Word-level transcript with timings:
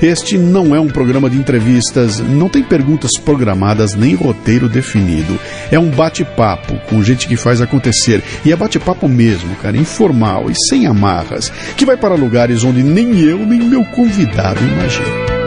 Este 0.00 0.38
não 0.38 0.74
é 0.74 0.80
um 0.80 0.88
programa 0.88 1.28
de 1.28 1.36
entrevistas, 1.36 2.20
não 2.20 2.48
tem 2.48 2.62
perguntas 2.62 3.12
programadas 3.18 3.94
nem 3.94 4.14
roteiro 4.14 4.68
definido. 4.68 5.38
É 5.70 5.78
um 5.78 5.90
bate-papo 5.90 6.78
com 6.88 7.02
gente 7.02 7.26
que 7.26 7.36
faz 7.36 7.60
acontecer. 7.60 8.22
E 8.44 8.52
é 8.52 8.56
bate-papo 8.56 9.08
mesmo, 9.08 9.54
cara, 9.56 9.76
informal 9.76 10.50
e 10.50 10.54
sem 10.68 10.86
amarras, 10.86 11.52
que 11.76 11.86
vai 11.86 11.96
para 11.96 12.14
lugares 12.14 12.64
onde 12.64 12.82
nem 12.82 13.18
eu 13.20 13.38
nem 13.38 13.60
meu 13.60 13.84
convidado 13.84 14.60
imaginam. 14.64 15.37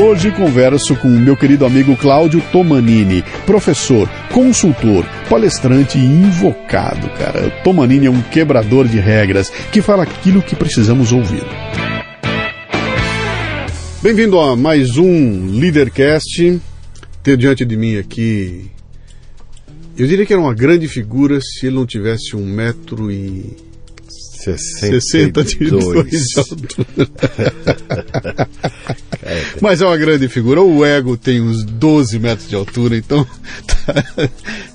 Hoje 0.00 0.30
converso 0.30 0.94
com 0.94 1.08
meu 1.08 1.36
querido 1.36 1.66
amigo 1.66 1.96
Cláudio 1.96 2.40
Tomanini, 2.52 3.24
professor, 3.44 4.08
consultor, 4.32 5.04
palestrante 5.28 5.98
e 5.98 6.04
invocado, 6.04 7.10
cara. 7.18 7.48
O 7.48 7.64
Tomanini 7.64 8.06
é 8.06 8.10
um 8.10 8.22
quebrador 8.22 8.86
de 8.86 9.00
regras 9.00 9.50
que 9.50 9.82
fala 9.82 10.04
aquilo 10.04 10.40
que 10.40 10.54
precisamos 10.54 11.10
ouvir. 11.10 11.42
Bem-vindo 14.00 14.38
a 14.38 14.54
mais 14.54 14.96
um 14.96 15.46
Leadercast. 15.58 16.60
Tenho 17.20 17.36
diante 17.36 17.64
de 17.64 17.76
mim 17.76 17.96
aqui. 17.96 18.70
Eu 19.96 20.06
diria 20.06 20.24
que 20.24 20.32
era 20.32 20.40
uma 20.40 20.54
grande 20.54 20.86
figura 20.86 21.40
se 21.40 21.66
ele 21.66 21.74
não 21.74 21.84
tivesse 21.84 22.36
um 22.36 22.46
metro 22.46 23.10
e 23.10 23.67
60 24.38 25.44
de 25.44 25.64
altura. 25.64 26.06
Mas 29.60 29.80
é 29.80 29.86
uma 29.86 29.96
grande 29.96 30.28
figura. 30.28 30.62
O 30.62 30.84
ego 30.84 31.16
tem 31.16 31.40
uns 31.40 31.64
12 31.64 32.18
metros 32.18 32.48
de 32.48 32.54
altura, 32.54 32.96
então 32.96 33.26
tá, 33.66 34.30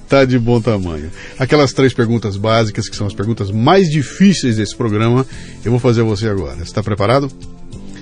tá, 0.08 0.25
de 0.25 0.38
bom 0.38 0.59
tamanho. 0.61 1.09
Aquelas 1.39 1.73
três 1.73 1.94
perguntas 1.94 2.38
básicas, 2.38 2.89
que 2.89 2.95
são 2.95 3.08
as 3.08 3.14
perguntas 3.14 3.50
mais 3.52 3.89
difíceis 3.89 4.58
desse 4.58 4.75
programa, 4.75 5.25
eu 5.64 5.72
vou 5.72 5.80
fazer 5.80 6.02
a 6.02 6.05
você 6.05 6.27
agora. 6.27 6.58
Você 6.58 6.64
está 6.64 6.83
preparado? 6.83 7.31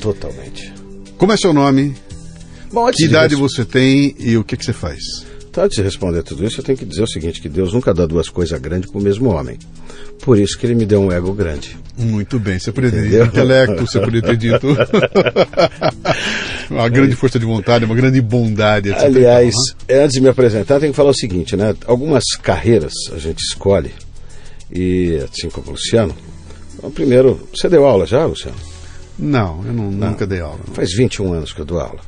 Totalmente. 0.01 0.73
Como 1.17 1.31
é 1.31 1.37
seu 1.37 1.53
nome? 1.53 1.95
Bom, 2.71 2.89
que 2.91 3.05
idade 3.05 3.35
você 3.35 3.63
tem 3.65 4.15
e 4.17 4.37
o 4.37 4.43
que, 4.43 4.57
que 4.57 4.65
você 4.65 4.73
faz? 4.73 4.99
Antes 5.57 5.75
de 5.75 5.83
responder 5.83 6.23
tudo 6.23 6.45
isso, 6.45 6.61
eu 6.61 6.63
tenho 6.63 6.77
que 6.77 6.85
dizer 6.85 7.03
o 7.03 7.07
seguinte, 7.07 7.41
que 7.41 7.49
Deus 7.49 7.73
nunca 7.73 7.93
dá 7.93 8.05
duas 8.05 8.29
coisas 8.29 8.57
grandes 8.59 8.89
para 8.89 8.99
o 8.99 9.03
mesmo 9.03 9.29
homem. 9.29 9.57
Por 10.21 10.37
isso 10.37 10.57
que 10.57 10.65
ele 10.65 10.75
me 10.75 10.85
deu 10.85 11.01
um 11.01 11.11
ego 11.11 11.33
grande. 11.33 11.77
Muito 11.97 12.39
bem, 12.39 12.57
você 12.57 12.71
poderia 12.71 13.01
ter 13.01 13.09
dito 13.09 13.25
intelecto, 13.25 13.85
você 13.85 13.99
poderia 13.99 14.21
ter 14.21 14.37
dito 14.37 14.67
uma 16.71 16.87
grande 16.87 17.15
força 17.15 17.37
de 17.37 17.45
vontade, 17.45 17.83
uma 17.83 17.95
grande 17.95 18.21
bondade. 18.21 18.89
Etc. 18.89 19.03
Aliás, 19.03 19.53
antes 19.89 20.13
de 20.13 20.21
me 20.21 20.29
apresentar, 20.29 20.79
tenho 20.79 20.93
que 20.93 20.97
falar 20.97 21.09
o 21.09 21.15
seguinte, 21.15 21.57
né? 21.57 21.75
Algumas 21.85 22.23
carreiras 22.41 22.93
a 23.13 23.17
gente 23.17 23.39
escolhe, 23.39 23.91
e 24.71 25.19
assim 25.29 25.49
como 25.49 25.67
o 25.67 25.71
Luciano. 25.71 26.15
Então, 26.77 26.89
primeiro, 26.91 27.45
você 27.53 27.67
deu 27.67 27.85
aula 27.85 28.05
já, 28.05 28.25
Luciano? 28.25 28.57
Não, 29.19 29.61
eu 29.65 29.73
não, 29.73 29.91
não. 29.91 30.11
nunca 30.11 30.25
dei 30.25 30.39
aula. 30.39 30.59
Não. 30.65 30.73
Faz 30.73 30.93
21 30.93 31.33
anos 31.33 31.51
que 31.51 31.59
eu 31.59 31.65
dou 31.65 31.79
aula. 31.79 31.99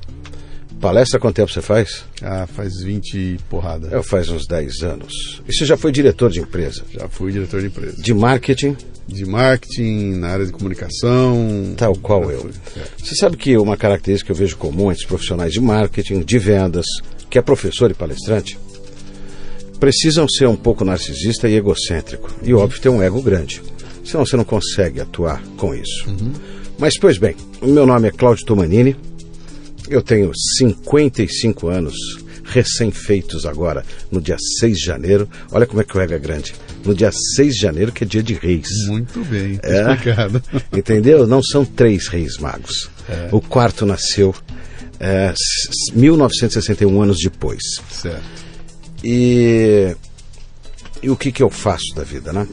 Palestra, 0.83 1.17
quanto 1.17 1.37
tempo 1.37 1.49
você 1.49 1.61
faz? 1.61 2.03
Ah, 2.21 2.45
faz 2.45 2.81
20 2.81 3.39
porrada. 3.49 3.87
Eu 3.89 4.03
faz 4.03 4.27
uns 4.27 4.45
10 4.45 4.83
anos. 4.83 5.41
E 5.47 5.53
você 5.53 5.63
já 5.63 5.77
foi 5.77 5.93
diretor 5.93 6.29
de 6.29 6.41
empresa? 6.41 6.83
Já 6.91 7.07
fui 7.07 7.31
diretor 7.31 7.61
de 7.61 7.67
empresa. 7.67 8.01
De 8.01 8.13
marketing? 8.13 8.75
De 9.07 9.25
marketing, 9.25 10.15
na 10.15 10.27
área 10.27 10.45
de 10.45 10.51
comunicação. 10.51 11.73
Tal 11.77 11.95
qual 11.95 12.29
eu. 12.29 12.49
É. 12.75 12.81
Você 13.01 13.15
sabe 13.15 13.37
que 13.37 13.55
uma 13.55 13.77
característica 13.77 14.25
que 14.25 14.31
eu 14.33 14.35
vejo 14.35 14.57
comum 14.57 14.91
entre 14.91 15.03
os 15.03 15.07
profissionais 15.07 15.53
de 15.53 15.61
marketing, 15.61 16.19
de 16.19 16.37
vendas, 16.37 16.85
que 17.29 17.39
é 17.39 17.41
professor 17.41 17.89
e 17.89 17.93
palestrante, 17.93 18.59
precisam 19.79 20.27
ser 20.27 20.49
um 20.49 20.57
pouco 20.57 20.83
narcisista 20.83 21.47
e 21.47 21.55
egocêntrico. 21.55 22.29
E 22.43 22.53
óbvio 22.53 22.81
ter 22.81 22.89
um 22.89 23.01
ego 23.01 23.21
grande. 23.21 23.61
Senão 24.03 24.25
você 24.25 24.35
não 24.35 24.43
consegue 24.43 24.99
atuar 24.99 25.41
com 25.55 25.73
isso. 25.73 26.09
Uhum. 26.09 26.33
Mas, 26.77 26.97
pois 26.97 27.17
bem, 27.17 27.37
o 27.61 27.67
meu 27.67 27.85
nome 27.85 28.09
é 28.09 28.11
Cláudio 28.11 28.45
Tomanini. 28.45 28.97
Eu 29.89 30.01
tenho 30.01 30.31
55 30.57 31.67
anos, 31.67 31.95
recém-feitos 32.43 33.45
agora, 33.45 33.85
no 34.11 34.21
dia 34.21 34.37
6 34.59 34.77
de 34.77 34.85
janeiro. 34.85 35.29
Olha 35.51 35.65
como 35.65 35.81
é 35.81 35.83
que 35.83 35.97
o 35.97 36.01
ego 36.01 36.13
é 36.13 36.19
grande. 36.19 36.53
No 36.85 36.93
dia 36.93 37.11
6 37.11 37.53
de 37.53 37.61
janeiro, 37.61 37.91
que 37.91 38.03
é 38.03 38.07
dia 38.07 38.23
de 38.23 38.33
reis. 38.33 38.67
Muito 38.87 39.23
bem, 39.25 39.59
é, 39.61 39.81
explicado. 39.81 40.41
Entendeu? 40.71 41.27
Não 41.27 41.43
são 41.43 41.65
três 41.65 42.07
reis 42.07 42.37
magos. 42.37 42.89
É. 43.09 43.29
O 43.31 43.41
quarto 43.41 43.85
nasceu 43.85 44.33
é, 44.99 45.33
1961 45.93 47.01
anos 47.01 47.17
depois. 47.21 47.61
Certo. 47.89 48.23
E, 49.03 49.95
e 51.01 51.09
o 51.09 51.17
que, 51.17 51.31
que 51.31 51.43
eu 51.43 51.49
faço 51.49 51.93
da 51.93 52.03
vida, 52.03 52.31
né? 52.31 52.47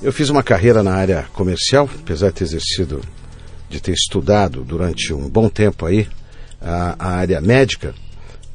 Eu 0.00 0.12
fiz 0.12 0.30
uma 0.30 0.42
carreira 0.42 0.82
na 0.82 0.94
área 0.94 1.26
comercial, 1.34 1.90
apesar 2.00 2.28
de 2.28 2.36
ter 2.36 2.44
exercido, 2.44 3.00
de 3.68 3.80
ter 3.80 3.92
estudado 3.92 4.64
durante 4.64 5.12
um 5.12 5.28
bom 5.28 5.48
tempo 5.48 5.84
aí 5.84 6.08
a, 6.60 6.96
a 6.98 7.08
área 7.16 7.40
médica, 7.40 7.94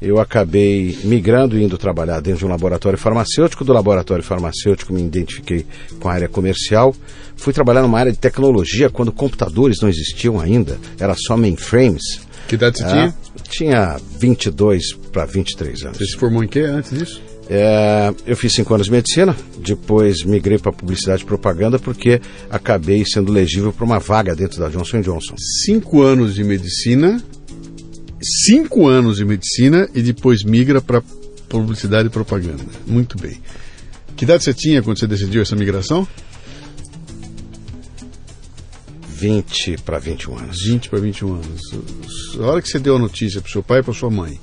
eu 0.00 0.20
acabei 0.20 0.98
migrando 1.04 1.58
e 1.58 1.64
indo 1.64 1.78
trabalhar 1.78 2.20
dentro 2.20 2.40
de 2.40 2.46
um 2.46 2.48
laboratório 2.48 2.98
farmacêutico. 2.98 3.64
Do 3.64 3.72
laboratório 3.72 4.22
farmacêutico 4.22 4.92
me 4.92 5.02
identifiquei 5.02 5.64
com 5.98 6.08
a 6.08 6.12
área 6.12 6.28
comercial. 6.28 6.94
Fui 7.36 7.52
trabalhar 7.52 7.82
numa 7.82 7.98
área 7.98 8.12
de 8.12 8.18
tecnologia 8.18 8.90
quando 8.90 9.10
computadores 9.10 9.80
não 9.80 9.88
existiam 9.88 10.38
ainda, 10.38 10.78
era 10.98 11.14
só 11.14 11.36
mainframes. 11.36 12.20
Que 12.46 12.54
idade 12.54 12.78
você 12.78 12.84
é, 12.84 12.88
tinha? 12.88 13.14
Tinha 13.48 13.96
22 14.18 14.92
para 15.12 15.24
23 15.24 15.82
anos. 15.84 15.98
Você 15.98 16.06
se 16.06 16.16
formou 16.16 16.44
em 16.44 16.48
que 16.48 16.60
antes 16.60 16.90
disso? 16.90 17.22
É, 17.48 18.12
eu 18.26 18.36
fiz 18.36 18.52
cinco 18.52 18.74
anos 18.74 18.86
de 18.86 18.92
medicina, 18.92 19.34
depois 19.58 20.24
migrei 20.24 20.58
para 20.58 20.72
publicidade 20.72 21.22
e 21.22 21.26
propaganda 21.26 21.78
porque 21.78 22.20
acabei 22.50 23.04
sendo 23.04 23.32
legível 23.32 23.72
para 23.72 23.84
uma 23.84 24.00
vaga 24.00 24.34
dentro 24.34 24.58
da 24.58 24.68
Johnson 24.68 25.00
Johnson. 25.00 25.36
Cinco 25.64 26.02
anos 26.02 26.34
de 26.34 26.42
medicina 26.42 27.22
cinco 28.22 28.86
anos 28.86 29.16
de 29.16 29.24
medicina 29.24 29.88
e 29.94 30.02
depois 30.02 30.42
migra 30.42 30.80
para 30.80 31.02
publicidade 31.48 32.08
e 32.08 32.10
propaganda. 32.10 32.64
Muito 32.86 33.18
bem. 33.18 33.40
Que 34.16 34.24
idade 34.24 34.44
você 34.44 34.54
tinha 34.54 34.82
quando 34.82 34.98
você 34.98 35.06
decidiu 35.06 35.42
essa 35.42 35.54
migração? 35.54 36.06
20 39.08 39.78
para 39.78 39.98
21 39.98 40.38
anos. 40.38 40.62
20 40.62 40.88
para 40.90 40.98
21 40.98 41.34
anos. 41.34 41.60
A 42.38 42.46
hora 42.46 42.62
que 42.62 42.68
você 42.68 42.78
deu 42.78 42.96
a 42.96 42.98
notícia 42.98 43.40
para 43.40 43.50
seu 43.50 43.62
pai 43.62 43.80
e 43.80 43.82
para 43.82 43.94
sua 43.94 44.10
mãe 44.10 44.38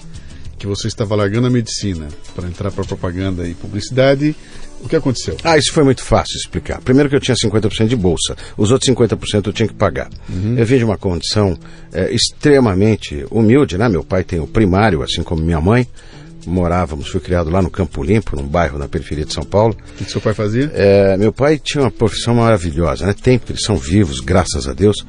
que 0.64 0.68
você 0.68 0.88
estava 0.88 1.14
largando 1.14 1.48
a 1.48 1.50
medicina 1.50 2.08
para 2.34 2.48
entrar 2.48 2.72
para 2.72 2.86
propaganda 2.86 3.46
e 3.46 3.54
publicidade, 3.54 4.34
o 4.84 4.90
que 4.90 4.96
aconteceu? 4.98 5.38
Ah, 5.44 5.58
isso 5.58 5.72
foi 5.72 5.84
muito 5.84 6.04
fácil 6.04 6.36
explicar. 6.38 6.82
Primeiro 6.82 7.10
que 7.10 7.16
eu 7.16 7.20
tinha 7.20 7.36
50% 7.36 7.88
de 7.88 7.96
bolsa, 7.96 8.36
os 8.58 8.70
outros 8.70 8.94
50% 8.94 9.48
eu 9.48 9.54
tinha 9.54 9.68
que 9.68 9.74
pagar. 9.74 10.10
Uhum. 10.30 10.58
Eu 10.58 10.66
vim 10.66 10.78
de 10.78 10.84
uma 10.84 10.98
condição 10.98 11.58
é, 11.94 12.14
extremamente 12.14 13.26
humilde, 13.32 13.78
né? 13.78 13.88
Meu 13.88 14.04
pai 14.04 14.24
tem 14.24 14.40
o 14.40 14.48
primário, 14.48 15.02
assim 15.02 15.24
como 15.24 15.42
minha 15.42 15.62
mãe. 15.62 15.88
Morávamos, 16.46 17.08
fui 17.08 17.22
criado 17.22 17.50
lá 17.50 17.62
no 17.62 17.70
Campo 17.70 18.04
Limpo, 18.04 18.36
num 18.36 18.46
bairro 18.46 18.78
na 18.78 18.90
periferia 18.90 19.24
de 19.24 19.34
São 19.34 19.46
Paulo. 19.46 19.74
O 19.74 19.98
que, 19.98 20.04
que 20.04 20.12
seu 20.12 20.20
pai 20.20 20.34
fazia? 20.34 20.70
É, 20.74 21.16
meu 21.16 21.32
pai 21.32 21.58
tinha 21.58 21.86
uma 21.86 21.92
profissão 21.92 22.36
maravilhosa, 22.36 23.06
né? 23.06 23.14
Tem, 23.14 23.40
eles 23.48 23.64
são 23.64 23.78
vivos, 23.78 24.20
graças 24.20 24.68
a 24.68 24.74
Deus. 24.74 25.06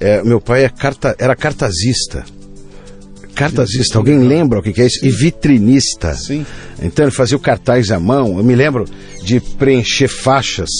É, 0.00 0.22
meu 0.22 0.40
pai 0.40 0.64
é 0.64 0.70
carta, 0.70 1.14
era 1.18 1.36
cartazista 1.36 2.24
cartazista. 3.38 3.98
Alguém 3.98 4.18
lembra 4.18 4.58
o 4.58 4.62
que 4.62 4.80
é 4.80 4.86
isso? 4.86 5.04
E 5.04 5.10
vitrinista. 5.10 6.12
Sim. 6.14 6.44
Então 6.82 7.04
ele 7.04 7.12
fazia 7.12 7.36
o 7.36 7.40
cartaz 7.40 7.90
à 7.90 7.98
mão. 7.98 8.38
Eu 8.38 8.44
me 8.44 8.54
lembro 8.54 8.84
de 9.22 9.40
preencher 9.40 10.08
faixas 10.08 10.70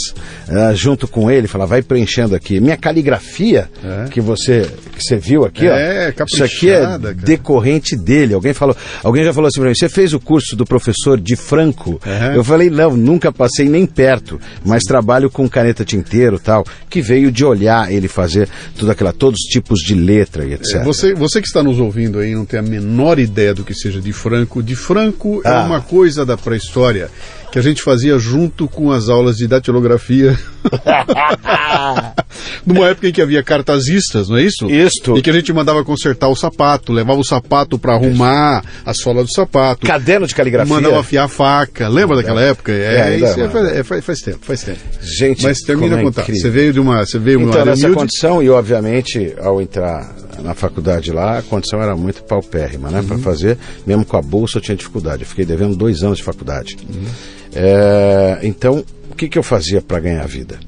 uh, 0.48 0.74
junto 0.74 1.06
com 1.06 1.30
ele. 1.30 1.46
Falar, 1.46 1.66
vai 1.66 1.82
preenchendo 1.82 2.34
aqui. 2.34 2.60
Minha 2.60 2.76
caligrafia 2.76 3.68
é. 3.82 4.08
que 4.08 4.20
você 4.20 4.68
que 4.98 5.04
você 5.04 5.16
viu 5.16 5.44
aqui, 5.44 5.66
é, 5.66 6.12
ó. 6.18 6.24
Isso 6.24 6.42
aqui 6.42 6.70
é 6.70 6.80
cara. 6.80 7.14
decorrente 7.14 7.96
dele. 7.96 8.34
Alguém 8.34 8.52
falou, 8.52 8.76
alguém 9.02 9.24
já 9.24 9.32
falou 9.32 9.46
assim 9.46 9.60
para 9.60 9.68
mim. 9.68 9.74
Você 9.74 9.88
fez 9.88 10.12
o 10.12 10.18
curso 10.18 10.56
do 10.56 10.66
professor 10.66 11.20
de 11.20 11.36
Franco? 11.36 12.00
Eu 12.34 12.42
falei, 12.42 12.68
não, 12.68 12.96
nunca 12.96 13.30
passei 13.30 13.68
nem 13.68 13.86
perto. 13.86 14.40
Mas 14.64 14.82
trabalho 14.82 15.30
com 15.30 15.48
caneta 15.48 15.84
tinteiro, 15.84 16.38
tal, 16.38 16.64
que 16.90 17.00
veio 17.00 17.30
de 17.30 17.44
olhar 17.44 17.92
ele 17.92 18.08
fazer 18.08 18.48
tudo 18.76 18.90
aquilo, 18.90 19.12
todos 19.12 19.40
os 19.40 19.46
tipos 19.46 19.80
de 19.80 19.94
letra 19.94 20.44
e 20.44 20.54
etc. 20.54 20.82
Você, 20.84 21.14
você 21.14 21.40
que 21.40 21.46
está 21.46 21.62
nos 21.62 21.78
ouvindo 21.78 22.18
aí 22.18 22.34
não 22.34 22.44
tem 22.44 22.58
a 22.58 22.62
menor 22.62 23.18
ideia 23.18 23.54
do 23.54 23.64
que 23.64 23.74
seja 23.74 24.00
de 24.00 24.12
Franco. 24.12 24.62
De 24.62 24.74
Franco 24.74 25.40
é 25.44 25.48
ah. 25.48 25.62
é 25.62 25.66
uma 25.66 25.80
coisa 25.88 26.24
da 26.26 26.36
pré-história 26.36 27.10
que 27.50 27.58
a 27.58 27.62
gente 27.62 27.82
fazia 27.82 28.18
junto 28.18 28.68
com 28.68 28.92
as 28.92 29.08
aulas 29.08 29.36
de 29.38 29.46
datilografia. 29.46 30.38
numa 32.66 32.88
época 32.88 33.08
em 33.08 33.12
que 33.12 33.22
havia 33.22 33.42
cartazistas, 33.42 34.28
não 34.28 34.36
é 34.36 34.42
isso? 34.42 34.70
Isto. 34.70 35.16
E 35.16 35.22
que 35.22 35.30
a 35.30 35.32
gente 35.32 35.50
mandava 35.52 35.82
consertar 35.84 36.28
o 36.28 36.36
sapato, 36.36 36.92
levava 36.92 37.18
o 37.18 37.24
sapato 37.24 37.78
para 37.78 37.94
arrumar 37.94 38.62
a 38.84 38.92
sola 38.92 39.22
do 39.24 39.32
sapato. 39.32 39.86
Caderno 39.86 40.26
de 40.26 40.34
caligrafia. 40.34 40.74
Mandava 40.74 41.00
afiar 41.00 41.24
a 41.24 41.28
faca. 41.28 41.88
Lembra 41.88 42.16
daquela 42.16 42.42
época? 42.42 42.72
É, 42.72 43.14
É, 43.14 43.16
isso 43.16 43.40
é, 43.40 43.48
faz, 43.48 43.68
é, 43.96 44.02
faz- 44.02 44.20
tempo, 44.20 44.38
faz 44.42 44.62
tempo. 44.62 44.80
Gente, 45.00 45.42
Mas 45.42 45.58
termina 45.60 45.96
a 45.96 46.00
é 46.00 46.02
contar. 46.02 46.22
incrível. 46.22 46.42
Você 46.42 46.50
veio 46.50 46.72
de 46.72 46.80
uma, 46.80 47.06
você 47.06 47.18
veio 47.18 47.38
de 47.38 47.44
uma 47.44 47.50
Então, 47.50 47.60
área 47.62 47.70
nessa 47.72 47.86
humilde. 47.86 47.98
condição, 48.00 48.42
e 48.42 48.50
obviamente, 48.50 49.34
ao 49.40 49.60
entrar 49.62 50.14
na 50.42 50.54
faculdade 50.54 51.12
lá, 51.12 51.38
a 51.38 51.42
condição 51.42 51.82
era 51.82 51.96
muito 51.96 52.22
paupérrima, 52.24 52.90
né? 52.90 53.00
Uhum. 53.00 53.06
Para 53.06 53.18
fazer, 53.18 53.58
mesmo 53.86 54.04
com 54.04 54.16
a 54.16 54.22
bolsa, 54.22 54.58
eu 54.58 54.62
tinha 54.62 54.76
dificuldade. 54.76 55.22
Eu 55.22 55.28
fiquei 55.28 55.44
devendo 55.44 55.76
dois 55.76 56.02
anos 56.02 56.18
de 56.18 56.24
faculdade. 56.24 56.76
Uhum. 56.88 57.04
É, 57.54 58.38
então, 58.42 58.84
o 59.10 59.14
que, 59.14 59.28
que 59.28 59.38
eu 59.38 59.42
fazia 59.42 59.80
para 59.80 59.98
ganhar 60.00 60.26
vida? 60.26 60.58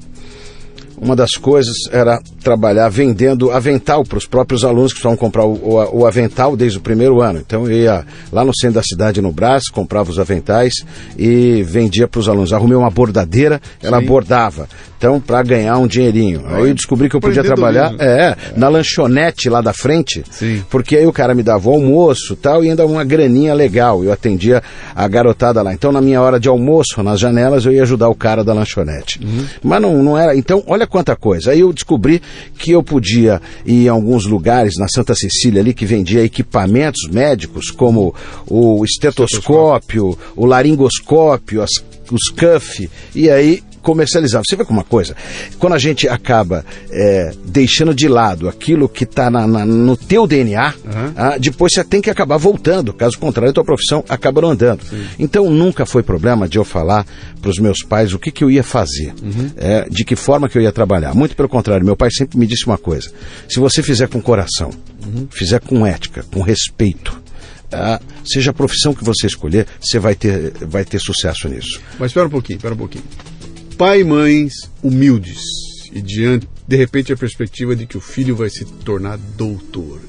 Uma 0.97 1.15
das 1.15 1.31
coisas 1.31 1.75
era 1.91 2.21
trabalhar 2.43 2.87
vendendo 2.89 3.49
avental 3.49 4.03
para 4.03 4.19
os 4.19 4.27
próprios 4.27 4.63
alunos 4.63 4.91
que 4.93 4.99
estavam 4.99 5.17
comprar 5.17 5.43
o, 5.45 5.53
o- 5.53 5.99
o 6.01 6.05
avental 6.05 6.55
desde 6.55 6.77
o 6.77 6.81
primeiro 6.81 7.21
ano. 7.21 7.39
Então 7.39 7.65
eu 7.65 7.71
ia 7.75 8.05
lá 8.31 8.45
no 8.45 8.55
centro 8.55 8.75
da 8.75 8.83
cidade, 8.83 9.19
no 9.19 9.31
Brás, 9.31 9.67
comprava 9.67 10.11
os 10.11 10.19
aventais 10.19 10.75
e 11.17 11.63
vendia 11.63 12.07
para 12.07 12.19
os 12.19 12.29
alunos. 12.29 12.53
Arrumei 12.53 12.77
uma 12.77 12.91
bordadeira, 12.91 13.59
ela 13.81 13.99
Sim. 13.99 14.05
bordava. 14.05 14.69
Então, 15.01 15.19
para 15.19 15.41
ganhar 15.41 15.79
um 15.79 15.87
dinheirinho. 15.87 16.43
Aí 16.45 16.67
eu 16.69 16.75
descobri 16.75 17.09
que 17.09 17.15
eu 17.15 17.19
podia 17.19 17.43
trabalhar 17.43 17.91
Empreendedorismo. 17.91 18.53
é, 18.53 18.59
na 18.59 18.69
lanchonete 18.69 19.49
lá 19.49 19.59
da 19.59 19.73
frente, 19.73 20.23
Sim. 20.29 20.63
porque 20.69 20.95
aí 20.95 21.07
o 21.07 21.11
cara 21.11 21.33
me 21.33 21.41
dava 21.41 21.67
o 21.69 21.73
almoço 21.73 22.35
tal, 22.35 22.63
e 22.63 22.69
ainda 22.69 22.85
uma 22.85 23.03
graninha 23.03 23.51
legal. 23.55 24.03
Eu 24.03 24.11
atendia 24.13 24.61
a 24.95 25.07
garotada 25.07 25.59
lá. 25.63 25.73
Então, 25.73 25.91
na 25.91 25.99
minha 26.01 26.21
hora 26.21 26.39
de 26.39 26.47
almoço, 26.47 27.01
nas 27.01 27.19
janelas, 27.19 27.65
eu 27.65 27.71
ia 27.71 27.81
ajudar 27.81 28.09
o 28.09 28.13
cara 28.15 28.43
da 28.43 28.53
lanchonete. 28.53 29.19
Mas 29.63 29.81
não, 29.81 30.03
não 30.03 30.15
era. 30.15 30.35
Então, 30.35 30.63
olha 30.67 30.85
quanta 30.85 31.15
coisa. 31.15 31.49
Aí 31.49 31.61
eu 31.61 31.73
descobri 31.73 32.21
que 32.59 32.69
eu 32.71 32.83
podia 32.83 33.41
ir 33.65 33.85
em 33.85 33.89
alguns 33.89 34.27
lugares, 34.27 34.75
na 34.77 34.87
Santa 34.87 35.15
Cecília 35.15 35.61
ali, 35.61 35.73
que 35.73 35.83
vendia 35.83 36.23
equipamentos 36.23 37.09
médicos, 37.09 37.71
como 37.71 38.13
o 38.47 38.85
estetoscópio, 38.85 40.15
o 40.35 40.45
laringoscópio, 40.45 41.63
as- 41.63 41.83
os 42.11 42.29
cuff, 42.29 42.87
e 43.15 43.29
aí 43.31 43.63
comercializava. 43.81 44.43
Você 44.47 44.55
vê 44.55 44.63
como 44.63 44.79
uma 44.79 44.85
coisa? 44.85 45.15
Quando 45.59 45.73
a 45.73 45.79
gente 45.79 46.07
acaba 46.07 46.65
é, 46.89 47.33
deixando 47.45 47.93
de 47.93 48.07
lado 48.07 48.47
aquilo 48.47 48.87
que 48.87 49.03
está 49.03 49.29
no 49.29 49.97
teu 49.97 50.27
DNA, 50.27 50.73
ah, 51.15 51.37
depois 51.37 51.73
você 51.73 51.83
tem 51.83 52.01
que 52.01 52.09
acabar 52.09 52.37
voltando. 52.37 52.93
Caso 52.93 53.17
contrário, 53.17 53.51
a 53.51 53.53
tua 53.53 53.63
profissão 53.63 54.03
acaba 54.07 54.41
não 54.41 54.51
andando. 54.51 54.81
Então 55.19 55.49
nunca 55.49 55.85
foi 55.85 56.03
problema 56.03 56.47
de 56.47 56.57
eu 56.57 56.63
falar 56.63 57.05
para 57.41 57.49
os 57.49 57.57
meus 57.57 57.83
pais 57.83 58.13
o 58.13 58.19
que, 58.19 58.31
que 58.31 58.43
eu 58.43 58.51
ia 58.51 58.63
fazer, 58.63 59.13
é, 59.57 59.87
de 59.89 60.05
que 60.05 60.15
forma 60.15 60.47
que 60.47 60.57
eu 60.57 60.61
ia 60.61 60.71
trabalhar. 60.71 61.13
Muito 61.13 61.35
pelo 61.35 61.49
contrário, 61.49 61.85
meu 61.85 61.95
pai 61.95 62.09
sempre 62.11 62.37
me 62.37 62.47
disse 62.47 62.65
uma 62.65 62.77
coisa: 62.77 63.11
se 63.49 63.59
você 63.59 63.81
fizer 63.81 64.07
com 64.07 64.21
coração, 64.21 64.71
fizer 65.29 65.59
com 65.59 65.85
ética, 65.85 66.23
com 66.31 66.41
respeito, 66.41 67.21
ah, 67.71 67.99
seja 68.25 68.51
a 68.51 68.53
profissão 68.53 68.93
que 68.93 69.03
você 69.03 69.27
escolher, 69.27 69.65
você 69.79 69.97
vai 69.97 70.15
ter, 70.15 70.53
vai 70.61 70.83
ter 70.83 70.99
sucesso 70.99 71.47
nisso. 71.47 71.81
Mas 71.97 72.11
espera 72.11 72.27
um 72.27 72.29
pouquinho, 72.29 72.57
espera 72.57 72.73
um 72.73 72.77
pouquinho. 72.77 73.05
Pai 73.81 74.01
e 74.01 74.03
mães 74.03 74.53
humildes 74.83 75.41
e 75.91 75.99
diante, 76.03 76.47
de 76.67 76.75
repente 76.75 77.11
a 77.11 77.17
perspectiva 77.17 77.75
de 77.75 77.87
que 77.87 77.97
o 77.97 77.99
filho 77.99 78.35
vai 78.35 78.47
se 78.47 78.63
tornar 78.63 79.17
doutor. 79.35 79.99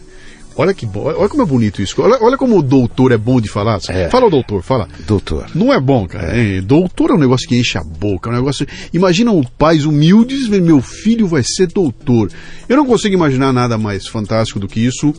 Olha 0.54 0.74
que 0.74 0.84
bom, 0.84 1.04
olha 1.04 1.26
como 1.26 1.42
é 1.42 1.46
bonito 1.46 1.80
isso. 1.80 2.02
Olha, 2.02 2.18
olha 2.20 2.36
como 2.36 2.58
o 2.58 2.62
doutor 2.62 3.12
é 3.12 3.16
bom 3.16 3.40
de 3.40 3.48
falar. 3.48 3.80
É. 3.88 4.10
Fala 4.10 4.26
o 4.26 4.30
doutor, 4.30 4.62
fala. 4.62 4.90
Doutor. 5.06 5.46
Não 5.54 5.72
é 5.72 5.80
bom, 5.80 6.06
cara. 6.06 6.38
hein? 6.38 6.60
Doutor 6.60 7.12
é 7.12 7.14
um 7.14 7.18
negócio 7.18 7.48
que 7.48 7.56
enche 7.56 7.78
a 7.78 7.82
boca, 7.82 8.28
é 8.28 8.34
um 8.34 8.36
negócio. 8.36 8.66
Imagina 8.92 9.32
os 9.32 9.46
pais 9.56 9.86
humildes, 9.86 10.50
meu 10.50 10.82
filho 10.82 11.26
vai 11.26 11.42
ser 11.42 11.66
doutor. 11.68 12.30
Eu 12.68 12.76
não 12.76 12.84
consigo 12.84 13.14
imaginar 13.14 13.54
nada 13.54 13.78
mais 13.78 14.06
fantástico 14.06 14.60
do 14.60 14.68
que 14.68 14.80
isso 14.80 15.14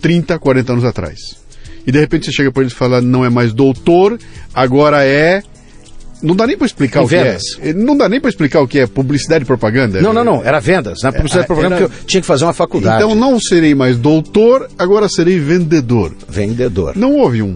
30, 0.00 0.38
40 0.38 0.72
anos 0.72 0.84
atrás. 0.86 1.18
E 1.86 1.92
de 1.92 2.00
repente 2.00 2.24
você 2.26 2.32
chega 2.32 2.50
para 2.50 2.62
eles 2.62 2.72
e 2.72 2.76
fala, 2.76 3.02
não 3.02 3.26
é 3.26 3.28
mais 3.28 3.52
doutor, 3.52 4.18
agora 4.54 5.04
é. 5.04 5.42
Não 6.22 6.34
dá 6.34 6.46
nem 6.46 6.56
para 6.56 6.66
explicar 6.66 7.00
Em 7.00 7.04
o 7.04 7.06
vendas. 7.06 7.42
que 7.54 7.68
é. 7.68 7.72
Não 7.72 7.96
dá 7.96 8.08
nem 8.08 8.20
para 8.20 8.28
explicar 8.30 8.60
o 8.60 8.66
que 8.68 8.78
é 8.80 8.86
publicidade 8.86 9.44
e 9.44 9.46
propaganda. 9.46 10.00
Não, 10.00 10.12
não, 10.12 10.24
não, 10.24 10.44
era 10.44 10.58
vendas. 10.60 10.98
Na 11.02 11.12
publicidade 11.12 11.44
É, 11.44 11.46
programa 11.46 11.76
era- 11.76 11.84
eu 11.84 11.90
tinha 12.06 12.20
que 12.20 12.26
fazer 12.26 12.44
uma 12.44 12.52
faculdade. 12.52 13.02
Então 13.04 13.14
não 13.14 13.38
serei 13.40 13.74
mais 13.74 13.96
doutor, 13.96 14.68
agora 14.78 15.08
serei 15.08 15.38
vendedor. 15.38 16.12
Vendedor. 16.28 16.96
Não 16.96 17.14
houve 17.16 17.42
um. 17.42 17.54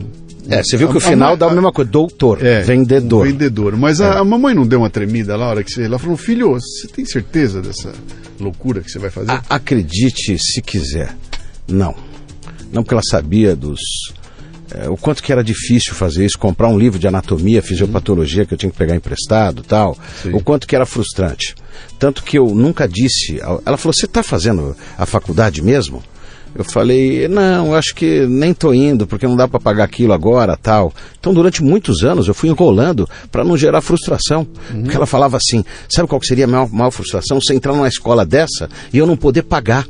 É, 0.49 0.63
você 0.63 0.77
viu 0.77 0.89
que 0.89 0.97
o 0.97 1.01
final 1.01 1.35
a- 1.35 1.37
dá 1.37 1.47
a 1.47 1.51
mesma 1.53 1.73
coisa. 1.73 1.91
Doutor. 1.91 2.45
É, 2.45 2.63
vendedor. 2.63 3.27
vendedor. 3.27 3.77
Mas 3.77 4.01
a, 4.01 4.19
a 4.19 4.25
mamãe 4.25 4.55
não 4.55 4.67
deu 4.67 4.81
uma 4.81 4.91
tremida 4.91 5.37
lá 5.37 5.45
na 5.47 5.51
hora 5.51 5.65
que 5.65 5.71
você. 5.73 5.85
Ela 5.85 5.99
falou, 5.99 6.17
filho, 6.17 6.51
você 6.55 6.89
tem 6.89 7.05
certeza 7.05 7.63
dessa 7.63 7.93
loucura 8.41 8.81
que 8.81 8.91
você 8.91 8.99
vai 8.99 9.11
fazer? 9.11 9.41
Acredite 9.49 10.37
se 10.39 10.61
quiser. 10.61 11.15
Não. 11.69 11.95
Não 12.73 12.83
porque 12.83 12.95
ela 12.95 13.03
sabia 13.09 13.55
dos. 13.55 13.79
É, 14.75 14.89
o 14.89 14.97
quanto 14.97 15.23
que 15.23 15.33
era 15.33 15.43
difícil 15.43 15.95
fazer 15.95 16.25
isso, 16.25 16.39
comprar 16.39 16.69
um 16.69 16.79
livro 16.79 16.99
de 16.99 17.07
anatomia, 17.07 17.63
fisiopatologia 17.63 18.47
que 18.47 18.55
eu 18.55 18.59
tinha 18.59 18.71
que 18.71 18.79
pegar 18.79 18.95
emprestado 18.95 19.63
tal. 19.63 19.97
Sim. 20.23 20.33
O 20.33 20.41
quanto 20.41 20.67
que 20.67 20.75
era 20.75 20.87
frustrante. 20.87 21.55
Tanto 21.99 22.23
que 22.23 22.39
eu 22.39 22.47
nunca 22.55 22.89
disse. 22.89 23.41
Ela 23.41 23.77
falou: 23.77 23.93
Você 23.93 24.07
está 24.07 24.23
fazendo 24.23 24.77
a 24.97 25.07
faculdade 25.07 25.63
mesmo? 25.63 26.03
Eu 26.55 26.65
falei, 26.65 27.29
não, 27.29 27.75
acho 27.75 27.95
que 27.95 28.27
nem 28.27 28.53
tô 28.53 28.75
indo, 28.75 29.07
porque 29.07 29.27
não 29.27 29.37
dá 29.37 29.49
para 29.49 29.59
pagar 29.59 29.85
aquilo 29.85 30.13
agora, 30.13 30.55
tal. 30.55 30.93
Então, 31.19 31.33
durante 31.33 31.63
muitos 31.63 32.05
anos, 32.05 32.29
eu 32.29 32.35
fui 32.35 32.51
enrolando 32.51 33.09
para 33.31 33.43
não 33.43 33.57
gerar 33.57 33.81
frustração. 33.81 34.47
Porque 34.71 34.95
ela 34.95 35.07
falava 35.07 35.39
assim, 35.39 35.65
sabe 35.89 36.09
qual 36.09 36.21
que 36.21 36.27
seria 36.27 36.45
a 36.45 36.49
maior, 36.49 36.69
maior 36.71 36.91
frustração? 36.91 37.41
Você 37.41 37.55
entrar 37.55 37.73
numa 37.73 37.89
escola 37.89 38.27
dessa 38.27 38.69
e 38.93 38.99
eu 38.99 39.07
não 39.07 39.17
poder 39.17 39.43
pagar. 39.45 39.87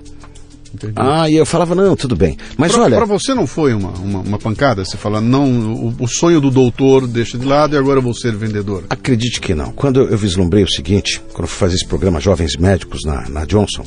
Entendi. 0.75 0.95
Ah, 0.97 1.29
e 1.29 1.37
eu 1.37 1.45
falava, 1.45 1.75
não, 1.75 1.95
tudo 1.95 2.17
bem. 2.17 2.37
Mas 2.57 2.73
pra, 2.73 2.83
olha, 2.83 2.97
pra 2.97 3.05
você 3.05 3.35
não 3.35 3.47
foi 3.47 3.75
uma, 3.75 3.91
uma, 3.91 4.21
uma 4.21 4.39
pancada? 4.39 4.85
Você 4.85 4.97
fala, 4.97 5.21
não, 5.21 5.45
o, 5.75 5.95
o 6.01 6.09
sonho 6.09 6.41
do 6.41 6.51
doutor 6.51 7.07
deixa 7.07 7.37
de 7.37 7.45
lado 7.47 7.75
e 7.75 7.79
agora 7.79 7.99
eu 7.99 8.03
vou 8.03 8.15
ser 8.15 8.35
vendedor. 8.35 8.85
acredite 8.89 9.41
que 9.41 9.55
não. 9.55 9.73
Quando 9.73 10.01
eu 10.01 10.17
vislumbrei 10.17 10.65
o 10.65 10.71
seguinte, 10.71 11.21
quando 11.33 11.45
eu 11.45 11.49
fui 11.49 11.59
fazer 11.59 11.77
esse 11.77 11.87
programa 11.87 12.21
Jovens 12.21 12.57
Médicos 12.57 13.01
na, 13.05 13.29
na 13.29 13.45
Johnson, 13.45 13.85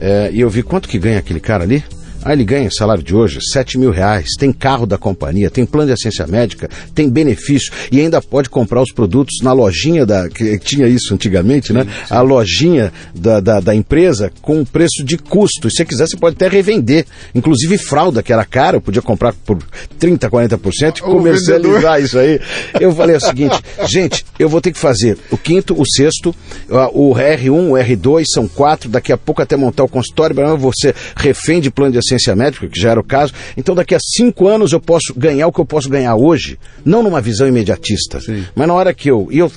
é, 0.00 0.30
e 0.32 0.40
eu 0.40 0.48
vi 0.48 0.62
quanto 0.62 0.88
que 0.88 0.98
ganha 0.98 1.18
aquele 1.18 1.40
cara 1.40 1.64
ali. 1.64 1.84
Ah, 2.28 2.34
ele 2.34 2.44
ganha 2.44 2.70
salário 2.70 3.02
de 3.02 3.16
hoje, 3.16 3.38
7 3.54 3.78
mil 3.78 3.90
reais, 3.90 4.26
tem 4.38 4.52
carro 4.52 4.84
da 4.84 4.98
companhia, 4.98 5.48
tem 5.48 5.64
plano 5.64 5.86
de 5.86 5.94
assistência 5.94 6.26
médica, 6.26 6.68
tem 6.94 7.08
benefício 7.08 7.72
e 7.90 7.98
ainda 7.98 8.20
pode 8.20 8.50
comprar 8.50 8.82
os 8.82 8.92
produtos 8.92 9.38
na 9.42 9.54
lojinha 9.54 10.04
da. 10.04 10.28
que 10.28 10.58
tinha 10.58 10.86
isso 10.86 11.14
antigamente, 11.14 11.72
né? 11.72 11.86
A 12.10 12.20
lojinha 12.20 12.92
da, 13.14 13.40
da, 13.40 13.60
da 13.60 13.74
empresa 13.74 14.30
com 14.42 14.62
preço 14.62 15.02
de 15.02 15.16
custo. 15.16 15.68
E 15.68 15.70
se 15.70 15.78
você 15.78 15.84
quiser, 15.86 16.06
você 16.06 16.18
pode 16.18 16.36
até 16.36 16.48
revender. 16.48 17.06
Inclusive 17.34 17.78
fralda, 17.78 18.22
que 18.22 18.30
era 18.30 18.44
cara, 18.44 18.76
eu 18.76 18.82
podia 18.82 19.00
comprar 19.00 19.32
por 19.32 19.56
30%, 19.98 20.28
40% 20.28 20.98
e 20.98 21.00
comercializar 21.00 21.98
isso 22.02 22.18
aí. 22.18 22.38
Eu 22.78 22.94
falei 22.94 23.16
o 23.16 23.20
seguinte, 23.20 23.58
gente, 23.88 24.26
eu 24.38 24.50
vou 24.50 24.60
ter 24.60 24.72
que 24.72 24.78
fazer 24.78 25.16
o 25.30 25.38
quinto, 25.38 25.80
o 25.80 25.86
sexto, 25.86 26.34
ah, 26.70 26.90
o 26.92 27.14
R1, 27.14 27.70
o 27.70 27.72
R2, 27.72 28.24
são 28.34 28.46
quatro, 28.46 28.90
daqui 28.90 29.14
a 29.14 29.16
pouco 29.16 29.40
até 29.40 29.56
montar 29.56 29.84
o 29.84 29.88
consultório, 29.88 30.38
eu 30.38 30.58
vou 30.58 30.72
ser 30.78 30.94
refém 31.16 31.58
de 31.58 31.70
plano 31.70 31.92
de 31.92 31.98
assistência 31.98 32.17
médica, 32.34 32.68
que 32.68 32.80
já 32.80 32.90
era 32.90 33.00
o 33.00 33.04
caso. 33.04 33.32
Então 33.56 33.74
daqui 33.74 33.94
a 33.94 34.00
cinco 34.00 34.48
anos 34.48 34.72
eu 34.72 34.80
posso 34.80 35.14
ganhar 35.16 35.46
o 35.46 35.52
que 35.52 35.60
eu 35.60 35.66
posso 35.66 35.88
ganhar 35.88 36.14
hoje, 36.16 36.58
não 36.84 37.02
numa 37.02 37.20
visão 37.20 37.46
imediatista, 37.46 38.20
Sim. 38.20 38.44
mas 38.54 38.68
na 38.68 38.74
hora 38.74 38.94
que 38.94 39.10
eu... 39.10 39.28
E 39.30 39.38
eu 39.38 39.50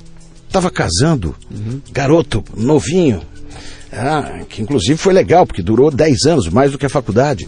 estava 0.47 0.69
casando, 0.69 1.33
garoto, 1.93 2.43
novinho, 2.57 3.21
ah, 3.91 4.41
que 4.47 4.61
inclusive 4.61 4.97
foi 4.97 5.13
legal, 5.13 5.45
porque 5.45 5.61
durou 5.61 5.91
10 5.91 6.25
anos, 6.25 6.49
mais 6.49 6.71
do 6.71 6.77
que 6.77 6.85
a 6.85 6.89
faculdade. 6.89 7.47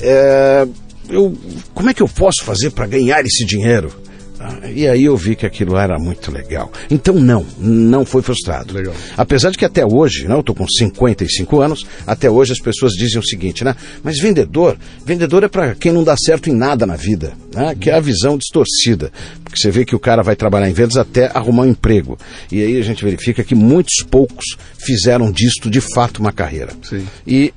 É, 0.00 0.66
eu, 1.08 1.36
como 1.74 1.90
é 1.90 1.94
que 1.94 2.02
eu 2.02 2.08
posso 2.08 2.44
fazer 2.44 2.70
para 2.70 2.86
ganhar 2.86 3.24
esse 3.24 3.44
dinheiro? 3.44 3.92
Ah, 4.42 4.70
E 4.70 4.88
aí 4.88 5.04
eu 5.04 5.14
vi 5.18 5.36
que 5.36 5.44
aquilo 5.44 5.76
era 5.76 5.98
muito 5.98 6.32
legal. 6.32 6.72
Então 6.90 7.14
não, 7.14 7.44
não 7.58 8.06
foi 8.06 8.22
frustrado. 8.22 8.72
Legal. 8.72 8.94
Apesar 9.14 9.50
de 9.50 9.58
que 9.58 9.66
até 9.66 9.84
hoje, 9.84 10.26
né, 10.26 10.34
eu 10.34 10.40
estou 10.40 10.54
com 10.54 10.66
55 10.66 11.60
anos, 11.60 11.86
até 12.06 12.30
hoje 12.30 12.52
as 12.52 12.58
pessoas 12.58 12.92
dizem 12.92 13.18
o 13.18 13.22
seguinte, 13.22 13.62
né? 13.62 13.76
Mas 14.02 14.18
vendedor, 14.18 14.78
vendedor 15.04 15.44
é 15.44 15.48
para 15.48 15.74
quem 15.74 15.92
não 15.92 16.02
dá 16.02 16.16
certo 16.16 16.48
em 16.48 16.54
nada 16.54 16.86
na 16.86 16.96
vida, 16.96 17.34
né? 17.54 17.76
Que 17.78 17.90
é 17.90 17.94
a 17.94 18.00
visão 18.00 18.38
distorcida. 18.38 19.12
Porque 19.44 19.60
você 19.60 19.70
vê 19.70 19.84
que 19.84 19.94
o 19.94 20.00
cara 20.00 20.22
vai 20.22 20.34
trabalhar 20.34 20.70
em 20.70 20.72
vendas 20.72 20.96
até 20.96 21.30
arrumar 21.34 21.64
um 21.64 21.70
emprego. 21.70 22.18
E 22.50 22.62
aí 22.62 22.78
a 22.78 22.82
gente 22.82 23.04
verifica 23.04 23.44
que 23.44 23.54
muitos 23.54 24.02
poucos 24.10 24.56
fizeram 24.78 25.30
disto 25.30 25.68
de 25.68 25.82
fato 25.82 26.18
uma 26.18 26.32
carreira. 26.32 26.72
Sim. 26.82 27.06
E 27.26 27.52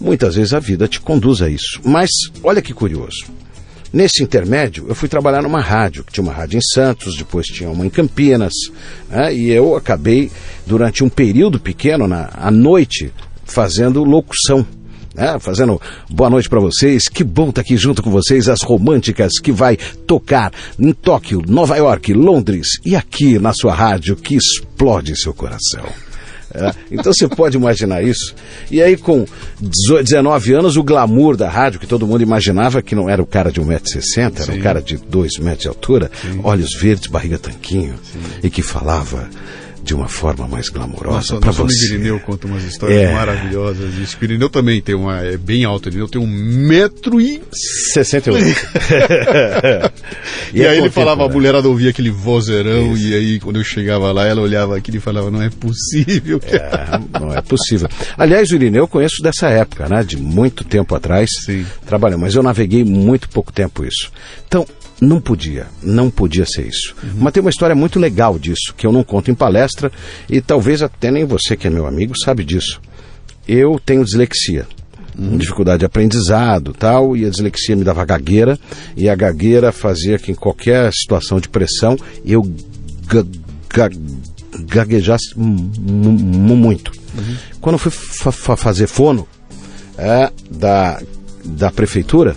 muitas 0.00 0.36
vezes 0.36 0.54
a 0.54 0.60
vida 0.60 0.88
te 0.88 0.98
conduz 0.98 1.42
a 1.42 1.48
isso. 1.50 1.78
Mas 1.84 2.08
olha 2.42 2.62
que 2.62 2.72
curioso. 2.72 3.26
Nesse 3.96 4.22
intermédio, 4.22 4.84
eu 4.90 4.94
fui 4.94 5.08
trabalhar 5.08 5.40
numa 5.40 5.58
rádio, 5.58 6.04
que 6.04 6.12
tinha 6.12 6.22
uma 6.22 6.32
rádio 6.34 6.58
em 6.58 6.60
Santos, 6.60 7.16
depois 7.16 7.46
tinha 7.46 7.70
uma 7.70 7.86
em 7.86 7.88
Campinas, 7.88 8.52
né, 9.08 9.34
e 9.34 9.50
eu 9.50 9.74
acabei, 9.74 10.30
durante 10.66 11.02
um 11.02 11.08
período 11.08 11.58
pequeno, 11.58 12.06
na, 12.06 12.28
à 12.34 12.50
noite, 12.50 13.10
fazendo 13.46 14.04
locução. 14.04 14.66
né, 15.14 15.38
fazendo 15.40 15.80
boa 16.10 16.28
noite 16.28 16.46
para 16.46 16.60
vocês, 16.60 17.04
que 17.08 17.24
bom 17.24 17.48
estar 17.48 17.62
aqui 17.62 17.74
junto 17.74 18.02
com 18.02 18.10
vocês, 18.10 18.50
as 18.50 18.60
românticas 18.60 19.38
que 19.42 19.50
vai 19.50 19.78
tocar 20.06 20.52
em 20.78 20.92
Tóquio, 20.92 21.42
Nova 21.48 21.74
York, 21.78 22.12
Londres 22.12 22.78
e 22.84 22.94
aqui 22.94 23.38
na 23.38 23.54
sua 23.54 23.72
rádio 23.72 24.14
que 24.14 24.36
explode 24.36 25.18
seu 25.18 25.32
coração. 25.32 25.86
É, 26.56 26.72
então 26.90 27.12
você 27.12 27.28
pode 27.28 27.56
imaginar 27.56 28.02
isso. 28.02 28.34
E 28.70 28.82
aí, 28.82 28.96
com 28.96 29.26
19 29.60 30.54
anos, 30.54 30.76
o 30.76 30.82
glamour 30.82 31.36
da 31.36 31.48
rádio, 31.48 31.80
que 31.80 31.86
todo 31.86 32.06
mundo 32.06 32.22
imaginava 32.22 32.82
que 32.82 32.94
não 32.94 33.08
era 33.08 33.22
o 33.22 33.26
cara 33.26 33.50
de 33.52 33.60
1,60m, 33.60 34.40
era 34.40 34.52
um 34.52 34.60
cara 34.60 34.82
de 34.82 34.96
2 34.96 35.38
metros 35.38 35.62
de 35.62 35.68
altura, 35.68 36.10
Sim. 36.20 36.40
olhos 36.42 36.74
verdes, 36.74 37.06
barriga 37.06 37.38
tanquinho, 37.38 37.94
Sim. 38.02 38.20
e 38.42 38.50
que 38.50 38.62
falava 38.62 39.28
de 39.86 39.94
uma 39.94 40.08
forma 40.08 40.48
mais 40.48 40.68
glamourosa 40.68 41.38
para 41.38 41.52
você. 41.52 41.86
O 41.86 41.94
Irineu 41.94 42.18
conta 42.18 42.48
umas 42.48 42.64
histórias 42.64 43.02
é. 43.02 43.14
maravilhosas 43.14 43.94
disso. 43.94 44.18
O 44.20 44.24
Irineu 44.24 44.50
também 44.50 44.82
tem 44.82 44.96
uma, 44.96 45.22
é 45.22 45.36
bem 45.36 45.64
alto, 45.64 45.88
Irineu 45.88 46.08
tem 46.08 46.20
um 46.20 46.26
metro 46.26 47.20
e... 47.20 47.40
68. 47.52 48.42
e, 50.52 50.58
e 50.58 50.62
é 50.64 50.68
aí 50.68 50.78
ele 50.78 50.90
falava, 50.90 51.24
a 51.24 51.28
mulherada 51.28 51.68
ouvia 51.68 51.90
aquele 51.90 52.10
vozeirão, 52.10 52.96
Isso. 52.96 53.06
e 53.06 53.14
aí 53.14 53.38
quando 53.38 53.56
eu 53.56 53.64
chegava 53.64 54.10
lá, 54.10 54.26
ela 54.26 54.42
olhava 54.42 54.76
aquilo 54.76 54.96
e 54.96 55.00
falava, 55.00 55.30
não 55.30 55.40
é 55.40 55.50
possível. 55.50 56.40
É, 56.48 57.20
não 57.20 57.32
é 57.32 57.40
possível. 57.40 57.88
Aliás, 58.18 58.50
o 58.50 58.56
Irineu 58.56 58.82
eu 58.82 58.88
conheço 58.88 59.22
dessa 59.22 59.48
época, 59.48 59.88
né, 59.88 60.02
de 60.02 60.16
muito 60.16 60.64
tempo 60.64 60.96
atrás, 60.96 61.30
Sim. 61.44 61.64
trabalhando, 61.86 62.22
mas 62.22 62.34
eu 62.34 62.42
naveguei 62.42 62.82
muito 62.82 63.28
pouco 63.28 63.52
tempo 63.52 63.84
isso. 63.84 64.10
Então, 64.48 64.66
não 65.00 65.20
podia, 65.20 65.66
não 65.82 66.10
podia 66.10 66.46
ser 66.46 66.66
isso. 66.66 66.94
Uhum. 67.02 67.10
Mas 67.18 67.32
tem 67.32 67.40
uma 67.40 67.50
história 67.50 67.76
muito 67.76 67.98
legal 67.98 68.38
disso, 68.38 68.74
que 68.76 68.86
eu 68.86 68.92
não 68.92 69.04
conto 69.04 69.30
em 69.30 69.34
palestra, 69.34 69.92
e 70.28 70.40
talvez 70.40 70.82
até 70.82 71.10
nem 71.10 71.24
você, 71.24 71.56
que 71.56 71.66
é 71.66 71.70
meu 71.70 71.86
amigo, 71.86 72.14
sabe 72.18 72.44
disso. 72.44 72.80
Eu 73.46 73.80
tenho 73.84 74.04
dislexia. 74.04 74.66
Uhum. 75.18 75.36
Dificuldade 75.36 75.80
de 75.80 75.86
aprendizado 75.86 76.72
tal, 76.72 77.16
e 77.16 77.24
a 77.24 77.30
dislexia 77.30 77.76
me 77.76 77.84
dava 77.84 78.04
gagueira, 78.04 78.58
e 78.96 79.08
a 79.08 79.14
gagueira 79.14 79.72
fazia 79.72 80.18
que 80.18 80.32
em 80.32 80.34
qualquer 80.34 80.90
situação 80.92 81.40
de 81.40 81.48
pressão 81.48 81.96
eu 82.24 82.42
gaguejasse 84.66 85.34
muito. 85.36 86.92
Uhum. 87.16 87.36
Quando 87.60 87.74
eu 87.74 87.78
fui 87.78 87.92
fazer 88.56 88.86
fono 88.86 89.26
é, 89.98 90.30
da, 90.50 91.02
da 91.44 91.70
prefeitura, 91.70 92.36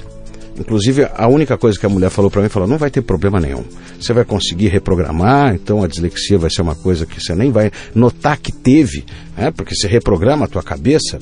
Inclusive, 0.59 1.07
a 1.15 1.27
única 1.27 1.57
coisa 1.57 1.79
que 1.79 1.85
a 1.85 1.89
mulher 1.89 2.09
falou 2.09 2.29
para 2.29 2.41
mim, 2.41 2.49
falou, 2.49 2.67
não 2.67 2.77
vai 2.77 2.91
ter 2.91 3.01
problema 3.01 3.39
nenhum. 3.39 3.63
Você 3.99 4.11
vai 4.11 4.25
conseguir 4.25 4.67
reprogramar, 4.67 5.55
então 5.55 5.81
a 5.81 5.87
dislexia 5.87 6.37
vai 6.37 6.49
ser 6.49 6.61
uma 6.61 6.75
coisa 6.75 7.05
que 7.05 7.21
você 7.21 7.33
nem 7.33 7.51
vai 7.51 7.71
notar 7.95 8.37
que 8.37 8.51
teve, 8.51 9.05
né? 9.37 9.51
porque 9.51 9.73
você 9.73 9.87
reprograma 9.87 10.45
a 10.45 10.47
tua 10.47 10.61
cabeça. 10.61 11.17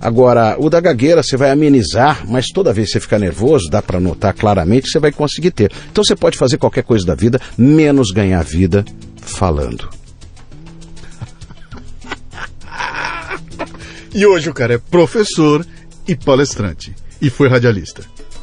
Agora, 0.00 0.56
o 0.58 0.70
da 0.70 0.80
gagueira 0.80 1.22
você 1.22 1.36
vai 1.36 1.50
amenizar, 1.50 2.24
mas 2.26 2.46
toda 2.46 2.72
vez 2.72 2.88
que 2.88 2.92
você 2.94 3.00
ficar 3.00 3.18
nervoso, 3.18 3.68
dá 3.70 3.82
para 3.82 4.00
notar 4.00 4.32
claramente 4.32 4.84
que 4.84 4.90
você 4.90 4.98
vai 4.98 5.12
conseguir 5.12 5.50
ter. 5.50 5.70
Então 5.92 6.02
você 6.02 6.16
pode 6.16 6.38
fazer 6.38 6.56
qualquer 6.56 6.82
coisa 6.82 7.04
da 7.04 7.14
vida, 7.14 7.38
menos 7.58 8.10
ganhar 8.10 8.42
vida 8.42 8.82
falando. 9.18 9.90
E 14.14 14.26
hoje 14.26 14.48
o 14.48 14.54
cara 14.54 14.74
é 14.74 14.78
professor 14.78 15.64
e 16.08 16.16
palestrante. 16.16 16.94
E 17.20 17.28
foi 17.28 17.48
radialista. 17.48 18.02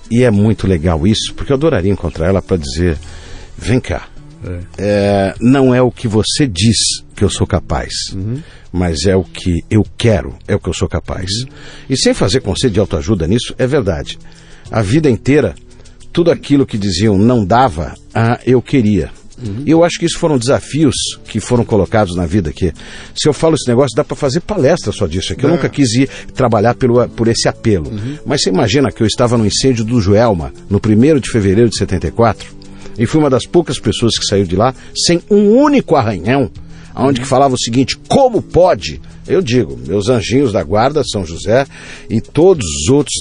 E 0.10 0.24
é 0.24 0.32
muito 0.32 0.68
legal 0.68 1.06
isso, 1.06 1.34
porque 1.34 1.52
eu 1.52 1.56
adoraria 1.56 1.92
encontrar 1.92 2.28
ela 2.28 2.42
para 2.42 2.58
dizer: 2.58 2.98
vem 3.58 3.80
cá. 3.80 4.08
É. 4.44 4.60
É, 4.78 5.34
não 5.42 5.74
é 5.74 5.82
o 5.82 5.92
que 5.92 6.08
você 6.08 6.48
diz 6.48 6.78
que 7.16 7.24
eu 7.24 7.30
sou 7.30 7.48
capaz, 7.48 7.92
uhum. 8.14 8.42
mas 8.72 9.06
é 9.08 9.16
o 9.16 9.24
que 9.24 9.64
eu 9.70 9.84
quero, 9.98 10.38
é 10.48 10.56
o 10.56 10.60
que 10.60 10.70
eu 10.70 10.74
sou 10.74 10.88
capaz. 10.88 11.30
Uhum. 11.42 11.48
E 11.90 11.98
sem 11.98 12.14
fazer 12.14 12.42
conceito 12.42 12.74
de 12.74 12.80
autoajuda 12.80 13.28
nisso, 13.28 13.56
é 13.58 13.66
verdade. 13.66 14.20
A 14.70 14.82
vida 14.82 15.10
inteira, 15.10 15.56
tudo 16.14 16.30
aquilo 16.30 16.68
que 16.68 16.78
diziam 16.78 17.18
não 17.18 17.44
dava, 17.44 17.96
ah, 18.14 18.40
eu 18.46 18.62
queria. 18.62 19.12
Uhum. 19.42 19.64
E 19.66 19.72
eu 19.72 19.84
acho 19.84 20.00
que 20.00 20.06
isso 20.06 20.18
foram 20.18 20.38
desafios 20.38 20.96
que 21.28 21.40
foram 21.40 21.64
colocados 21.64 22.16
na 22.16 22.26
vida 22.26 22.50
aqui. 22.50 22.74
Se 23.16 23.30
eu 23.30 23.34
falo 23.34 23.56
esse 23.56 23.68
negócio, 23.68 23.96
dá 23.96 24.04
para 24.04 24.16
fazer 24.16 24.40
palestra 24.42 24.92
só 24.92 25.06
disso. 25.06 25.34
É 25.34 25.36
que 25.36 25.46
eu 25.46 25.50
nunca 25.50 25.70
quis 25.70 25.94
ir 25.94 26.10
trabalhar 26.34 26.74
pelo, 26.76 27.08
por 27.10 27.28
esse 27.28 27.48
apelo. 27.48 27.90
Uhum. 27.90 28.18
Mas 28.26 28.42
você 28.42 28.50
imagina 28.50 28.92
que 28.92 29.02
eu 29.02 29.08
estava 29.08 29.38
no 29.38 29.46
incêndio 29.46 29.86
do 29.86 30.02
Joelma, 30.02 30.52
no 30.70 30.78
1 30.84 31.20
de 31.20 31.30
fevereiro 31.30 31.70
de 31.70 31.78
74, 31.78 32.48
e 32.98 33.06
fui 33.06 33.20
uma 33.20 33.30
das 33.30 33.46
poucas 33.46 33.80
pessoas 33.80 34.18
que 34.18 34.26
saiu 34.26 34.46
de 34.46 34.56
lá 34.56 34.74
sem 35.06 35.22
um 35.30 35.52
único 35.52 35.96
arranhão, 35.96 36.50
onde 36.96 37.22
que 37.22 37.28
falava 37.28 37.54
o 37.54 37.60
seguinte: 37.60 37.98
como 38.08 38.42
pode? 38.42 39.00
Eu 39.28 39.42
digo, 39.42 39.78
meus 39.86 40.10
anjinhos 40.10 40.54
da 40.54 40.64
guarda, 40.64 41.04
São 41.04 41.26
José, 41.26 41.68
e 42.10 42.22
todos 42.22 42.66
os 42.66 42.90
outros 42.90 43.14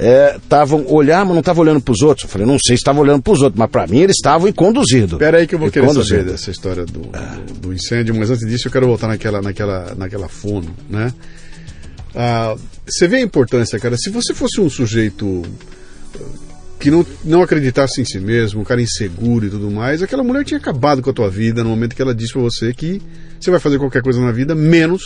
estavam 0.00 0.80
é, 0.80 0.84
olhar, 0.92 1.24
mas 1.24 1.34
não 1.34 1.40
estavam 1.40 1.62
olhando 1.62 1.80
para 1.80 1.92
os 1.92 2.00
outros. 2.00 2.24
Eu 2.24 2.30
falei, 2.30 2.46
não 2.46 2.58
sei 2.58 2.76
se 2.76 2.80
estavam 2.80 3.02
olhando 3.02 3.22
para 3.22 3.32
os 3.32 3.42
outros, 3.42 3.58
mas 3.58 3.70
para 3.70 3.86
mim 3.86 3.98
eles 3.98 4.16
estavam 4.16 4.48
em 4.48 4.52
conduzido. 4.52 5.16
Espera 5.16 5.38
aí 5.38 5.46
que 5.46 5.54
eu 5.54 5.58
vou 5.58 5.70
querer 5.70 5.92
saber 5.92 6.24
dessa 6.24 6.50
história 6.50 6.86
do, 6.86 7.00
do, 7.00 7.60
do, 7.60 7.72
incêndio, 7.72 8.14
mas 8.14 8.30
antes 8.30 8.46
disso 8.48 8.68
eu 8.68 8.72
quero 8.72 8.86
voltar 8.86 9.08
naquela, 9.08 9.42
naquela, 9.42 9.94
naquela 9.94 10.28
fono, 10.28 10.74
né? 10.88 11.12
Ah, 12.14 12.56
você 12.86 13.06
vê 13.06 13.16
a 13.16 13.20
importância, 13.20 13.78
cara, 13.78 13.96
se 13.96 14.10
você 14.10 14.32
fosse 14.34 14.60
um 14.60 14.70
sujeito 14.70 15.42
que 16.78 16.90
não, 16.90 17.06
não 17.22 17.42
acreditasse 17.42 18.00
em 18.00 18.04
si 18.04 18.18
mesmo, 18.18 18.62
um 18.62 18.64
cara 18.64 18.80
inseguro 18.80 19.46
e 19.46 19.50
tudo 19.50 19.70
mais, 19.70 20.02
aquela 20.02 20.24
mulher 20.24 20.44
tinha 20.44 20.58
acabado 20.58 21.02
com 21.02 21.10
a 21.10 21.12
tua 21.12 21.28
vida 21.28 21.62
no 21.62 21.68
momento 21.68 21.94
que 21.94 22.00
ela 22.00 22.14
disse 22.14 22.32
para 22.32 22.42
você 22.42 22.72
que 22.72 23.02
você 23.38 23.50
vai 23.50 23.60
fazer 23.60 23.78
qualquer 23.78 24.02
coisa 24.02 24.18
na 24.20 24.32
vida, 24.32 24.54
menos 24.54 25.02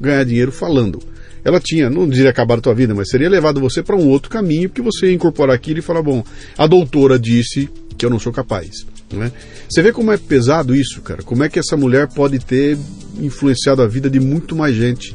ganhar 0.00 0.24
dinheiro 0.24 0.50
falando 0.50 0.98
ela 1.46 1.60
tinha, 1.60 1.88
não 1.88 2.08
diria 2.08 2.30
acabar 2.30 2.58
a 2.58 2.60
tua 2.60 2.74
vida, 2.74 2.92
mas 2.92 3.08
seria 3.08 3.30
levado 3.30 3.60
você 3.60 3.80
para 3.80 3.94
um 3.94 4.08
outro 4.08 4.28
caminho, 4.28 4.68
porque 4.68 4.82
você 4.82 5.06
ia 5.06 5.12
incorporar 5.12 5.54
aquilo 5.54 5.78
e 5.78 5.82
falar, 5.82 6.02
bom, 6.02 6.24
a 6.58 6.66
doutora 6.66 7.20
disse 7.20 7.70
que 7.96 8.04
eu 8.04 8.10
não 8.10 8.18
sou 8.18 8.32
capaz. 8.32 8.84
Né? 9.12 9.30
Você 9.70 9.80
vê 9.80 9.92
como 9.92 10.10
é 10.10 10.16
pesado 10.16 10.74
isso, 10.74 11.00
cara? 11.02 11.22
Como 11.22 11.44
é 11.44 11.48
que 11.48 11.60
essa 11.60 11.76
mulher 11.76 12.08
pode 12.08 12.40
ter 12.40 12.76
influenciado 13.20 13.80
a 13.80 13.86
vida 13.86 14.10
de 14.10 14.18
muito 14.18 14.56
mais 14.56 14.74
gente 14.74 15.14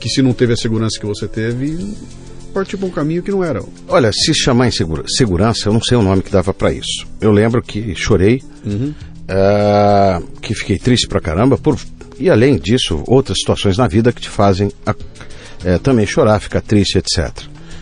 que 0.00 0.08
se 0.08 0.22
não 0.22 0.32
teve 0.32 0.54
a 0.54 0.56
segurança 0.56 0.98
que 0.98 1.04
você 1.04 1.28
teve, 1.28 1.94
partiu 2.54 2.78
para 2.78 2.88
um 2.88 2.90
caminho 2.90 3.22
que 3.22 3.30
não 3.30 3.44
era. 3.44 3.62
Olha, 3.86 4.10
se 4.14 4.32
chamar 4.32 4.68
em 4.68 4.70
segura, 4.70 5.04
segurança, 5.06 5.68
eu 5.68 5.74
não 5.74 5.82
sei 5.82 5.98
o 5.98 6.02
nome 6.02 6.22
que 6.22 6.30
dava 6.30 6.54
para 6.54 6.72
isso. 6.72 7.06
Eu 7.20 7.32
lembro 7.32 7.62
que 7.62 7.94
chorei, 7.94 8.42
uhum. 8.64 8.94
uh, 9.28 10.26
que 10.40 10.54
fiquei 10.54 10.78
triste 10.78 11.06
pra 11.06 11.20
caramba, 11.20 11.58
por, 11.58 11.78
e 12.18 12.30
além 12.30 12.56
disso, 12.56 13.04
outras 13.06 13.36
situações 13.40 13.76
na 13.76 13.86
vida 13.86 14.10
que 14.10 14.22
te 14.22 14.30
fazem 14.30 14.72
a, 14.86 14.94
é, 15.64 15.78
também 15.78 16.06
chorar, 16.06 16.40
ficar 16.40 16.60
triste, 16.60 16.98
etc. 16.98 17.30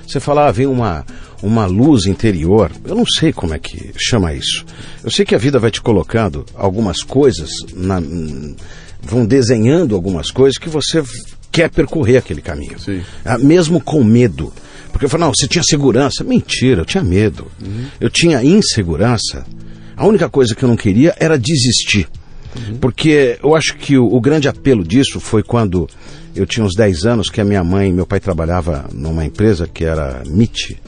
Você 0.06 0.20
fala, 0.20 0.48
ah, 0.48 0.52
vem 0.52 0.66
uma, 0.66 1.04
uma 1.42 1.66
luz 1.66 2.06
interior. 2.06 2.70
Eu 2.84 2.94
não 2.94 3.06
sei 3.06 3.32
como 3.32 3.54
é 3.54 3.58
que 3.58 3.92
chama 3.98 4.32
isso. 4.32 4.64
Eu 5.02 5.10
sei 5.10 5.24
que 5.24 5.34
a 5.34 5.38
vida 5.38 5.58
vai 5.58 5.70
te 5.70 5.80
colocando 5.80 6.44
algumas 6.54 7.02
coisas, 7.02 7.50
na, 7.74 8.00
vão 9.02 9.26
desenhando 9.26 9.94
algumas 9.94 10.30
coisas 10.30 10.58
que 10.58 10.68
você 10.68 11.02
quer 11.50 11.70
percorrer 11.70 12.16
aquele 12.18 12.40
caminho. 12.40 12.76
Ah, 13.24 13.38
mesmo 13.38 13.80
com 13.80 14.02
medo. 14.02 14.52
Porque 14.90 15.06
eu 15.06 15.08
falo, 15.08 15.24
não, 15.24 15.32
você 15.34 15.46
tinha 15.48 15.62
segurança. 15.62 16.24
Mentira, 16.24 16.82
eu 16.82 16.84
tinha 16.84 17.02
medo. 17.02 17.50
Uhum. 17.60 17.86
Eu 18.00 18.10
tinha 18.10 18.42
insegurança. 18.44 19.44
A 19.96 20.06
única 20.06 20.28
coisa 20.28 20.54
que 20.54 20.64
eu 20.64 20.68
não 20.68 20.76
queria 20.76 21.14
era 21.18 21.38
desistir. 21.38 22.08
Uhum. 22.56 22.78
Porque 22.78 23.38
eu 23.42 23.54
acho 23.54 23.76
que 23.76 23.98
o, 23.98 24.06
o 24.06 24.20
grande 24.20 24.48
apelo 24.48 24.84
disso 24.84 25.20
foi 25.20 25.42
quando 25.42 25.88
eu 26.34 26.46
tinha 26.46 26.64
uns 26.64 26.74
10 26.74 27.06
anos 27.06 27.30
que 27.30 27.40
a 27.40 27.44
minha 27.44 27.62
mãe, 27.62 27.92
meu 27.92 28.06
pai 28.06 28.20
trabalhava 28.20 28.86
numa 28.92 29.24
empresa 29.24 29.68
que 29.72 29.84
era 29.84 30.22
MIT, 30.26 30.78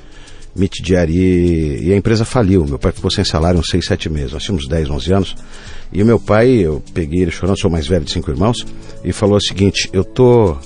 MIT 0.56 0.82
Diari, 0.82 1.84
e 1.84 1.92
a 1.92 1.96
empresa 1.96 2.24
faliu. 2.24 2.64
Meu 2.66 2.78
pai 2.78 2.92
ficou 2.92 3.10
sem 3.10 3.24
salário 3.24 3.60
uns 3.60 3.68
6, 3.70 3.84
7 3.86 4.08
meses. 4.08 4.32
Nós 4.32 4.42
tínhamos 4.42 4.66
10, 4.66 4.90
11 4.90 5.12
anos. 5.12 5.36
E 5.92 6.02
meu 6.02 6.18
pai, 6.18 6.48
eu 6.48 6.82
peguei 6.92 7.22
ele 7.22 7.30
chorando, 7.30 7.58
sou 7.58 7.70
mais 7.70 7.86
velho 7.86 8.04
de 8.04 8.12
cinco 8.12 8.30
irmãos, 8.30 8.66
e 9.04 9.12
falou 9.12 9.36
o 9.36 9.40
seguinte: 9.40 9.88
eu 9.92 10.02
tô 10.02 10.56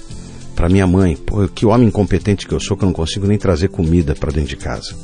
para 0.55 0.69
minha 0.69 0.87
mãe, 0.87 1.17
pô, 1.17 1.47
que 1.49 1.67
homem 1.67 1.89
incompetente 1.89 2.47
que 2.47 2.55
eu 2.55 2.61
sou 2.61 2.77
que 2.77 2.85
eu 2.85 2.87
não 2.87 2.93
consigo 2.93 3.27
nem 3.27 3.39
trazer 3.39 3.69
comida 3.69 4.15
para 4.15 4.33
dentro 4.33 4.51
de 4.51 4.57
casa. 4.57 4.95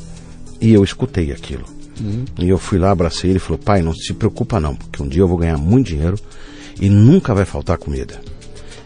E 0.61 0.73
eu 0.73 0.83
escutei 0.83 1.33
aquilo. 1.33 1.76
Uhum. 2.01 2.25
E 2.39 2.49
eu 2.49 2.59
fui 2.59 2.79
lá, 2.79 2.91
abracei 2.91 3.31
ele 3.31 3.39
e 3.39 3.41
falou: 3.41 3.59
pai, 3.59 3.83
não 3.83 3.95
se 3.95 4.13
preocupa 4.15 4.61
não, 4.61 4.75
porque 4.75 5.03
um 5.03 5.09
dia 5.09 5.23
eu 5.23 5.29
vou 5.29 5.39
ganhar 5.39 5.57
muito 5.57 5.89
dinheiro 5.89 6.19
e 6.81 6.89
nunca 6.89 7.35
vai 7.35 7.45
faltar 7.45 7.79
comida. 7.79 8.21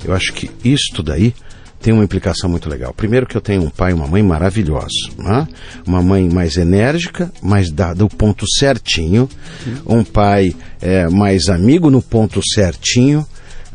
Eu 0.04 0.14
acho 0.14 0.32
que 0.32 0.50
isto 0.64 1.02
daí 1.02 1.34
tem 1.80 1.92
uma 1.92 2.04
implicação 2.04 2.48
muito 2.48 2.68
legal. 2.68 2.92
Primeiro 2.92 3.26
que 3.26 3.36
eu 3.36 3.40
tenho 3.40 3.62
um 3.62 3.70
pai 3.70 3.90
e 3.90 3.94
uma 3.94 4.06
mãe 4.06 4.22
maravilhosos, 4.22 5.10
né? 5.16 5.48
uma 5.86 6.02
mãe 6.02 6.28
mais 6.28 6.56
enérgica, 6.56 7.32
mais 7.42 7.70
dada 7.70 8.04
o 8.04 8.08
ponto 8.08 8.44
certinho, 8.58 9.28
um 9.86 10.04
pai 10.04 10.54
é, 10.80 11.08
mais 11.08 11.48
amigo 11.48 11.90
no 11.90 12.02
ponto 12.02 12.40
certinho, 12.54 13.26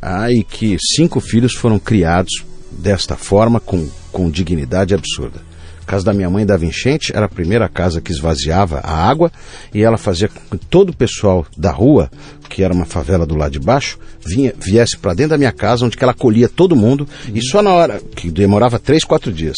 ah, 0.01 0.31
e 0.31 0.43
que 0.43 0.77
cinco 0.79 1.19
filhos 1.19 1.53
foram 1.55 1.79
criados 1.79 2.45
desta 2.71 3.15
forma, 3.15 3.59
com, 3.59 3.89
com 4.11 4.29
dignidade 4.29 4.93
absurda. 4.93 5.41
A 5.85 5.91
casa 5.91 6.05
da 6.05 6.13
minha 6.13 6.29
mãe 6.31 6.43
dava 6.43 6.65
enchente, 6.65 7.15
era 7.15 7.27
a 7.27 7.29
primeira 7.29 7.69
casa 7.69 8.01
que 8.01 8.11
esvaziava 8.11 8.79
a 8.79 8.91
água 8.91 9.31
e 9.71 9.83
ela 9.83 9.97
fazia 9.97 10.27
com 10.27 10.57
que 10.57 10.65
todo 10.65 10.89
o 10.89 10.95
pessoal 10.95 11.45
da 11.55 11.69
rua, 11.69 12.09
que 12.49 12.63
era 12.63 12.73
uma 12.73 12.85
favela 12.85 13.23
do 13.23 13.35
lado 13.35 13.51
de 13.51 13.59
baixo, 13.59 13.99
vinha, 14.25 14.51
viesse 14.57 14.97
para 14.97 15.13
dentro 15.13 15.29
da 15.31 15.37
minha 15.37 15.51
casa, 15.51 15.85
onde 15.85 15.95
ela 16.01 16.13
colhia 16.13 16.49
todo 16.49 16.75
mundo 16.75 17.07
uhum. 17.27 17.35
e 17.35 17.41
só 17.43 17.61
na 17.61 17.71
hora, 17.71 18.01
que 18.15 18.31
demorava 18.31 18.79
três, 18.79 19.03
quatro 19.03 19.31
dias, 19.31 19.57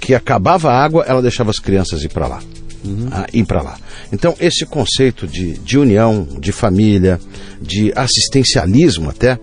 que 0.00 0.16
acabava 0.16 0.68
a 0.68 0.82
água, 0.82 1.04
ela 1.06 1.22
deixava 1.22 1.50
as 1.50 1.60
crianças 1.60 2.02
ir 2.02 2.08
para 2.08 2.26
lá. 2.26 2.40
Uhum. 2.84 3.08
Ah, 3.12 3.26
ir 3.32 3.44
para 3.44 3.62
lá. 3.62 3.78
Então, 4.12 4.34
esse 4.40 4.66
conceito 4.66 5.28
de, 5.28 5.58
de 5.58 5.78
união, 5.78 6.26
de 6.40 6.50
família, 6.50 7.20
de 7.62 7.92
assistencialismo 7.94 9.10
até, 9.10 9.38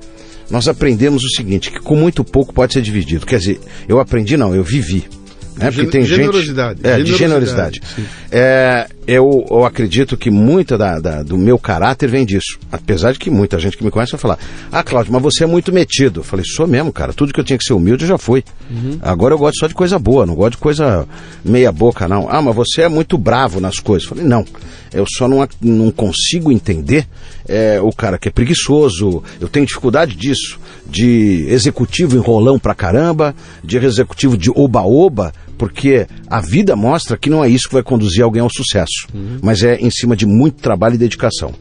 nós 0.50 0.68
aprendemos 0.68 1.24
o 1.24 1.30
seguinte, 1.30 1.72
que 1.72 1.80
com 1.80 1.96
muito 1.96 2.26
pouco 2.26 2.54
pode 2.54 2.74
ser 2.74 2.82
dividido. 2.82 3.26
Quer 3.26 3.40
dizer, 3.40 3.60
eu 3.88 4.02
aprendi 4.02 4.36
não, 4.36 4.54
eu 4.54 4.64
vivi. 4.66 5.06
Né? 5.58 5.72
Porque 5.72 5.88
tem 5.88 6.04
generosidade. 6.04 6.82
gente. 6.82 6.88
É, 6.88 7.04
de 7.04 7.16
generosidade. 7.16 7.82
É, 8.30 8.88
eu, 9.08 9.46
eu 9.50 9.64
acredito 9.64 10.18
que 10.18 10.30
muita 10.30 10.78
da, 10.78 11.00
da, 11.00 11.24
do 11.24 11.38
meu 11.38 11.58
caráter 11.58 12.10
vem 12.10 12.26
disso. 12.26 12.60
Apesar 12.72 13.14
de 13.14 13.20
que 13.20 13.30
muita 13.30 13.58
gente 13.58 13.78
que 13.78 13.84
me 13.84 13.92
conhece 13.92 14.12
vai 14.12 14.20
falar: 14.20 14.38
Ah, 14.72 14.84
Cláudio, 14.84 15.14
mas 15.14 15.22
você 15.22 15.44
é 15.46 15.48
muito 15.48 15.72
metido. 15.72 16.20
Eu 16.20 16.24
falei: 16.24 16.46
Sou 16.46 16.68
mesmo, 16.68 16.92
cara. 16.92 17.14
Tudo 17.14 17.34
que 17.34 17.40
eu 17.40 17.44
tinha 17.44 17.58
que 17.58 17.64
ser 17.64 17.74
humilde 17.74 18.04
eu 18.04 18.10
já 18.10 18.18
fui. 18.18 18.44
Uhum. 18.70 19.00
Agora 19.02 19.34
eu 19.34 19.38
gosto 19.38 19.60
só 19.60 19.68
de 19.68 19.74
coisa 19.74 19.98
boa, 19.98 20.26
não 20.26 20.36
gosto 20.36 20.54
de 20.54 20.58
coisa 20.58 21.08
meia-boca, 21.44 22.08
não. 22.08 22.28
Ah, 22.30 22.42
mas 22.42 22.56
você 22.56 22.82
é 22.82 22.90
muito 22.90 23.18
bravo 23.18 23.62
nas 23.62 23.80
coisas. 23.80 24.10
Eu 24.10 24.16
falei: 24.16 24.30
Não. 24.30 24.46
Eu 24.94 25.06
só 25.18 25.28
não, 25.28 25.46
não 25.62 25.92
consigo 25.92 26.52
entender 26.52 27.06
é, 27.48 27.82
o 27.82 27.92
cara 27.92 28.18
que 28.18 28.30
é 28.30 28.32
preguiçoso. 28.32 29.22
Eu 29.42 29.48
tenho 29.48 29.66
dificuldade 29.66 30.16
disso. 30.16 30.58
De 30.88 31.46
executivo 31.50 32.16
enrolão 32.16 32.58
pra 32.58 32.74
caramba, 32.74 33.36
de 33.64 33.78
executivo 33.78 34.38
de 34.38 34.50
oba-oba 34.52 35.34
porque 35.58 36.08
a 36.28 36.42
vida 36.42 36.76
mostra 36.76 37.18
que 37.18 37.30
não 37.30 37.44
é 37.44 37.50
isso 37.50 37.68
que 37.68 37.74
vai 37.74 37.84
conduzir 37.84 38.24
alguém 38.24 38.42
ao 38.42 38.50
sucesso, 38.50 39.08
uhum. 39.14 39.40
mas 39.42 39.64
é 39.64 39.76
em 39.76 39.90
cima 39.90 40.16
de 40.16 40.26
muito 40.26 40.62
trabalho 40.62 40.96
e 40.96 40.98
dedicação. 40.98 41.54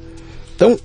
Então, 0.54 0.78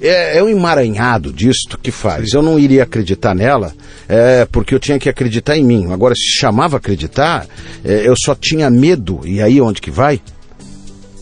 é, 0.00 0.38
é 0.38 0.42
um 0.42 0.48
emaranhado 0.48 1.32
disto 1.32 1.78
que 1.78 1.90
faz. 1.90 2.30
Sim. 2.30 2.36
Eu 2.36 2.42
não 2.42 2.58
iria 2.58 2.82
acreditar 2.82 3.34
nela, 3.34 3.72
é, 4.08 4.46
porque 4.50 4.74
eu 4.74 4.78
tinha 4.78 4.98
que 4.98 5.08
acreditar 5.08 5.56
em 5.56 5.64
mim. 5.64 5.92
Agora, 5.92 6.14
se 6.14 6.38
chamava 6.38 6.76
acreditar, 6.76 7.46
é, 7.84 8.06
eu 8.06 8.14
só 8.16 8.34
tinha 8.34 8.68
medo, 8.70 9.20
e 9.24 9.40
aí 9.40 9.60
onde 9.60 9.80
que 9.80 9.90
vai? 9.90 10.20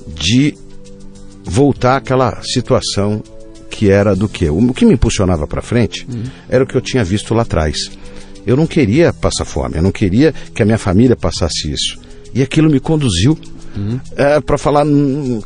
De 0.06 0.56
voltar 1.44 1.96
àquela 1.96 2.40
situação 2.42 3.22
que 3.70 3.90
era 3.90 4.14
do 4.14 4.28
quê? 4.28 4.50
O 4.50 4.72
que 4.74 4.84
me 4.84 4.94
impulsionava 4.94 5.46
para 5.46 5.62
frente 5.62 6.06
uhum. 6.10 6.24
era 6.48 6.64
o 6.64 6.66
que 6.66 6.76
eu 6.76 6.80
tinha 6.80 7.04
visto 7.04 7.34
lá 7.34 7.42
atrás. 7.42 7.76
Eu 8.46 8.56
não 8.56 8.66
queria 8.66 9.12
passar 9.12 9.44
fome, 9.44 9.76
eu 9.76 9.82
não 9.82 9.92
queria 9.92 10.32
que 10.54 10.62
a 10.62 10.64
minha 10.64 10.78
família 10.78 11.16
passasse 11.16 11.70
isso. 11.70 11.98
E 12.34 12.42
aquilo 12.42 12.70
me 12.70 12.80
conduziu 12.80 13.38
uhum. 13.76 14.00
é, 14.16 14.40
para 14.40 14.58
falar, 14.58 14.84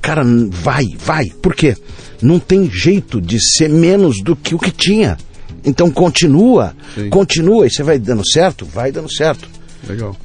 cara, 0.01 0.23
vai, 0.51 0.87
vai. 0.99 1.27
Por 1.43 1.55
quê? 1.55 1.77
Não 2.23 2.39
tem 2.39 2.71
jeito 2.71 3.21
de 3.21 3.39
ser 3.41 3.69
menos 3.69 4.23
do 4.23 4.35
que 4.35 4.55
o 4.55 4.59
que 4.59 4.71
tinha. 4.71 5.17
Então 5.65 5.91
continua, 5.91 6.75
Sim. 6.95 7.11
continua 7.11 7.67
e 7.67 7.71
você 7.71 7.83
vai 7.83 7.99
dando 7.99 8.27
certo? 8.27 8.65
Vai 8.65 8.93
dando 8.93 9.13
certo. 9.13 9.49
Legal. 9.87 10.17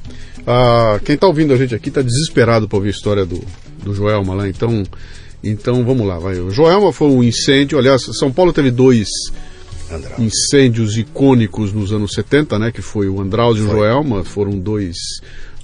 Ah, 0.46 1.00
quem 1.04 1.14
está 1.14 1.26
ouvindo 1.26 1.52
a 1.52 1.56
gente 1.56 1.74
aqui 1.74 1.88
está 1.88 2.00
desesperado 2.00 2.68
para 2.68 2.76
ouvir 2.76 2.88
a 2.88 2.92
história 2.92 3.26
do, 3.26 3.40
do 3.82 3.94
Joelma 3.94 4.34
lá, 4.34 4.48
então, 4.48 4.84
então 5.42 5.84
vamos 5.84 6.06
lá. 6.06 6.18
Vai. 6.18 6.38
O 6.38 6.50
Joelma 6.50 6.92
foi 6.92 7.08
um 7.08 7.22
incêndio, 7.22 7.78
aliás, 7.78 8.02
São 8.18 8.32
Paulo 8.32 8.52
teve 8.52 8.70
dois 8.70 9.08
incêndios 10.18 10.96
icônicos 10.96 11.72
nos 11.72 11.92
anos 11.92 12.12
70, 12.12 12.58
né? 12.58 12.72
Que 12.72 12.82
foi 12.82 13.08
o 13.08 13.20
Andraus 13.20 13.58
e 13.58 13.62
o 13.62 13.68
Joelma, 13.68 14.24
foram 14.24 14.58
dois 14.58 14.96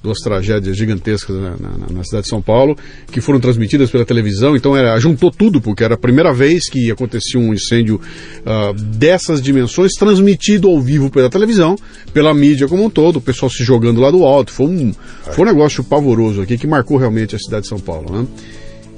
duas 0.02 0.18
tragédias 0.18 0.76
gigantescas 0.76 1.36
na, 1.36 1.56
na, 1.56 1.86
na, 1.90 2.04
cidade 2.04 2.24
de 2.24 2.28
São 2.28 2.40
Paulo, 2.40 2.76
que 3.10 3.20
foram 3.20 3.40
transmitidas 3.40 3.90
pela 3.90 4.04
televisão. 4.04 4.56
Então 4.56 4.76
era, 4.76 4.98
juntou 4.98 5.30
tudo, 5.30 5.60
porque 5.60 5.84
era 5.84 5.94
a 5.94 5.98
primeira 5.98 6.32
vez 6.32 6.68
que 6.68 6.90
acontecia 6.90 7.38
um 7.40 7.52
incêndio 7.52 8.00
uh, 8.00 8.72
dessas 8.74 9.42
dimensões 9.42 9.92
transmitido 9.92 10.68
ao 10.68 10.80
vivo 10.80 11.10
pela 11.10 11.28
televisão, 11.28 11.76
pela 12.12 12.32
mídia 12.32 12.68
como 12.68 12.84
um 12.84 12.90
todo, 12.90 13.16
o 13.16 13.20
pessoal 13.20 13.50
se 13.50 13.64
jogando 13.64 14.00
lá 14.00 14.10
do 14.10 14.24
alto. 14.24 14.52
Foi 14.52 14.66
um, 14.66 14.92
foi 15.32 15.44
um 15.44 15.48
negócio 15.48 15.82
pavoroso 15.82 16.40
aqui 16.40 16.56
que 16.56 16.66
marcou 16.66 16.96
realmente 16.96 17.34
a 17.34 17.38
cidade 17.38 17.62
de 17.62 17.68
São 17.68 17.80
Paulo. 17.80 18.12
Né? 18.12 18.26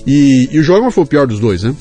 E, 0.06 0.49
e 0.52 0.58
o 0.58 0.62
Joelma 0.62 0.90
foi 0.90 1.04
o 1.04 1.06
pior 1.06 1.26
dos 1.26 1.40
dois, 1.40 1.62
né? 1.62 1.75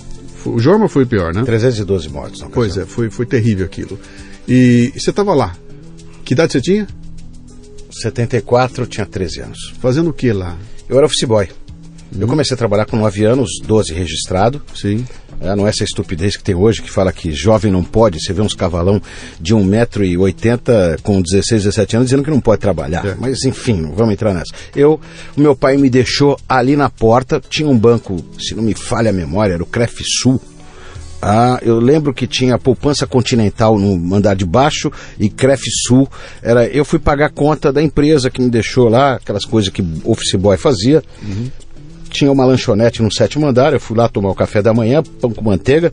O 0.45 0.59
Jorma 0.59 0.87
foi 0.87 1.03
o 1.03 1.07
pior, 1.07 1.33
né? 1.33 1.43
312 1.43 2.09
mortos. 2.09 2.45
Pois 2.53 2.77
é, 2.77 2.85
foi, 2.85 3.09
foi 3.09 3.25
terrível 3.25 3.65
aquilo. 3.65 3.99
E 4.47 4.91
você 4.95 5.09
estava 5.09 5.33
lá. 5.33 5.55
Que 6.23 6.33
idade 6.33 6.53
você 6.53 6.61
tinha? 6.61 6.87
74, 7.91 8.83
eu 8.83 8.87
tinha 8.87 9.05
13 9.05 9.41
anos. 9.41 9.73
Fazendo 9.79 10.09
o 10.09 10.13
que 10.13 10.31
lá? 10.31 10.57
Eu 10.87 10.97
era 10.97 11.05
office 11.05 11.27
boy. 11.27 11.49
Eu 12.17 12.27
comecei 12.27 12.55
a 12.55 12.57
trabalhar 12.57 12.85
com 12.85 12.97
9 12.97 13.23
anos, 13.25 13.49
12 13.63 13.93
registrado. 13.93 14.61
Sim. 14.73 15.05
É, 15.41 15.55
não 15.55 15.65
é 15.65 15.69
essa 15.69 15.83
estupidez 15.83 16.35
que 16.35 16.43
tem 16.43 16.55
hoje, 16.55 16.81
que 16.81 16.89
fala 16.89 17.13
que 17.13 17.31
jovem 17.31 17.71
não 17.71 17.83
pode. 17.83 18.19
Você 18.19 18.33
vê 18.33 18.41
uns 18.41 18.53
cavalão 18.53 19.01
de 19.39 19.55
1,80m 19.55 20.99
com 21.01 21.21
16, 21.21 21.63
17 21.63 21.95
anos 21.95 22.09
dizendo 22.09 22.23
que 22.23 22.29
não 22.29 22.41
pode 22.41 22.61
trabalhar. 22.61 23.05
É. 23.05 23.15
Mas 23.17 23.43
enfim, 23.45 23.81
não 23.81 23.93
vamos 23.93 24.13
entrar 24.13 24.33
nessa. 24.33 24.53
Eu, 24.75 24.99
o 25.37 25.41
meu 25.41 25.55
pai 25.55 25.77
me 25.77 25.89
deixou 25.89 26.37
ali 26.47 26.75
na 26.75 26.89
porta, 26.89 27.41
tinha 27.47 27.69
um 27.69 27.77
banco, 27.77 28.17
se 28.39 28.53
não 28.53 28.63
me 28.63 28.73
falha 28.73 29.11
a 29.11 29.13
memória, 29.13 29.53
era 29.53 29.63
o 29.63 29.67
Cref 29.67 30.01
Sul. 30.03 30.41
Ah, 31.21 31.59
eu 31.61 31.79
lembro 31.79 32.13
que 32.13 32.25
tinha 32.25 32.57
poupança 32.57 33.05
continental 33.05 33.77
no 33.77 34.15
andar 34.15 34.35
de 34.35 34.45
baixo 34.45 34.89
e 35.19 35.29
Cref 35.29 35.63
Sul. 35.85 36.09
Era, 36.41 36.65
eu 36.67 36.83
fui 36.83 36.97
pagar 36.97 37.27
a 37.27 37.29
conta 37.29 37.71
da 37.71 37.81
empresa 37.81 38.29
que 38.29 38.41
me 38.41 38.49
deixou 38.49 38.87
lá, 38.89 39.15
aquelas 39.15 39.45
coisas 39.45 39.69
que 39.69 39.83
office 40.05 40.35
boy 40.35 40.57
fazia. 40.57 41.03
Uhum 41.21 41.49
tinha 42.09 42.31
uma 42.31 42.45
lanchonete 42.45 43.01
no 43.01 43.11
sétimo 43.11 43.47
andar, 43.47 43.73
eu 43.73 43.79
fui 43.79 43.97
lá 43.97 44.09
tomar 44.09 44.29
o 44.29 44.35
café 44.35 44.61
da 44.61 44.73
manhã, 44.73 45.01
pão 45.21 45.31
com 45.31 45.43
manteiga, 45.43 45.91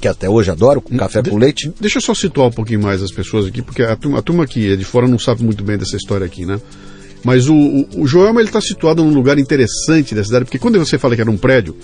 que 0.00 0.08
até 0.08 0.28
hoje 0.28 0.50
adoro, 0.50 0.80
com 0.80 0.96
café 0.96 1.22
de, 1.22 1.30
com 1.30 1.36
leite. 1.36 1.72
Deixa 1.80 1.98
eu 1.98 2.02
só 2.02 2.14
situar 2.14 2.48
um 2.48 2.52
pouquinho 2.52 2.82
mais 2.82 3.02
as 3.02 3.10
pessoas 3.10 3.46
aqui, 3.46 3.62
porque 3.62 3.82
a 3.82 3.96
turma, 3.96 4.18
a 4.18 4.22
turma 4.22 4.44
aqui 4.44 4.72
é 4.72 4.76
de 4.76 4.84
fora 4.84 5.06
não 5.06 5.18
sabe 5.18 5.42
muito 5.42 5.62
bem 5.64 5.78
dessa 5.78 5.96
história 5.96 6.26
aqui, 6.26 6.44
né? 6.44 6.60
Mas 7.24 7.48
o, 7.48 7.54
o, 7.54 8.02
o 8.02 8.06
Joelma 8.06 8.40
ele 8.40 8.48
está 8.48 8.60
situado 8.60 9.02
num 9.02 9.12
lugar 9.12 9.38
interessante 9.38 10.14
da 10.14 10.22
cidade, 10.22 10.44
porque 10.44 10.58
quando 10.58 10.78
você 10.78 10.98
fala 10.98 11.14
que 11.14 11.20
era 11.20 11.30
um 11.30 11.36
prédio, 11.36 11.76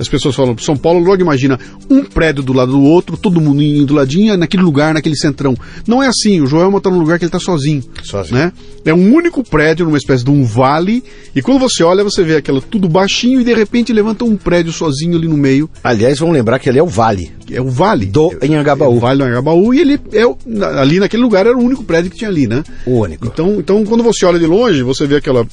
as 0.00 0.08
pessoas 0.08 0.34
falam 0.34 0.56
São 0.56 0.76
Paulo, 0.76 0.98
logo 0.98 1.20
imagina 1.20 1.60
um 1.90 2.02
prédio 2.02 2.42
do 2.42 2.54
lado 2.54 2.72
do 2.72 2.82
outro, 2.82 3.18
todo 3.18 3.38
mundo 3.38 3.62
indo 3.62 3.84
do 3.84 3.94
ladinho, 3.94 4.34
naquele 4.34 4.62
lugar, 4.62 4.94
naquele 4.94 5.14
centrão. 5.14 5.54
Não 5.86 6.02
é 6.02 6.06
assim, 6.06 6.40
o 6.40 6.46
Joelma 6.46 6.78
está 6.78 6.88
num 6.88 6.98
lugar 6.98 7.18
que 7.18 7.24
ele 7.26 7.28
está 7.28 7.38
sozinho. 7.38 7.84
Sozinho. 8.02 8.38
Né? 8.38 8.52
É 8.86 8.94
um 8.94 9.14
único 9.14 9.44
prédio, 9.44 9.84
numa 9.84 9.98
espécie 9.98 10.24
de 10.24 10.30
um 10.30 10.42
vale, 10.42 11.04
e 11.36 11.42
quando 11.42 11.58
você 11.58 11.84
olha, 11.84 12.02
você 12.02 12.24
vê 12.24 12.36
aquilo 12.36 12.62
tudo 12.62 12.88
baixinho 12.88 13.42
e 13.42 13.44
de 13.44 13.52
repente 13.52 13.92
levanta 13.92 14.24
um 14.24 14.38
prédio 14.38 14.72
sozinho 14.72 15.18
ali 15.18 15.28
no 15.28 15.36
meio. 15.36 15.68
Aliás, 15.84 16.18
vamos 16.18 16.34
lembrar 16.34 16.58
que 16.58 16.70
ali 16.70 16.78
é 16.78 16.82
o 16.82 16.86
vale. 16.86 17.30
É 17.50 17.60
o 17.60 17.68
vale. 17.68 18.06
Do 18.06 18.32
Anhangabaú. 18.42 18.94
É 18.94 18.96
o 18.96 19.00
vale 19.00 19.18
do 19.18 19.24
Anhangabaú, 19.24 19.74
e 19.74 19.80
ele 19.80 20.00
é, 20.14 20.80
ali 20.80 20.98
naquele 20.98 21.22
lugar 21.22 21.46
era 21.46 21.56
o 21.56 21.62
único 21.62 21.84
prédio 21.84 22.10
que 22.10 22.16
tinha 22.16 22.30
ali, 22.30 22.46
né? 22.46 22.64
O 22.86 23.00
único. 23.00 23.26
Então, 23.26 23.56
então 23.58 23.84
quando 23.84 24.02
você 24.02 24.24
olha 24.24 24.38
de 24.38 24.46
longe, 24.46 24.82
você 24.82 25.06
vê 25.06 25.16
aquela 25.16 25.46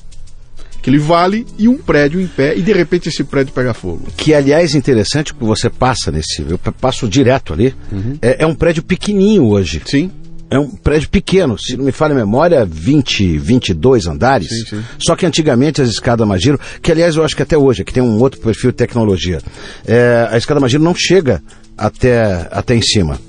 aquele 0.79 0.97
vale 0.97 1.45
e 1.57 1.67
um 1.67 1.77
prédio 1.77 2.19
em 2.19 2.27
pé 2.27 2.55
e 2.55 2.61
de 2.61 2.71
repente 2.71 3.09
esse 3.09 3.23
prédio 3.23 3.53
pega 3.53 3.73
fogo. 3.73 4.07
Que 4.15 4.33
aliás 4.33 4.73
é 4.73 4.77
interessante 4.77 5.33
porque 5.33 5.45
você 5.45 5.69
passa 5.69 6.11
nesse, 6.11 6.45
eu 6.47 6.57
passo 6.57 7.07
direto 7.07 7.53
ali, 7.53 7.75
uhum. 7.91 8.17
é, 8.21 8.43
é, 8.43 8.45
um 8.45 8.55
prédio 8.55 8.83
pequenininho 8.83 9.45
hoje. 9.45 9.81
Sim. 9.85 10.11
É 10.49 10.57
um 10.57 10.69
prédio 10.69 11.09
pequeno, 11.09 11.59
se 11.59 11.75
não 11.75 11.83
me 11.83 11.91
falha 11.91 12.13
a 12.13 12.15
memória, 12.15 12.65
20, 12.65 13.37
22 13.37 14.07
andares. 14.07 14.47
Sim, 14.47 14.65
sim. 14.77 14.83
Só 14.97 15.13
que 15.13 15.25
antigamente 15.25 15.81
as 15.81 15.89
escadas 15.89 16.25
Magiro, 16.25 16.57
que 16.81 16.89
aliás 16.89 17.17
eu 17.17 17.25
acho 17.25 17.35
que 17.35 17.43
até 17.43 17.57
hoje, 17.57 17.83
que 17.83 17.91
tem 17.91 18.01
um 18.01 18.17
outro 18.17 18.39
perfil 18.39 18.71
de 18.71 18.77
tecnologia, 18.77 19.41
é, 19.85 20.25
a 20.31 20.37
escada 20.37 20.61
Magiro 20.61 20.81
não 20.81 20.95
chega 20.95 21.43
até, 21.77 22.47
até 22.49 22.75
em 22.75 22.81
cima. 22.81 23.19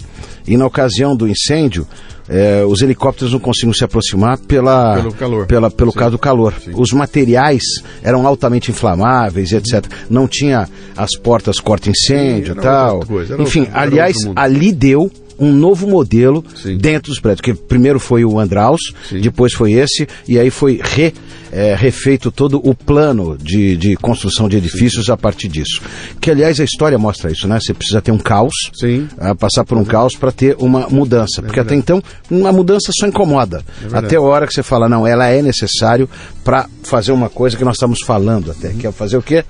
E 0.49 0.57
na 0.57 0.67
ocasião 0.67 1.17
do 1.17 1.29
incêndio, 1.29 1.87
é, 2.29 2.65
os 2.67 2.83
helicópteros 2.83 3.33
não 3.33 3.41
conseguiam 3.41 3.73
se 3.73 3.85
aproximar 3.85 4.39
pela, 4.39 4.97
pelo, 4.97 5.13
calor. 5.13 5.47
Pela, 5.47 5.71
pelo 5.71 5.93
caso 5.93 6.13
do 6.13 6.19
calor. 6.19 6.55
Sim. 6.63 6.73
Os 6.75 6.93
materiais 6.93 7.63
eram 8.03 8.27
altamente 8.27 8.71
inflamáveis, 8.71 9.53
etc. 9.53 9.87
Não 10.11 10.29
tinha 10.29 10.69
as 10.97 11.17
portas 11.17 11.59
corta-incêndio 11.61 12.53
e 12.53 12.61
tal. 12.61 13.03
Enfim, 13.39 13.61
outro, 13.61 13.79
aliás, 13.79 14.17
ali 14.37 14.73
deu 14.73 15.11
um 15.39 15.53
novo 15.53 15.87
modelo 15.87 16.45
Sim. 16.55 16.77
dentro 16.77 17.11
dos 17.11 17.21
prédios. 17.21 17.41
Que 17.41 17.55
primeiro 17.55 17.99
foi 18.01 18.25
o 18.25 18.39
Andraus, 18.39 18.81
Sim. 19.09 19.21
depois 19.21 19.53
foi 19.53 19.73
esse, 19.73 20.07
e 20.27 20.39
aí 20.39 20.51
foi 20.51 20.81
re, 20.83 21.15
é, 21.53 21.75
refeito 21.75 22.31
todo 22.31 22.61
o 22.63 22.75
plano 22.75 23.37
de, 23.39 23.77
de 23.77 23.97
construção 23.97 24.49
de 24.49 24.57
edifícios 24.57 25.07
Sim. 25.07 25.13
a 25.13 25.17
partir 25.17 25.49
disso. 25.49 25.81
Que 26.21 26.31
aliás 26.31 26.61
a 26.61 26.65
história 26.65 26.99
mostra 26.99 27.31
isso, 27.31 27.47
né? 27.47 27.59
Você 27.61 27.73
precisa 27.73 28.01
ter 28.01 28.13
um 28.13 28.19
caos, 28.19 28.55
uh, 28.83 29.35
passar 29.37 29.65
por 29.65 29.79
um 29.79 29.85
caos 29.85 30.17
para 30.17 30.33
ter 30.33 30.57
uma 30.59 30.89
mudança. 30.89 31.41
É 31.41 31.43
porque 31.43 31.61
até 31.61 31.75
então 31.75 32.03
uma 32.31 32.53
mudança 32.53 32.91
só 32.99 33.07
incomoda. 33.07 33.63
É 33.93 33.97
até 33.97 34.17
a 34.17 34.21
hora 34.21 34.47
que 34.47 34.53
você 34.53 34.63
fala, 34.63 34.89
não, 34.89 35.07
ela 35.07 35.29
é 35.29 35.41
necessário 35.43 36.09
para 36.45 36.69
fazer 36.83 37.13
uma 37.13 37.29
coisa 37.29 37.57
que 37.57 37.65
nós 37.65 37.75
estamos 37.75 38.01
falando 38.05 38.51
até, 38.51 38.71
que 38.71 38.87
é 38.87 38.93
fazer 38.93 39.17
o 39.17 39.23
quê? 39.23 39.45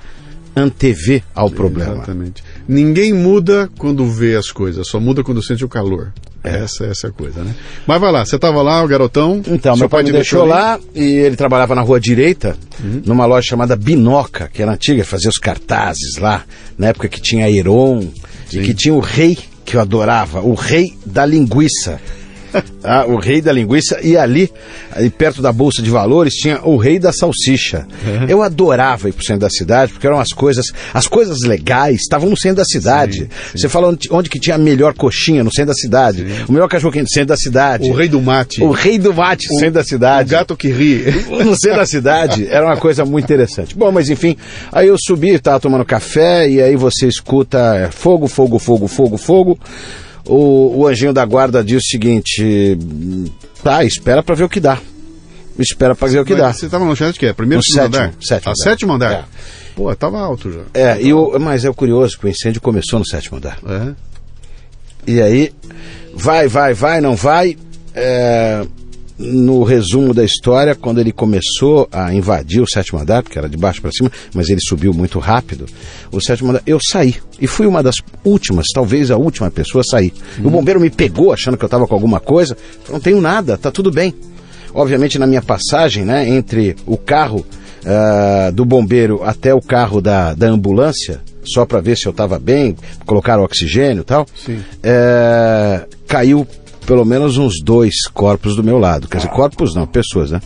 Antever 0.60 1.22
ao 1.34 1.50
problema. 1.50 1.94
Exatamente. 1.94 2.42
Ninguém 2.66 3.12
muda 3.12 3.70
quando 3.78 4.06
vê 4.06 4.36
as 4.36 4.50
coisas, 4.50 4.86
só 4.88 5.00
muda 5.00 5.22
quando 5.22 5.42
sente 5.42 5.64
o 5.64 5.68
calor. 5.68 6.12
É. 6.42 6.58
Essa, 6.60 6.86
essa 6.86 7.08
é 7.08 7.10
a 7.10 7.12
coisa, 7.12 7.42
né? 7.42 7.54
Mas 7.86 8.00
vai 8.00 8.12
lá, 8.12 8.24
você 8.24 8.36
estava 8.36 8.62
lá, 8.62 8.82
o 8.82 8.88
garotão. 8.88 9.42
Então, 9.46 9.76
meu 9.76 9.88
pai, 9.88 10.02
pai 10.02 10.04
me 10.04 10.12
deixou, 10.12 10.44
deixou 10.44 10.46
lá 10.46 10.78
e 10.94 11.02
ele 11.02 11.36
trabalhava 11.36 11.74
na 11.74 11.82
rua 11.82 12.00
direita, 12.00 12.56
uhum. 12.80 13.02
numa 13.04 13.26
loja 13.26 13.48
chamada 13.48 13.76
Binoca, 13.76 14.48
que 14.52 14.62
era 14.62 14.72
antiga, 14.72 15.04
fazia 15.04 15.28
os 15.28 15.38
cartazes 15.38 16.16
lá, 16.16 16.44
na 16.76 16.88
época 16.88 17.08
que 17.08 17.20
tinha 17.20 17.50
Heron 17.50 18.08
Sim. 18.48 18.60
e 18.60 18.62
que 18.62 18.74
tinha 18.74 18.94
o 18.94 19.00
rei 19.00 19.36
que 19.64 19.76
eu 19.76 19.80
adorava, 19.80 20.40
o 20.40 20.54
rei 20.54 20.96
da 21.04 21.26
linguiça. 21.26 22.00
ah, 22.82 23.04
o 23.06 23.16
rei 23.16 23.40
da 23.40 23.52
linguiça, 23.52 23.98
e 24.02 24.16
ali, 24.16 24.50
ali, 24.94 25.10
perto 25.10 25.42
da 25.42 25.52
Bolsa 25.52 25.82
de 25.82 25.90
Valores, 25.90 26.34
tinha 26.34 26.60
o 26.62 26.76
rei 26.76 26.98
da 26.98 27.12
salsicha. 27.12 27.86
Uhum. 28.04 28.26
Eu 28.28 28.42
adorava 28.42 29.08
ir 29.08 29.12
pro 29.12 29.24
centro 29.24 29.40
da 29.40 29.50
cidade, 29.50 29.92
porque 29.92 30.06
eram 30.06 30.18
as 30.18 30.32
coisas, 30.32 30.66
as 30.92 31.06
coisas 31.06 31.40
legais 31.42 32.00
estavam 32.00 32.28
no 32.28 32.36
centro 32.36 32.58
da 32.58 32.64
cidade. 32.64 33.18
Sim, 33.18 33.28
sim. 33.52 33.58
Você 33.58 33.68
fala 33.68 33.88
onde, 33.88 34.08
onde, 34.10 34.30
que 34.30 34.38
tinha 34.38 34.56
a 34.56 34.58
melhor 34.58 34.94
coxinha 34.94 35.44
no 35.44 35.50
centro 35.52 35.68
da 35.68 35.74
cidade, 35.74 36.18
sim. 36.18 36.44
o 36.48 36.52
melhor 36.52 36.68
cachorro 36.68 36.92
quente 36.92 37.04
no 37.04 37.10
centro 37.10 37.28
da 37.28 37.36
cidade. 37.36 37.90
O 37.90 37.94
rei 37.94 38.08
do 38.08 38.20
mate. 38.20 38.62
O 38.62 38.70
rei 38.70 38.98
do 38.98 39.12
mate 39.12 39.46
no 39.50 39.58
centro 39.58 39.74
da 39.74 39.84
cidade. 39.84 40.28
O 40.28 40.38
gato 40.38 40.56
que 40.56 40.68
ri. 40.68 41.04
No 41.48 41.56
centro 41.56 41.78
da 41.78 41.86
cidade, 41.86 42.46
era 42.48 42.66
uma 42.66 42.76
coisa 42.76 43.04
muito 43.04 43.24
interessante. 43.24 43.76
Bom, 43.76 43.92
mas 43.92 44.10
enfim, 44.10 44.36
aí 44.72 44.88
eu 44.88 44.96
subi, 44.98 45.30
estava 45.30 45.60
tomando 45.60 45.84
café, 45.84 46.48
e 46.48 46.60
aí 46.60 46.76
você 46.76 47.06
escuta 47.06 47.76
é, 47.76 47.90
fogo, 47.90 48.26
fogo, 48.26 48.58
fogo, 48.58 48.88
fogo, 48.88 49.16
fogo 49.16 49.58
o, 50.28 50.80
o 50.80 50.86
anjinho 50.86 51.12
da 51.12 51.24
guarda 51.24 51.64
diz 51.64 51.82
o 51.82 51.86
seguinte: 51.88 52.78
tá, 53.62 53.82
espera 53.82 54.22
para 54.22 54.34
ver 54.34 54.44
o 54.44 54.48
que 54.48 54.60
dá. 54.60 54.78
Espera 55.58 55.94
para 55.94 56.08
ver 56.08 56.20
o 56.20 56.24
que 56.24 56.36
dá. 56.36 56.52
Você 56.52 56.66
estava 56.66 56.84
no 56.84 56.94
chat 56.94 57.18
que 57.18 57.26
é? 57.26 57.32
Primeiro 57.32 57.62
no 57.66 57.74
sétimo, 57.74 57.96
andar? 57.96 58.14
Sétimo. 58.20 58.50
Ah, 58.50 58.52
andar. 58.52 58.70
sétimo 58.70 58.92
andar? 58.92 59.12
É. 59.12 59.24
Pô, 59.74 59.94
tava 59.96 60.20
alto 60.20 60.52
já. 60.52 60.60
É, 60.72 61.02
e 61.02 61.12
o, 61.12 61.36
mas 61.40 61.64
é 61.64 61.72
curioso 61.72 62.18
que 62.18 62.26
o 62.26 62.28
incêndio 62.28 62.60
começou 62.60 62.98
no 62.98 63.06
sétimo 63.06 63.38
andar. 63.38 63.58
É. 63.66 63.94
E 65.06 65.22
aí, 65.22 65.52
vai, 66.14 66.46
vai, 66.46 66.74
vai, 66.74 67.00
não 67.00 67.16
vai. 67.16 67.56
É, 67.94 68.64
no 69.18 69.64
resumo 69.64 70.14
da 70.14 70.24
história, 70.24 70.74
quando 70.74 71.00
ele 71.00 71.10
começou 71.10 71.88
a 71.90 72.14
invadir 72.14 72.60
o 72.60 72.68
sétimo 72.68 73.00
andar, 73.00 73.22
porque 73.22 73.38
era 73.38 73.48
de 73.48 73.56
baixo 73.56 73.82
para 73.82 73.90
cima, 73.90 74.10
mas 74.32 74.48
ele 74.48 74.60
subiu 74.60 74.92
muito 74.94 75.18
rápido, 75.18 75.66
o 76.12 76.20
sétimo 76.20 76.50
andar, 76.50 76.62
eu 76.66 76.78
saí. 76.80 77.16
E 77.40 77.46
fui 77.46 77.66
uma 77.66 77.82
das 77.82 77.96
últimas, 78.24 78.66
talvez 78.72 79.10
a 79.10 79.16
última 79.16 79.50
pessoa 79.50 79.82
a 79.82 79.90
sair. 79.90 80.12
Hum. 80.38 80.46
O 80.46 80.50
bombeiro 80.50 80.80
me 80.80 80.90
pegou 80.90 81.32
achando 81.32 81.56
que 81.56 81.64
eu 81.64 81.68
estava 81.68 81.86
com 81.86 81.94
alguma 81.94 82.20
coisa. 82.20 82.56
Não 82.88 83.00
tenho 83.00 83.20
nada, 83.20 83.58
tá 83.58 83.70
tudo 83.70 83.90
bem. 83.90 84.14
Obviamente, 84.72 85.18
na 85.18 85.26
minha 85.26 85.42
passagem, 85.42 86.04
né, 86.04 86.28
entre 86.28 86.76
o 86.86 86.96
carro 86.96 87.44
uh, 87.84 88.52
do 88.52 88.64
bombeiro 88.64 89.22
até 89.24 89.52
o 89.52 89.60
carro 89.60 90.00
da, 90.00 90.34
da 90.34 90.46
ambulância, 90.46 91.20
só 91.44 91.64
para 91.64 91.80
ver 91.80 91.96
se 91.96 92.06
eu 92.06 92.10
estava 92.10 92.38
bem, 92.38 92.76
colocar 93.06 93.40
oxigênio 93.40 94.02
e 94.02 94.04
tal, 94.04 94.26
é, 94.82 95.86
caiu 96.06 96.46
pelo 96.88 97.04
menos 97.04 97.36
uns 97.36 97.62
dois 97.62 98.06
corpos 98.14 98.56
do 98.56 98.64
meu 98.64 98.78
lado. 98.78 99.08
Quer 99.08 99.18
dizer, 99.18 99.28
corpos 99.28 99.74
não, 99.74 99.86
pessoas, 99.86 100.30
né? 100.30 100.40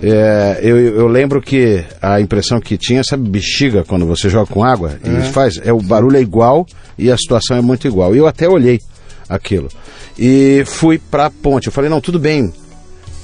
É, 0.00 0.60
eu, 0.62 0.76
eu, 0.76 1.08
lembro 1.08 1.42
que 1.42 1.82
a 2.00 2.20
impressão 2.20 2.60
que 2.60 2.78
tinha, 2.78 3.02
sabe, 3.02 3.28
bexiga 3.28 3.82
quando 3.82 4.06
você 4.06 4.28
joga 4.28 4.46
com 4.46 4.62
água 4.62 4.96
e 5.02 5.22
faz, 5.32 5.58
é 5.64 5.72
o 5.72 5.80
barulho 5.80 6.18
é 6.18 6.20
igual 6.20 6.66
e 6.96 7.10
a 7.10 7.16
situação 7.16 7.56
é 7.56 7.60
muito 7.60 7.88
igual. 7.88 8.14
E 8.14 8.18
eu 8.18 8.28
até 8.28 8.48
olhei 8.48 8.80
aquilo 9.28 9.68
e 10.16 10.62
fui 10.66 10.98
para 10.98 11.26
a 11.26 11.30
ponte. 11.30 11.66
Eu 11.66 11.72
falei 11.72 11.90
não, 11.90 12.00
tudo 12.00 12.20
bem. 12.20 12.52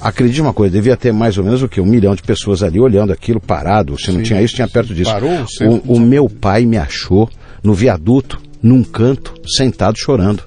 Acredite 0.01 0.41
uma 0.41 0.51
coisa, 0.51 0.73
devia 0.73 0.97
ter 0.97 1.13
mais 1.13 1.37
ou 1.37 1.45
menos 1.45 1.63
o 1.63 1.69
que 1.69 1.79
um 1.79 1.85
milhão 1.85 2.13
de 2.13 2.23
pessoas 2.23 2.61
ali 2.61 2.77
olhando 2.77 3.13
aquilo 3.13 3.39
parado. 3.39 3.97
Se 3.97 4.11
não 4.11 4.21
tinha 4.21 4.41
isso, 4.41 4.55
tinha 4.55 4.67
perto 4.67 4.93
disso. 4.93 5.11
Parou, 5.11 5.45
o, 5.61 5.93
o 5.93 5.99
meu 5.99 6.27
pai 6.27 6.65
me 6.65 6.75
achou 6.75 7.29
no 7.63 7.73
viaduto, 7.73 8.41
num 8.61 8.83
canto, 8.83 9.33
sentado 9.47 9.97
chorando 9.97 10.43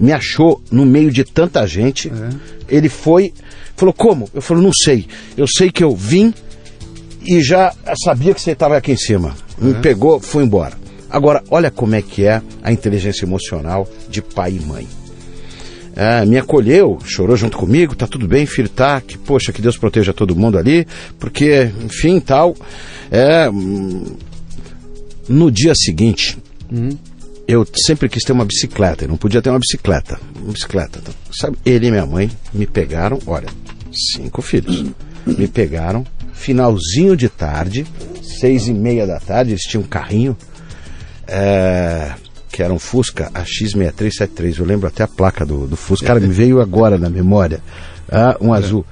me 0.00 0.12
achou 0.12 0.62
no 0.72 0.86
meio 0.86 1.12
de 1.12 1.22
tanta 1.24 1.66
gente. 1.66 2.08
É. 2.08 2.74
Ele 2.74 2.88
foi, 2.88 3.34
falou: 3.76 3.92
Como? 3.92 4.28
Eu 4.32 4.40
falei: 4.40 4.64
Não 4.64 4.72
sei. 4.72 5.06
Eu 5.36 5.46
sei 5.46 5.70
que 5.70 5.84
eu 5.84 5.94
vim 5.94 6.32
e 7.22 7.42
já 7.42 7.74
sabia 8.02 8.32
que 8.32 8.40
você 8.40 8.52
estava 8.52 8.76
aqui 8.78 8.92
em 8.92 8.96
cima. 8.96 9.36
Me 9.58 9.72
é. 9.72 9.80
pegou, 9.80 10.18
foi 10.18 10.42
embora. 10.42 10.72
Agora, 11.10 11.42
olha 11.50 11.70
como 11.70 11.94
é 11.94 12.00
que 12.00 12.24
é 12.24 12.40
a 12.62 12.72
inteligência 12.72 13.26
emocional 13.26 13.86
de 14.08 14.22
pai 14.22 14.58
e 14.60 14.64
mãe. 14.64 14.88
É, 15.94 16.24
me 16.24 16.38
acolheu, 16.38 16.98
chorou 17.04 17.36
junto 17.36 17.58
comigo, 17.58 17.96
tá 17.96 18.06
tudo 18.06 18.26
bem, 18.26 18.46
filho, 18.46 18.68
tá, 18.68 19.00
que 19.00 19.18
poxa, 19.18 19.52
que 19.52 19.60
Deus 19.60 19.76
proteja 19.76 20.14
todo 20.14 20.36
mundo 20.36 20.56
ali, 20.56 20.86
porque, 21.18 21.70
enfim, 21.84 22.20
tal. 22.20 22.54
É, 23.10 23.50
hum, 23.50 24.16
no 25.28 25.50
dia 25.50 25.74
seguinte, 25.74 26.38
uhum 26.70 26.96
eu 27.50 27.66
sempre 27.74 28.08
quis 28.08 28.22
ter 28.22 28.32
uma 28.32 28.44
bicicleta, 28.44 29.04
eu 29.04 29.08
não 29.08 29.16
podia 29.16 29.42
ter 29.42 29.50
uma 29.50 29.58
bicicleta. 29.58 30.20
Uma 30.36 30.52
bicicleta. 30.52 31.00
Sabe, 31.32 31.58
ele 31.66 31.88
e 31.88 31.90
minha 31.90 32.06
mãe 32.06 32.30
me 32.54 32.64
pegaram, 32.64 33.18
olha, 33.26 33.48
cinco 34.14 34.40
filhos. 34.40 34.84
Me 35.26 35.48
pegaram, 35.48 36.06
finalzinho 36.32 37.16
de 37.16 37.28
tarde, 37.28 37.84
seis 38.22 38.68
e 38.68 38.72
meia 38.72 39.04
da 39.04 39.18
tarde, 39.18 39.50
eles 39.50 39.62
tinham 39.62 39.82
um 39.82 39.86
carrinho, 39.86 40.36
é, 41.26 42.12
que 42.52 42.62
era 42.62 42.72
um 42.72 42.78
Fusca 42.78 43.30
AX6373. 43.32 44.60
Eu 44.60 44.64
lembro 44.64 44.86
até 44.86 45.02
a 45.02 45.08
placa 45.08 45.44
do, 45.44 45.66
do 45.66 45.76
Fusca. 45.76 46.06
Cara, 46.06 46.20
me 46.20 46.28
veio 46.28 46.60
agora 46.60 46.96
na 46.96 47.10
memória. 47.10 47.60
Ah, 48.08 48.36
um 48.40 48.54
azul. 48.54 48.86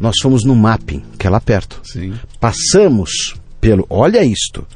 Nós 0.00 0.16
fomos 0.22 0.44
no 0.44 0.56
mapping, 0.56 1.02
que 1.18 1.26
é 1.26 1.30
lá 1.30 1.40
perto. 1.40 1.80
Sim. 1.84 2.14
Passamos 2.40 3.34
pelo. 3.60 3.86
Olha 3.90 4.24
isto. 4.24 4.66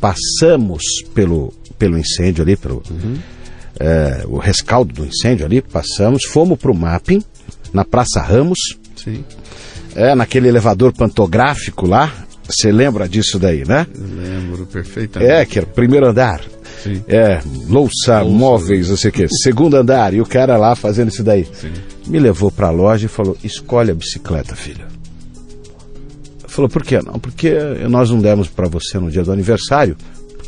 Passamos 0.00 0.82
pelo 1.12 1.52
pelo 1.78 1.98
incêndio 1.98 2.42
ali, 2.42 2.56
pelo 2.56 2.82
uhum. 2.90 3.16
é, 3.78 4.24
o 4.26 4.38
rescaldo 4.38 4.92
do 4.92 5.06
incêndio 5.06 5.46
ali, 5.46 5.62
passamos, 5.62 6.24
fomos 6.24 6.58
para 6.58 6.70
o 6.70 6.74
mapping, 6.74 7.22
na 7.72 7.84
Praça 7.84 8.20
Ramos, 8.20 8.58
Sim. 8.96 9.24
É, 9.94 10.14
naquele 10.14 10.48
elevador 10.48 10.92
pantográfico 10.92 11.86
lá, 11.86 12.12
você 12.48 12.72
lembra 12.72 13.08
disso 13.08 13.38
daí, 13.38 13.64
né? 13.66 13.86
lembro 13.94 14.66
perfeitamente. 14.66 15.32
É, 15.32 15.44
que 15.44 15.58
era 15.58 15.66
o 15.66 15.70
primeiro 15.70 16.06
andar. 16.06 16.40
Sim. 16.82 17.02
É, 17.08 17.40
louça, 17.68 18.20
louça, 18.20 18.24
móveis, 18.24 18.88
não 18.88 18.96
sei 18.96 19.10
o 19.10 19.12
quê. 19.12 19.26
Segundo 19.42 19.76
andar, 19.76 20.14
e 20.14 20.20
o 20.20 20.26
cara 20.26 20.56
lá 20.56 20.74
fazendo 20.74 21.08
isso 21.08 21.22
daí. 21.22 21.46
Sim. 21.52 21.72
Me 22.06 22.18
levou 22.18 22.50
para 22.50 22.68
a 22.68 22.70
loja 22.70 23.06
e 23.06 23.08
falou: 23.08 23.36
escolhe 23.42 23.90
a 23.90 23.94
bicicleta, 23.94 24.54
filha. 24.54 24.86
Falou, 26.46 26.68
por 26.68 26.82
quê? 26.82 27.00
Não, 27.04 27.18
porque 27.18 27.54
nós 27.88 28.10
não 28.10 28.18
demos 28.18 28.48
para 28.48 28.66
você 28.66 28.98
no 28.98 29.10
dia 29.10 29.22
do 29.22 29.30
aniversário 29.30 29.96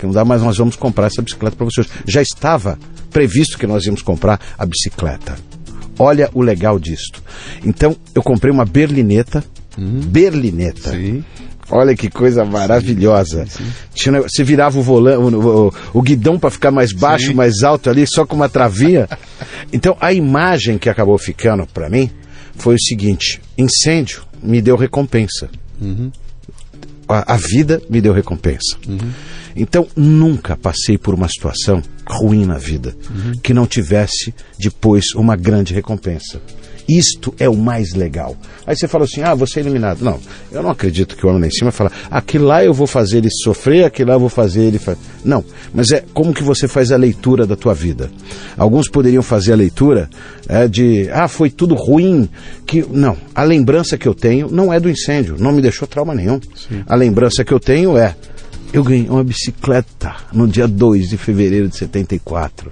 não 0.07 0.13
dá, 0.13 0.25
mas 0.25 0.43
nós 0.43 0.57
vamos 0.57 0.77
comprar 0.77 1.07
essa 1.07 1.23
bicicleta 1.23 1.57
para 1.57 1.67
vocês. 1.67 1.89
Já 2.07 2.23
estava 2.23 2.79
previsto 3.11 3.59
que 3.59 3.67
nós 3.67 3.85
íamos 3.85 4.03
comprar 4.03 4.41
a 4.59 4.67
bicicleta. 4.67 5.37
Olha 5.99 6.31
o 6.33 6.43
legal 6.43 6.79
disto. 6.79 7.23
Então, 7.65 7.97
eu 8.15 8.23
comprei 8.23 8.53
uma 8.53 8.65
berlineta. 8.65 9.45
Uhum. 9.77 10.01
Berlineta. 10.01 10.93
Sim. 10.93 11.25
Olha 11.71 11.95
que 11.95 12.11
coisa 12.11 12.45
maravilhosa. 12.45 13.47
Sim, 13.47 13.65
sim. 13.65 13.73
Tinha, 13.95 14.23
você 14.23 14.43
virava 14.43 14.79
o 14.79 14.83
volante, 14.83 15.19
o, 15.19 15.67
o, 15.69 15.75
o 15.95 16.03
guidão 16.03 16.39
para 16.39 16.51
ficar 16.51 16.71
mais 16.71 16.93
baixo, 16.93 17.29
sim. 17.29 17.35
mais 17.35 17.63
alto 17.63 17.89
ali, 17.89 18.07
só 18.07 18.27
com 18.27 18.35
uma 18.35 18.49
travinha. 18.49 19.09
então 19.73 19.97
a 20.01 20.13
imagem 20.13 20.79
que 20.79 20.89
acabou 20.89 21.17
ficando 21.17 21.67
para 21.67 21.89
mim 21.89 22.11
foi 22.57 22.75
o 22.75 22.81
seguinte: 22.81 23.41
incêndio 23.57 24.23
me 24.43 24.61
deu 24.61 24.77
recompensa. 24.77 25.49
Uhum. 25.81 26.11
A, 27.13 27.35
a, 27.35 27.37
vida 27.37 27.83
me 27.89 28.01
deu 28.01 28.13
recompensa. 28.13 28.77
Uhum. 28.87 29.11
Então, 29.57 29.87
nunca 29.97 30.57
passei 30.57 30.97
por 30.97 31.15
uma 31.15 31.29
situação 31.29 31.83
ruim 32.07 32.45
na 32.45 32.57
vida 32.57 32.95
uhum. 33.11 33.33
que 33.43 33.53
não 33.53 33.67
tivesse 33.67 34.35
depois 34.59 35.15
uma 35.15 35.37
grande 35.37 35.75
recompensa. 35.75 36.41
Isto 36.91 37.33
é 37.39 37.49
o 37.49 37.57
mais 37.57 37.95
legal. 37.95 38.37
Aí 38.67 38.75
você 38.75 38.89
fala 38.89 39.05
assim: 39.05 39.23
ah, 39.23 39.33
você 39.33 39.61
é 39.61 39.63
eliminado. 39.63 40.03
Não, 40.03 40.19
eu 40.51 40.61
não 40.61 40.71
acredito 40.71 41.17
que 41.17 41.25
o 41.25 41.29
homem 41.29 41.43
lá 41.43 41.47
em 41.47 41.51
cima 41.53 41.71
fala, 41.71 41.93
aquilo 42.11 42.47
lá 42.47 42.65
eu 42.65 42.75
vou 42.75 42.87
fazer 42.87 43.19
ele 43.19 43.29
sofrer, 43.31 43.85
aquilo 43.85 44.09
lá 44.09 44.17
eu 44.17 44.21
vou 44.21 44.29
fazer 44.29 44.63
ele. 44.63 44.81
Fa... 44.81 44.97
Não, 45.25 45.45
mas 45.73 45.93
é 45.93 46.03
como 46.13 46.35
que 46.35 46.43
você 46.43 46.67
faz 46.67 46.91
a 46.91 46.97
leitura 46.97 47.47
da 47.47 47.55
tua 47.55 47.75
vida. 47.75 48.11
Alguns 48.57 48.89
poderiam 48.89 49.23
fazer 49.23 49.53
a 49.53 49.57
leitura 49.57 50.11
é, 50.49 50.67
de, 50.67 51.09
ah, 51.13 51.29
foi 51.29 51.49
tudo 51.49 51.77
ruim. 51.77 52.29
que 52.67 52.85
Não, 52.91 53.17
a 53.37 53.45
lembrança 53.45 53.97
que 53.97 54.09
eu 54.09 54.15
tenho 54.15 54.51
não 54.51 54.73
é 54.73 54.81
do 54.81 54.91
incêndio, 54.91 55.37
não 55.39 55.53
me 55.53 55.63
deixou 55.63 55.87
trauma 55.87 56.13
nenhum. 56.13 56.41
Sim. 56.57 56.83
A 56.89 56.97
lembrança 56.97 57.45
que 57.45 57.55
eu 57.55 57.61
tenho 57.61 57.97
é, 57.97 58.17
eu 58.73 58.83
ganhei 58.83 59.09
uma 59.09 59.23
bicicleta 59.23 60.17
no 60.33 60.49
dia 60.49 60.67
2 60.67 61.11
de 61.11 61.17
fevereiro 61.17 61.69
de 61.69 61.77
74. 61.77 62.69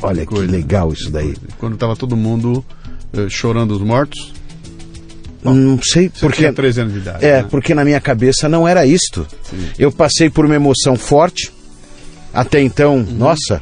Olha 0.00 0.26
que, 0.26 0.34
que 0.34 0.40
legal 0.40 0.92
isso 0.92 1.10
daí. 1.10 1.34
Quando 1.58 1.74
estava 1.74 1.94
todo 1.96 2.16
mundo 2.16 2.64
chorando 3.28 3.72
os 3.72 3.82
mortos? 3.82 4.32
Bom, 5.42 5.54
não 5.54 5.80
sei 5.82 6.08
porque. 6.20 6.38
Tinha 6.38 6.52
13 6.52 6.80
anos 6.80 6.92
de 6.92 6.98
idade. 7.00 7.24
É, 7.24 7.42
né? 7.42 7.48
porque 7.50 7.74
na 7.74 7.84
minha 7.84 8.00
cabeça 8.00 8.48
não 8.48 8.66
era 8.66 8.86
isto. 8.86 9.26
Sim. 9.42 9.68
Eu 9.78 9.90
passei 9.90 10.30
por 10.30 10.44
uma 10.44 10.54
emoção 10.54 10.96
forte. 10.96 11.52
Até 12.32 12.60
então, 12.60 12.96
uhum. 12.96 13.02
nossa. 13.02 13.60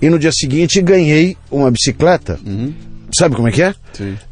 E 0.00 0.10
no 0.10 0.18
dia 0.18 0.32
seguinte 0.32 0.82
ganhei 0.82 1.36
uma 1.50 1.70
bicicleta. 1.70 2.38
Uhum. 2.44 2.74
Sabe 3.16 3.36
como 3.36 3.48
é 3.48 3.52
que 3.52 3.62
é? 3.62 3.74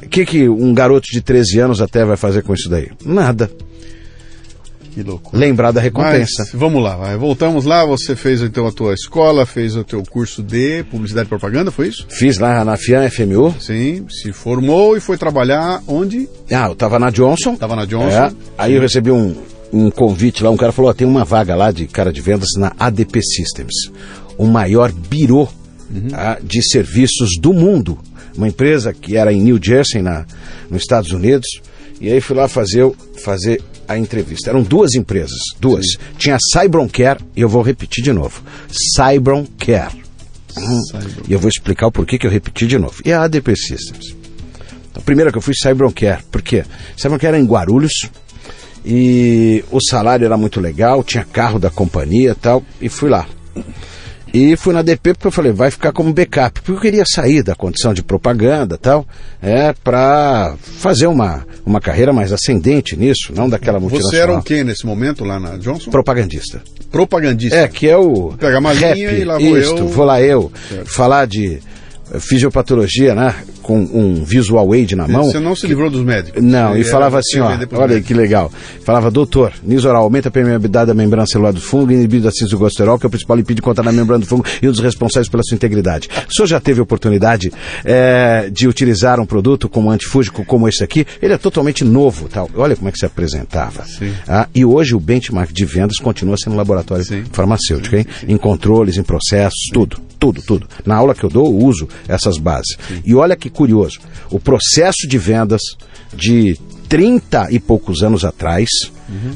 O 0.02 0.08
que, 0.08 0.24
que 0.24 0.48
um 0.48 0.74
garoto 0.74 1.06
de 1.10 1.20
13 1.20 1.60
anos 1.60 1.80
até 1.80 2.04
vai 2.04 2.16
fazer 2.16 2.42
com 2.42 2.52
isso 2.54 2.68
daí? 2.68 2.90
Nada. 3.04 3.50
Que 4.92 5.03
loucura. 5.03 5.38
Lembrar 5.38 5.72
da 5.72 5.81
recompensa. 5.81 6.42
Mas, 6.44 6.53
vamos 6.53 6.83
lá, 6.83 6.96
vai. 6.96 7.16
voltamos 7.16 7.64
lá. 7.64 7.85
Você 7.85 8.16
fez 8.16 8.42
então 8.42 8.66
a 8.66 8.72
tua 8.72 8.94
escola, 8.94 9.46
fez 9.46 9.76
o 9.76 9.85
teu 9.85 10.03
curso 10.03 10.42
de 10.42 10.83
publicidade 10.85 11.26
e 11.26 11.29
propaganda, 11.29 11.70
foi 11.70 11.88
isso? 11.88 12.07
Fiz 12.09 12.38
lá 12.38 12.64
na 12.64 12.76
FIAM 12.76 13.09
FMU. 13.09 13.55
Sim, 13.61 14.07
se 14.09 14.33
formou 14.33 14.96
e 14.96 15.00
foi 15.00 15.16
trabalhar 15.16 15.83
onde? 15.87 16.29
Ah, 16.50 16.68
eu 16.68 16.74
tava 16.74 16.98
na 16.98 17.11
Johnson. 17.11 17.57
Tava 17.57 17.76
na 17.76 17.85
Johnson. 17.85 18.09
É, 18.09 18.33
aí 18.59 18.74
eu 18.74 18.81
recebi 18.81 19.11
um, 19.11 19.35
um 19.72 19.90
convite 19.90 20.42
lá, 20.42 20.50
um 20.50 20.57
cara 20.57 20.72
falou: 20.72 20.90
oh, 20.90 20.94
tem 20.94 21.07
uma 21.07 21.24
vaga 21.24 21.55
lá 21.55 21.70
de 21.70 21.87
cara 21.87 22.12
de 22.12 22.20
vendas 22.20 22.50
na 22.57 22.72
ADP 22.79 23.20
Systems, 23.22 23.90
o 24.37 24.46
maior 24.46 24.90
birô 24.92 25.48
uhum. 25.90 26.09
ah, 26.12 26.38
de 26.42 26.62
serviços 26.62 27.38
do 27.40 27.53
mundo 27.53 27.98
uma 28.37 28.48
empresa 28.48 28.92
que 28.92 29.16
era 29.16 29.33
em 29.33 29.42
New 29.42 29.59
Jersey, 29.62 30.03
na, 30.03 30.24
nos 30.70 30.83
Estados 30.83 31.12
Unidos, 31.12 31.46
e 32.00 32.11
aí 32.11 32.20
fui 32.20 32.37
lá 32.37 32.48
fazer, 32.48 32.90
fazer 33.22 33.62
a 33.90 33.98
entrevista. 33.98 34.50
Eram 34.50 34.62
duas 34.62 34.94
empresas, 34.94 35.38
duas. 35.59 35.85
Tinha 36.16 36.37
a 36.37 36.38
Cybron 36.38 36.88
Care, 36.88 37.20
e 37.35 37.40
eu 37.40 37.48
vou 37.48 37.61
repetir 37.61 38.05
de 38.05 38.12
novo. 38.12 38.40
Cybron 38.94 39.46
Care. 39.59 40.00
Hum. 40.57 40.81
E 41.29 41.33
eu 41.33 41.40
vou 41.40 41.48
explicar 41.48 41.88
o 41.88 41.92
porquê 41.92 42.16
que 42.16 42.26
eu 42.26 42.31
repeti 42.31 42.66
de 42.66 42.79
novo. 42.79 43.03
E 43.05 43.12
a 43.12 43.22
ADP 43.22 43.57
Systems. 43.57 44.14
A 44.94 45.00
primeira 45.00 45.33
que 45.33 45.38
eu 45.38 45.42
fui, 45.42 45.55
Cybron 45.55 45.90
Care. 45.90 46.22
Por 46.31 46.40
quê? 46.40 46.64
Cybron 46.96 47.18
Care 47.18 47.35
era 47.35 47.42
em 47.42 47.46
Guarulhos, 47.46 48.11
e 48.85 49.64
o 49.70 49.81
salário 49.81 50.24
era 50.24 50.37
muito 50.37 50.61
legal, 50.61 51.03
tinha 51.03 51.24
carro 51.24 51.59
da 51.59 51.68
companhia 51.68 52.31
e 52.31 52.35
tal, 52.35 52.62
e 52.81 52.88
fui 52.88 53.11
lá. 53.11 53.26
E 54.32 54.56
fui 54.56 54.72
na 54.72 54.82
DP 54.82 55.14
porque 55.14 55.26
eu 55.26 55.32
falei, 55.32 55.52
vai 55.52 55.70
ficar 55.70 55.92
como 55.92 56.12
backup, 56.12 56.60
porque 56.60 56.72
eu 56.72 56.80
queria 56.80 57.04
sair 57.06 57.42
da 57.42 57.54
condição 57.54 57.92
de 57.92 58.02
propaganda 58.02 58.76
e 58.76 58.78
tal, 58.78 59.06
é, 59.42 59.72
para 59.72 60.54
fazer 60.60 61.06
uma, 61.06 61.44
uma 61.66 61.80
carreira 61.80 62.12
mais 62.12 62.32
ascendente 62.32 62.96
nisso, 62.96 63.32
não 63.34 63.48
daquela 63.48 63.80
multinacional. 63.80 64.10
Você 64.10 64.30
era 64.30 64.38
o 64.38 64.42
quê 64.42 64.62
nesse 64.62 64.86
momento 64.86 65.24
lá 65.24 65.40
na 65.40 65.56
Johnson? 65.56 65.90
Propagandista. 65.90 66.62
Propagandista. 66.90 67.56
É, 67.56 67.68
que 67.68 67.88
é 67.88 67.96
o. 67.96 68.32
Pega 68.38 68.58
uma 68.58 68.72
rap, 68.72 68.94
linha 68.94 69.12
e 69.12 69.24
lá 69.24 69.38
vou 69.38 69.58
isto, 69.58 69.78
eu. 69.78 69.88
vou 69.88 70.04
lá 70.04 70.20
eu. 70.20 70.52
Certo. 70.68 70.86
Falar 70.86 71.26
de 71.26 71.60
fisiopatologia, 72.18 73.14
né? 73.14 73.34
Com 73.62 73.78
um 73.78 74.24
visual 74.24 74.72
aid 74.72 74.96
na 74.96 75.06
mão. 75.06 75.24
Você 75.24 75.38
não 75.38 75.54
se 75.54 75.66
livrou 75.66 75.90
dos 75.90 76.02
médicos. 76.02 76.42
Não, 76.42 76.76
e 76.76 76.82
falava 76.82 77.18
assim, 77.18 77.38
ó, 77.40 77.56
olha 77.72 77.96
aí 77.96 78.02
que 78.02 78.14
legal. 78.14 78.50
Falava, 78.84 79.10
doutor, 79.10 79.52
nisoral 79.62 80.02
aumenta 80.02 80.28
a 80.28 80.30
permeabilidade 80.30 80.88
da 80.88 80.94
membrana 80.94 81.26
celular 81.26 81.52
do 81.52 81.60
fungo, 81.60 81.92
inibido 81.92 82.24
da 82.24 82.30
do 82.30 82.58
colesterol, 82.58 82.98
que 82.98 83.06
é 83.06 83.08
o 83.08 83.10
principal 83.10 83.36
lipídio 83.36 83.62
contra 83.62 83.84
na 83.84 83.92
membrana 83.92 84.20
do 84.20 84.26
fungo 84.26 84.44
e 84.62 84.68
um 84.68 84.70
dos 84.70 84.80
responsáveis 84.80 85.28
pela 85.28 85.42
sua 85.42 85.54
integridade. 85.54 86.08
O 86.28 86.34
senhor 86.34 86.46
já 86.46 86.58
teve 86.58 86.80
oportunidade 86.80 87.52
eh, 87.84 88.48
de 88.50 88.66
utilizar 88.66 89.20
um 89.20 89.26
produto 89.26 89.68
como 89.68 89.90
antifúngico 89.90 90.44
como 90.44 90.68
esse 90.68 90.82
aqui? 90.82 91.06
Ele 91.20 91.34
é 91.34 91.38
totalmente 91.38 91.84
novo, 91.84 92.28
tal. 92.28 92.48
Olha 92.54 92.74
como 92.74 92.88
é 92.88 92.92
que 92.92 92.98
se 92.98 93.06
apresentava. 93.06 93.84
Sim. 93.84 94.12
Ah, 94.26 94.48
e 94.54 94.64
hoje 94.64 94.94
o 94.94 95.00
benchmark 95.00 95.52
de 95.52 95.64
vendas 95.64 95.98
continua 95.98 96.36
sendo 96.36 96.56
laboratório 96.56 97.04
Sim. 97.04 97.24
farmacêutico, 97.30 97.96
hein? 97.96 98.06
Em 98.26 98.36
controles, 98.36 98.96
em 98.96 99.02
processos, 99.02 99.68
tudo, 99.72 99.98
tudo, 100.18 100.42
tudo. 100.42 100.66
Na 100.84 100.96
aula 100.96 101.14
que 101.14 101.24
eu 101.24 101.30
dou, 101.30 101.54
uso 101.54 101.88
essas 102.08 102.38
bases. 102.38 102.76
E 103.04 103.14
olha 103.14 103.36
que 103.36 103.50
curioso, 103.50 104.00
o 104.30 104.38
processo 104.38 105.06
de 105.06 105.18
vendas 105.18 105.60
de 106.14 106.58
30 106.88 107.48
e 107.50 107.60
poucos 107.60 108.02
anos 108.02 108.24
atrás, 108.24 108.68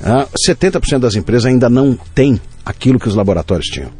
ah, 0.03 0.27
70% 0.47 0.99
das 0.99 1.15
empresas 1.15 1.47
ainda 1.47 1.69
não 1.69 1.99
tem 2.15 2.41
aquilo 2.65 2.99
que 2.99 3.09
os 3.09 3.15
laboratórios 3.15 3.67
tinham. 3.67 3.91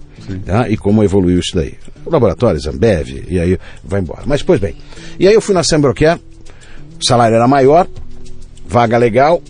Tá? 0.45 0.69
E 0.69 0.77
como 0.77 1.05
evoluiu 1.05 1.39
isso 1.39 1.55
daí? 1.55 1.75
Laboratórios, 2.07 2.67
Ambev, 2.67 3.25
e 3.29 3.39
aí 3.39 3.59
vai 3.85 4.01
embora. 4.01 4.23
Mas, 4.25 4.43
pois 4.43 4.59
bem. 4.59 4.75
E 5.19 5.29
aí 5.29 5.35
eu 5.35 5.41
fui 5.41 5.55
na 5.55 5.63
Sembrocare, 5.63 6.21
o 7.01 7.07
salário 7.07 7.35
era 7.35 7.47
maior, 7.47 7.87
vaga 8.67 8.97
legal, 8.97 9.43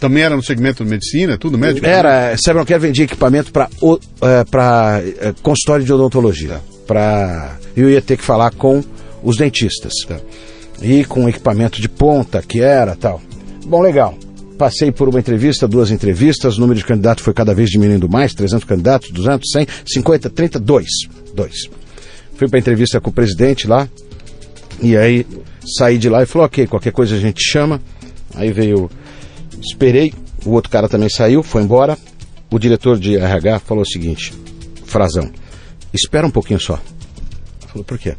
Também 0.00 0.22
era 0.22 0.34
no 0.34 0.42
segmento 0.42 0.82
de 0.82 0.88
medicina, 0.90 1.36
tudo 1.36 1.58
médico? 1.58 1.86
Era, 1.86 2.34
Sebron 2.38 2.64
vendia 2.64 3.04
equipamento 3.04 3.52
para 3.52 3.68
para 4.50 5.02
consultório 5.42 5.84
de 5.84 5.92
odontologia. 5.92 6.58
Para 6.90 7.56
eu 7.76 7.88
ia 7.88 8.02
ter 8.02 8.16
que 8.16 8.24
falar 8.24 8.50
com 8.50 8.82
os 9.22 9.36
dentistas. 9.36 9.92
E 10.82 11.04
com 11.04 11.28
equipamento 11.28 11.80
de 11.80 11.88
ponta 11.88 12.42
que 12.42 12.60
era, 12.60 12.96
tal. 12.96 13.22
Bom, 13.64 13.80
legal. 13.80 14.18
Passei 14.58 14.90
por 14.90 15.08
uma 15.08 15.20
entrevista, 15.20 15.68
duas 15.68 15.92
entrevistas, 15.92 16.56
o 16.56 16.60
número 16.60 16.80
de 16.80 16.84
candidatos 16.84 17.22
foi 17.22 17.32
cada 17.32 17.54
vez 17.54 17.70
diminuindo 17.70 18.08
mais, 18.08 18.34
300 18.34 18.64
candidatos, 18.64 19.12
200, 19.12 19.48
100, 19.52 19.66
50, 19.86 20.30
30, 20.30 20.58
dois. 20.58 20.88
Dois. 21.32 21.68
Fui 22.34 22.48
para 22.48 22.58
entrevista 22.58 23.00
com 23.00 23.10
o 23.10 23.12
presidente 23.12 23.68
lá, 23.68 23.88
e 24.82 24.96
aí 24.96 25.24
saí 25.78 25.96
de 25.96 26.08
lá 26.08 26.24
e 26.24 26.26
falou, 26.26 26.46
ok, 26.46 26.66
qualquer 26.66 26.92
coisa 26.92 27.14
a 27.14 27.20
gente 27.20 27.40
chama. 27.40 27.80
Aí 28.34 28.50
veio, 28.50 28.90
esperei, 29.62 30.12
o 30.44 30.50
outro 30.50 30.68
cara 30.68 30.88
também 30.88 31.08
saiu, 31.08 31.44
foi 31.44 31.62
embora. 31.62 31.96
O 32.50 32.58
diretor 32.58 32.98
de 32.98 33.16
RH 33.16 33.60
falou 33.60 33.84
o 33.84 33.86
seguinte, 33.86 34.34
frasão, 34.84 35.30
espera 35.92 36.26
um 36.26 36.30
pouquinho 36.30 36.60
só. 36.60 36.80
Falou, 37.68 37.84
por 37.84 37.98
quê? 37.98 38.16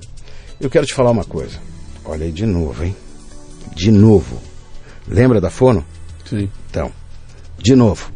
Eu 0.60 0.70
quero 0.70 0.86
te 0.86 0.94
falar 0.94 1.12
uma 1.12 1.26
coisa. 1.26 1.58
Olha 2.06 2.26
aí 2.26 2.32
de 2.32 2.46
novo, 2.46 2.84
hein? 2.84 2.96
De 3.76 3.92
novo. 3.92 4.42
Lembra 5.08 5.42
da 5.42 5.50
Fono? 5.50 5.86
Sim. 6.26 6.50
Então, 6.70 6.92
de 7.58 7.76
novo. 7.76 8.12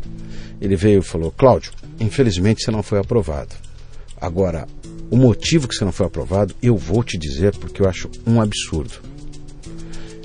Ele 0.62 0.76
veio 0.76 1.00
e 1.00 1.04
falou, 1.04 1.32
Cláudio, 1.32 1.72
infelizmente 2.00 2.64
você 2.64 2.72
não 2.72 2.82
foi 2.82 3.00
aprovado. 3.00 3.54
Agora, 4.20 4.68
o 5.12 5.18
motivo 5.18 5.68
que 5.68 5.76
você 5.76 5.86
não 5.86 5.92
foi 5.92 6.06
aprovado, 6.06 6.56
eu 6.62 6.76
vou 6.78 7.04
te 7.04 7.18
dizer 7.18 7.56
porque 7.58 7.82
eu 7.82 7.90
acho 7.90 8.10
um 8.26 8.42
absurdo. 8.42 8.94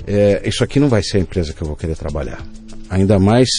É, 0.07 0.41
isso 0.47 0.63
aqui 0.63 0.79
não 0.79 0.89
vai 0.89 1.03
ser 1.03 1.17
a 1.17 1.19
empresa 1.21 1.53
que 1.53 1.61
eu 1.61 1.67
vou 1.67 1.75
querer 1.75 1.95
trabalhar. 1.95 2.43
Ainda 2.89 3.19
mais, 3.19 3.49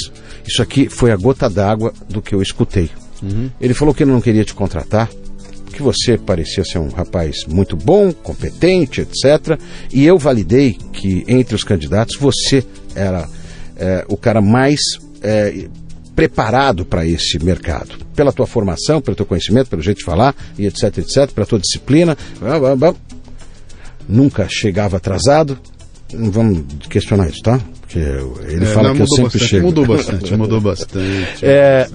isso 0.47 0.63
aqui 0.63 0.89
foi 0.89 1.11
a 1.11 1.17
gota 1.17 1.49
d'água 1.49 1.93
do 2.09 2.21
que 2.21 2.35
eu 2.35 2.43
escutei. 2.43 2.91
Ele 3.61 3.73
falou 3.73 3.95
que 3.95 4.03
ele 4.03 4.11
não 4.11 4.21
queria 4.21 4.45
te 4.45 4.53
contratar, 4.53 5.09
que 5.73 5.83
você 5.83 6.17
parecia 6.19 6.65
ser 6.65 6.79
um 6.79 6.89
rapaz 6.89 7.45
muito 7.49 7.77
bom, 7.77 8.13
competente, 8.13 9.01
etc. 9.01 9.59
E 9.93 10.05
eu 10.05 10.19
validei 10.19 10.77
que 10.93 11.25
entre 11.27 11.55
os 11.55 11.65
candidatos 11.65 12.17
você 12.17 12.65
era 12.95 13.29
é, 13.77 14.05
o 14.09 14.17
cara 14.17 14.41
mais 14.41 14.81
é, 15.23 15.67
preparado 16.15 16.85
para 16.85 17.07
esse 17.07 17.43
mercado. 17.43 17.97
Pela 18.15 18.33
tua 18.33 18.47
formação, 18.47 19.01
pelo 19.01 19.17
teu 19.17 19.27
conhecimento, 19.27 19.69
pelo 19.71 19.83
jeito 19.83 19.99
de 19.99 20.05
falar, 20.05 20.35
e 20.59 20.67
etc, 20.67 20.99
etc, 20.99 21.31
pela 21.33 21.47
tua 21.47 21.59
disciplina. 21.59 22.17
blá, 22.39 22.59
blá, 22.61 22.77
blá. 22.77 22.95
Nunca 24.09 24.47
chegava 24.51 24.97
atrasado. 24.99 25.59
Não 26.13 26.31
vamos 26.31 26.63
questionar 26.91 27.29
isso, 27.29 27.41
tá? 27.43 27.59
Porque 27.81 27.99
ele 27.99 28.65
É, 28.65 28.69
fala 28.69 28.95
que 28.95 29.01
eu 29.03 29.07
sempre 29.07 29.23
bastante, 29.25 29.45
chego. 29.47 29.67
Mudou 29.67 29.87
bastante, 29.87 30.37
mudou 30.37 30.61
bastante. 30.63 31.39
É, 31.43 31.89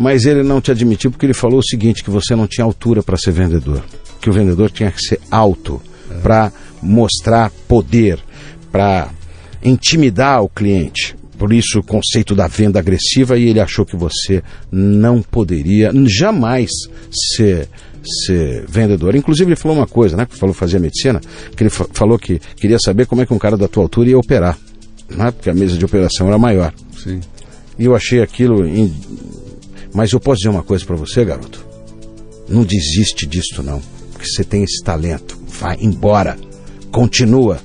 mas 0.00 0.24
ele 0.26 0.44
não 0.44 0.60
te 0.60 0.70
admitiu 0.70 1.10
porque 1.10 1.26
ele 1.26 1.34
falou 1.34 1.58
o 1.58 1.62
seguinte, 1.64 2.04
que 2.04 2.10
você 2.10 2.36
não 2.36 2.46
tinha 2.46 2.64
altura 2.64 3.02
para 3.02 3.16
ser 3.16 3.32
vendedor. 3.32 3.82
Que 4.20 4.30
o 4.30 4.32
vendedor 4.32 4.70
tinha 4.70 4.92
que 4.92 5.02
ser 5.02 5.18
alto 5.28 5.82
para 6.22 6.52
mostrar 6.80 7.50
poder, 7.66 8.20
para 8.70 9.10
intimidar 9.62 10.40
o 10.42 10.48
cliente. 10.48 11.16
Por 11.36 11.52
isso 11.52 11.80
o 11.80 11.82
conceito 11.82 12.32
da 12.34 12.46
venda 12.46 12.78
agressiva 12.78 13.36
e 13.36 13.48
ele 13.48 13.60
achou 13.60 13.84
que 13.84 13.96
você 13.96 14.40
não 14.70 15.20
poderia 15.20 15.90
jamais 16.06 16.70
ser 17.10 17.68
ser 18.24 18.64
vendedor. 18.68 19.16
Inclusive 19.16 19.48
ele 19.50 19.56
falou 19.56 19.76
uma 19.76 19.86
coisa, 19.86 20.16
né, 20.16 20.24
que 20.24 20.36
falou 20.36 20.54
fazia 20.54 20.78
medicina, 20.78 21.20
que 21.56 21.62
ele 21.64 21.68
fa- 21.70 21.86
falou 21.92 22.16
que 22.18 22.40
queria 22.56 22.78
saber 22.78 23.06
como 23.06 23.20
é 23.22 23.26
que 23.26 23.34
um 23.34 23.38
cara 23.38 23.56
da 23.56 23.66
tua 23.68 23.82
altura 23.82 24.10
ia 24.10 24.18
operar, 24.18 24.56
né, 25.10 25.30
porque 25.32 25.50
a 25.50 25.54
mesa 25.54 25.76
de 25.76 25.84
operação 25.84 26.28
era 26.28 26.38
maior. 26.38 26.72
Sim. 26.96 27.20
E 27.78 27.84
eu 27.84 27.94
achei 27.94 28.22
aquilo. 28.22 28.66
in- 28.66 28.94
Mas 29.92 30.12
eu 30.12 30.20
posso 30.20 30.38
dizer 30.38 30.48
uma 30.50 30.62
coisa 30.62 30.84
para 30.84 30.96
você, 30.96 31.24
garoto. 31.24 31.64
Não 32.48 32.62
desiste 32.64 33.26
disto, 33.26 33.62
não. 33.62 33.80
Porque 34.12 34.26
você 34.28 34.44
tem 34.44 34.62
esse 34.62 34.82
talento. 34.82 35.38
Vai 35.48 35.76
embora. 35.80 36.36
Continua. 36.90 37.60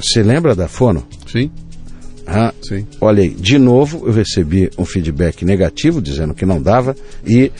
Você 0.00 0.22
lembra 0.22 0.54
da 0.54 0.68
Fono? 0.68 1.04
Sim, 1.30 1.50
Ah, 2.26 2.52
sim. 2.62 2.86
olha 3.00 3.22
aí, 3.22 3.30
de 3.30 3.58
novo 3.58 4.06
eu 4.06 4.12
recebi 4.12 4.70
um 4.78 4.84
feedback 4.84 5.44
negativo, 5.44 6.00
dizendo 6.00 6.34
que 6.34 6.46
não 6.46 6.60
dava, 6.62 6.94
e 7.26 7.50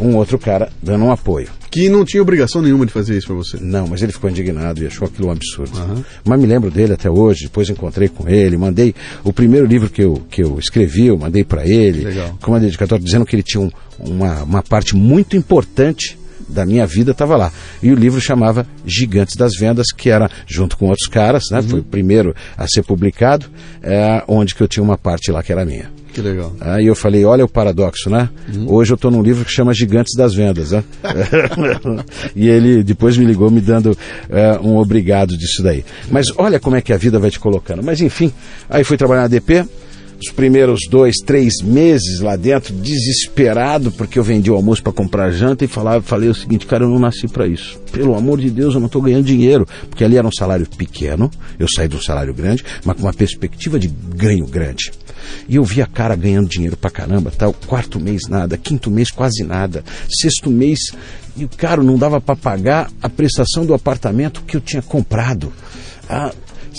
um 0.00 0.16
outro 0.16 0.38
cara 0.38 0.70
dando 0.82 1.04
um 1.04 1.10
apoio. 1.12 1.48
Que 1.70 1.88
não 1.88 2.04
tinha 2.04 2.22
obrigação 2.22 2.60
nenhuma 2.60 2.84
de 2.84 2.92
fazer 2.92 3.16
isso 3.16 3.26
pra 3.28 3.36
você. 3.36 3.56
Não, 3.60 3.86
mas 3.86 4.02
ele 4.02 4.12
ficou 4.12 4.28
indignado 4.28 4.82
e 4.82 4.86
achou 4.86 5.08
aquilo 5.08 5.28
um 5.28 5.30
absurdo. 5.30 5.78
Aham. 5.78 6.04
Mas 6.24 6.38
me 6.40 6.46
lembro 6.46 6.70
dele 6.70 6.92
até 6.92 7.10
hoje, 7.10 7.44
depois 7.44 7.68
encontrei 7.70 8.08
com 8.08 8.28
ele, 8.28 8.56
mandei 8.58 8.94
o 9.24 9.32
primeiro 9.32 9.64
livro 9.66 9.88
que 9.88 10.02
eu, 10.02 10.22
que 10.30 10.42
eu 10.42 10.58
escrevi, 10.58 11.06
eu 11.06 11.16
mandei 11.16 11.44
para 11.44 11.66
ele, 11.66 12.04
Legal. 12.04 12.36
com 12.42 12.50
uma 12.50 12.60
dedicatória 12.60 13.02
dizendo 13.02 13.24
que 13.24 13.34
ele 13.34 13.42
tinha 13.42 13.62
um- 13.62 13.70
uma, 13.98 14.42
uma 14.42 14.62
parte 14.62 14.94
muito 14.94 15.34
importante 15.36 16.18
da 16.48 16.66
minha 16.66 16.86
vida 16.86 17.12
estava 17.12 17.36
lá. 17.36 17.50
E 17.82 17.90
o 17.90 17.94
livro 17.94 18.20
chamava 18.20 18.66
Gigantes 18.84 19.36
das 19.36 19.52
Vendas, 19.58 19.86
que 19.96 20.10
era 20.10 20.28
junto 20.46 20.76
com 20.76 20.88
outros 20.88 21.06
caras, 21.08 21.44
né? 21.50 21.62
Foi 21.62 21.80
o 21.80 21.84
primeiro 21.84 22.34
a 22.58 22.66
ser 22.68 22.82
publicado, 22.82 23.46
é, 23.82 24.22
onde 24.28 24.54
que 24.54 24.62
eu 24.62 24.68
tinha 24.68 24.82
uma 24.82 24.98
parte 24.98 25.30
lá 25.32 25.42
que 25.42 25.52
era 25.52 25.64
minha. 25.64 25.90
Que 26.12 26.20
legal. 26.20 26.52
Aí 26.60 26.86
eu 26.86 26.94
falei, 26.94 27.24
olha 27.24 27.44
o 27.44 27.48
paradoxo, 27.48 28.10
né? 28.10 28.28
Hoje 28.66 28.92
eu 28.92 28.96
estou 28.96 29.10
num 29.10 29.22
livro 29.22 29.44
que 29.44 29.50
chama 29.50 29.72
Gigantes 29.72 30.14
das 30.14 30.34
Vendas, 30.34 30.72
né? 30.72 30.84
e 32.36 32.48
ele 32.48 32.82
depois 32.82 33.16
me 33.16 33.24
ligou 33.24 33.50
me 33.50 33.60
dando 33.60 33.96
eh, 34.28 34.58
um 34.62 34.76
obrigado 34.76 35.36
disso 35.36 35.62
daí. 35.62 35.84
Mas 36.10 36.26
olha 36.36 36.60
como 36.60 36.76
é 36.76 36.82
que 36.82 36.92
a 36.92 36.98
vida 36.98 37.18
vai 37.18 37.30
te 37.30 37.40
colocando. 37.40 37.82
Mas 37.82 38.00
enfim, 38.00 38.30
aí 38.68 38.84
fui 38.84 38.98
trabalhar 38.98 39.22
na 39.22 39.28
DP, 39.28 39.64
os 40.22 40.30
primeiros 40.30 40.80
dois, 40.88 41.16
três 41.24 41.54
meses 41.62 42.20
lá 42.20 42.36
dentro, 42.36 42.72
desesperado, 42.72 43.90
porque 43.90 44.18
eu 44.18 44.22
vendi 44.22 44.50
o 44.50 44.54
almoço 44.54 44.82
para 44.82 44.92
comprar 44.92 45.32
janta 45.32 45.64
e 45.64 45.68
falava, 45.68 46.00
falei 46.02 46.28
o 46.28 46.34
seguinte, 46.34 46.64
cara, 46.64 46.84
eu 46.84 46.88
não 46.88 46.98
nasci 46.98 47.26
para 47.26 47.46
isso. 47.46 47.80
Pelo 47.90 48.14
amor 48.14 48.38
de 48.38 48.48
Deus, 48.48 48.74
eu 48.74 48.80
não 48.80 48.86
estou 48.86 49.02
ganhando 49.02 49.24
dinheiro. 49.24 49.66
Porque 49.88 50.04
ali 50.04 50.16
era 50.16 50.26
um 50.26 50.32
salário 50.32 50.66
pequeno, 50.76 51.30
eu 51.58 51.66
saí 51.68 51.88
de 51.88 51.96
um 51.96 52.00
salário 52.00 52.32
grande, 52.32 52.64
mas 52.84 52.96
com 52.96 53.02
uma 53.02 53.12
perspectiva 53.12 53.78
de 53.78 53.88
ganho 53.88 54.46
grande. 54.46 54.92
E 55.48 55.56
eu 55.56 55.64
vi 55.64 55.82
a 55.82 55.86
cara 55.86 56.16
ganhando 56.16 56.48
dinheiro 56.48 56.76
pra 56.76 56.90
caramba, 56.90 57.30
tal. 57.30 57.52
Quarto 57.52 58.00
mês 58.00 58.22
nada, 58.28 58.56
quinto 58.56 58.90
mês 58.90 59.10
quase 59.10 59.42
nada, 59.44 59.84
sexto 60.08 60.50
mês 60.50 60.78
e 61.36 61.44
o 61.44 61.48
cara 61.48 61.82
não 61.82 61.96
dava 61.96 62.20
para 62.20 62.36
pagar 62.36 62.90
a 63.02 63.08
prestação 63.08 63.64
do 63.64 63.74
apartamento 63.74 64.42
que 64.42 64.56
eu 64.56 64.60
tinha 64.60 64.82
comprado. 64.82 65.52
Ah, 66.08 66.32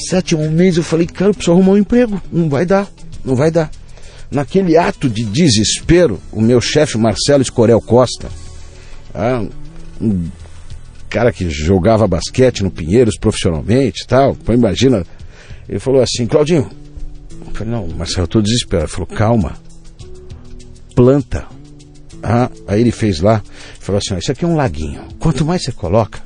sétimo 0.09 0.49
mês 0.49 0.77
eu 0.77 0.83
falei, 0.83 1.07
cara, 1.07 1.31
eu 1.31 1.33
preciso 1.33 1.53
arrumar 1.53 1.73
um 1.73 1.77
emprego. 1.77 2.21
Não 2.31 2.49
vai 2.49 2.65
dar, 2.65 2.87
não 3.25 3.35
vai 3.35 3.49
dar. 3.49 3.71
Naquele 4.29 4.77
ato 4.77 5.09
de 5.09 5.23
desespero, 5.23 6.19
o 6.31 6.41
meu 6.41 6.59
chefe 6.59 6.97
Marcelo 6.97 7.41
Escorel 7.41 7.81
Costa, 7.81 8.27
ah, 9.13 9.45
um 10.01 10.27
cara 11.09 11.31
que 11.31 11.49
jogava 11.49 12.07
basquete 12.07 12.63
no 12.63 12.71
Pinheiros 12.71 13.17
profissionalmente 13.19 14.07
tal, 14.07 14.35
imagina, 14.49 15.05
ele 15.69 15.77
falou 15.77 16.01
assim, 16.01 16.25
Claudinho, 16.25 16.69
eu 17.53 17.57
falei, 17.57 17.73
não, 17.73 17.87
Marcelo, 17.87 18.21
eu 18.21 18.25
estou 18.25 18.41
desesperado. 18.41 18.85
Ele 18.85 18.91
falou, 18.91 19.07
calma, 19.07 19.53
planta. 20.95 21.45
Ah, 22.21 22.49
aí 22.67 22.81
ele 22.81 22.91
fez 22.91 23.19
lá, 23.19 23.43
falou 23.79 23.99
assim, 23.99 24.17
isso 24.17 24.31
aqui 24.31 24.45
é 24.45 24.47
um 24.47 24.55
laguinho. 24.55 25.01
Quanto 25.19 25.45
mais 25.45 25.63
você 25.63 25.71
coloca 25.71 26.21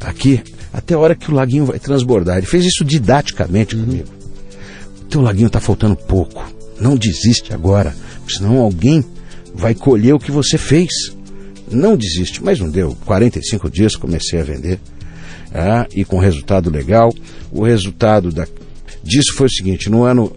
aqui, 0.00 0.42
até 0.72 0.94
a 0.94 0.98
hora 0.98 1.14
que 1.14 1.30
o 1.30 1.34
laguinho 1.34 1.66
vai 1.66 1.78
transbordar. 1.78 2.38
Ele 2.38 2.46
fez 2.46 2.64
isso 2.64 2.84
didaticamente 2.84 3.74
uhum. 3.74 3.84
comigo. 3.84 4.08
O 5.00 5.04
teu 5.06 5.20
laguinho 5.20 5.48
está 5.48 5.60
faltando 5.60 5.96
pouco. 5.96 6.44
Não 6.80 6.96
desiste 6.96 7.52
agora, 7.52 7.94
senão 8.28 8.58
alguém 8.58 9.04
vai 9.54 9.74
colher 9.74 10.14
o 10.14 10.18
que 10.18 10.30
você 10.30 10.58
fez. 10.58 10.90
Não 11.70 11.96
desiste, 11.96 12.42
mas 12.42 12.60
não 12.60 12.70
deu. 12.70 12.96
45 13.04 13.70
dias 13.70 13.96
comecei 13.96 14.40
a 14.40 14.44
vender. 14.44 14.80
Ah, 15.52 15.86
e 15.94 16.04
com 16.04 16.18
resultado 16.18 16.70
legal. 16.70 17.14
O 17.52 17.62
resultado 17.62 18.32
da, 18.32 18.46
disso 19.02 19.34
foi 19.34 19.46
o 19.46 19.50
seguinte: 19.50 19.88
no 19.88 20.02
ano 20.02 20.32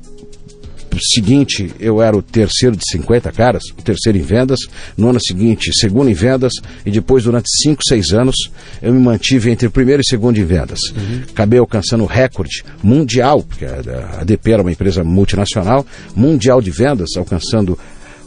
seguinte 1.02 1.72
eu 1.80 2.02
era 2.02 2.16
o 2.16 2.22
terceiro 2.22 2.76
de 2.76 2.84
50 2.92 3.32
caras, 3.32 3.64
o 3.78 3.82
terceiro 3.82 4.18
em 4.18 4.22
vendas, 4.22 4.60
no 4.98 5.10
ano 5.10 5.20
seguinte, 5.20 5.72
segundo 5.74 6.10
em 6.10 6.14
vendas, 6.14 6.54
e 6.86 6.92
depois, 6.92 7.24
durante 7.24 7.48
5, 7.64 7.84
6 7.84 8.14
anos, 8.14 8.36
eu 8.82 8.94
me 8.94 9.00
mantive 9.00 9.52
entre 9.52 9.68
o 9.68 9.72
primeiro 9.72 10.02
e 10.02 10.06
segundo 10.06 10.38
em 10.38 10.46
vendas. 10.46 10.80
Uhum. 10.96 11.24
Acabei 11.30 11.60
alcançando 11.60 12.04
o 12.04 12.08
recorde 12.08 12.64
mundial, 12.84 13.44
porque 13.44 13.66
a 13.66 14.22
ADP 14.22 14.52
era 14.52 14.62
uma 14.62 14.72
empresa 14.72 15.04
multinacional, 15.04 15.86
mundial 16.16 16.62
de 16.62 16.72
vendas, 16.72 17.10
alcançando 17.16 17.78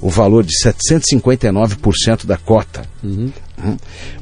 o 0.01 0.09
valor 0.09 0.45
de 0.45 0.53
759% 0.63 2.27
da 2.27 2.37
cota. 2.37 2.83
Uhum. 3.03 3.31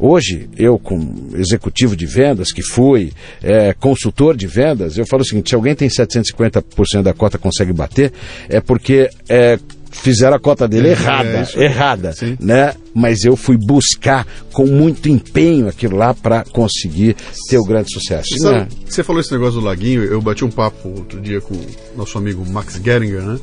Hoje, 0.01 0.49
eu, 0.57 0.79
como 0.79 1.31
executivo 1.35 1.97
de 1.97 2.07
vendas, 2.07 2.53
que 2.53 2.63
fui 2.63 3.13
é, 3.43 3.73
consultor 3.73 4.37
de 4.37 4.47
vendas, 4.47 4.99
eu 4.99 5.07
falo 5.07 5.23
o 5.23 5.25
seguinte: 5.25 5.51
se 5.51 5.55
alguém 5.55 5.75
tem 5.75 5.89
750% 5.89 7.03
da 7.03 7.15
cota 7.15 7.39
consegue 7.39 7.73
bater, 7.73 8.13
é 8.49 8.61
porque 8.61 9.09
é, 9.29 9.59
fizeram 9.91 10.37
a 10.37 10.41
cota 10.41 10.67
dele 10.67 10.89
é, 10.89 10.91
errada, 10.93 11.49
é 11.55 11.65
errada, 11.65 12.13
Sim. 12.13 12.37
né? 12.41 12.75
Mas 12.95 13.25
eu 13.25 13.37
fui 13.37 13.57
buscar 13.57 14.27
com 14.53 14.67
muito 14.67 15.09
empenho 15.09 15.69
aquilo 15.69 15.97
lá 15.97 16.13
para 16.13 16.45
conseguir 16.45 17.15
ter 17.49 17.59
o 17.59 17.65
grande 17.65 17.93
sucesso. 17.93 18.29
Sabe, 18.39 18.59
né? 18.59 18.69
Você 18.89 19.05
falou 19.05 19.21
esse 19.21 19.33
negócio 19.33 19.61
do 19.61 19.67
laguinho, 19.67 20.03
eu 20.03 20.21
bati 20.21 20.45
um 20.45 20.51
papo 20.51 20.89
outro 20.89 21.21
dia 21.21 21.41
com 21.41 21.55
o 21.55 21.67
nosso 21.97 22.19
amigo 22.19 22.45
Max 22.51 22.81
Geringer, 22.83 23.23
né? 23.23 23.39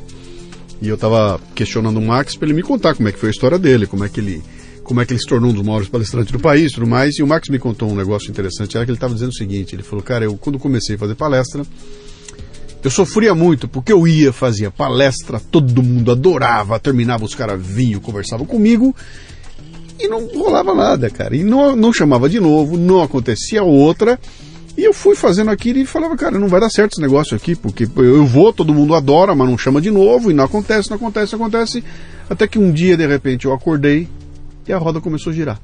E 0.80 0.88
eu 0.88 0.96
tava 0.96 1.40
questionando 1.54 1.96
o 1.98 2.02
Max 2.02 2.36
para 2.36 2.46
ele 2.46 2.54
me 2.54 2.62
contar 2.62 2.94
como 2.94 3.08
é 3.08 3.12
que 3.12 3.18
foi 3.18 3.30
a 3.30 3.32
história 3.32 3.58
dele, 3.58 3.86
como 3.86 4.04
é 4.04 4.08
que 4.08 4.20
ele 4.20 4.42
como 4.82 5.00
é 5.00 5.04
que 5.04 5.12
ele 5.12 5.18
se 5.18 5.26
tornou 5.26 5.50
um 5.50 5.52
dos 5.52 5.64
maiores 5.64 5.88
palestrantes 5.88 6.30
do 6.30 6.38
país 6.38 6.70
tudo 6.70 6.86
mais. 6.86 7.18
E 7.18 7.22
o 7.22 7.26
Max 7.26 7.48
me 7.48 7.58
contou 7.58 7.90
um 7.90 7.94
negócio 7.96 8.30
interessante, 8.30 8.76
era 8.76 8.84
que 8.84 8.90
ele 8.90 8.96
estava 8.96 9.14
dizendo 9.14 9.30
o 9.30 9.34
seguinte, 9.34 9.74
ele 9.74 9.82
falou, 9.82 10.02
cara, 10.02 10.24
eu 10.24 10.36
quando 10.36 10.60
comecei 10.60 10.94
a 10.94 10.98
fazer 10.98 11.16
palestra, 11.16 11.64
eu 12.84 12.90
sofria 12.90 13.34
muito, 13.34 13.66
porque 13.66 13.92
eu 13.92 14.06
ia, 14.06 14.32
fazia 14.32 14.70
palestra, 14.70 15.40
todo 15.50 15.82
mundo 15.82 16.12
adorava, 16.12 16.78
terminava, 16.78 17.24
os 17.24 17.34
caras 17.34 17.60
vinham, 17.60 18.00
conversavam 18.00 18.46
comigo, 18.46 18.94
e 19.98 20.06
não 20.06 20.26
rolava 20.26 20.72
nada, 20.72 21.10
cara. 21.10 21.34
E 21.34 21.42
não, 21.42 21.74
não 21.74 21.92
chamava 21.92 22.28
de 22.28 22.38
novo, 22.38 22.76
não 22.76 23.02
acontecia 23.02 23.64
outra. 23.64 24.20
E 24.76 24.84
eu 24.84 24.92
fui 24.92 25.16
fazendo 25.16 25.50
aquilo 25.50 25.78
e 25.78 25.86
falava, 25.86 26.16
cara, 26.16 26.38
não 26.38 26.48
vai 26.48 26.60
dar 26.60 26.68
certo 26.68 26.92
esse 26.92 27.00
negócio 27.00 27.34
aqui, 27.34 27.54
porque 27.54 27.88
eu 27.96 28.26
vou, 28.26 28.52
todo 28.52 28.74
mundo 28.74 28.94
adora, 28.94 29.34
mas 29.34 29.48
não 29.48 29.56
chama 29.56 29.80
de 29.80 29.90
novo, 29.90 30.30
e 30.30 30.34
não 30.34 30.44
acontece, 30.44 30.90
não 30.90 30.96
acontece, 30.96 31.32
não 31.32 31.46
acontece. 31.46 31.82
Até 32.28 32.46
que 32.46 32.58
um 32.58 32.70
dia, 32.70 32.96
de 32.96 33.06
repente, 33.06 33.46
eu 33.46 33.54
acordei 33.54 34.06
e 34.68 34.72
a 34.72 34.78
roda 34.78 35.00
começou 35.00 35.32
a 35.32 35.34
girar. 35.34 35.60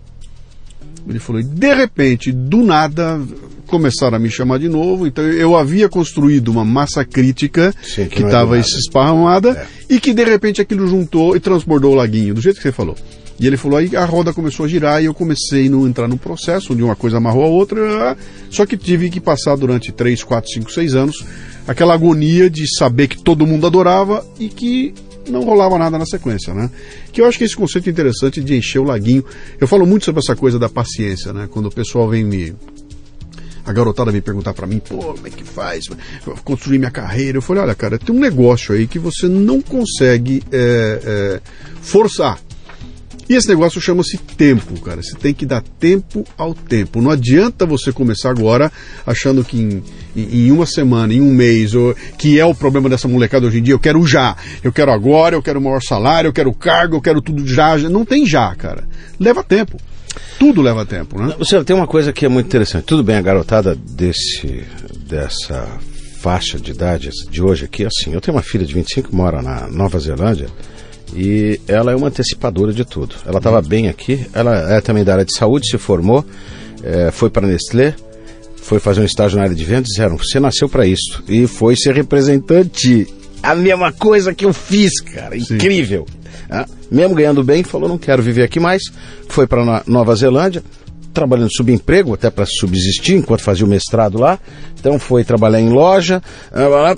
Ele 1.06 1.18
falou, 1.18 1.40
e 1.40 1.44
de 1.44 1.74
repente, 1.74 2.32
do 2.32 2.62
nada, 2.62 3.20
começaram 3.66 4.16
a 4.16 4.20
me 4.20 4.30
chamar 4.30 4.58
de 4.58 4.68
novo. 4.68 5.06
Então 5.06 5.24
eu 5.24 5.56
havia 5.56 5.88
construído 5.88 6.48
uma 6.48 6.64
massa 6.64 7.04
crítica 7.04 7.74
Sim, 7.82 8.06
que 8.06 8.22
estava 8.22 8.56
é 8.56 8.60
esparramada 8.60 9.50
é. 9.50 9.94
e 9.94 9.98
que 9.98 10.12
de 10.12 10.24
repente 10.24 10.60
aquilo 10.60 10.86
juntou 10.86 11.34
e 11.34 11.40
transbordou 11.40 11.92
o 11.92 11.94
laguinho, 11.94 12.34
do 12.34 12.40
jeito 12.40 12.56
que 12.56 12.62
você 12.62 12.72
falou. 12.72 12.96
E 13.42 13.46
ele 13.46 13.56
falou, 13.56 13.78
aí 13.78 13.96
a 13.96 14.04
roda 14.04 14.32
começou 14.32 14.66
a 14.66 14.68
girar 14.68 15.02
e 15.02 15.06
eu 15.06 15.12
comecei 15.12 15.64
a 15.64 15.66
entrar 15.66 16.06
no 16.06 16.16
processo 16.16 16.72
onde 16.72 16.82
uma 16.82 16.94
coisa 16.94 17.16
amarrou 17.16 17.42
a 17.42 17.48
outra, 17.48 18.16
só 18.48 18.64
que 18.64 18.76
tive 18.76 19.10
que 19.10 19.20
passar 19.20 19.56
durante 19.56 19.90
3, 19.90 20.22
4, 20.22 20.48
5, 20.48 20.72
6 20.72 20.94
anos 20.94 21.24
aquela 21.66 21.92
agonia 21.92 22.48
de 22.48 22.64
saber 22.78 23.08
que 23.08 23.20
todo 23.20 23.44
mundo 23.44 23.66
adorava 23.66 24.24
e 24.38 24.48
que 24.48 24.94
não 25.28 25.42
rolava 25.42 25.76
nada 25.76 25.98
na 25.98 26.06
sequência, 26.06 26.54
né? 26.54 26.70
Que 27.12 27.20
eu 27.20 27.26
acho 27.26 27.36
que 27.36 27.42
esse 27.42 27.56
conceito 27.56 27.90
interessante 27.90 28.40
de 28.40 28.56
encher 28.56 28.78
o 28.78 28.84
laguinho. 28.84 29.24
Eu 29.60 29.66
falo 29.66 29.84
muito 29.86 30.04
sobre 30.04 30.20
essa 30.20 30.36
coisa 30.36 30.56
da 30.56 30.68
paciência, 30.68 31.32
né? 31.32 31.48
Quando 31.50 31.66
o 31.66 31.70
pessoal 31.70 32.08
vem 32.08 32.24
me 32.24 32.54
a 33.64 33.72
garotada 33.72 34.10
vem 34.10 34.20
perguntar 34.20 34.54
para 34.54 34.66
mim, 34.68 34.80
pô, 34.80 34.98
como 34.98 35.26
é 35.26 35.30
que 35.30 35.44
faz? 35.44 35.86
Construir 36.44 36.78
minha 36.78 36.90
carreira. 36.90 37.38
Eu 37.38 37.42
falei, 37.42 37.62
olha, 37.62 37.74
cara, 37.74 37.98
tem 37.98 38.14
um 38.14 38.20
negócio 38.20 38.74
aí 38.74 38.86
que 38.86 39.00
você 39.00 39.26
não 39.28 39.60
consegue 39.60 40.42
é, 40.52 41.00
é, 41.04 41.40
forçar. 41.80 42.38
E 43.28 43.34
esse 43.34 43.48
negócio 43.48 43.80
chama-se 43.80 44.18
tempo, 44.18 44.80
cara. 44.80 45.02
Você 45.02 45.14
tem 45.14 45.32
que 45.32 45.46
dar 45.46 45.62
tempo 45.62 46.24
ao 46.36 46.54
tempo. 46.54 47.00
Não 47.00 47.10
adianta 47.10 47.64
você 47.64 47.92
começar 47.92 48.30
agora 48.30 48.70
achando 49.06 49.44
que 49.44 49.56
em, 49.56 49.82
em 50.16 50.50
uma 50.50 50.66
semana, 50.66 51.14
em 51.14 51.20
um 51.20 51.32
mês, 51.32 51.74
ou, 51.74 51.94
que 52.18 52.38
é 52.38 52.44
o 52.44 52.54
problema 52.54 52.88
dessa 52.88 53.08
molecada 53.08 53.46
hoje 53.46 53.58
em 53.58 53.62
dia. 53.62 53.74
Eu 53.74 53.78
quero 53.78 54.04
já, 54.06 54.36
eu 54.62 54.72
quero 54.72 54.90
agora, 54.90 55.36
eu 55.36 55.42
quero 55.42 55.60
o 55.60 55.62
maior 55.62 55.80
salário, 55.80 56.28
eu 56.28 56.32
quero 56.32 56.52
cargo, 56.52 56.96
eu 56.96 57.00
quero 57.00 57.22
tudo 57.22 57.46
já. 57.46 57.76
Não 57.78 58.04
tem 58.04 58.26
já, 58.26 58.54
cara. 58.54 58.84
Leva 59.18 59.42
tempo. 59.42 59.78
Tudo 60.38 60.60
leva 60.60 60.84
tempo, 60.84 61.18
né? 61.20 61.34
Você 61.38 61.62
tem 61.64 61.74
uma 61.74 61.86
coisa 61.86 62.12
que 62.12 62.26
é 62.26 62.28
muito 62.28 62.46
interessante. 62.46 62.84
Tudo 62.84 63.02
bem, 63.02 63.16
a 63.16 63.22
garotada 63.22 63.74
desse, 63.74 64.64
dessa 65.06 65.78
faixa 66.18 66.58
de 66.58 66.70
idade 66.70 67.10
de 67.30 67.42
hoje 67.42 67.64
aqui, 67.64 67.84
assim, 67.84 68.12
eu 68.12 68.20
tenho 68.20 68.36
uma 68.36 68.42
filha 68.42 68.64
de 68.64 68.74
25 68.74 69.08
que 69.08 69.14
mora 69.14 69.40
na 69.40 69.68
Nova 69.68 69.98
Zelândia 69.98 70.48
e 71.14 71.60
ela 71.68 71.92
é 71.92 71.96
uma 71.96 72.08
antecipadora 72.08 72.72
de 72.72 72.84
tudo. 72.84 73.14
Ela 73.26 73.38
estava 73.38 73.60
bem 73.60 73.88
aqui, 73.88 74.26
ela 74.32 74.72
é 74.72 74.80
também 74.80 75.04
da 75.04 75.12
área 75.12 75.24
de 75.24 75.36
saúde, 75.36 75.68
se 75.68 75.78
formou, 75.78 76.24
é, 76.82 77.10
foi 77.10 77.30
para 77.30 77.46
a 77.46 77.50
Nestlé, 77.50 77.94
foi 78.56 78.78
fazer 78.78 79.00
um 79.00 79.04
estágio 79.04 79.36
na 79.36 79.44
área 79.44 79.54
de 79.54 79.64
vendas, 79.64 79.88
disseram, 79.88 80.16
você 80.16 80.40
nasceu 80.40 80.68
para 80.68 80.86
isso. 80.86 81.22
E 81.28 81.46
foi 81.46 81.76
ser 81.76 81.94
representante. 81.94 83.06
A 83.42 83.54
mesma 83.54 83.92
coisa 83.92 84.32
que 84.32 84.44
eu 84.44 84.52
fiz, 84.52 85.00
cara, 85.00 85.36
incrível. 85.36 86.06
Ah, 86.48 86.66
mesmo 86.90 87.14
ganhando 87.14 87.42
bem, 87.42 87.62
falou, 87.62 87.88
não 87.88 87.98
quero 87.98 88.22
viver 88.22 88.44
aqui 88.44 88.60
mais, 88.60 88.82
foi 89.28 89.46
para 89.46 89.82
Nova 89.86 90.14
Zelândia, 90.14 90.62
trabalhando 91.12 91.52
subemprego, 91.52 92.14
até 92.14 92.30
para 92.30 92.46
subsistir, 92.46 93.16
enquanto 93.16 93.42
fazia 93.42 93.66
o 93.66 93.68
mestrado 93.68 94.18
lá. 94.18 94.38
Então 94.78 94.98
foi 94.98 95.24
trabalhar 95.24 95.60
em 95.60 95.70
loja, 95.70 96.22
ah, 96.52 96.96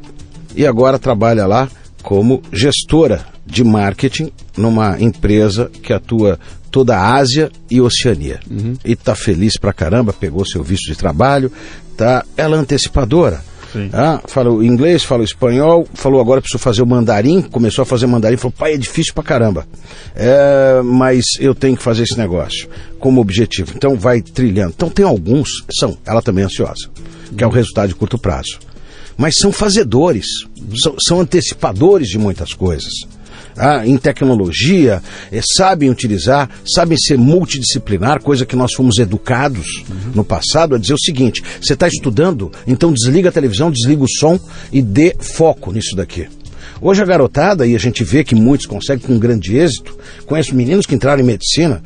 e 0.54 0.66
agora 0.66 0.98
trabalha 0.98 1.46
lá 1.46 1.68
como 2.02 2.42
gestora 2.52 3.33
de 3.46 3.62
marketing 3.62 4.30
numa 4.56 5.00
empresa 5.00 5.70
que 5.82 5.92
atua 5.92 6.38
toda 6.70 6.96
a 6.96 7.14
Ásia 7.14 7.50
e 7.70 7.80
Oceania. 7.80 8.40
Uhum. 8.50 8.74
E 8.84 8.92
está 8.92 9.14
feliz 9.14 9.56
pra 9.56 9.72
caramba, 9.72 10.12
pegou 10.12 10.44
seu 10.44 10.62
visto 10.62 10.86
de 10.86 10.96
trabalho, 10.96 11.52
tá? 11.96 12.24
Ela 12.36 12.56
é 12.56 12.58
antecipadora. 12.58 13.42
Ah, 13.92 14.20
fala 14.26 14.50
o 14.50 14.62
inglês, 14.62 15.02
fala 15.02 15.22
o 15.22 15.24
espanhol, 15.24 15.86
falou 15.94 16.20
agora 16.20 16.40
preciso 16.40 16.62
fazer 16.62 16.82
o 16.82 16.86
mandarim, 16.86 17.42
começou 17.42 17.82
a 17.82 17.86
fazer 17.86 18.06
mandarim, 18.06 18.36
falou, 18.36 18.54
pai, 18.56 18.74
é 18.74 18.76
difícil 18.76 19.12
pra 19.14 19.24
caramba. 19.24 19.66
É, 20.14 20.80
mas 20.84 21.24
eu 21.40 21.54
tenho 21.54 21.76
que 21.76 21.82
fazer 21.82 22.04
esse 22.04 22.16
negócio 22.16 22.68
como 23.00 23.20
objetivo. 23.20 23.72
Então 23.74 23.96
vai 23.96 24.22
trilhando. 24.22 24.72
Então 24.76 24.88
tem 24.88 25.04
alguns, 25.04 25.64
são, 25.78 25.98
ela 26.06 26.22
também 26.22 26.42
é 26.42 26.46
ansiosa, 26.46 26.88
que 27.36 27.42
é 27.42 27.46
o 27.46 27.50
resultado 27.50 27.88
de 27.88 27.94
curto 27.94 28.16
prazo. 28.16 28.58
Mas 29.16 29.36
são 29.36 29.52
fazedores, 29.52 30.26
são, 30.82 30.94
são 31.00 31.20
antecipadores 31.20 32.08
de 32.08 32.18
muitas 32.18 32.52
coisas 32.52 32.92
ah, 33.56 33.86
em 33.86 33.96
tecnologia, 33.96 35.02
é, 35.30 35.40
sabem 35.56 35.90
utilizar, 35.90 36.50
sabem 36.66 36.96
ser 36.98 37.18
multidisciplinar, 37.18 38.22
coisa 38.22 38.46
que 38.46 38.56
nós 38.56 38.72
fomos 38.74 38.98
educados 38.98 39.66
uhum. 39.88 40.12
no 40.14 40.24
passado 40.24 40.74
a 40.74 40.78
dizer 40.78 40.94
o 40.94 40.98
seguinte: 40.98 41.42
você 41.60 41.74
está 41.74 41.88
estudando, 41.88 42.50
então 42.66 42.92
desliga 42.92 43.28
a 43.28 43.32
televisão, 43.32 43.70
desliga 43.70 44.02
o 44.02 44.08
som 44.08 44.38
e 44.72 44.82
dê 44.82 45.14
foco 45.18 45.72
nisso 45.72 45.96
daqui. 45.96 46.26
Hoje 46.80 47.02
a 47.02 47.06
garotada, 47.06 47.66
e 47.66 47.74
a 47.74 47.78
gente 47.78 48.02
vê 48.04 48.24
que 48.24 48.34
muitos 48.34 48.66
conseguem 48.66 49.06
com 49.06 49.18
grande 49.18 49.56
êxito, 49.56 49.96
conheço 50.26 50.54
meninos 50.54 50.86
que 50.86 50.94
entraram 50.94 51.22
em 51.22 51.26
medicina, 51.26 51.82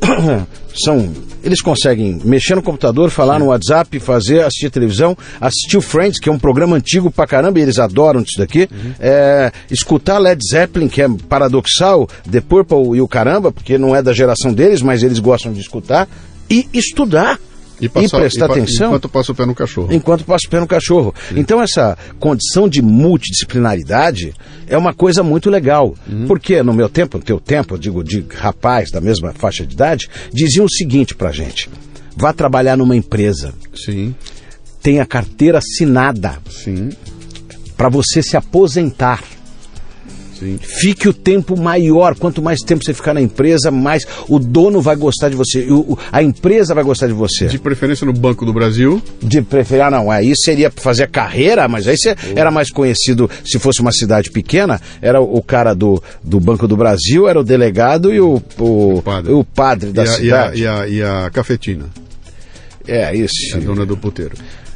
são 0.84 1.12
eles 1.42 1.60
conseguem 1.60 2.20
mexer 2.24 2.54
no 2.54 2.62
computador, 2.62 3.10
falar 3.10 3.38
no 3.38 3.46
WhatsApp, 3.46 3.98
fazer, 4.00 4.44
assistir 4.44 4.70
televisão, 4.70 5.16
assistir 5.40 5.76
o 5.76 5.80
Friends, 5.80 6.18
que 6.18 6.28
é 6.28 6.32
um 6.32 6.38
programa 6.38 6.76
antigo 6.76 7.10
pra 7.10 7.26
caramba, 7.26 7.58
e 7.58 7.62
eles 7.62 7.78
adoram 7.78 8.20
isso 8.20 8.38
daqui. 8.38 8.68
Uhum. 8.70 8.92
É, 8.98 9.52
escutar 9.70 10.18
Led 10.18 10.40
Zeppelin, 10.44 10.88
que 10.88 11.00
é 11.00 11.08
paradoxal, 11.28 12.08
The 12.30 12.40
Purple 12.40 12.96
e 12.96 13.00
o 13.00 13.08
caramba, 13.08 13.52
porque 13.52 13.78
não 13.78 13.94
é 13.94 14.02
da 14.02 14.12
geração 14.12 14.52
deles, 14.52 14.82
mas 14.82 15.02
eles 15.02 15.18
gostam 15.18 15.52
de 15.52 15.60
escutar. 15.60 16.08
E 16.50 16.66
estudar. 16.72 17.38
E, 17.80 17.88
passar, 17.88 18.18
e 18.18 18.20
prestar 18.20 18.48
e, 18.48 18.52
atenção. 18.52 18.88
Enquanto 18.88 19.08
passa 19.08 19.32
o 19.32 19.34
pé 19.34 19.46
no 19.46 19.54
cachorro. 19.54 19.92
Enquanto 19.92 20.24
passa 20.24 20.46
o 20.46 20.50
pé 20.50 20.60
no 20.60 20.66
cachorro. 20.66 21.14
Sim. 21.28 21.38
Então, 21.38 21.62
essa 21.62 21.96
condição 22.18 22.68
de 22.68 22.82
multidisciplinaridade 22.82 24.34
é 24.66 24.76
uma 24.76 24.92
coisa 24.92 25.22
muito 25.22 25.48
legal. 25.48 25.94
Uhum. 26.08 26.26
Porque 26.26 26.62
no 26.62 26.72
meu 26.72 26.88
tempo, 26.88 27.18
no 27.18 27.24
teu 27.24 27.40
tempo, 27.40 27.74
eu 27.74 27.78
digo 27.78 28.02
de 28.02 28.24
rapaz 28.34 28.90
da 28.90 29.00
mesma 29.00 29.32
faixa 29.32 29.64
de 29.66 29.74
idade, 29.74 30.08
diziam 30.32 30.66
o 30.66 30.70
seguinte 30.70 31.14
pra 31.14 31.32
gente: 31.32 31.70
vá 32.16 32.32
trabalhar 32.32 32.76
numa 32.76 32.96
empresa. 32.96 33.54
Sim. 33.74 34.14
Tenha 34.82 35.06
carteira 35.06 35.58
assinada. 35.58 36.38
Sim. 36.50 36.90
Para 37.76 37.88
você 37.88 38.22
se 38.22 38.36
aposentar. 38.36 39.22
Sim. 40.38 40.58
Fique 40.60 41.08
o 41.08 41.12
tempo 41.12 41.60
maior. 41.60 42.14
Quanto 42.14 42.40
mais 42.40 42.60
tempo 42.60 42.84
você 42.84 42.94
ficar 42.94 43.14
na 43.14 43.20
empresa, 43.20 43.70
mais 43.70 44.06
o 44.28 44.38
dono 44.38 44.80
vai 44.80 44.96
gostar 44.96 45.28
de 45.28 45.36
você. 45.36 45.66
O, 45.70 45.98
a 46.12 46.22
empresa 46.22 46.74
vai 46.74 46.84
gostar 46.84 47.06
de 47.06 47.12
você. 47.12 47.46
De 47.46 47.58
preferência 47.58 48.06
no 48.06 48.12
Banco 48.12 48.44
do 48.44 48.52
Brasil. 48.52 49.02
De 49.20 49.42
preferência, 49.42 49.86
ah, 49.86 49.90
não. 49.90 50.10
Aí 50.10 50.32
seria 50.36 50.70
fazer 50.70 51.08
carreira, 51.08 51.66
mas 51.68 51.86
aí 51.88 51.96
você 51.96 52.12
oh. 52.12 52.38
era 52.38 52.50
mais 52.50 52.70
conhecido, 52.70 53.28
se 53.44 53.58
fosse 53.58 53.80
uma 53.80 53.92
cidade 53.92 54.30
pequena, 54.30 54.80
era 55.02 55.20
o 55.20 55.42
cara 55.42 55.74
do, 55.74 56.02
do 56.22 56.38
Banco 56.38 56.68
do 56.68 56.76
Brasil, 56.76 57.28
era 57.28 57.40
o 57.40 57.44
delegado 57.44 58.12
e 58.12 58.20
o, 58.20 58.42
o, 58.58 58.98
o, 58.98 59.02
padre. 59.02 59.32
o 59.32 59.44
padre 59.44 59.92
da 59.92 60.04
e 60.04 60.08
a, 60.08 60.12
cidade. 60.12 60.62
E 60.62 60.66
a, 60.66 60.72
e, 60.76 60.82
a, 60.82 60.88
e 60.88 61.02
a 61.02 61.30
cafetina. 61.30 61.86
É, 62.86 63.14
isso. 63.14 63.56
A 63.56 63.60
dona 63.60 63.84
do 63.84 63.96
puteiro. 63.96 64.34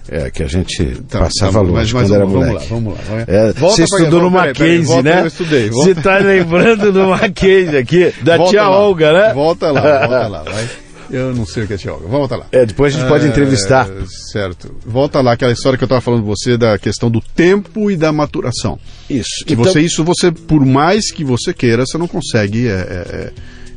É, 0.08 0.30
que 0.30 0.42
a 0.42 0.48
gente 0.48 0.84
tá, 1.08 1.20
passava 1.20 1.52
tá, 1.52 1.60
longe 1.60 1.72
mas, 1.72 1.92
mas 1.92 2.02
quando 2.02 2.14
era 2.14 2.26
moleque. 2.26 2.66
Vamos 2.68 2.94
lá, 2.94 3.00
vamos 3.08 3.26
lá. 3.28 3.34
É, 3.34 3.52
você 3.52 3.84
estudou 3.84 4.22
no 4.22 4.30
Mackenzie, 4.30 5.02
né? 5.02 5.20
Eu 5.22 5.26
estudei. 5.26 5.70
Você 5.72 5.92
está 5.92 6.18
lembrando 6.18 6.92
do 6.92 7.06
Mackenzie 7.08 7.76
aqui, 7.76 8.12
da 8.22 8.36
volta 8.36 8.50
tia 8.50 8.62
lá, 8.62 8.78
Olga, 8.78 9.12
né? 9.12 9.32
Volta 9.32 9.70
lá, 9.70 9.80
volta 10.06 10.28
lá, 10.28 10.42
vai. 10.42 10.68
Eu 11.10 11.34
não 11.34 11.44
sei 11.46 11.64
o 11.64 11.66
que 11.66 11.74
é 11.74 11.76
tia 11.76 11.92
Olga. 11.92 12.08
Volta 12.08 12.36
lá. 12.36 12.46
É, 12.50 12.66
depois 12.66 12.94
a 12.94 12.98
gente 12.98 13.06
é, 13.06 13.08
pode 13.08 13.26
entrevistar. 13.26 13.88
Certo. 14.32 14.74
Volta 14.84 15.20
lá, 15.20 15.32
aquela 15.32 15.52
história 15.52 15.78
que 15.78 15.84
eu 15.84 15.86
estava 15.86 16.00
falando 16.00 16.22
com 16.22 16.34
você 16.34 16.56
da 16.56 16.78
questão 16.78 17.08
do 17.08 17.20
tempo 17.20 17.90
e 17.90 17.96
da 17.96 18.10
maturação. 18.10 18.78
Isso. 19.08 19.44
Que 19.46 19.52
então... 19.52 19.64
você, 19.64 19.80
isso 19.80 20.02
você, 20.02 20.32
por 20.32 20.64
mais 20.64 21.12
que 21.12 21.22
você 21.22 21.54
queira, 21.54 21.86
você 21.86 21.96
não 21.96 22.08
consegue 22.08 22.66
é, 22.66 22.72
é, 22.72 22.74
é 22.74 23.32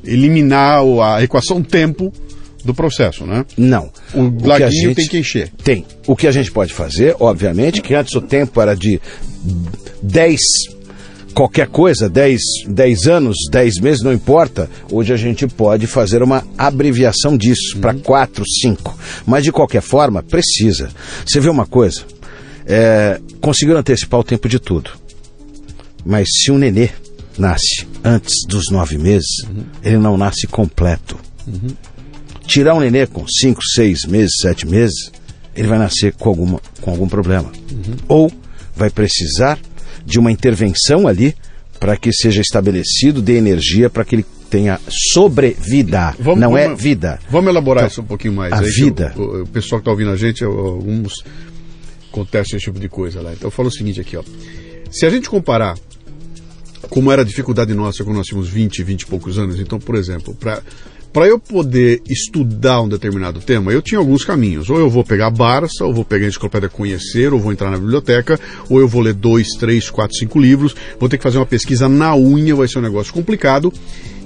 eliminar 0.05 0.81
a 1.03 1.23
equação 1.23 1.61
tempo 1.61 2.11
do 2.65 2.73
processo, 2.73 3.25
né? 3.25 3.45
Não. 3.57 3.91
O, 4.13 4.21
o 4.21 4.47
laguinho 4.47 4.89
gente... 4.89 4.95
tem 4.95 5.07
que 5.07 5.17
encher. 5.19 5.51
Tem. 5.63 5.85
O 6.07 6.15
que 6.15 6.27
a 6.27 6.31
gente 6.31 6.51
pode 6.51 6.73
fazer, 6.73 7.15
obviamente, 7.19 7.81
que 7.81 7.93
antes 7.93 8.13
o 8.15 8.21
tempo 8.21 8.59
era 8.59 8.75
de 8.75 8.99
10 10.01 10.39
qualquer 11.35 11.67
coisa, 11.67 12.09
10, 12.09 12.39
10 12.69 13.07
anos, 13.07 13.35
10 13.51 13.79
meses, 13.79 14.01
não 14.01 14.13
importa. 14.13 14.69
Hoje 14.89 15.13
a 15.13 15.17
gente 15.17 15.45
pode 15.45 15.85
fazer 15.85 16.23
uma 16.23 16.47
abreviação 16.57 17.37
disso 17.37 17.75
uhum. 17.75 17.81
para 17.81 17.93
4, 17.93 18.43
5. 18.61 18.97
Mas 19.27 19.43
de 19.43 19.51
qualquer 19.51 19.81
forma, 19.81 20.23
precisa. 20.23 20.89
Você 21.25 21.39
vê 21.41 21.49
uma 21.49 21.65
coisa, 21.65 22.03
é, 22.65 23.19
conseguiram 23.41 23.81
antecipar 23.81 24.19
o 24.19 24.23
tempo 24.23 24.47
de 24.47 24.59
tudo. 24.59 24.91
Mas 26.05 26.29
se 26.31 26.51
um 26.51 26.57
nenê 26.57 26.89
nasce 27.37 27.85
antes 28.03 28.45
dos 28.47 28.71
nove 28.71 28.97
meses, 28.97 29.43
uhum. 29.43 29.65
ele 29.83 29.97
não 29.97 30.17
nasce 30.17 30.47
completo. 30.47 31.17
Uhum. 31.45 31.67
Tirar 32.45 32.75
um 32.75 32.79
nenê 32.79 33.07
com 33.07 33.27
5, 33.27 33.61
6 33.63 34.05
meses, 34.05 34.35
7 34.41 34.67
meses, 34.67 35.11
ele 35.55 35.67
vai 35.67 35.79
nascer 35.79 36.13
com, 36.13 36.29
alguma, 36.29 36.61
com 36.81 36.91
algum 36.91 37.07
problema. 37.07 37.51
Uhum. 37.71 37.95
Ou 38.07 38.31
vai 38.75 38.89
precisar 38.89 39.57
de 40.05 40.19
uma 40.19 40.31
intervenção 40.31 41.07
ali 41.07 41.35
para 41.79 41.97
que 41.97 42.11
seja 42.11 42.41
estabelecido 42.41 43.21
de 43.21 43.33
energia 43.33 43.89
para 43.89 44.05
que 44.05 44.15
ele 44.15 44.25
tenha 44.49 44.79
sobrevida, 44.87 46.15
vamos, 46.19 46.39
não 46.39 46.57
é 46.57 46.63
vamos, 46.63 46.79
é 46.79 46.83
vida. 46.83 47.19
Vamos 47.29 47.49
elaborar 47.49 47.83
então, 47.83 47.91
isso 47.91 48.01
um 48.01 48.05
pouquinho 48.05 48.33
mais. 48.33 48.53
A 48.53 48.59
Aí 48.59 48.69
vida. 48.69 49.13
O, 49.17 49.41
o, 49.41 49.47
pessoal 49.47 49.79
que 49.79 49.83
está 49.83 49.91
ouvindo 49.91 50.11
a 50.11 50.15
gente, 50.15 50.43
alguns 50.43 51.23
contestam 52.11 52.57
esse 52.57 52.65
tipo 52.65 52.79
de 52.79 52.87
coisa 52.87 53.21
lá. 53.21 53.33
Então 53.33 53.47
eu 53.47 53.51
falo 53.51 53.67
o 53.67 53.71
seguinte 53.71 53.99
aqui, 53.99 54.15
ó. 54.15 54.23
Se 54.91 55.05
a 55.05 55.09
gente 55.09 55.29
comparar 55.29 55.75
como 56.89 57.11
era 57.11 57.23
a 57.23 57.25
dificuldade 57.25 57.73
nossa 57.73 58.03
quando 58.03 58.17
nós 58.17 58.27
tínhamos 58.27 58.47
20, 58.47 58.83
20 58.83 59.01
e 59.01 59.05
poucos 59.07 59.37
anos, 59.37 59.59
então, 59.59 59.79
por 59.79 59.95
exemplo, 59.95 60.33
para 60.35 60.61
para 61.15 61.27
eu 61.27 61.39
poder 61.39 62.01
estudar 62.09 62.81
um 62.81 62.89
determinado 62.89 63.39
tema, 63.39 63.71
eu 63.71 63.81
tinha 63.81 63.97
alguns 63.97 64.25
caminhos. 64.25 64.69
Ou 64.69 64.77
eu 64.77 64.89
vou 64.89 65.01
pegar 65.01 65.27
a 65.27 65.31
Barça, 65.31 65.85
ou 65.85 65.93
vou 65.93 66.03
pegar 66.03 66.25
a 66.25 66.27
enciclopédia 66.27 66.67
Conhecer, 66.67 67.31
ou 67.31 67.39
vou 67.39 67.53
entrar 67.53 67.71
na 67.71 67.77
biblioteca, 67.77 68.37
ou 68.69 68.81
eu 68.81 68.87
vou 68.89 68.99
ler 68.99 69.13
dois, 69.13 69.47
três, 69.57 69.89
quatro, 69.89 70.17
cinco 70.17 70.37
livros, 70.37 70.75
vou 70.99 71.07
ter 71.07 71.15
que 71.17 71.23
fazer 71.23 71.37
uma 71.37 71.45
pesquisa 71.45 71.87
na 71.87 72.13
unha, 72.17 72.53
vai 72.53 72.67
ser 72.67 72.79
um 72.79 72.81
negócio 72.81 73.13
complicado, 73.13 73.71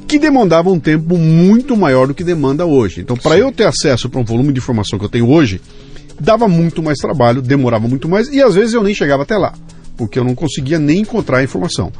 que 0.07 0.17
demandava 0.17 0.71
um 0.71 0.79
tempo 0.79 1.15
muito 1.15 1.77
maior 1.77 2.07
do 2.07 2.15
que 2.15 2.23
demanda 2.23 2.65
hoje. 2.65 3.01
Então, 3.01 3.15
para 3.15 3.37
eu 3.37 3.51
ter 3.51 3.67
acesso 3.67 4.09
para 4.09 4.19
um 4.19 4.25
volume 4.25 4.51
de 4.51 4.57
informação 4.57 4.97
que 4.97 5.05
eu 5.05 5.09
tenho 5.09 5.29
hoje, 5.29 5.61
dava 6.19 6.47
muito 6.47 6.81
mais 6.81 6.97
trabalho, 6.97 7.39
demorava 7.39 7.87
muito 7.87 8.09
mais, 8.09 8.29
e 8.29 8.41
às 8.41 8.55
vezes 8.55 8.73
eu 8.73 8.81
nem 8.81 8.95
chegava 8.95 9.21
até 9.21 9.37
lá, 9.37 9.53
porque 9.95 10.17
eu 10.17 10.23
não 10.23 10.33
conseguia 10.33 10.79
nem 10.79 11.01
encontrar 11.01 11.37
a 11.37 11.43
informação. 11.43 11.91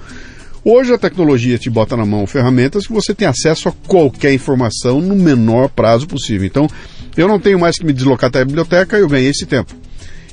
Hoje 0.72 0.94
a 0.94 1.00
tecnologia 1.00 1.58
te 1.58 1.68
bota 1.68 1.98
na 1.98 2.06
mão 2.06 2.28
ferramentas 2.28 2.86
que 2.86 2.94
você 2.94 3.12
tem 3.12 3.28
acesso 3.28 3.70
a 3.70 3.72
qualquer 3.88 4.32
informação 4.34 5.02
no 5.02 5.16
menor 5.16 5.68
prazo 5.68 6.06
possível. 6.06 6.46
Então, 6.46 6.68
eu 7.18 7.28
não 7.28 7.40
tenho 7.40 7.58
mais 7.58 7.80
que 7.80 7.84
me 7.84 7.92
deslocar 7.92 8.28
até 8.28 8.42
a 8.42 8.46
biblioteca, 8.46 8.96
eu 8.96 9.08
ganhei 9.08 9.32
esse 9.32 9.48
tempo. 9.48 9.74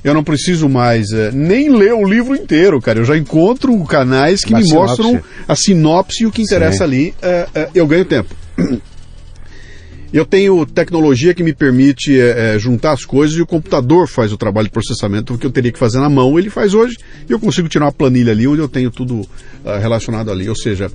Eu 0.05 0.13
não 0.13 0.23
preciso 0.23 0.69
mais 0.69 1.11
é, 1.11 1.33
nem 1.33 1.71
ler 1.71 1.95
o 1.95 2.05
livro 2.07 2.37
inteiro, 2.37 2.83
cara. 2.83 2.99
Eu 2.99 3.07
já 3.07 3.17
encontro 3.17 3.83
canais 3.85 4.43
que 4.43 4.53
Uma 4.53 4.59
me 4.59 4.67
sinopse. 4.69 5.03
mostram 5.03 5.23
a 5.49 5.57
sinopse 5.57 6.25
e 6.25 6.27
o 6.27 6.31
que 6.31 6.43
interessa 6.43 6.79
Sim. 6.79 6.85
ali. 6.85 7.15
É, 7.23 7.47
é, 7.55 7.69
eu 7.75 7.87
ganho 7.87 8.05
tempo. 8.05 8.37
Eu 10.17 10.25
tenho 10.25 10.65
tecnologia 10.65 11.35
que 11.35 11.43
me 11.43 11.53
permite 11.53 12.19
é, 12.19 12.55
é, 12.55 12.59
juntar 12.59 12.93
as 12.93 13.05
coisas 13.05 13.37
e 13.37 13.43
o 13.43 13.47
computador 13.47 14.09
faz 14.09 14.33
o 14.33 14.39
trabalho 14.39 14.67
de 14.67 14.73
processamento 14.73 15.37
que 15.37 15.45
eu 15.45 15.51
teria 15.51 15.71
que 15.71 15.79
fazer 15.79 15.99
na 15.99 16.09
mão, 16.09 16.39
ele 16.39 16.49
faz 16.49 16.73
hoje 16.73 16.97
e 17.29 17.33
eu 17.33 17.39
consigo 17.39 17.69
tirar 17.69 17.85
uma 17.85 17.93
planilha 17.93 18.33
ali 18.33 18.49
onde 18.49 18.63
eu 18.63 18.67
tenho 18.67 18.91
tudo 18.91 19.21
uh, 19.21 19.29
relacionado 19.79 20.31
ali. 20.31 20.49
Ou 20.49 20.57
seja, 20.57 20.91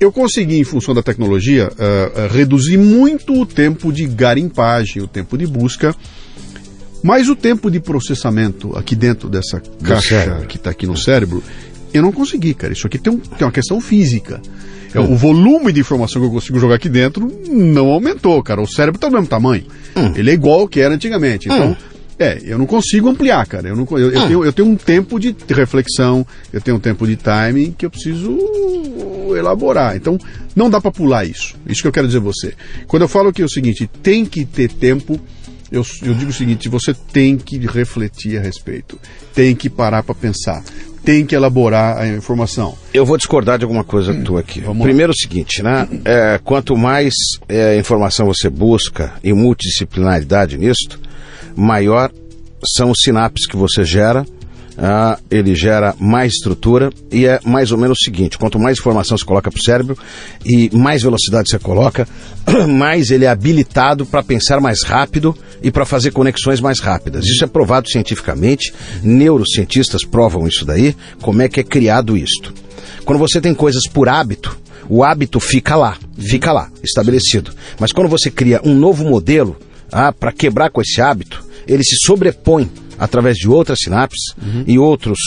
eu 0.00 0.10
consegui, 0.10 0.58
em 0.58 0.64
função 0.64 0.92
da 0.92 1.04
tecnologia, 1.04 1.68
uh, 1.68 2.26
uh, 2.26 2.34
reduzir 2.34 2.78
muito 2.78 3.40
o 3.40 3.46
tempo 3.46 3.92
de 3.92 4.08
garimpagem, 4.08 5.00
o 5.00 5.06
tempo 5.06 5.38
de 5.38 5.46
busca, 5.46 5.94
mas 7.00 7.28
o 7.28 7.36
tempo 7.36 7.70
de 7.70 7.78
processamento 7.78 8.76
aqui 8.76 8.96
dentro 8.96 9.28
dessa 9.28 9.62
caixa 9.84 10.44
que 10.48 10.56
está 10.56 10.70
aqui 10.70 10.84
no 10.84 10.96
cérebro, 10.96 11.44
eu 11.94 12.02
não 12.02 12.10
consegui, 12.10 12.54
cara. 12.54 12.72
Isso 12.72 12.88
aqui 12.88 12.98
tem, 12.98 13.12
um, 13.12 13.18
tem 13.18 13.46
uma 13.46 13.52
questão 13.52 13.80
física. 13.80 14.42
É, 14.94 15.00
o 15.00 15.16
volume 15.16 15.72
de 15.72 15.80
informação 15.80 16.20
que 16.20 16.28
eu 16.28 16.32
consigo 16.32 16.58
jogar 16.58 16.76
aqui 16.76 16.88
dentro 16.88 17.30
não 17.48 17.88
aumentou, 17.88 18.42
cara. 18.42 18.60
O 18.60 18.66
cérebro 18.66 18.96
está 18.96 19.08
do 19.08 19.12
mesmo 19.12 19.26
tamanho. 19.26 19.64
Hum. 19.96 20.12
Ele 20.16 20.30
é 20.30 20.34
igual 20.34 20.60
ao 20.60 20.68
que 20.68 20.80
era 20.80 20.94
antigamente. 20.94 21.48
Então, 21.48 21.70
hum. 21.70 21.76
é, 22.18 22.38
eu 22.42 22.58
não 22.58 22.66
consigo 22.66 23.08
ampliar, 23.08 23.46
cara. 23.46 23.68
Eu, 23.68 23.76
não, 23.76 23.86
eu, 23.92 24.10
eu, 24.10 24.20
hum. 24.20 24.26
tenho, 24.26 24.44
eu 24.44 24.52
tenho 24.52 24.68
um 24.68 24.76
tempo 24.76 25.18
de 25.18 25.34
reflexão, 25.48 26.26
eu 26.52 26.60
tenho 26.60 26.76
um 26.76 26.80
tempo 26.80 27.06
de 27.06 27.16
timing 27.16 27.72
que 27.76 27.84
eu 27.84 27.90
preciso 27.90 28.38
elaborar. 29.36 29.96
Então, 29.96 30.18
não 30.54 30.70
dá 30.70 30.80
para 30.80 30.90
pular 30.90 31.24
isso. 31.24 31.54
Isso 31.66 31.82
que 31.82 31.88
eu 31.88 31.92
quero 31.92 32.06
dizer 32.06 32.18
a 32.18 32.22
você. 32.22 32.54
Quando 32.86 33.02
eu 33.02 33.08
falo 33.08 33.32
que 33.32 33.42
é 33.42 33.44
o 33.44 33.50
seguinte, 33.50 33.88
tem 34.02 34.24
que 34.24 34.44
ter 34.44 34.70
tempo. 34.72 35.20
Eu, 35.70 35.84
eu, 36.02 36.14
digo 36.14 36.30
o 36.30 36.34
seguinte: 36.34 36.66
você 36.68 36.94
tem 37.12 37.36
que 37.36 37.58
refletir 37.58 38.38
a 38.38 38.40
respeito, 38.40 38.98
tem 39.34 39.54
que 39.54 39.68
parar 39.68 40.02
para 40.02 40.14
pensar, 40.14 40.64
tem 41.04 41.24
que 41.24 41.34
elaborar 41.34 41.98
a 41.98 42.08
informação. 42.08 42.76
Eu 42.92 43.04
vou 43.04 43.16
discordar 43.16 43.58
de 43.58 43.64
alguma 43.64 43.84
coisa 43.84 44.12
hum, 44.12 44.22
tua 44.24 44.40
aqui. 44.40 44.60
Primeiro 44.60 45.10
lá. 45.10 45.14
o 45.14 45.16
seguinte, 45.16 45.62
né? 45.62 45.88
É, 46.04 46.40
quanto 46.42 46.76
mais 46.76 47.12
é, 47.48 47.78
informação 47.78 48.26
você 48.26 48.48
busca 48.48 49.12
e 49.22 49.32
multidisciplinaridade 49.32 50.58
nisto, 50.58 51.00
maior 51.56 52.10
são 52.76 52.90
os 52.90 52.98
sinapses 53.02 53.46
que 53.46 53.56
você 53.56 53.84
gera 53.84 54.26
ah, 54.78 55.18
ele 55.28 55.56
gera 55.56 55.94
mais 55.98 56.34
estrutura 56.34 56.90
e 57.10 57.26
é 57.26 57.40
mais 57.44 57.72
ou 57.72 57.78
menos 57.78 57.98
o 58.00 58.04
seguinte: 58.04 58.38
quanto 58.38 58.58
mais 58.58 58.78
informação 58.78 59.18
você 59.18 59.24
coloca 59.24 59.50
para 59.50 59.58
o 59.58 59.62
cérebro 59.62 59.98
e 60.44 60.70
mais 60.72 61.02
velocidade 61.02 61.50
você 61.50 61.58
coloca, 61.58 62.06
mais 62.68 63.10
ele 63.10 63.24
é 63.24 63.28
habilitado 63.28 64.06
para 64.06 64.22
pensar 64.22 64.60
mais 64.60 64.84
rápido 64.84 65.36
e 65.60 65.70
para 65.72 65.84
fazer 65.84 66.12
conexões 66.12 66.60
mais 66.60 66.78
rápidas. 66.78 67.26
Isso 67.26 67.42
é 67.42 67.46
provado 67.48 67.88
cientificamente, 67.88 68.72
neurocientistas 69.02 70.04
provam 70.04 70.46
isso 70.46 70.64
daí, 70.64 70.94
como 71.20 71.42
é 71.42 71.48
que 71.48 71.58
é 71.58 71.64
criado 71.64 72.16
isto. 72.16 72.54
Quando 73.04 73.18
você 73.18 73.40
tem 73.40 73.54
coisas 73.54 73.86
por 73.88 74.08
hábito, 74.08 74.56
o 74.88 75.02
hábito 75.02 75.40
fica 75.40 75.74
lá, 75.74 75.96
fica 76.16 76.52
lá, 76.52 76.70
estabelecido. 76.84 77.52
Mas 77.80 77.90
quando 77.90 78.08
você 78.08 78.30
cria 78.30 78.60
um 78.64 78.74
novo 78.74 79.04
modelo 79.04 79.56
ah, 79.90 80.12
para 80.12 80.32
quebrar 80.32 80.70
com 80.70 80.80
esse 80.80 81.00
hábito, 81.00 81.44
ele 81.66 81.82
se 81.82 81.96
sobrepõe 82.04 82.70
através 82.98 83.36
de 83.36 83.48
outras 83.48 83.78
sinapses 83.80 84.34
uhum. 84.40 84.64
e, 84.66 84.78
outros, 84.78 85.18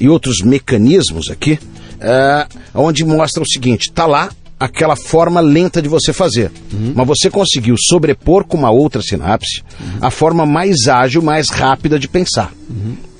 e 0.00 0.08
outros 0.08 0.40
mecanismos 0.40 1.30
aqui, 1.30 1.58
é, 2.00 2.46
onde 2.74 3.04
mostra 3.04 3.42
o 3.42 3.48
seguinte: 3.48 3.88
está 3.88 4.06
lá, 4.06 4.30
aquela 4.58 4.96
forma 4.96 5.40
lenta 5.40 5.80
de 5.80 5.88
você 5.88 6.12
fazer. 6.12 6.50
Mas 6.94 7.06
você 7.06 7.30
conseguiu 7.30 7.76
sobrepor 7.78 8.44
com 8.44 8.56
uma 8.56 8.70
outra 8.70 9.02
sinapse 9.02 9.62
a 10.00 10.10
forma 10.10 10.44
mais 10.44 10.88
ágil, 10.88 11.22
mais 11.22 11.48
rápida 11.48 11.98
de 11.98 12.08
pensar. 12.08 12.52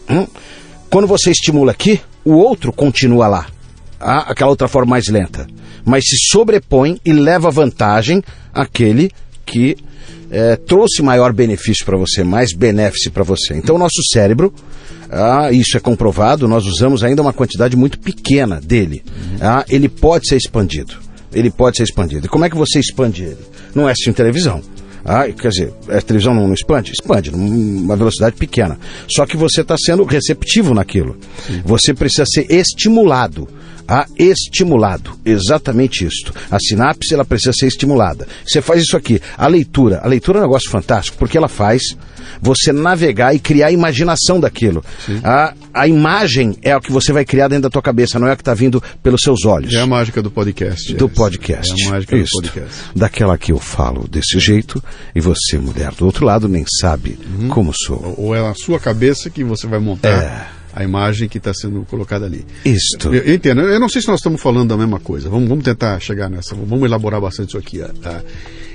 Hum? 0.08 0.26
Quando 0.90 1.06
você 1.06 1.30
estimula 1.30 1.72
aqui, 1.72 2.00
o 2.24 2.32
outro 2.32 2.72
continua 2.72 3.28
lá. 3.28 3.46
Aquela 4.00 4.50
outra 4.50 4.68
forma 4.68 4.90
mais 4.90 5.08
lenta. 5.08 5.46
Mas 5.84 6.04
se 6.06 6.16
sobrepõe 6.30 7.00
e 7.04 7.12
leva 7.12 7.50
vantagem 7.50 8.22
aquele 8.52 9.10
que 9.10 9.16
eh, 10.30 10.56
trouxe 10.56 11.02
maior 11.02 11.32
benefício 11.32 11.84
para 11.84 11.96
você, 11.96 12.22
mais 12.22 12.52
benéfice 12.52 13.10
para 13.10 13.24
você. 13.24 13.54
Então 13.54 13.76
o 13.76 13.78
nosso 13.78 14.02
cérebro, 14.12 14.52
ah, 15.10 15.50
isso 15.52 15.76
é 15.76 15.80
comprovado, 15.80 16.46
nós 16.46 16.66
usamos 16.66 17.02
ainda 17.02 17.22
uma 17.22 17.32
quantidade 17.32 17.76
muito 17.76 17.98
pequena 17.98 18.60
dele. 18.60 19.02
Ah, 19.40 19.64
ele 19.68 19.88
pode 19.88 20.28
ser 20.28 20.36
expandido. 20.36 20.94
Ele 21.32 21.50
pode 21.50 21.76
ser 21.76 21.84
expandido. 21.84 22.26
E 22.26 22.28
como 22.28 22.44
é 22.44 22.50
que 22.50 22.56
você 22.56 22.78
expande 22.78 23.22
ele? 23.22 23.38
Não 23.74 23.88
é 23.88 23.92
assistindo 23.92 24.14
televisão. 24.14 24.62
Ah, 25.04 25.26
quer 25.26 25.48
dizer, 25.48 25.72
a 25.88 26.00
televisão 26.02 26.34
não, 26.34 26.46
não 26.46 26.54
expande? 26.54 26.92
Expande, 26.92 27.30
numa 27.30 27.96
velocidade 27.96 28.36
pequena. 28.36 28.78
Só 29.08 29.24
que 29.24 29.36
você 29.36 29.62
está 29.62 29.76
sendo 29.78 30.04
receptivo 30.04 30.74
naquilo. 30.74 31.16
Você 31.64 31.94
precisa 31.94 32.26
ser 32.26 32.46
estimulado. 32.50 33.48
Ah, 33.88 34.06
estimulado. 34.18 35.12
Exatamente 35.24 36.04
isto. 36.04 36.32
A 36.50 36.58
sinapse 36.58 37.14
ela 37.14 37.24
precisa 37.24 37.52
ser 37.52 37.66
estimulada. 37.66 38.28
Você 38.46 38.60
faz 38.60 38.82
isso 38.82 38.96
aqui. 38.96 39.20
A 39.36 39.46
leitura. 39.48 40.00
A 40.02 40.06
leitura 40.08 40.38
é 40.38 40.42
um 40.42 40.44
negócio 40.44 40.68
fantástico, 40.70 41.16
porque 41.18 41.38
ela 41.38 41.48
faz 41.48 41.82
você 42.40 42.70
navegar 42.72 43.34
e 43.34 43.38
criar 43.38 43.68
a 43.68 43.72
imaginação 43.72 44.38
daquilo. 44.38 44.84
A, 45.24 45.54
a 45.72 45.88
imagem 45.88 46.56
é 46.62 46.76
o 46.76 46.80
que 46.80 46.92
você 46.92 47.12
vai 47.12 47.24
criar 47.24 47.48
dentro 47.48 47.62
da 47.62 47.70
tua 47.70 47.80
cabeça, 47.82 48.18
não 48.18 48.28
é 48.28 48.34
o 48.34 48.36
que 48.36 48.42
está 48.42 48.52
vindo 48.54 48.82
pelos 49.02 49.22
seus 49.22 49.44
olhos. 49.46 49.72
É 49.72 49.80
a 49.80 49.86
mágica 49.86 50.20
do 50.22 50.30
podcast. 50.30 50.94
Do 50.94 51.06
essa. 51.06 51.14
podcast. 51.14 51.82
É 51.82 51.86
a 51.86 51.90
mágica 51.90 52.16
Isto. 52.16 52.42
do 52.42 52.48
podcast. 52.48 52.74
Daquela 52.94 53.38
que 53.38 53.52
eu 53.52 53.58
falo 53.58 54.06
desse 54.06 54.38
jeito 54.38 54.82
e 55.14 55.20
você, 55.20 55.56
mulher 55.58 55.92
do 55.92 56.04
outro 56.04 56.26
lado, 56.26 56.46
nem 56.48 56.64
sabe 56.80 57.18
Uhum. 57.38 57.48
como 57.48 57.72
sou. 57.74 58.14
Ou 58.18 58.34
é 58.34 58.42
na 58.42 58.54
sua 58.54 58.78
cabeça 58.78 59.30
que 59.30 59.42
você 59.42 59.66
vai 59.66 59.78
montar 59.78 60.08
É. 60.08 60.57
a 60.78 60.84
imagem 60.84 61.28
que 61.28 61.38
está 61.38 61.52
sendo 61.52 61.84
colocada 61.86 62.24
ali. 62.24 62.46
Isto. 62.64 63.12
Eu, 63.12 63.24
eu 63.24 63.34
entendo. 63.34 63.62
Eu 63.62 63.80
não 63.80 63.88
sei 63.88 64.00
se 64.00 64.06
nós 64.06 64.20
estamos 64.20 64.40
falando 64.40 64.68
da 64.68 64.76
mesma 64.76 65.00
coisa. 65.00 65.28
Vamos, 65.28 65.48
vamos 65.48 65.64
tentar 65.64 65.98
chegar 65.98 66.30
nessa. 66.30 66.54
Vamos 66.54 66.84
elaborar 66.84 67.20
bastante 67.20 67.48
isso 67.48 67.58
aqui. 67.58 67.80
Tá? 68.00 68.22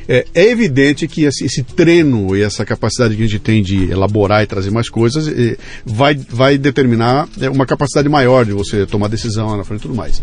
É, 0.05 0.25
é 0.35 0.49
evidente 0.49 1.07
que 1.07 1.23
esse, 1.23 1.45
esse 1.45 1.63
treino 1.63 2.35
e 2.35 2.41
essa 2.41 2.65
capacidade 2.65 3.15
que 3.15 3.23
a 3.23 3.25
gente 3.25 3.39
tem 3.39 3.63
de 3.63 3.89
elaborar 3.89 4.43
e 4.43 4.47
trazer 4.47 4.69
mais 4.69 4.89
coisas 4.89 5.29
eh, 5.29 5.55
vai, 5.85 6.13
vai 6.13 6.57
determinar 6.57 7.25
eh, 7.39 7.49
uma 7.49 7.65
capacidade 7.65 8.09
maior 8.09 8.43
de 8.43 8.51
você 8.51 8.85
tomar 8.85 9.07
decisão 9.07 9.51
lá 9.51 9.55
na 9.55 9.63
frente 9.63 9.79
e 9.79 9.83
tudo 9.83 9.95
mais. 9.95 10.21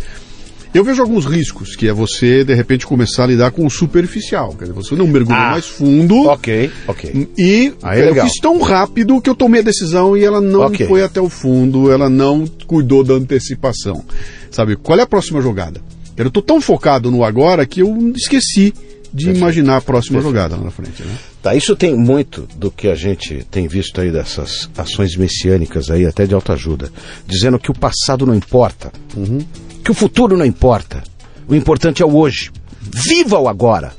Eu 0.72 0.84
vejo 0.84 1.02
alguns 1.02 1.26
riscos, 1.26 1.74
que 1.74 1.88
é 1.88 1.92
você, 1.92 2.44
de 2.44 2.54
repente, 2.54 2.86
começar 2.86 3.24
a 3.24 3.26
lidar 3.26 3.50
com 3.50 3.66
o 3.66 3.70
superficial. 3.70 4.50
Quer 4.56 4.66
dizer, 4.66 4.72
você 4.72 4.94
não 4.94 5.06
mergulhou 5.08 5.40
Ah. 5.42 5.50
mais 5.50 5.66
fundo. 5.66 6.26
Ok, 6.28 6.70
ok. 6.86 7.28
E 7.36 7.72
Aí 7.82 8.00
é 8.00 8.04
eu 8.04 8.08
legal. 8.10 8.26
fiz 8.28 8.38
tão 8.40 8.60
rápido 8.60 9.20
que 9.20 9.28
eu 9.28 9.34
tomei 9.34 9.60
a 9.62 9.64
decisão 9.64 10.16
e 10.16 10.24
ela 10.24 10.40
não 10.40 10.60
Ok. 10.60 10.86
foi 10.86 11.02
até 11.02 11.20
o 11.20 11.28
fundo, 11.28 11.90
ela 11.90 12.08
não 12.08 12.46
cuidou 12.68 13.02
da 13.02 13.14
antecipação. 13.14 14.04
Sabe, 14.50 14.76
qual 14.76 14.96
é 14.98 15.02
a 15.02 15.06
próxima 15.06 15.40
jogada? 15.40 15.80
Eu 16.16 16.30
tô 16.30 16.40
tão 16.40 16.60
focado 16.60 17.10
no 17.10 17.24
agora 17.24 17.66
que 17.66 17.80
eu 17.80 18.12
esqueci 18.14 18.72
de 19.12 19.28
imaginar 19.30 19.78
a 19.78 19.80
próxima 19.80 20.20
jogada 20.20 20.54
lá 20.54 20.62
na 20.64 20.70
frente, 20.70 21.02
né? 21.02 21.12
Tá, 21.42 21.52
isso 21.52 21.74
tem 21.74 21.96
muito 21.96 22.46
do 22.56 22.70
que 22.70 22.86
a 22.86 22.94
gente 22.94 23.44
tem 23.50 23.66
visto 23.66 24.00
aí 24.00 24.12
dessas 24.12 24.70
ações 24.78 25.16
messiânicas 25.16 25.90
aí, 25.90 26.06
até 26.06 26.26
de 26.26 26.34
autoajuda, 26.34 26.92
dizendo 27.26 27.58
que 27.58 27.72
o 27.72 27.74
passado 27.74 28.24
não 28.24 28.34
importa, 28.36 28.92
que 29.90 29.92
o 29.92 29.94
futuro 29.94 30.36
não 30.36 30.44
importa, 30.46 31.02
o 31.48 31.54
importante 31.54 32.00
é 32.00 32.06
o 32.06 32.14
hoje. 32.16 32.50
Viva 32.80 33.38
o 33.40 33.48
agora! 33.48 33.92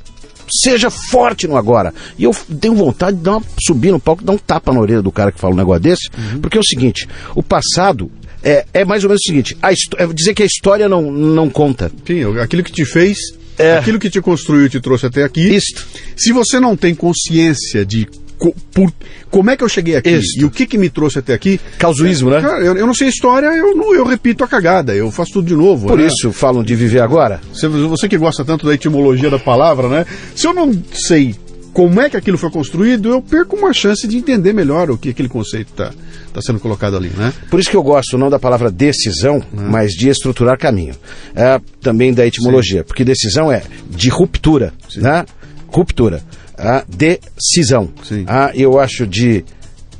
Seja 0.63 0.89
forte 0.89 1.47
no 1.47 1.55
agora. 1.57 1.93
E 2.17 2.23
eu 2.23 2.31
tenho 2.59 2.75
vontade 2.75 3.17
de 3.17 3.23
dar 3.23 3.37
uma, 3.37 3.43
subir 3.61 3.91
no 3.91 3.99
palco 3.99 4.21
e 4.21 4.25
dar 4.25 4.33
um 4.33 4.37
tapa 4.37 4.73
na 4.73 4.79
orelha 4.81 5.01
do 5.01 5.11
cara 5.11 5.31
que 5.31 5.39
fala 5.39 5.53
um 5.53 5.57
negócio 5.57 5.81
desse, 5.81 6.09
porque 6.41 6.57
é 6.57 6.59
o 6.61 6.63
seguinte: 6.63 7.07
o 7.35 7.41
passado 7.43 8.09
é, 8.43 8.65
é 8.73 8.83
mais 8.85 9.03
ou 9.03 9.09
menos 9.09 9.21
o 9.25 9.27
seguinte: 9.27 9.57
a 9.61 9.71
é 9.71 10.07
dizer 10.13 10.33
que 10.33 10.43
a 10.43 10.45
história 10.45 10.87
não, 10.89 11.09
não 11.11 11.49
conta. 11.49 11.89
Eu- 12.07 12.41
aquilo 12.41 12.63
que 12.63 12.71
te 12.71 12.83
fez, 12.85 13.17
É. 13.57 13.77
aquilo 13.77 13.97
que 13.99 14.09
te 14.09 14.19
construiu 14.21 14.65
e 14.65 14.69
te 14.69 14.79
trouxe 14.81 15.05
até 15.05 15.23
aqui. 15.23 15.41
Isto. 15.41 15.85
Se 16.17 16.31
você 16.33 16.59
não 16.59 16.75
tem 16.75 16.93
consciência 16.95 17.85
de 17.85 18.07
co- 18.41 18.55
por- 18.73 18.91
como 19.29 19.51
é 19.51 19.55
que 19.55 19.63
eu 19.63 19.69
cheguei 19.69 19.95
aqui 19.95 20.09
Isto. 20.09 20.41
e 20.41 20.45
o 20.45 20.49
que 20.49 20.65
que 20.65 20.77
me 20.77 20.89
trouxe 20.89 21.19
até 21.19 21.33
aqui. 21.33 21.61
Causuísmo, 21.77 22.31
né? 22.31 22.41
Cara, 22.41 22.63
eu, 22.65 22.75
eu 22.75 22.87
não 22.87 22.93
sei 22.93 23.07
a 23.07 23.09
história, 23.11 23.45
eu, 23.47 23.75
não, 23.75 23.93
eu 23.93 24.03
repito 24.03 24.43
a 24.43 24.47
cagada, 24.47 24.95
eu 24.95 25.11
faço 25.11 25.33
tudo 25.33 25.47
de 25.47 25.55
novo. 25.55 25.87
Por 25.87 25.99
né? 25.99 26.07
isso 26.07 26.31
falam 26.31 26.63
de 26.63 26.75
viver 26.75 27.01
agora. 27.01 27.39
Você, 27.53 27.67
você 27.67 28.09
que 28.09 28.17
gosta 28.17 28.43
tanto 28.43 28.65
da 28.65 28.73
etimologia 28.73 29.29
da 29.29 29.37
palavra, 29.37 29.87
né? 29.87 30.05
Se 30.35 30.47
eu 30.47 30.53
não 30.53 30.73
sei 30.91 31.35
como 31.71 32.01
é 32.01 32.09
que 32.09 32.17
aquilo 32.17 32.37
foi 32.37 32.49
construído, 32.49 33.09
eu 33.09 33.21
perco 33.21 33.55
uma 33.55 33.71
chance 33.71 34.05
de 34.07 34.17
entender 34.17 34.53
melhor 34.53 34.89
o 34.89 34.97
que 34.97 35.09
aquele 35.09 35.29
conceito 35.29 35.69
está 35.71 35.91
tá 36.33 36.41
sendo 36.41 36.59
colocado 36.59 36.97
ali, 36.97 37.11
né? 37.15 37.31
Por 37.49 37.59
isso 37.59 37.69
que 37.69 37.77
eu 37.77 37.83
gosto 37.83 38.17
não 38.17 38.29
da 38.29 38.39
palavra 38.39 38.71
decisão, 38.71 39.41
mas 39.53 39.91
de 39.91 40.09
estruturar 40.09 40.57
caminho. 40.57 40.95
É, 41.35 41.61
também 41.79 42.13
da 42.13 42.25
etimologia, 42.25 42.83
porque 42.83 43.05
decisão 43.05 43.51
é 43.51 43.63
de 43.89 44.09
ruptura, 44.09 44.73
né? 44.97 45.25
Ruptura. 45.67 46.21
A 46.57 46.83
decisão. 46.87 47.89
Sim. 48.03 48.25
Ah, 48.27 48.51
eu 48.53 48.79
acho 48.79 49.05
de 49.07 49.43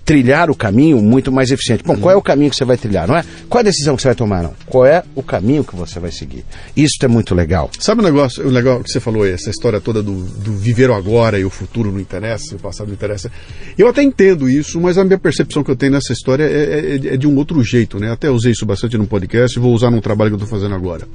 trilhar 0.04 0.50
o 0.50 0.56
caminho 0.56 1.00
muito 1.02 1.32
mais 1.32 1.52
eficiente. 1.52 1.84
Bom, 1.86 1.96
qual 1.96 2.12
é 2.14 2.18
o 2.18 2.22
caminho 2.22 2.50
que 2.50 2.56
você 2.58 2.66
vai 2.66 2.76
trilhar, 2.76 3.08
não 3.08 3.16
é? 3.16 3.24
Qual 3.48 3.60
é 3.60 3.62
a 3.62 3.64
decisão 3.70 3.96
que 3.96 4.02
você 4.02 4.10
vai 4.10 4.16
tomar, 4.16 4.44
não? 4.44 4.54
Qual 4.66 4.86
é 4.86 5.04
o 5.16 5.24
caminho 5.24 5.64
que 5.64 5.76
você 5.76 6.00
vai 6.00 6.12
seguir? 6.12 6.44
Isso 6.76 6.98
é 7.04 7.08
muito 7.08 7.34
legal. 7.34 7.70
Sabe 7.80 8.02
o 8.02 8.04
negócio, 8.04 8.46
o 8.46 8.50
legal 8.50 8.84
que 8.84 8.90
você 8.92 9.00
falou 9.00 9.24
aí, 9.24 9.32
essa 9.32 9.50
história 9.50 9.80
toda 9.80 10.02
do, 10.04 10.12
do 10.24 10.52
viver 10.54 10.90
o 10.90 10.96
agora 10.96 11.40
e 11.40 11.46
o 11.46 11.50
futuro 11.50 11.92
não 11.92 12.00
interessa, 12.00 12.56
o 12.56 12.60
passado 12.60 12.88
não 12.88 12.96
interessa. 12.96 13.32
Eu 13.78 13.88
até 13.88 14.02
entendo 14.04 14.50
isso, 14.50 14.82
mas 14.82 14.98
a 14.98 15.04
minha 15.06 15.20
percepção 15.20 15.64
que 15.64 15.72
eu 15.72 15.76
tenho 15.76 15.94
nessa 15.94 16.12
história 16.12 16.44
é, 16.44 16.96
é- 17.10 17.14
é 17.14 17.18
de 17.18 17.28
um 17.28 17.36
outro 17.38 17.64
jeito, 17.64 17.98
né? 18.00 18.12
Até 18.12 18.30
usei 18.30 18.52
isso 18.52 18.66
bastante 18.66 18.98
no 18.98 19.08
podcast 19.08 19.58
e 19.58 19.62
vou 19.62 19.74
usar 19.74 19.92
num 19.92 20.02
trabalho 20.02 20.32
que 20.32 20.36
eu 20.36 20.44
estou 20.44 20.60
fazendo 20.60 20.76
agora. 20.76 21.08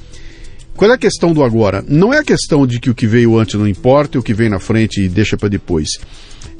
Qual 0.76 0.90
é 0.90 0.94
a 0.94 0.98
questão 0.98 1.32
do 1.32 1.42
agora? 1.42 1.82
Não 1.88 2.12
é 2.12 2.18
a 2.18 2.24
questão 2.24 2.66
de 2.66 2.78
que 2.78 2.90
o 2.90 2.94
que 2.94 3.06
veio 3.06 3.38
antes 3.38 3.54
não 3.54 3.66
importa 3.66 4.16
e 4.16 4.20
o 4.20 4.22
que 4.22 4.34
vem 4.34 4.48
na 4.50 4.58
frente 4.58 5.00
e 5.00 5.08
deixa 5.08 5.36
para 5.36 5.48
depois. 5.48 5.88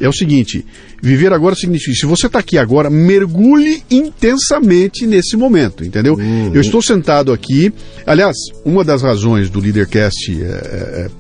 É 0.01 0.09
o 0.09 0.13
seguinte, 0.13 0.65
viver 1.03 1.33
agora 1.33 1.55
significa, 1.55 1.95
se 1.95 2.07
você 2.07 2.27
está 2.27 2.39
aqui 2.39 2.59
agora, 2.59 2.91
mergulhe 2.91 3.83
intensamente 3.91 5.07
nesse 5.07 5.37
momento, 5.37 5.85
entendeu? 5.85 6.17
Eu 6.55 6.61
estou 6.61 6.83
sentado 6.83 7.33
aqui, 7.33 7.73
aliás, 8.07 8.37
uma 8.65 8.85
das 8.85 9.03
razões 9.03 9.49
do 9.49 9.61
Leadercast 9.61 10.33
é, 10.33 10.45
é, 10.45 10.47
é, 10.47 11.11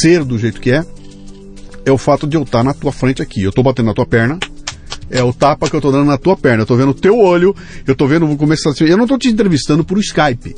ser 0.00 0.24
do 0.24 0.38
jeito 0.38 0.60
que 0.60 0.70
é, 0.70 0.84
é 1.86 1.92
o 1.92 1.98
fato 1.98 2.26
de 2.26 2.36
eu 2.36 2.42
estar 2.42 2.62
na 2.62 2.74
tua 2.74 2.92
frente 2.92 3.22
aqui. 3.22 3.42
Eu 3.42 3.50
estou 3.50 3.64
batendo 3.64 3.86
na 3.86 3.94
tua 3.94 4.06
perna, 4.06 4.38
é 5.10 5.22
o 5.22 5.32
tapa 5.32 5.68
que 5.68 5.76
eu 5.76 5.80
tô 5.80 5.90
dando 5.90 6.06
na 6.06 6.18
tua 6.18 6.36
perna. 6.36 6.62
Eu 6.62 6.66
tô 6.66 6.76
vendo 6.76 6.90
o 6.90 6.94
teu 6.94 7.18
olho, 7.18 7.54
eu 7.86 7.94
tô 7.94 8.06
vendo 8.06 8.26
você 8.26 8.74
tá- 8.74 8.84
Eu 8.84 8.96
não 8.96 9.06
tô 9.06 9.16
te 9.18 9.28
entrevistando 9.28 9.84
por 9.84 9.98
Skype. 9.98 10.54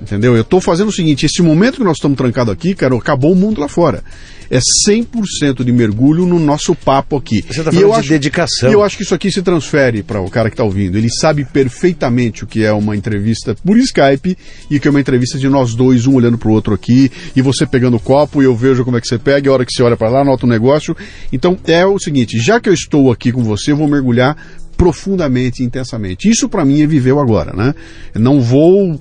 Entendeu? 0.00 0.36
Eu 0.36 0.44
tô 0.44 0.60
fazendo 0.60 0.88
o 0.88 0.92
seguinte, 0.92 1.26
esse 1.26 1.42
momento 1.42 1.78
que 1.78 1.84
nós 1.84 1.96
estamos 1.96 2.16
trancados 2.16 2.52
aqui, 2.52 2.74
cara, 2.74 2.94
acabou 2.96 3.32
o 3.32 3.36
mundo 3.36 3.60
lá 3.60 3.68
fora. 3.68 4.02
É 4.50 4.58
100% 4.86 5.64
de 5.64 5.72
mergulho 5.72 6.26
no 6.26 6.38
nosso 6.38 6.74
papo 6.74 7.16
aqui. 7.16 7.42
Você 7.48 7.62
tá 7.62 7.70
E 7.70 7.76
falando 7.76 7.96
eu 7.96 8.02
de 8.02 8.08
dedicação. 8.10 8.68
E 8.68 8.72
eu 8.72 8.82
acho 8.82 8.96
que 8.96 9.02
isso 9.02 9.14
aqui 9.14 9.30
se 9.30 9.42
transfere 9.42 10.02
para 10.02 10.20
o 10.20 10.30
cara 10.30 10.50
que 10.50 10.54
está 10.54 10.64
ouvindo. 10.64 10.98
Ele 10.98 11.08
sabe 11.08 11.44
perfeitamente 11.44 12.44
o 12.44 12.46
que 12.46 12.62
é 12.62 12.72
uma 12.72 12.94
entrevista 12.94 13.54
por 13.64 13.78
Skype 13.78 14.36
e 14.70 14.76
o 14.76 14.80
que 14.80 14.86
é 14.86 14.90
uma 14.90 15.00
entrevista 15.00 15.38
de 15.38 15.48
nós 15.48 15.74
dois, 15.74 16.06
um 16.06 16.14
olhando 16.14 16.36
para 16.36 16.48
o 16.48 16.52
outro 16.52 16.74
aqui, 16.74 17.10
e 17.34 17.40
você 17.40 17.66
pegando 17.66 17.96
o 17.96 18.00
copo 18.00 18.42
e 18.42 18.44
eu 18.44 18.54
vejo 18.54 18.84
como 18.84 18.96
é 18.96 19.00
que 19.00 19.08
você 19.08 19.18
pega, 19.18 19.48
e 19.48 19.50
a 19.50 19.52
hora 19.52 19.64
que 19.64 19.72
você 19.72 19.82
olha 19.82 19.96
para 19.96 20.10
lá, 20.10 20.24
nota 20.24 20.44
o 20.44 20.48
negócio. 20.48 20.94
Então 21.32 21.58
é 21.66 21.86
o 21.86 21.98
seguinte, 21.98 22.38
já 22.38 22.60
que 22.60 22.68
eu 22.68 22.74
estou 22.74 23.10
aqui 23.10 23.32
com 23.32 23.42
você, 23.42 23.72
eu 23.72 23.76
vou 23.76 23.88
mergulhar 23.88 24.36
profundamente, 24.84 25.62
intensamente. 25.62 26.28
Isso 26.28 26.46
para 26.46 26.62
mim 26.62 26.82
é 26.82 26.86
viver 26.86 27.12
o 27.12 27.18
agora, 27.18 27.54
né? 27.56 27.74
Eu 28.14 28.20
não 28.20 28.38
vou 28.38 29.00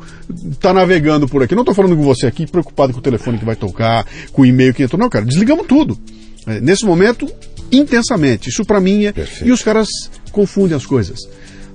estar 0.49 0.73
navegando 0.73 1.27
por 1.27 1.43
aqui. 1.43 1.53
Não 1.53 1.63
estou 1.63 1.75
falando 1.75 1.97
com 1.97 2.03
você 2.03 2.25
aqui 2.25 2.47
preocupado 2.47 2.93
com 2.93 2.99
o 2.99 3.01
telefone 3.01 3.37
que 3.37 3.43
vai 3.43 3.57
tocar, 3.57 4.07
com 4.31 4.43
o 4.43 4.45
e-mail 4.45 4.73
que 4.73 4.81
entrou. 4.81 4.97
Não, 4.97 5.09
cara, 5.09 5.25
desligamos 5.25 5.67
tudo. 5.67 5.99
É, 6.47 6.61
Nesse 6.61 6.85
momento, 6.85 7.29
intensamente. 7.69 8.47
Isso 8.47 8.63
para 8.63 8.79
mim 8.79 9.07
é. 9.07 9.11
Perfeito. 9.11 9.45
E 9.45 9.51
os 9.51 9.61
caras 9.61 9.89
confundem 10.31 10.77
as 10.77 10.85
coisas. 10.85 11.19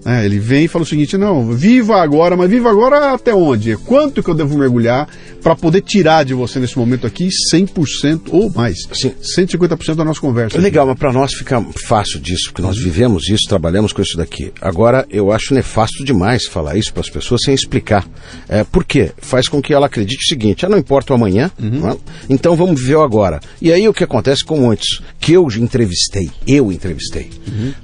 É, 0.08 0.24
ele 0.24 0.38
vem 0.38 0.64
e 0.64 0.68
fala 0.68 0.84
o 0.84 0.86
seguinte: 0.86 1.18
não, 1.18 1.52
viva 1.52 2.00
agora, 2.00 2.34
mas 2.34 2.48
viva 2.48 2.70
agora 2.70 3.12
até 3.12 3.34
onde? 3.34 3.76
Quanto 3.76 4.22
que 4.22 4.30
eu 4.30 4.34
devo 4.34 4.56
mergulhar 4.56 5.06
para 5.42 5.54
poder 5.54 5.82
tirar 5.82 6.24
de 6.24 6.32
você 6.32 6.58
nesse 6.58 6.78
momento 6.78 7.06
aqui 7.06 7.28
100% 7.52 8.30
ou 8.30 8.50
mais? 8.50 8.78
Sim. 8.90 9.12
150% 9.36 9.96
da 9.96 10.06
nossa 10.06 10.18
conversa. 10.18 10.56
É 10.56 10.60
legal, 10.60 10.86
mas 10.86 10.98
para 10.98 11.12
nós 11.12 11.34
fica 11.34 11.62
fácil 11.84 12.18
disso, 12.20 12.44
porque 12.46 12.62
nós 12.62 12.78
vivemos 12.78 13.28
isso, 13.28 13.46
trabalhamos 13.46 13.92
com 13.92 14.00
isso 14.00 14.16
daqui. 14.16 14.50
Agora, 14.62 15.06
eu 15.10 15.30
acho 15.30 15.52
nefasto 15.52 16.02
demais 16.02 16.46
falar 16.46 16.78
isso 16.78 16.90
para 16.90 17.02
as 17.02 17.10
pessoas 17.10 17.42
sem 17.44 17.52
explicar. 17.52 18.08
É, 18.48 18.64
por 18.64 18.84
quê? 18.86 19.12
Faz 19.18 19.46
com 19.46 19.60
que 19.60 19.74
ela 19.74 19.86
acredite 19.86 20.24
o 20.24 20.28
seguinte: 20.28 20.64
ah, 20.64 20.70
não 20.70 20.78
importa 20.78 21.12
o 21.12 21.16
amanhã, 21.16 21.50
não 21.58 21.90
é? 21.90 21.96
então 22.30 22.56
vamos 22.56 22.80
viver 22.80 22.96
o 22.96 23.02
agora. 23.02 23.40
E 23.60 23.70
aí 23.70 23.86
o 23.86 23.92
que 23.92 24.04
acontece 24.04 24.42
com 24.42 24.58
muitos? 24.58 25.02
Que 25.20 25.34
eu 25.34 25.46
entrevistei, 25.48 26.30
eu 26.46 26.72
entrevistei. 26.72 27.28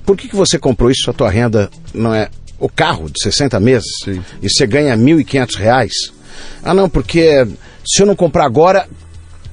Por 0.05 0.17
que, 0.17 0.29
que 0.29 0.37
você 0.37 0.59
comprou 0.59 0.91
isso? 0.91 1.11
A 1.11 1.15
tua 1.15 1.31
renda 1.31 1.71
não 1.93 2.15
é 2.15 2.29
o 2.59 2.69
carro 2.69 3.09
de 3.11 3.23
60 3.23 3.59
meses 3.61 3.91
Sim. 4.05 4.23
e 4.43 4.49
você 4.49 4.67
ganha 4.67 4.97
1.500 4.97 5.57
reais? 5.57 5.93
Ah, 6.63 6.75
não, 6.75 6.89
porque 6.89 7.47
Se 7.87 8.03
eu 8.03 8.07
não 8.07 8.17
comprar 8.17 8.47
agora, 8.47 8.87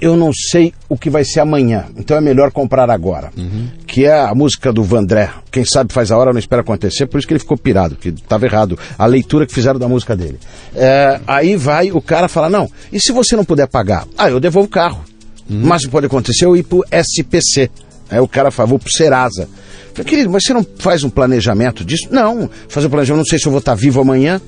eu 0.02 0.18
não 0.18 0.32
sei 0.34 0.74
o 0.89 0.97
que 0.97 1.10
vai 1.10 1.24
ser 1.24 1.41
amanhã. 1.41 1.86
Então 1.95 2.18
é 2.18 2.22
melhor 2.22 2.52
comprar 2.52 2.89
agora. 2.89 3.30
Uhum. 3.38 3.68
Que 3.86 4.06
é 4.06 4.20
a 4.20 4.34
música 4.34 4.74
do 4.74 4.84
Vandré. 4.84 5.30
Quem 5.52 5.64
sabe 5.64 5.93
faz 5.93 6.12
a 6.12 6.18
hora, 6.18 6.32
não 6.32 6.39
espera 6.39 6.62
acontecer. 6.62 7.06
Por 7.06 7.20
isso 7.20 7.28
que 7.28 7.34
ele 7.34 7.39
ficou 7.39 7.58
pirado, 7.58 7.95
que 7.95 8.10
estava 8.10 8.45
errado. 8.45 8.80
A 8.97 9.06
leitura 9.06 9.45
que 9.45 9.54
fizeram 9.54 9.80
da 9.80 9.88
música 9.88 10.16
dele. 10.16 10.39
É, 10.74 11.20
aí 11.28 11.56
vai 11.56 11.91
o 11.91 12.02
cara 12.02 12.28
falar: 12.28 12.49
não, 12.49 12.70
e 12.91 12.99
se 12.99 13.12
você 13.12 13.36
não 13.36 13.45
puder 13.45 13.68
pagar? 13.68 14.08
Ah, 14.18 14.30
eu 14.30 14.39
devolvo 14.39 14.68
o 14.68 14.72
carro. 14.72 15.04
Uhum. 15.49 15.62
Mas 15.66 15.86
pode 15.86 16.08
acontecer 16.08 16.45
eu 16.45 16.56
ir 16.56 16.64
pro 16.64 16.84
SPC. 16.91 17.70
Aí 18.12 18.20
o 18.20 18.28
cara 18.28 18.51
fala: 18.51 18.68
vou 18.68 18.78
pro 18.78 18.91
Serasa. 18.91 19.49
Falei, 19.93 20.05
querido, 20.05 20.30
mas 20.30 20.43
você 20.43 20.53
não 20.53 20.66
faz 20.78 21.03
um 21.03 21.09
planejamento 21.09 21.84
disso? 21.84 22.07
Não, 22.12 22.49
fazer 22.68 22.88
um 22.88 22.89
planejamento, 22.89 23.24
não 23.24 23.30
sei 23.30 23.39
se 23.39 23.45
eu 23.45 23.51
vou 23.51 23.59
estar 23.59 23.76
vivo 23.76 24.01
amanhã. 24.01 24.39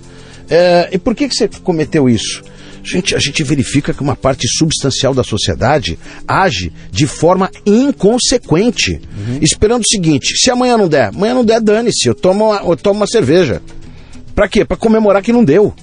É, 0.49 0.89
e 0.91 0.97
por 0.97 1.15
que, 1.15 1.27
que 1.27 1.35
você 1.35 1.47
cometeu 1.47 2.09
isso? 2.09 2.43
A 2.83 2.87
gente, 2.87 3.15
a 3.15 3.19
gente 3.19 3.41
verifica 3.43 3.93
que 3.93 4.01
uma 4.01 4.15
parte 4.15 4.45
substancial 4.47 5.13
da 5.13 5.23
sociedade 5.23 5.97
age 6.27 6.71
de 6.91 7.07
forma 7.07 7.49
inconsequente, 7.65 8.91
uhum. 8.91 9.39
esperando 9.41 9.83
o 9.83 9.87
seguinte: 9.87 10.35
se 10.37 10.51
amanhã 10.51 10.77
não 10.77 10.89
der, 10.89 11.07
amanhã 11.07 11.33
não 11.33 11.45
der, 11.45 11.61
dane-se, 11.61 12.07
eu 12.07 12.13
tomo 12.13 12.49
uma, 12.49 12.57
eu 12.57 12.75
tomo 12.75 12.99
uma 12.99 13.07
cerveja. 13.07 13.61
Para 14.35 14.49
quê? 14.49 14.65
Para 14.65 14.75
comemorar 14.75 15.21
que 15.21 15.31
não 15.31 15.45
deu. 15.45 15.73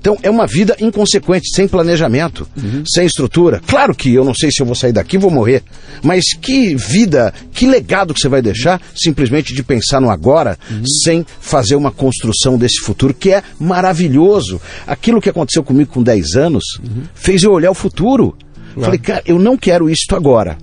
Então 0.00 0.16
é 0.22 0.30
uma 0.30 0.46
vida 0.46 0.76
inconsequente, 0.80 1.54
sem 1.54 1.66
planejamento, 1.66 2.48
uhum. 2.56 2.84
sem 2.86 3.06
estrutura. 3.06 3.60
Claro 3.66 3.94
que 3.94 4.12
eu 4.12 4.24
não 4.24 4.34
sei 4.34 4.50
se 4.50 4.60
eu 4.60 4.66
vou 4.66 4.74
sair 4.74 4.92
daqui 4.92 5.16
e 5.16 5.18
vou 5.18 5.30
morrer, 5.30 5.62
mas 6.02 6.24
que 6.40 6.74
vida, 6.74 7.32
que 7.52 7.66
legado 7.66 8.14
que 8.14 8.20
você 8.20 8.28
vai 8.28 8.42
deixar 8.42 8.80
simplesmente 8.94 9.54
de 9.54 9.62
pensar 9.62 10.00
no 10.00 10.10
agora, 10.10 10.58
uhum. 10.70 10.82
sem 11.04 11.26
fazer 11.40 11.76
uma 11.76 11.90
construção 11.90 12.56
desse 12.56 12.80
futuro 12.80 13.14
que 13.14 13.32
é 13.32 13.42
maravilhoso. 13.58 14.60
Aquilo 14.86 15.20
que 15.20 15.30
aconteceu 15.30 15.62
comigo 15.62 15.92
com 15.92 16.02
10 16.02 16.36
anos 16.36 16.64
uhum. 16.78 17.02
fez 17.14 17.42
eu 17.42 17.52
olhar 17.52 17.70
o 17.70 17.74
futuro. 17.74 18.36
Claro. 18.74 18.84
Falei, 18.84 18.98
cara, 18.98 19.22
eu 19.26 19.38
não 19.38 19.56
quero 19.56 19.90
isto 19.90 20.14
agora. 20.14 20.56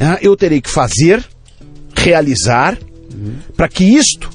Ah, 0.00 0.18
eu 0.22 0.36
terei 0.36 0.60
que 0.60 0.70
fazer, 0.70 1.24
realizar, 1.96 2.78
uhum. 3.12 3.34
para 3.56 3.68
que 3.68 3.84
isto 3.84 4.30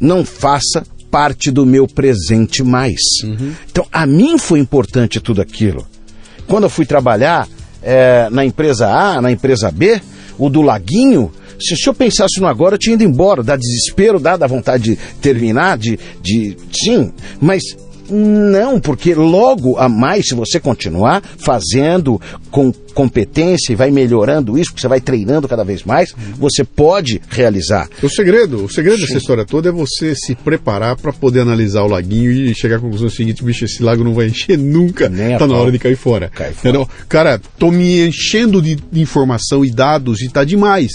não 0.00 0.24
faça 0.24 0.82
parte 1.12 1.50
do 1.50 1.66
meu 1.66 1.86
presente 1.86 2.64
mais. 2.64 2.98
Uhum. 3.22 3.52
Então, 3.70 3.86
a 3.92 4.06
mim 4.06 4.38
foi 4.38 4.58
importante 4.58 5.20
tudo 5.20 5.42
aquilo. 5.42 5.86
Quando 6.46 6.64
eu 6.64 6.70
fui 6.70 6.86
trabalhar 6.86 7.46
é, 7.82 8.28
na 8.30 8.46
empresa 8.46 8.88
A, 8.88 9.20
na 9.20 9.30
empresa 9.30 9.70
B, 9.70 10.00
o 10.38 10.48
do 10.48 10.62
Laguinho, 10.62 11.30
se, 11.60 11.76
se 11.76 11.86
eu 11.86 11.92
pensasse 11.92 12.40
no 12.40 12.46
agora, 12.46 12.76
eu 12.76 12.78
tinha 12.78 12.94
ido 12.94 13.04
embora, 13.04 13.42
dá 13.42 13.56
desespero, 13.56 14.18
dá, 14.18 14.38
dá 14.38 14.46
vontade 14.46 14.84
de 14.84 14.96
terminar, 15.20 15.76
de, 15.76 15.98
de. 16.22 16.56
Sim, 16.72 17.12
mas 17.38 17.62
não, 18.12 18.78
porque 18.78 19.14
logo 19.14 19.78
a 19.78 19.88
mais, 19.88 20.26
se 20.28 20.34
você 20.34 20.60
continuar 20.60 21.22
fazendo 21.38 22.20
com 22.50 22.72
competência 22.92 23.72
e 23.72 23.76
vai 23.76 23.90
melhorando 23.90 24.58
isso, 24.58 24.70
porque 24.70 24.82
você 24.82 24.88
vai 24.88 25.00
treinando 25.00 25.48
cada 25.48 25.64
vez 25.64 25.82
mais, 25.82 26.14
você 26.36 26.62
pode 26.62 27.20
realizar. 27.30 27.88
O 28.02 28.08
segredo, 28.08 28.64
o 28.64 28.68
segredo 28.68 28.98
Sim. 28.98 29.06
dessa 29.06 29.18
história 29.18 29.44
toda 29.44 29.70
é 29.70 29.72
você 29.72 30.14
se 30.14 30.34
preparar 30.34 30.96
para 30.96 31.12
poder 31.12 31.40
analisar 31.40 31.82
o 31.82 31.88
laguinho 31.88 32.30
e 32.30 32.54
chegar 32.54 32.76
à 32.76 32.80
conclusão 32.80 33.08
seguinte, 33.08 33.42
bicho, 33.42 33.64
esse 33.64 33.82
lago 33.82 34.04
não 34.04 34.14
vai 34.14 34.26
encher 34.26 34.58
nunca, 34.58 35.08
Nem 35.08 35.36
tá 35.38 35.46
na 35.46 35.56
hora 35.56 35.72
de 35.72 35.78
cair 35.78 35.96
fora. 35.96 36.30
Cai 36.34 36.52
fora. 36.52 36.86
Cara, 37.08 37.40
tô 37.58 37.70
me 37.70 38.06
enchendo 38.06 38.60
de 38.60 38.78
informação 38.94 39.64
e 39.64 39.70
dados 39.70 40.20
e 40.20 40.28
tá 40.28 40.44
demais. 40.44 40.92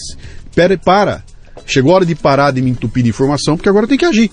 Pera, 0.54 0.78
para. 0.78 1.24
Chegou 1.66 1.92
a 1.92 1.96
hora 1.96 2.06
de 2.06 2.16
parar 2.16 2.52
de 2.52 2.62
me 2.62 2.72
entupir 2.72 3.04
de 3.04 3.10
informação, 3.10 3.58
porque 3.58 3.70
agora 3.70 3.88
tem 3.88 3.98
que 3.98 4.06
agir. 4.06 4.32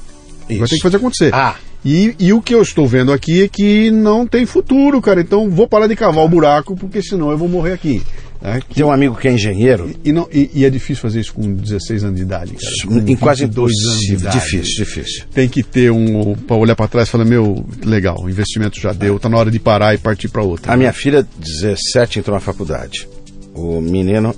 Isso. 0.48 0.58
Vai 0.58 0.68
ter 0.68 0.76
que 0.76 0.82
fazer 0.82 0.96
acontecer. 0.98 1.34
Ah, 1.34 1.56
e, 1.84 2.14
e, 2.18 2.32
o 2.32 2.40
que 2.40 2.54
eu 2.54 2.62
estou 2.62 2.86
vendo 2.86 3.12
aqui 3.12 3.42
é 3.42 3.48
que 3.48 3.90
não 3.90 4.26
tem 4.26 4.46
futuro, 4.46 5.02
cara. 5.02 5.20
Então 5.20 5.50
vou 5.50 5.68
parar 5.68 5.86
de 5.86 5.94
cavar 5.94 6.24
o 6.24 6.28
buraco, 6.28 6.74
porque 6.74 7.02
senão 7.02 7.30
eu 7.30 7.36
vou 7.36 7.48
morrer 7.48 7.72
aqui. 7.72 8.02
É, 8.42 8.58
que... 8.60 8.76
Tem 8.76 8.84
um 8.84 8.90
amigo 8.90 9.16
que 9.16 9.28
é 9.28 9.32
engenheiro. 9.32 9.90
E, 10.02 10.12
não, 10.12 10.28
e, 10.32 10.50
e, 10.54 10.64
é 10.64 10.70
difícil 10.70 11.02
fazer 11.02 11.20
isso 11.20 11.34
com 11.34 11.54
16 11.54 12.04
anos 12.04 12.16
de 12.16 12.22
idade, 12.22 12.54
cara. 12.54 13.10
em 13.10 13.16
quase 13.16 13.46
dois 13.46 13.74
anos 13.86 14.00
de 14.00 14.14
idade. 14.14 14.38
Difícil, 14.38 14.84
difícil. 14.84 15.24
Tem 15.32 15.48
que 15.48 15.62
ter 15.62 15.90
um. 15.90 16.34
para 16.34 16.56
olhar 16.56 16.74
para 16.76 16.88
trás 16.88 17.08
e 17.08 17.10
falar: 17.10 17.24
meu, 17.24 17.64
legal, 17.82 18.22
o 18.22 18.30
investimento 18.30 18.80
já 18.80 18.92
deu, 18.92 19.18
tá 19.18 19.28
na 19.28 19.36
hora 19.36 19.50
de 19.50 19.58
parar 19.58 19.94
e 19.94 19.98
partir 19.98 20.28
para 20.28 20.42
outra. 20.42 20.72
A 20.72 20.76
né? 20.76 20.80
minha 20.80 20.92
filha, 20.92 21.26
17, 21.38 22.18
entrou 22.18 22.34
na 22.34 22.40
faculdade. 22.40 23.06
O 23.54 23.80
menino, 23.80 24.34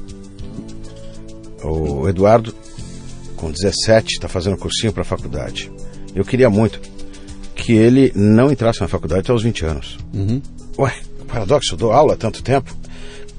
o 1.63 2.09
Eduardo, 2.09 2.55
com 3.37 3.51
17, 3.51 4.15
está 4.15 4.29
fazendo 4.29 4.57
cursinho 4.57 4.93
para 4.93 5.03
a 5.03 5.07
faculdade. 5.07 5.71
Eu 6.15 6.25
queria 6.25 6.49
muito 6.49 6.81
que 7.67 7.73
ele 7.73 8.13
não 8.15 8.53
entrasse 8.53 8.81
na 8.81 8.87
faculdade 8.87 9.23
até 9.23 9.33
os 9.33 9.43
20 9.43 9.65
anos. 9.65 9.99
Uhum. 10.15 10.41
Ué, 10.79 10.95
paradoxo, 11.27 11.75
eu 11.75 11.77
dou 11.77 11.91
aula 11.91 12.15
há 12.15 12.17
tanto 12.17 12.41
tempo. 12.41 12.73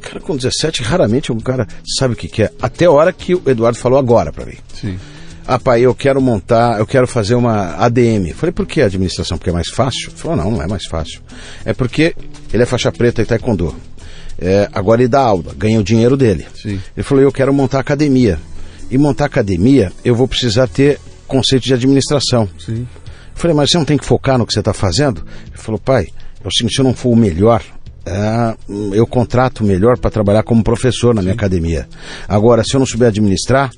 Cara, 0.01 0.19
com 0.19 0.35
17, 0.35 0.83
raramente 0.83 1.31
um 1.31 1.39
cara 1.39 1.65
sabe 1.97 2.13
o 2.13 2.17
que, 2.17 2.27
que 2.27 2.43
é. 2.43 2.51
Até 2.61 2.85
a 2.85 2.91
hora 2.91 3.13
que 3.13 3.33
o 3.33 3.41
Eduardo 3.45 3.77
falou 3.77 3.97
agora 3.97 4.33
para 4.33 4.45
mim. 4.45 4.57
Sim. 4.73 4.99
Ah, 5.47 5.57
pai, 5.57 5.79
eu 5.79 5.95
quero 5.95 6.21
montar, 6.21 6.77
eu 6.77 6.85
quero 6.85 7.07
fazer 7.07 7.35
uma 7.35 7.77
ADM. 7.77 8.33
Falei, 8.35 8.51
por 8.51 8.65
que 8.65 8.81
administração? 8.81 9.37
Porque 9.37 9.49
é 9.49 9.53
mais 9.53 9.69
fácil? 9.69 10.09
Ele 10.09 10.17
falou, 10.17 10.35
não, 10.35 10.51
não 10.51 10.61
é 10.61 10.67
mais 10.67 10.85
fácil. 10.87 11.21
É 11.63 11.71
porque 11.71 12.13
ele 12.51 12.63
é 12.63 12.65
faixa 12.65 12.91
preta 12.91 13.21
e 13.21 13.25
taekwondo. 13.25 13.73
É, 14.37 14.69
agora 14.73 14.99
ele 14.99 15.07
dá 15.07 15.21
aula, 15.21 15.55
ganha 15.57 15.79
o 15.79 15.83
dinheiro 15.85 16.17
dele. 16.17 16.45
Sim. 16.53 16.81
Ele 16.97 17.03
falou, 17.03 17.23
eu 17.23 17.31
quero 17.31 17.53
montar 17.53 17.79
academia. 17.79 18.37
E 18.91 18.97
montar 18.97 19.23
academia, 19.23 19.89
eu 20.03 20.13
vou 20.13 20.27
precisar 20.27 20.67
ter 20.67 20.99
conceito 21.25 21.63
de 21.63 21.73
administração. 21.73 22.49
Sim. 22.59 22.85
Eu 23.37 23.41
falei, 23.41 23.55
mas 23.55 23.69
você 23.69 23.77
não 23.77 23.85
tem 23.85 23.99
que 23.99 24.05
focar 24.05 24.35
no 24.35 24.47
que 24.47 24.51
você 24.51 24.59
está 24.59 24.73
fazendo? 24.73 25.23
Ele 25.45 25.57
falou, 25.57 25.79
pai, 25.79 26.07
é 26.43 26.47
o 26.47 26.51
seguinte, 26.51 26.73
se 26.73 26.81
eu 26.81 26.83
não 26.83 26.95
for 26.95 27.09
o 27.09 27.15
melhor, 27.15 27.61
é, 28.03 28.55
eu 28.93 29.05
contrato 29.05 29.59
o 29.59 29.63
melhor 29.63 29.95
para 29.99 30.09
trabalhar 30.09 30.41
como 30.41 30.63
professor 30.63 31.13
na 31.13 31.21
minha 31.21 31.35
academia. 31.35 31.87
Agora, 32.27 32.63
se 32.63 32.75
eu 32.75 32.79
não 32.79 32.87
souber 32.87 33.09
administrar, 33.09 33.69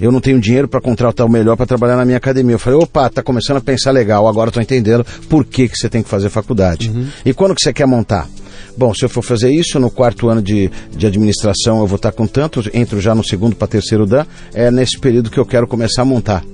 eu 0.00 0.12
não 0.12 0.20
tenho 0.20 0.38
dinheiro 0.40 0.68
para 0.68 0.80
contratar 0.80 1.26
o 1.26 1.28
melhor 1.28 1.56
para 1.56 1.66
trabalhar 1.66 1.96
na 1.96 2.04
minha 2.04 2.16
academia. 2.16 2.54
Eu 2.54 2.60
falei, 2.60 2.78
opa, 2.78 3.10
tá 3.10 3.20
começando 3.20 3.56
a 3.56 3.60
pensar 3.60 3.90
legal, 3.90 4.28
agora 4.28 4.50
estou 4.50 4.62
entendendo 4.62 5.04
por 5.28 5.44
que, 5.44 5.68
que 5.68 5.76
você 5.76 5.88
tem 5.88 6.00
que 6.00 6.08
fazer 6.08 6.30
faculdade. 6.30 6.88
Uhum. 6.88 7.08
E 7.24 7.34
quando 7.34 7.56
que 7.56 7.60
você 7.60 7.72
quer 7.72 7.88
montar? 7.88 8.28
Bom, 8.76 8.94
se 8.94 9.04
eu 9.04 9.08
for 9.08 9.22
fazer 9.22 9.50
isso, 9.50 9.80
no 9.80 9.90
quarto 9.90 10.28
ano 10.28 10.40
de, 10.40 10.70
de 10.96 11.06
administração 11.08 11.80
eu 11.80 11.88
vou 11.88 11.96
estar 11.96 12.12
com 12.12 12.24
tanto, 12.24 12.62
entro 12.72 13.00
já 13.00 13.16
no 13.16 13.24
segundo 13.24 13.56
para 13.56 13.66
terceiro 13.66 14.06
dan, 14.06 14.24
é 14.54 14.70
nesse 14.70 14.96
período 14.96 15.28
que 15.28 15.40
eu 15.40 15.44
quero 15.44 15.66
começar 15.66 16.02
a 16.02 16.04
montar. 16.04 16.44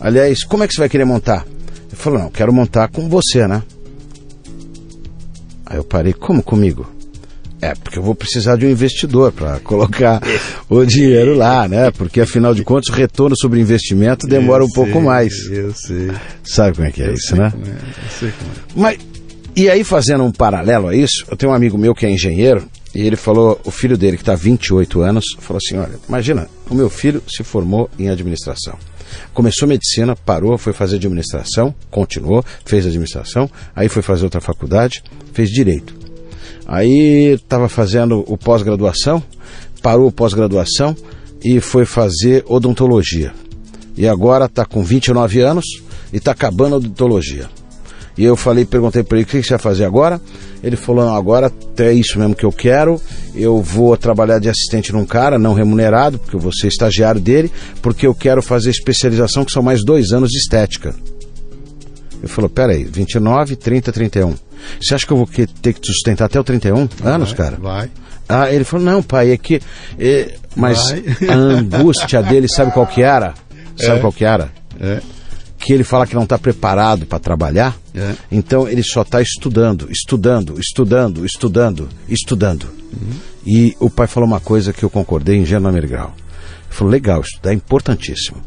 Aliás, 0.00 0.42
como 0.42 0.64
é 0.64 0.66
que 0.66 0.72
você 0.72 0.80
vai 0.80 0.88
querer 0.88 1.04
montar? 1.04 1.44
Ele 1.96 2.02
falou, 2.02 2.18
não, 2.18 2.30
quero 2.30 2.52
montar 2.52 2.88
com 2.88 3.08
você, 3.08 3.46
né? 3.46 3.62
Aí 5.64 5.78
eu 5.78 5.84
parei, 5.84 6.12
como 6.12 6.42
comigo? 6.42 6.86
É, 7.60 7.74
porque 7.74 7.98
eu 7.98 8.02
vou 8.02 8.14
precisar 8.14 8.56
de 8.56 8.66
um 8.66 8.70
investidor 8.70 9.32
para 9.32 9.58
colocar 9.60 10.20
o 10.68 10.84
dinheiro 10.84 11.34
lá, 11.34 11.66
né? 11.66 11.90
Porque 11.90 12.20
afinal 12.20 12.54
de 12.54 12.62
contas 12.62 12.90
o 12.90 12.92
retorno 12.92 13.34
sobre 13.36 13.60
investimento 13.60 14.26
demora 14.26 14.62
eu 14.62 14.66
um 14.66 14.70
sei, 14.70 14.84
pouco 14.84 15.00
mais. 15.00 15.32
Eu 15.50 15.72
sei. 15.72 16.12
Sabe 16.44 16.76
como 16.76 16.86
é 16.86 16.92
que 16.92 17.02
é 17.02 17.08
eu 17.08 17.14
isso, 17.14 17.34
né? 17.34 17.50
É, 17.54 17.70
eu 17.70 18.10
sei 18.10 18.32
como 18.32 18.50
é. 18.50 18.54
Mas, 18.76 18.98
e 19.56 19.70
aí 19.70 19.82
fazendo 19.82 20.22
um 20.22 20.30
paralelo 20.30 20.88
a 20.88 20.94
isso, 20.94 21.24
eu 21.30 21.36
tenho 21.36 21.50
um 21.50 21.54
amigo 21.54 21.78
meu 21.78 21.94
que 21.94 22.04
é 22.04 22.10
engenheiro 22.10 22.68
e 22.94 23.00
ele 23.00 23.16
falou, 23.16 23.58
o 23.64 23.70
filho 23.70 23.96
dele 23.96 24.18
que 24.18 24.22
está 24.22 24.34
28 24.34 25.00
anos, 25.00 25.24
falou 25.38 25.58
assim, 25.64 25.78
olha, 25.78 25.98
imagina, 26.06 26.46
o 26.70 26.74
meu 26.74 26.90
filho 26.90 27.22
se 27.26 27.42
formou 27.42 27.88
em 27.98 28.10
administração. 28.10 28.78
Começou 29.32 29.68
medicina, 29.68 30.16
parou, 30.16 30.56
foi 30.58 30.72
fazer 30.72 30.96
administração, 30.96 31.74
continuou, 31.90 32.44
fez 32.64 32.86
administração, 32.86 33.50
aí 33.74 33.88
foi 33.88 34.02
fazer 34.02 34.24
outra 34.24 34.40
faculdade, 34.40 35.02
fez 35.32 35.50
direito. 35.50 35.94
Aí 36.66 37.34
estava 37.34 37.68
fazendo 37.68 38.24
o 38.26 38.36
pós-graduação, 38.36 39.22
parou 39.82 40.10
pós-graduação 40.10 40.96
e 41.44 41.60
foi 41.60 41.84
fazer 41.84 42.44
odontologia. 42.46 43.32
E 43.96 44.06
agora 44.06 44.46
está 44.46 44.64
com 44.64 44.82
29 44.82 45.40
anos 45.40 45.64
e 46.12 46.16
está 46.16 46.32
acabando 46.32 46.74
a 46.74 46.78
odontologia. 46.78 47.48
E 48.16 48.24
eu 48.24 48.34
falei, 48.34 48.64
perguntei 48.64 49.02
para 49.02 49.18
ele, 49.18 49.24
o 49.24 49.28
que 49.28 49.42
você 49.42 49.50
vai 49.50 49.58
fazer 49.58 49.84
agora? 49.84 50.20
Ele 50.62 50.74
falou, 50.74 51.04
não, 51.04 51.14
agora 51.14 51.52
é 51.78 51.92
isso 51.92 52.18
mesmo 52.18 52.34
que 52.34 52.44
eu 52.44 52.52
quero, 52.52 53.00
eu 53.34 53.60
vou 53.60 53.94
trabalhar 53.96 54.38
de 54.38 54.48
assistente 54.48 54.90
num 54.90 55.04
cara, 55.04 55.38
não 55.38 55.52
remunerado, 55.52 56.18
porque 56.18 56.34
eu 56.34 56.40
vou 56.40 56.52
ser 56.52 56.68
estagiário 56.68 57.20
dele, 57.20 57.52
porque 57.82 58.06
eu 58.06 58.14
quero 58.14 58.42
fazer 58.42 58.70
especialização, 58.70 59.44
que 59.44 59.52
são 59.52 59.62
mais 59.62 59.84
dois 59.84 60.12
anos 60.12 60.30
de 60.30 60.38
estética. 60.38 60.94
Ele 62.18 62.28
falou, 62.28 62.48
peraí, 62.48 62.84
29, 62.84 63.54
30, 63.54 63.92
31. 63.92 64.34
Você 64.80 64.94
acha 64.94 65.06
que 65.06 65.12
eu 65.12 65.18
vou 65.18 65.28
ter 65.60 65.74
que 65.74 65.86
sustentar 65.86 66.24
até 66.24 66.40
o 66.40 66.44
31 66.44 66.88
vai, 66.98 67.12
anos, 67.12 67.34
cara? 67.34 67.58
Vai. 67.60 67.90
Ah, 68.26 68.50
ele 68.50 68.64
falou, 68.64 68.86
não, 68.86 69.02
pai, 69.02 69.30
é 69.30 69.36
que... 69.36 69.60
É, 69.98 70.34
mas 70.56 70.90
vai. 70.90 71.28
a 71.28 71.34
angústia 71.34 72.22
dele, 72.22 72.48
sabe 72.48 72.72
qual 72.72 72.86
que 72.86 73.02
era? 73.02 73.34
Sabe 73.76 73.98
é. 73.98 74.00
qual 74.00 74.10
que 74.10 74.24
era? 74.24 74.50
É 74.80 75.00
que 75.66 75.72
ele 75.72 75.82
fala 75.82 76.06
que 76.06 76.14
não 76.14 76.22
está 76.22 76.38
preparado 76.38 77.06
para 77.06 77.18
trabalhar, 77.18 77.76
é. 77.92 78.14
então 78.30 78.68
ele 78.68 78.84
só 78.84 79.02
está 79.02 79.20
estudando, 79.20 79.90
estudando, 79.90 80.60
estudando, 80.60 81.26
estudando, 81.26 81.88
estudando. 82.08 82.68
Uhum. 82.92 83.18
E 83.44 83.76
o 83.80 83.90
pai 83.90 84.06
falou 84.06 84.28
uma 84.28 84.38
coisa 84.38 84.72
que 84.72 84.84
eu 84.84 84.88
concordei 84.88 85.38
em 85.38 85.44
Gênero 85.44 85.88
Grau. 85.88 86.14
Ele 86.16 86.70
falou: 86.70 86.92
legal, 86.92 87.20
estudar 87.20 87.50
é 87.50 87.54
importantíssimo, 87.54 88.40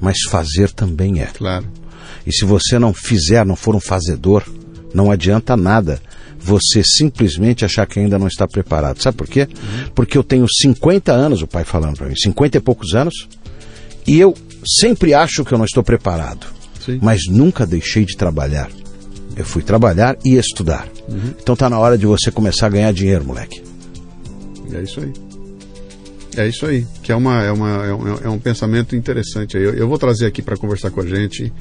mas 0.00 0.16
fazer 0.28 0.72
também 0.72 1.20
é. 1.22 1.26
Claro. 1.26 1.64
E 2.26 2.32
se 2.32 2.44
você 2.44 2.76
não 2.76 2.92
fizer, 2.92 3.46
não 3.46 3.54
for 3.54 3.76
um 3.76 3.80
fazedor, 3.80 4.42
não 4.92 5.12
adianta 5.12 5.56
nada 5.56 6.00
você 6.40 6.82
simplesmente 6.82 7.64
achar 7.64 7.86
que 7.86 8.00
ainda 8.00 8.18
não 8.18 8.26
está 8.26 8.48
preparado. 8.48 9.00
Sabe 9.00 9.16
por 9.16 9.28
quê? 9.28 9.46
Porque 9.94 10.18
eu 10.18 10.24
tenho 10.24 10.44
50 10.48 11.12
anos, 11.12 11.40
o 11.40 11.46
pai 11.46 11.62
falando 11.62 11.98
para 11.98 12.08
mim, 12.08 12.16
50 12.16 12.58
e 12.58 12.60
poucos 12.60 12.96
anos, 12.96 13.28
e 14.08 14.18
eu 14.18 14.34
sempre 14.66 15.14
acho 15.14 15.44
que 15.44 15.54
eu 15.54 15.58
não 15.58 15.64
estou 15.64 15.84
preparado, 15.84 16.48
Sim. 16.84 16.98
mas 17.00 17.22
nunca 17.28 17.66
deixei 17.66 18.04
de 18.04 18.16
trabalhar. 18.16 18.70
Eu 19.36 19.44
fui 19.44 19.62
trabalhar 19.62 20.16
e 20.24 20.36
estudar. 20.36 20.88
Então 21.40 21.56
tá 21.56 21.68
na 21.68 21.78
hora 21.78 21.96
de 21.96 22.06
você 22.06 22.30
começar 22.30 22.66
a 22.66 22.70
ganhar 22.70 22.92
dinheiro, 22.92 23.24
moleque. 23.24 23.62
É 24.72 24.82
isso 24.82 25.00
aí. 25.00 25.12
É 26.36 26.48
isso 26.48 26.66
aí, 26.66 26.84
que 27.02 27.12
é, 27.12 27.16
uma, 27.16 27.42
é, 27.42 27.52
uma, 27.52 27.86
é, 27.86 27.94
um, 27.94 28.18
é 28.24 28.28
um 28.28 28.38
pensamento 28.38 28.96
interessante. 28.96 29.56
Eu, 29.56 29.74
eu 29.74 29.88
vou 29.88 29.98
trazer 29.98 30.26
aqui 30.26 30.42
para 30.42 30.56
conversar 30.56 30.90
com 30.90 31.00
a 31.00 31.06
gente 31.06 31.52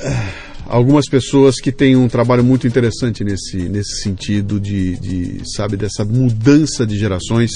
ah, 0.00 0.30
algumas 0.66 1.06
pessoas 1.08 1.56
que 1.56 1.72
têm 1.72 1.96
um 1.96 2.06
trabalho 2.06 2.44
muito 2.44 2.66
interessante 2.66 3.24
nesse, 3.24 3.56
nesse 3.56 4.02
sentido 4.02 4.60
de, 4.60 4.96
de, 4.98 5.42
sabe, 5.56 5.76
dessa 5.76 6.04
mudança 6.04 6.86
de 6.86 6.98
gerações 6.98 7.50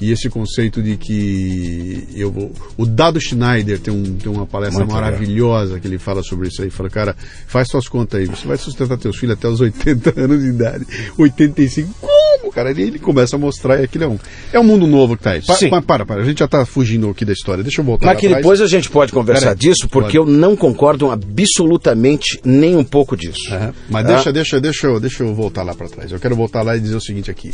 e 0.00 0.10
esse 0.10 0.28
conceito 0.28 0.82
de 0.82 0.96
que 0.96 2.06
eu 2.14 2.30
vou. 2.30 2.52
O 2.76 2.86
Dado 2.86 3.20
Schneider 3.20 3.78
tem, 3.80 3.92
um, 3.92 4.16
tem 4.16 4.30
uma 4.30 4.46
palestra 4.46 4.84
Muito 4.84 4.94
legal. 4.94 5.10
maravilhosa 5.10 5.80
que 5.80 5.86
ele 5.86 5.98
fala 5.98 6.22
sobre 6.22 6.48
isso 6.48 6.62
aí. 6.62 6.70
Fala, 6.70 6.90
cara, 6.90 7.16
faz 7.46 7.68
suas 7.68 7.88
contas 7.88 8.20
aí. 8.20 8.26
Você 8.26 8.46
vai 8.46 8.56
sustentar 8.56 8.98
teus 8.98 9.16
filhos 9.16 9.36
até 9.36 9.48
os 9.48 9.60
80 9.60 10.14
anos 10.20 10.42
de 10.42 10.48
idade. 10.48 10.86
85. 11.16 12.13
Como, 12.44 12.52
cara? 12.52 12.72
E 12.72 12.82
ele 12.82 12.98
começa 12.98 13.36
a 13.36 13.38
mostrar 13.38 13.80
e 13.80 13.84
aquilo 13.84 14.04
é 14.04 14.08
um. 14.08 14.18
É 14.52 14.60
um 14.60 14.64
mundo 14.64 14.86
novo 14.86 15.16
que 15.16 15.22
tá 15.22 15.30
aí. 15.32 15.42
Pa, 15.42 15.54
Sim. 15.54 15.70
pa- 15.70 15.80
para, 15.82 16.04
para. 16.06 16.20
A 16.22 16.24
gente 16.24 16.38
já 16.40 16.48
tá 16.48 16.64
fugindo 16.66 17.08
aqui 17.08 17.24
da 17.24 17.32
história. 17.32 17.62
Deixa 17.64 17.80
eu 17.80 17.84
voltar. 17.84 18.06
Mas 18.06 18.18
que 18.20 18.28
depois 18.28 18.60
a 18.60 18.66
gente 18.66 18.90
pode 18.90 19.12
conversar 19.12 19.40
Peraí, 19.54 19.56
disso, 19.58 19.88
porque 19.88 20.18
pode. 20.18 20.32
eu 20.32 20.36
não 20.38 20.54
concordo 20.56 21.10
absolutamente 21.10 22.38
nem 22.44 22.76
um 22.76 22.84
pouco 22.84 23.16
disso. 23.16 23.52
Aham. 23.52 23.72
Mas 23.88 24.04
Ah. 24.06 24.08
deixa, 24.14 24.32
deixa, 24.32 24.60
deixa, 24.60 24.86
eu, 24.86 25.00
deixa 25.00 25.22
eu 25.22 25.34
voltar 25.34 25.62
lá 25.62 25.74
para 25.74 25.88
trás. 25.88 26.12
Eu 26.12 26.18
quero 26.20 26.36
voltar 26.36 26.62
lá 26.62 26.76
e 26.76 26.80
dizer 26.80 26.96
o 26.96 27.00
seguinte 27.00 27.30
aqui. 27.30 27.52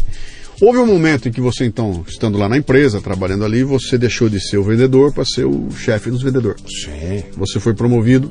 Houve 0.61 0.79
um 0.79 0.87
momento 0.87 1.27
em 1.29 1.33
que 1.33 1.41
você, 1.41 1.65
então, 1.65 2.05
estando 2.07 2.37
lá 2.37 2.47
na 2.49 2.57
empresa, 2.57 3.01
trabalhando 3.01 3.45
ali, 3.47 3.65
você 3.65 3.97
deixou 3.97 4.29
de 4.29 4.39
ser 4.41 4.59
o 4.59 4.63
vendedor 4.63 5.13
para 5.13 5.25
ser 5.25 5.45
o 5.47 5.69
chefe 5.75 6.11
dos 6.11 6.23
vendedores. 6.23 6.63
Sim. 6.85 7.23
Você 7.37 7.59
foi 7.59 7.73
promovido 7.73 8.31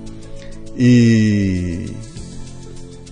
e 0.77 1.87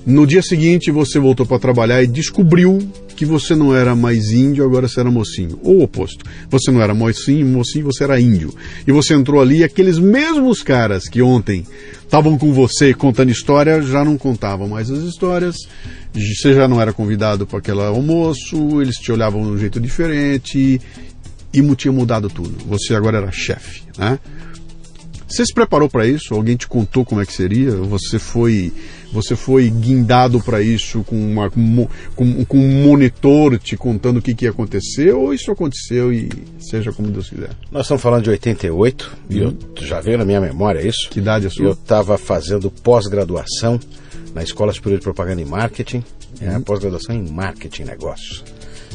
no 0.06 0.26
dia 0.28 0.42
seguinte 0.44 0.92
você 0.92 1.18
voltou 1.20 1.46
para 1.46 1.58
trabalhar 1.60 2.04
e 2.04 2.08
descobriu 2.08 2.78
que 3.18 3.26
você 3.26 3.56
não 3.56 3.76
era 3.76 3.96
mais 3.96 4.32
índio, 4.32 4.64
agora 4.64 4.88
você 4.88 5.00
era 5.00 5.10
mocinho. 5.10 5.60
Ou 5.64 5.80
o 5.80 5.84
oposto. 5.84 6.24
Você 6.52 6.72
não 6.72 6.82
era 6.82 6.94
mocinho, 6.94 7.48
mocinho, 7.48 7.86
você 7.86 8.04
era 8.04 8.22
índio. 8.22 8.54
E 8.86 8.92
você 8.92 9.16
entrou 9.16 9.42
ali 9.42 9.58
e 9.58 9.64
aqueles 9.64 9.98
mesmos 9.98 10.62
caras 10.62 11.10
que 11.10 11.20
ontem 11.20 11.66
estavam 12.00 12.38
com 12.38 12.54
você 12.54 12.94
contando 12.94 13.32
história 13.32 13.82
já 13.82 14.06
não 14.06 14.18
contavam 14.18 14.68
mais 14.68 14.92
as 14.92 15.00
histórias. 15.00 15.56
Você 16.14 16.54
já 16.54 16.68
não 16.68 16.80
era 16.80 16.94
convidado 16.94 17.48
para 17.48 17.58
aquele 17.58 17.82
almoço, 17.82 18.82
eles 18.82 18.98
te 18.98 19.12
olhavam 19.12 19.42
de 19.42 19.50
um 19.50 19.58
jeito 19.58 19.80
diferente 19.80 20.80
e 21.52 21.76
tinha 21.76 21.92
mudado 21.92 22.30
tudo. 22.30 22.56
Você 22.68 22.94
agora 22.94 23.18
era 23.18 23.32
chefe, 23.32 23.82
né? 23.98 24.20
Você 25.28 25.44
se 25.46 25.54
preparou 25.54 25.90
para 25.90 26.08
isso? 26.08 26.34
Alguém 26.34 26.56
te 26.56 26.68
contou 26.68 27.04
como 27.04 27.20
é 27.20 27.26
que 27.26 27.34
seria? 27.34 27.72
Você 27.72 28.18
foi, 28.18 28.72
você 29.12 29.36
foi 29.36 29.70
guindado 29.70 30.40
para 30.42 30.62
isso 30.62 31.04
com, 31.04 31.16
uma, 31.16 31.50
com, 31.50 31.88
com 32.46 32.58
um 32.58 32.84
monitor 32.84 33.58
te 33.58 33.78
contando 33.78 34.18
o 34.18 34.22
que, 34.22 34.34
que 34.34 34.46
ia 34.46 34.52
acontecer? 34.52 35.14
Ou 35.14 35.34
isso 35.34 35.52
aconteceu 35.52 36.12
e 36.12 36.30
seja 36.60 36.92
como 36.92 37.10
Deus 37.10 37.30
quiser? 37.30 37.52
Nós 37.72 37.84
estamos 37.84 38.02
falando 38.02 38.24
de 38.24 38.30
88, 38.30 39.18
e 39.30 39.40
eu, 39.40 39.58
já 39.82 40.02
veio 40.02 40.18
na 40.18 40.26
minha 40.26 40.42
memória 40.42 40.86
isso. 40.86 41.10
Que 41.10 41.20
idade 41.20 41.48
é 41.48 41.50
sua? 41.50 41.66
Eu 41.66 41.72
estava 41.72 42.18
fazendo 42.18 42.70
pós-graduação 42.70 43.80
na 44.34 44.44
Escola 44.44 44.74
Superior 44.74 45.00
de 45.00 45.04
Propaganda 45.04 45.42
e 45.42 45.46
Marketing, 45.46 46.04
é, 46.42 46.60
pós-graduação 46.60 47.16
em 47.16 47.30
Marketing 47.30 47.84
e 47.84 47.86
Negócios. 47.86 48.44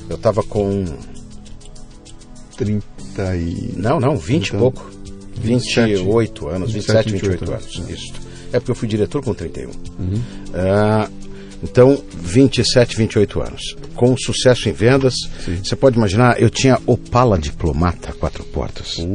Eu 0.08 0.16
estava 0.16 0.42
com, 0.42 0.84
30 2.56 3.36
e... 3.36 3.74
não, 3.76 3.98
não, 3.98 4.16
20 4.16 4.44
e 4.44 4.48
Então, 4.48 4.60
pouco, 4.60 4.90
28 5.36 6.48
anos, 6.48 6.72
27, 6.72 7.12
28, 7.12 7.40
28 7.40 7.52
anos, 7.52 7.76
anos. 7.76 7.90
isso. 7.90 8.12
É 8.52 8.58
porque 8.58 8.70
eu 8.70 8.74
fui 8.74 8.88
diretor 8.88 9.22
com 9.22 9.32
31. 9.32 9.70
Ah, 10.54 11.08
então, 11.62 12.02
27, 12.14 12.96
28 12.96 13.40
anos. 13.40 13.76
Com 13.94 14.16
sucesso 14.16 14.68
em 14.68 14.72
vendas, 14.72 15.14
você 15.62 15.76
pode 15.76 15.96
imaginar, 15.96 16.40
eu 16.40 16.50
tinha 16.50 16.78
Opala 16.86 17.38
Diplomata 17.38 18.12
quatro 18.12 18.44
portas. 18.44 18.96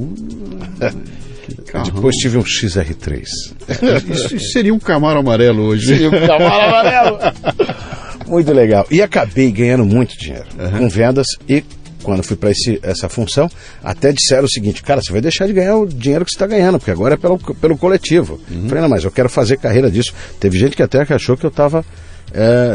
carrão. 1.65 1.85
Depois 1.85 2.15
tive 2.15 2.37
um 2.37 2.43
XR3. 2.43 3.23
Isso, 3.23 4.35
isso 4.35 4.51
seria 4.51 4.73
um 4.73 4.79
Camaro 4.79 5.19
amarelo 5.19 5.63
hoje. 5.63 6.09
Muito 8.27 8.51
legal. 8.51 8.85
E 8.91 9.01
acabei 9.01 9.49
ganhando 9.51 9.85
muito 9.85 10.17
dinheiro 10.17 10.45
com 10.77 10.89
vendas 10.89 11.27
e 11.47 11.63
quando 12.07 12.23
fui 12.23 12.37
para 12.37 12.51
essa 12.83 13.09
função, 13.09 13.49
até 13.83 14.13
disseram 14.13 14.45
o 14.45 14.49
seguinte, 14.49 14.81
cara, 14.81 15.01
você 15.01 15.11
vai 15.11 15.19
deixar 15.19 15.45
de 15.45 15.51
ganhar 15.51 15.75
o 15.75 15.85
dinheiro 15.85 16.23
que 16.23 16.31
você 16.31 16.37
está 16.37 16.47
ganhando, 16.47 16.79
porque 16.79 16.89
agora 16.89 17.15
é 17.15 17.17
pelo, 17.17 17.37
pelo 17.37 17.77
coletivo. 17.77 18.39
Falei, 18.69 18.81
não, 18.81 18.87
mas 18.87 19.03
eu 19.03 19.11
quero 19.11 19.27
fazer 19.27 19.57
carreira 19.57 19.91
disso. 19.91 20.13
Teve 20.39 20.57
gente 20.57 20.73
que 20.73 20.81
até 20.81 21.01
achou 21.13 21.35
que 21.35 21.45
eu 21.45 21.49
estava 21.49 21.83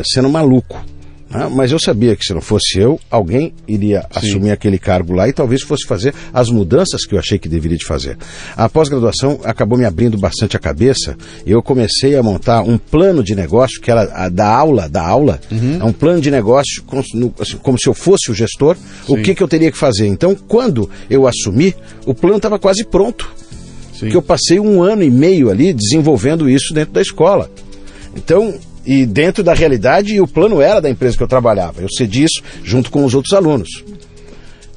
sendo 0.05 0.28
maluco. 0.28 0.85
Né? 1.33 1.51
Mas 1.55 1.72
eu 1.72 1.78
sabia 1.78 2.14
que 2.14 2.24
se 2.24 2.33
não 2.35 2.41
fosse 2.41 2.78
eu, 2.78 3.01
alguém 3.11 3.53
iria 3.66 4.07
assumir 4.14 4.51
aquele 4.51 4.78
cargo 4.78 5.12
lá 5.14 5.28
e 5.28 5.33
talvez 5.33 5.62
fosse 5.62 5.87
fazer 5.87 6.14
as 6.33 6.49
mudanças 6.51 7.05
que 7.07 7.14
eu 7.14 7.18
achei 7.18 7.39
que 7.39 7.49
deveria 7.49 7.76
de 7.78 7.85
fazer. 7.87 8.16
A 8.57 8.68
pós-graduação 8.68 9.41
acabou 9.45 9.78
me 9.78 9.85
abrindo 9.85 10.18
bastante 10.18 10.57
a 10.57 10.61
cabeça. 10.61 11.16
Eu 11.47 11.62
comecei 11.62 12.16
a 12.16 12.22
montar 12.22 12.62
um 12.62 12.76
plano 12.78 13.22
de 13.24 13.35
negócio 13.35 13.80
que 13.80 13.91
era 13.91 14.03
a 14.14 14.28
da 14.28 14.47
aula, 14.47 14.89
da 14.89 15.03
aula, 15.07 15.41
é 15.80 15.85
um 15.85 15.93
plano 15.93 16.20
de 16.20 16.30
negócio 16.30 16.83
como, 16.85 17.03
se- 17.03 17.16
no- 17.16 17.35
assim, 17.41 17.57
como 17.57 17.78
se 17.78 17.89
eu 17.89 17.95
fosse 17.95 18.30
o 18.30 18.35
gestor, 18.35 18.76
o 19.09 19.16
Sim. 19.16 19.22
que, 19.22 19.35
que 19.35 19.43
eu 19.43 19.49
teria 19.49 19.70
que 19.72 19.78
fazer. 19.78 20.07
Então, 20.07 20.35
quando 20.35 20.89
eu 21.09 21.26
assumi, 21.26 21.74
o 22.07 22.14
plano 22.14 22.37
estava 22.37 22.59
quase 22.59 22.85
pronto. 22.85 23.30
Sim. 23.99 24.09
Que 24.09 24.16
eu 24.16 24.22
passei 24.22 24.59
um 24.59 24.83
ano 24.83 25.03
e 25.03 25.11
meio 25.11 25.49
ali 25.51 25.72
desenvolvendo 25.72 26.49
isso 26.49 26.74
dentro 26.74 26.93
da 26.93 27.01
escola. 27.01 27.51
Então, 28.16 28.55
e 28.85 29.07
dentro 29.07 29.43
da 29.43 29.55
realidade, 29.55 30.20
o 30.20 30.26
plano 30.26 30.61
era 30.61 30.80
da 30.80 30.91
empresa 30.91 31.16
que 31.16 31.22
eu 31.22 31.28
trabalhava. 31.28 31.80
Eu 31.83 31.89
cedi 31.97 32.24
isso 32.24 32.43
junto 32.64 32.91
com 32.91 33.05
os 33.05 33.14
outros 33.14 33.33
alunos. 33.35 33.68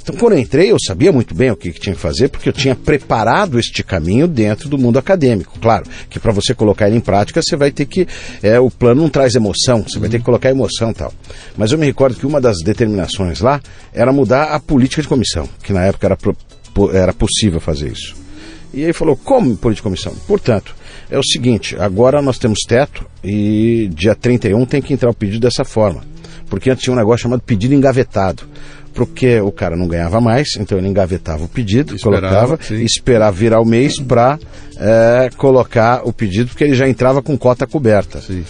Então, 0.01 0.15
quando 0.17 0.33
eu 0.33 0.39
entrei, 0.39 0.71
eu 0.71 0.77
sabia 0.79 1.11
muito 1.11 1.33
bem 1.33 1.49
o 1.49 1.55
que, 1.55 1.71
que 1.71 1.79
tinha 1.79 1.95
que 1.95 2.01
fazer, 2.01 2.27
porque 2.29 2.47
eu 2.47 2.53
tinha 2.53 2.75
preparado 2.75 3.57
este 3.57 3.83
caminho 3.83 4.27
dentro 4.27 4.69
do 4.69 4.77
mundo 4.77 4.99
acadêmico. 4.99 5.57
Claro, 5.59 5.83
que 6.11 6.19
para 6.19 6.31
você 6.31 6.53
colocar 6.53 6.87
ele 6.87 6.97
em 6.97 7.01
prática, 7.01 7.41
você 7.41 7.55
vai 7.55 7.71
ter 7.71 7.85
que. 7.87 8.07
É, 8.43 8.59
o 8.59 8.69
plano 8.69 9.01
não 9.01 9.09
traz 9.09 9.33
emoção, 9.33 9.81
você 9.81 9.97
vai 9.97 10.07
ter 10.07 10.19
que 10.19 10.23
colocar 10.23 10.51
emoção 10.51 10.93
tal. 10.93 11.11
Mas 11.57 11.71
eu 11.71 11.77
me 11.79 11.87
recordo 11.87 12.15
que 12.19 12.25
uma 12.27 12.39
das 12.39 12.57
determinações 12.63 13.39
lá 13.41 13.59
era 13.91 14.13
mudar 14.13 14.53
a 14.53 14.59
política 14.59 15.01
de 15.01 15.07
comissão, 15.07 15.49
que 15.63 15.73
na 15.73 15.83
época 15.85 16.05
era, 16.05 16.15
pro- 16.15 16.37
era 16.93 17.11
possível 17.11 17.59
fazer 17.59 17.91
isso. 17.91 18.15
E 18.75 18.85
aí 18.85 18.91
falou, 18.91 19.15
como 19.15 19.55
política 19.55 19.89
de 19.89 19.95
comissão? 19.95 20.13
Portanto, 20.27 20.75
é 21.09 21.17
o 21.17 21.23
seguinte, 21.23 21.77
agora 21.79 22.21
nós 22.21 22.37
temos 22.37 22.59
teto 22.67 23.05
e 23.23 23.89
dia 23.93 24.13
31 24.13 24.65
tem 24.65 24.81
que 24.81 24.93
entrar 24.93 25.09
o 25.09 25.13
pedido 25.13 25.39
dessa 25.39 25.63
forma. 25.63 26.03
Porque 26.49 26.69
antes 26.69 26.83
tinha 26.83 26.93
um 26.93 26.97
negócio 26.97 27.23
chamado 27.23 27.41
pedido 27.41 27.73
engavetado. 27.73 28.43
Porque 28.93 29.39
o 29.41 29.51
cara 29.51 29.75
não 29.75 29.87
ganhava 29.87 30.21
mais, 30.21 30.49
então 30.57 30.77
ele 30.77 30.87
engavetava 30.87 31.43
o 31.43 31.47
pedido, 31.49 31.95
Esperava, 31.95 32.27
colocava, 32.27 32.59
sim. 32.63 32.83
esperava 32.83 33.35
virar 33.35 33.59
o 33.59 33.65
mês 33.65 33.99
para 33.99 34.39
colocar 35.37 36.01
o 36.05 36.13
pedido, 36.13 36.49
porque 36.49 36.63
ele 36.63 36.75
já 36.75 36.87
entrava 36.87 37.21
com 37.21 37.37
cota 37.37 37.65
coberta. 37.65 38.21
Sim. 38.21 38.45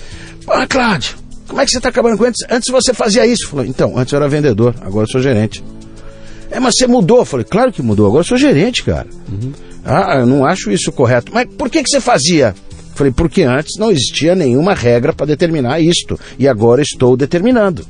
Ah, 0.48 0.68
Cláudio, 0.68 1.18
como 1.48 1.62
é 1.62 1.66
que 1.66 1.72
você 1.72 1.78
está 1.78 1.90
acabando 1.90 2.18
com 2.18 2.26
antes? 2.26 2.46
Antes 2.50 2.72
você 2.72 2.94
fazia 2.94 3.26
isso. 3.26 3.48
Falou, 3.48 3.66
então, 3.66 3.98
antes 3.98 4.14
eu 4.14 4.18
era 4.18 4.28
vendedor, 4.28 4.76
agora 4.82 5.06
eu 5.06 5.12
sou 5.12 5.22
gerente. 5.22 5.64
É, 6.56 6.60
mas 6.60 6.76
você 6.78 6.88
mudou. 6.88 7.18
Eu 7.18 7.26
falei, 7.26 7.46
claro 7.46 7.70
que 7.70 7.82
mudou, 7.82 8.08
agora 8.08 8.22
eu 8.22 8.26
sou 8.26 8.38
gerente, 8.38 8.82
cara. 8.82 9.08
Ah, 9.84 10.20
eu 10.20 10.26
não 10.26 10.46
acho 10.46 10.72
isso 10.72 10.90
correto. 10.90 11.32
Mas 11.34 11.48
por 11.54 11.70
que, 11.70 11.84
que 11.84 11.90
você 11.90 12.00
fazia? 12.00 12.56
Eu 12.70 12.76
Falei, 12.96 13.12
porque 13.12 13.44
antes 13.44 13.78
não 13.78 13.92
existia 13.92 14.34
nenhuma 14.36 14.74
regra 14.74 15.12
para 15.12 15.26
determinar 15.26 15.82
isto. 15.82 16.18
E 16.40 16.48
agora 16.48 16.82
estou 16.82 17.18
determinando. 17.18 17.86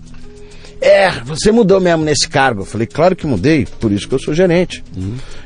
É, 0.82 1.12
você 1.24 1.52
mudou 1.52 1.80
mesmo 1.80 2.04
nesse 2.04 2.28
cargo. 2.28 2.62
Eu 2.62 2.66
falei, 2.66 2.88
claro 2.88 3.16
que 3.16 3.28
mudei, 3.28 3.68
por 3.80 3.92
isso 3.92 4.08
que 4.10 4.16
eu 4.16 4.20
sou 4.20 4.34
gerente. 4.34 4.84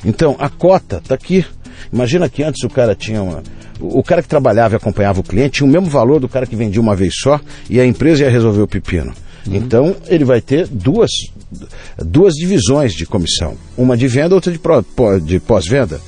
Então, 0.06 0.38
a 0.40 0.48
cota 0.48 0.98
está 1.04 1.16
aqui. 1.16 1.46
Imagina 1.92 2.30
que 2.30 2.42
antes 2.42 2.64
o 2.64 2.70
cara 2.70 2.96
tinha 2.96 3.22
uma. 3.22 3.44
O 3.82 4.02
cara 4.02 4.22
que 4.22 4.30
trabalhava 4.30 4.76
e 4.76 4.78
acompanhava 4.78 5.20
o 5.20 5.24
cliente 5.24 5.58
tinha 5.58 5.68
o 5.68 5.72
mesmo 5.72 5.90
valor 5.90 6.22
do 6.22 6.30
cara 6.30 6.46
que 6.46 6.56
vendia 6.56 6.82
uma 6.82 6.96
vez 6.96 7.14
só 7.22 7.40
e 7.70 7.82
a 7.82 7.86
empresa 7.86 8.24
ia 8.24 8.30
resolver 8.30 8.62
o 8.62 8.68
pepino. 8.68 9.14
Então, 9.48 9.96
ele 10.08 10.26
vai 10.26 10.42
ter 10.42 10.68
duas, 10.68 11.10
duas 11.98 12.34
divisões 12.34 12.94
de 12.94 13.06
comissão: 13.06 13.56
uma 13.78 13.96
de 13.96 14.08
venda, 14.08 14.36
outra 14.36 14.52
de, 14.52 14.60
de 15.26 15.40
pós-venda. 15.40 16.00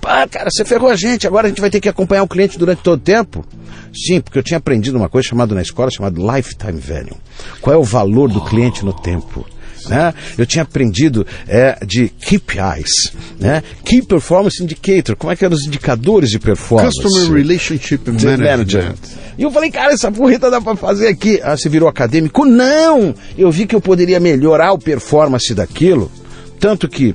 Pá, 0.00 0.26
cara, 0.28 0.48
você 0.50 0.64
ferrou 0.64 0.88
a 0.88 0.96
gente, 0.96 1.26
agora 1.26 1.46
a 1.46 1.48
gente 1.48 1.60
vai 1.60 1.70
ter 1.70 1.80
que 1.80 1.88
acompanhar 1.88 2.22
o 2.22 2.28
cliente 2.28 2.58
durante 2.58 2.82
todo 2.82 2.98
o 2.98 3.02
tempo? 3.02 3.44
Sim, 3.92 4.20
porque 4.20 4.38
eu 4.38 4.42
tinha 4.42 4.58
aprendido 4.58 4.96
uma 4.96 5.08
coisa 5.08 5.28
chamada 5.28 5.54
na 5.54 5.62
escola, 5.62 5.90
chamada 5.90 6.20
lifetime 6.20 6.78
value. 6.78 7.16
Qual 7.60 7.74
é 7.74 7.78
o 7.78 7.82
valor 7.82 8.30
do 8.30 8.40
cliente 8.44 8.84
no 8.84 8.92
tempo? 8.92 9.44
Né? 9.88 10.14
Eu 10.36 10.46
tinha 10.46 10.62
aprendido 10.62 11.26
é, 11.46 11.78
de 11.84 12.08
KPIs, 12.08 13.12
né? 13.38 13.62
Key 13.84 14.02
Performance 14.02 14.62
Indicator, 14.62 15.16
como 15.16 15.32
é 15.32 15.36
que 15.36 15.44
eram 15.44 15.56
os 15.56 15.66
indicadores 15.66 16.30
de 16.30 16.38
performance? 16.38 17.00
Customer 17.00 17.32
Relationship 17.32 18.10
Management. 18.10 18.94
E 19.36 19.42
eu 19.42 19.50
falei, 19.50 19.70
cara, 19.70 19.92
essa 19.92 20.10
porrita 20.10 20.50
dá 20.50 20.60
pra 20.60 20.74
fazer 20.74 21.08
aqui. 21.08 21.40
Ah, 21.42 21.56
você 21.56 21.68
virou 21.68 21.88
acadêmico? 21.88 22.44
Não! 22.44 23.14
Eu 23.36 23.50
vi 23.50 23.66
que 23.66 23.74
eu 23.74 23.80
poderia 23.80 24.18
melhorar 24.18 24.72
o 24.72 24.78
performance 24.78 25.54
daquilo, 25.54 26.10
tanto 26.58 26.88
que 26.88 27.14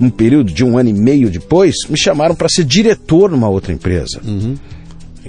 um 0.00 0.10
período 0.10 0.52
de 0.52 0.64
um 0.64 0.78
ano 0.78 0.88
e 0.88 0.92
meio 0.92 1.28
depois, 1.28 1.74
me 1.88 1.98
chamaram 1.98 2.34
para 2.34 2.48
ser 2.48 2.64
diretor 2.64 3.30
numa 3.30 3.48
outra 3.48 3.72
empresa. 3.72 4.20
Uhum. 4.24 4.54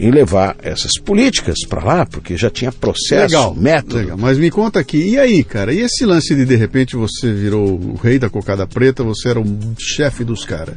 E 0.01 0.09
levar 0.09 0.55
essas 0.63 0.93
políticas 0.93 1.57
para 1.67 1.83
lá, 1.83 2.05
porque 2.05 2.37
já 2.37 2.49
tinha 2.49 2.71
processo, 2.71 3.35
Legal, 3.35 3.53
método. 3.53 3.97
legal. 3.97 4.17
Mas 4.17 4.37
me 4.37 4.49
conta 4.49 4.79
aqui, 4.79 4.97
e 4.97 5.19
aí, 5.19 5.43
cara? 5.43 5.73
E 5.73 5.81
esse 5.81 6.05
lance 6.05 6.33
de 6.33 6.45
de 6.45 6.55
repente 6.55 6.95
você 6.95 7.33
virou 7.33 7.77
o 7.77 7.95
rei 7.95 8.17
da 8.17 8.29
cocada 8.29 8.65
preta, 8.65 9.03
você 9.03 9.27
era 9.27 9.41
o 9.41 9.45
chefe 9.77 10.23
dos 10.23 10.45
caras. 10.45 10.75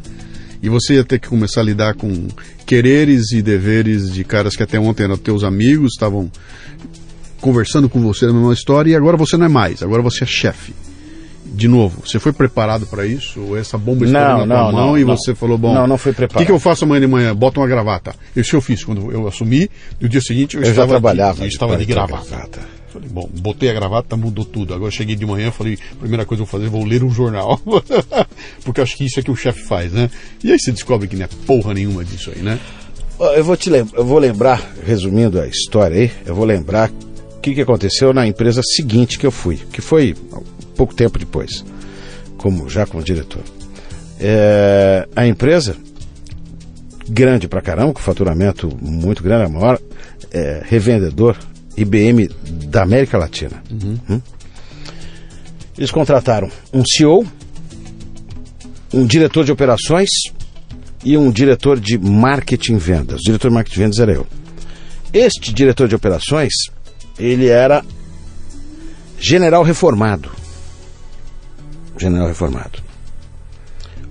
E 0.60 0.68
você 0.68 0.94
ia 0.94 1.04
ter 1.04 1.20
que 1.20 1.28
começar 1.28 1.60
a 1.60 1.64
lidar 1.64 1.94
com 1.94 2.26
quereres 2.66 3.30
e 3.30 3.40
deveres 3.40 4.12
de 4.12 4.24
caras 4.24 4.56
que 4.56 4.62
até 4.64 4.78
ontem 4.80 5.04
eram 5.04 5.16
teus 5.16 5.44
amigos, 5.44 5.92
estavam 5.92 6.28
conversando 7.40 7.88
com 7.88 8.00
você 8.00 8.26
na 8.26 8.32
mesma 8.32 8.52
história, 8.52 8.90
e 8.90 8.96
agora 8.96 9.16
você 9.16 9.36
não 9.36 9.46
é 9.46 9.48
mais, 9.48 9.82
agora 9.84 10.02
você 10.02 10.24
é 10.24 10.26
chefe. 10.26 10.72
De 11.55 11.68
novo, 11.68 12.03
você 12.07 12.18
foi 12.18 12.32
preparado 12.32 12.86
para 12.86 13.07
isso? 13.07 13.40
Ou 13.40 13.59
essa 13.59 13.76
bomba 13.76 14.05
estourou 14.07 14.46
na 14.46 14.46
não, 14.46 14.72
mão 14.72 14.86
não, 14.88 14.98
e 14.98 15.05
não. 15.05 15.16
você 15.16 15.34
falou, 15.34 15.59
bom, 15.59 15.74
Não, 15.74 15.86
não 15.86 15.98
fui 15.98 16.11
o 16.11 16.14
que, 16.14 16.18
preparado. 16.18 16.46
que 16.46 16.53
eu 16.53 16.59
faço 16.59 16.84
amanhã 16.84 17.00
de 17.03 17.07
manhã? 17.07 17.36
Bota 17.36 17.61
uma 17.61 17.66
gravata. 17.66 18.14
Isso 18.34 18.57
eu 18.57 18.61
fiz 18.61 18.82
quando 18.82 19.12
eu 19.12 19.28
assumi, 19.28 19.68
no 20.00 20.09
dia 20.09 20.20
seguinte 20.20 20.57
eu, 20.57 20.62
Eu 20.62 20.66
já 20.66 20.70
estava 20.72 20.90
trabalhava. 20.92 21.34
de, 21.36 21.42
eu 21.42 21.48
estava 21.48 21.76
de 21.76 21.84
gravata. 21.84 22.26
gravata. 22.28 22.61
Falei, 22.92 23.09
bom, 23.09 23.28
botei 23.40 23.70
a 23.70 23.72
gravata, 23.72 24.16
mudou 24.16 24.44
tudo. 24.44 24.74
Agora 24.74 24.90
cheguei 24.90 25.16
de 25.16 25.24
manhã, 25.24 25.50
falei, 25.50 25.78
primeira 25.98 26.24
coisa 26.26 26.42
que 26.42 26.48
eu 26.48 26.50
vou 26.50 26.61
fazer, 26.61 26.68
vou 26.70 26.84
ler 26.84 27.03
um 27.03 27.11
jornal. 27.11 27.59
Porque 28.64 28.80
acho 28.80 28.96
que 28.96 29.05
isso 29.05 29.18
é 29.20 29.22
que 29.22 29.30
o 29.30 29.36
chefe 29.36 29.62
faz, 29.62 29.92
né? 29.92 30.11
E 30.42 30.53
aí 30.53 30.59
você 30.59 30.72
descobre 30.72 31.09
que 31.09 31.16
não 31.16 31.24
é 31.24 31.28
porra 31.46 31.72
nenhuma 31.74 32.05
disso 32.05 32.30
aí, 32.34 32.42
né? 32.42 32.59
Eu 33.36 33.44
vou 33.44 33.57
te 33.57 33.70
lem 33.70 33.86
eu 33.94 34.05
vou 34.05 34.18
lembrar, 34.18 34.61
resumindo 34.84 35.40
a 35.40 35.46
história 35.46 35.96
aí, 35.96 36.11
eu 36.26 36.34
vou 36.34 36.44
lembrar 36.44 36.90
o 37.36 37.40
que, 37.40 37.55
que 37.55 37.61
aconteceu 37.61 38.12
na 38.12 38.26
empresa 38.26 38.62
seguinte 38.62 39.18
que 39.18 39.26
eu 39.26 39.30
fui, 39.30 39.59
que 39.72 39.80
foi 39.80 40.14
pouco 40.76 40.94
tempo 40.94 41.18
depois, 41.18 41.64
como 42.36 42.68
já 42.68 42.86
como 42.86 43.02
diretor. 43.02 43.42
É, 44.20 45.08
a 45.14 45.26
empresa 45.26 45.76
grande 47.08 47.48
pra 47.48 47.60
caramba, 47.60 47.92
com 47.92 48.00
faturamento 48.00 48.70
muito 48.80 49.22
grande, 49.22 49.46
a 49.46 49.48
maior 49.48 49.78
é, 50.30 50.62
revendedor 50.64 51.36
IBM 51.76 52.28
da 52.66 52.82
América 52.82 53.18
Latina. 53.18 53.62
Hum? 53.70 54.20
Eles 55.76 55.90
contrataram 55.90 56.50
um 56.72 56.82
CEO, 56.84 57.26
um 58.92 59.06
diretor 59.06 59.44
de 59.44 59.52
operações 59.52 60.08
e 61.04 61.16
um 61.16 61.30
diretor 61.30 61.80
de 61.80 61.98
marketing 61.98 62.74
e 62.74 62.78
vendas. 62.78 63.20
O 63.20 63.24
diretor 63.24 63.48
de 63.48 63.54
marketing 63.54 63.78
vendas 63.78 63.98
era 63.98 64.12
eu. 64.12 64.26
Este 65.12 65.52
diretor 65.52 65.88
de 65.88 65.94
operações, 65.94 66.52
ele 67.18 67.48
era 67.48 67.84
general 69.18 69.62
reformado. 69.62 70.30
General 71.99 72.26
reformado. 72.26 72.78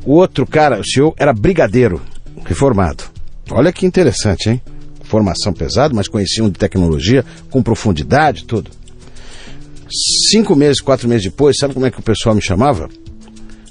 O 0.06 0.14
outro 0.14 0.46
cara, 0.48 0.80
o 0.80 0.86
senhor, 0.86 1.14
era 1.18 1.34
brigadeiro 1.34 2.02
reformado. 2.46 3.04
Olha 3.50 3.72
que 3.72 3.86
interessante, 3.86 4.50
hein? 4.50 4.62
Formação 5.04 5.54
pesada, 5.54 5.94
mas 5.94 6.08
conheciam 6.08 6.50
de 6.50 6.58
tecnologia 6.58 7.26
com 7.50 7.62
profundidade, 7.62 8.46
tudo. 8.46 8.72
Cinco 10.32 10.56
meses, 10.56 10.80
quatro 10.80 11.08
meses 11.08 11.26
depois, 11.26 11.58
sabe 11.60 11.74
como 11.74 11.86
é 11.86 11.92
que 11.92 12.00
o 12.00 12.04
pessoal 12.04 12.34
me 12.34 12.42
chamava? 12.42 12.90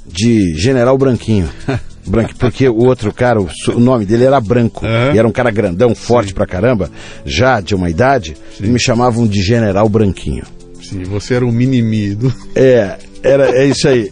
De 0.06 0.54
General 0.56 0.96
Branquinho. 0.98 1.48
Branco, 2.06 2.34
porque 2.38 2.68
o 2.68 2.84
outro 2.84 3.12
cara, 3.12 3.40
o, 3.40 3.78
nome 3.78 4.04
dele 4.04 4.24
era 4.24 4.40
Branco. 4.40 4.84
Aham. 4.84 5.14
E 5.14 5.18
era 5.18 5.28
um 5.28 5.32
cara 5.32 5.50
grandão, 5.50 5.94
forte 5.94 6.34
pra 6.34 6.46
caramba, 6.46 6.90
já 7.24 7.60
de 7.60 7.74
uma 7.74 7.90
idade, 7.90 8.36
e 8.58 8.66
me 8.66 8.80
chamavam 8.80 9.26
de 9.26 9.42
General 9.42 9.88
Branquinho. 9.88 10.44
Sim, 10.82 11.04
você 11.04 11.34
era 11.34 11.46
um 11.46 11.52
mini 11.52 12.14
do... 12.14 12.34
É, 12.54 12.98
era, 13.22 13.50
é 13.56 13.66
isso 13.66 13.88
aí. 13.88 14.10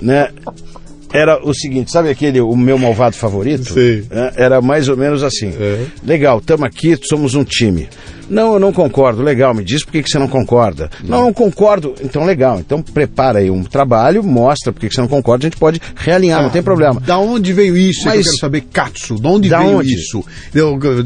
né? 0.00 0.28
Era 1.12 1.38
o 1.46 1.52
seguinte, 1.52 1.90
sabe 1.92 2.08
aquele, 2.08 2.40
o 2.40 2.56
meu 2.56 2.78
malvado 2.78 3.14
favorito? 3.14 3.74
Sei. 3.74 4.04
É, 4.10 4.44
Era 4.44 4.62
mais 4.62 4.88
ou 4.88 4.96
menos 4.96 5.22
assim. 5.22 5.52
É. 5.60 5.84
Legal, 6.02 6.38
estamos 6.38 6.64
aqui, 6.64 6.98
somos 7.02 7.34
um 7.34 7.44
time. 7.44 7.86
Não, 8.32 8.54
eu 8.54 8.58
não 8.60 8.72
concordo. 8.72 9.22
Legal, 9.22 9.54
me 9.54 9.62
diz 9.64 9.84
por 9.84 9.92
que, 9.92 10.02
que 10.02 10.10
você 10.10 10.18
não 10.18 10.28
concorda. 10.28 10.90
Não, 11.04 11.22
não 11.26 11.32
concordo. 11.32 11.94
Então, 12.02 12.24
legal. 12.24 12.58
Então, 12.58 12.80
prepara 12.82 13.38
aí 13.40 13.50
um 13.50 13.62
trabalho, 13.62 14.22
mostra 14.24 14.72
por 14.72 14.80
que, 14.80 14.88
que 14.88 14.94
você 14.94 15.00
não 15.00 15.08
concorda, 15.08 15.46
a 15.46 15.48
gente 15.50 15.58
pode 15.58 15.80
realinhar, 15.96 16.42
não 16.42 16.50
tem 16.50 16.62
problema. 16.62 17.00
Da 17.00 17.18
onde 17.18 17.52
veio 17.52 17.76
isso? 17.76 18.00
É 18.08 18.12
que 18.12 18.16
Mas- 18.18 18.18
eu 18.18 18.24
quero 18.24 18.36
saber, 18.40 18.60
Katsu, 18.72 19.16
de 19.20 19.26
onde 19.26 19.48
Da 19.48 19.58
veio 19.58 19.78
onde? 19.78 19.92
isso? 19.94 20.24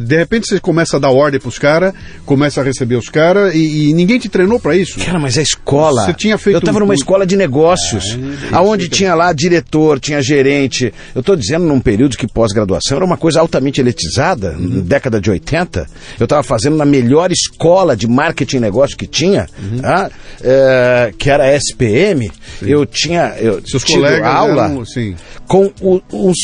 De 0.04 0.16
repente 0.16 0.46
você 0.48 0.60
começa 0.60 0.96
a 0.96 1.00
dar 1.00 1.10
ordem 1.10 1.40
pros 1.40 1.58
caras, 1.58 1.92
começa 2.24 2.60
a 2.60 2.64
receber 2.64 2.96
os 2.96 3.08
caras 3.08 3.54
e, 3.54 3.90
e 3.90 3.92
ninguém 3.94 4.18
te 4.18 4.28
treinou 4.28 4.58
pra 4.60 4.76
isso. 4.76 4.98
Cara, 5.00 5.18
mas 5.18 5.36
a 5.38 5.42
escola. 5.42 6.04
Você 6.04 6.14
tinha 6.14 6.38
feito 6.38 6.56
Eu 6.56 6.60
estava 6.60 6.78
um 6.78 6.80
numa 6.80 6.94
escola 6.94 7.26
de 7.26 7.36
negócios, 7.36 8.18
Ah, 8.52 8.58
aonde 8.58 8.88
tinha 8.88 9.14
lá 9.14 9.32
diretor, 9.32 9.98
tinha 10.00 10.22
gerente. 10.22 10.92
Eu 11.14 11.20
estou 11.20 11.34
dizendo 11.36 11.64
num 11.64 11.80
período 11.80 12.16
que 12.16 12.26
pós-graduação 12.26 12.96
era 12.96 13.04
uma 13.04 13.16
coisa 13.16 13.40
altamente 13.40 13.80
elitizada, 13.80 14.52
Uhum. 14.52 14.76
na 14.76 14.80
década 14.82 15.20
de 15.20 15.30
80. 15.30 15.86
Eu 16.18 16.24
estava 16.24 16.42
fazendo 16.42 16.76
na 16.76 16.84
melhor 16.84 17.15
escola 17.32 17.96
de 17.96 18.06
marketing 18.06 18.56
e 18.56 18.60
negócio 18.60 18.96
que 18.96 19.06
tinha, 19.06 19.46
Uhum. 19.58 19.80
ah, 19.82 20.10
é, 20.42 21.12
que 21.18 21.30
era 21.30 21.44
a 21.44 21.52
SPM. 21.56 22.30
Eu 22.62 22.84
tinha 22.86 23.34
eu 23.38 23.60
Seus 23.66 23.84
colegas 23.84 24.26
aula 24.26 24.64
eram, 24.68 24.84
sim. 24.84 25.14
com 25.46 25.70
o- 25.80 26.00
os, 26.12 26.36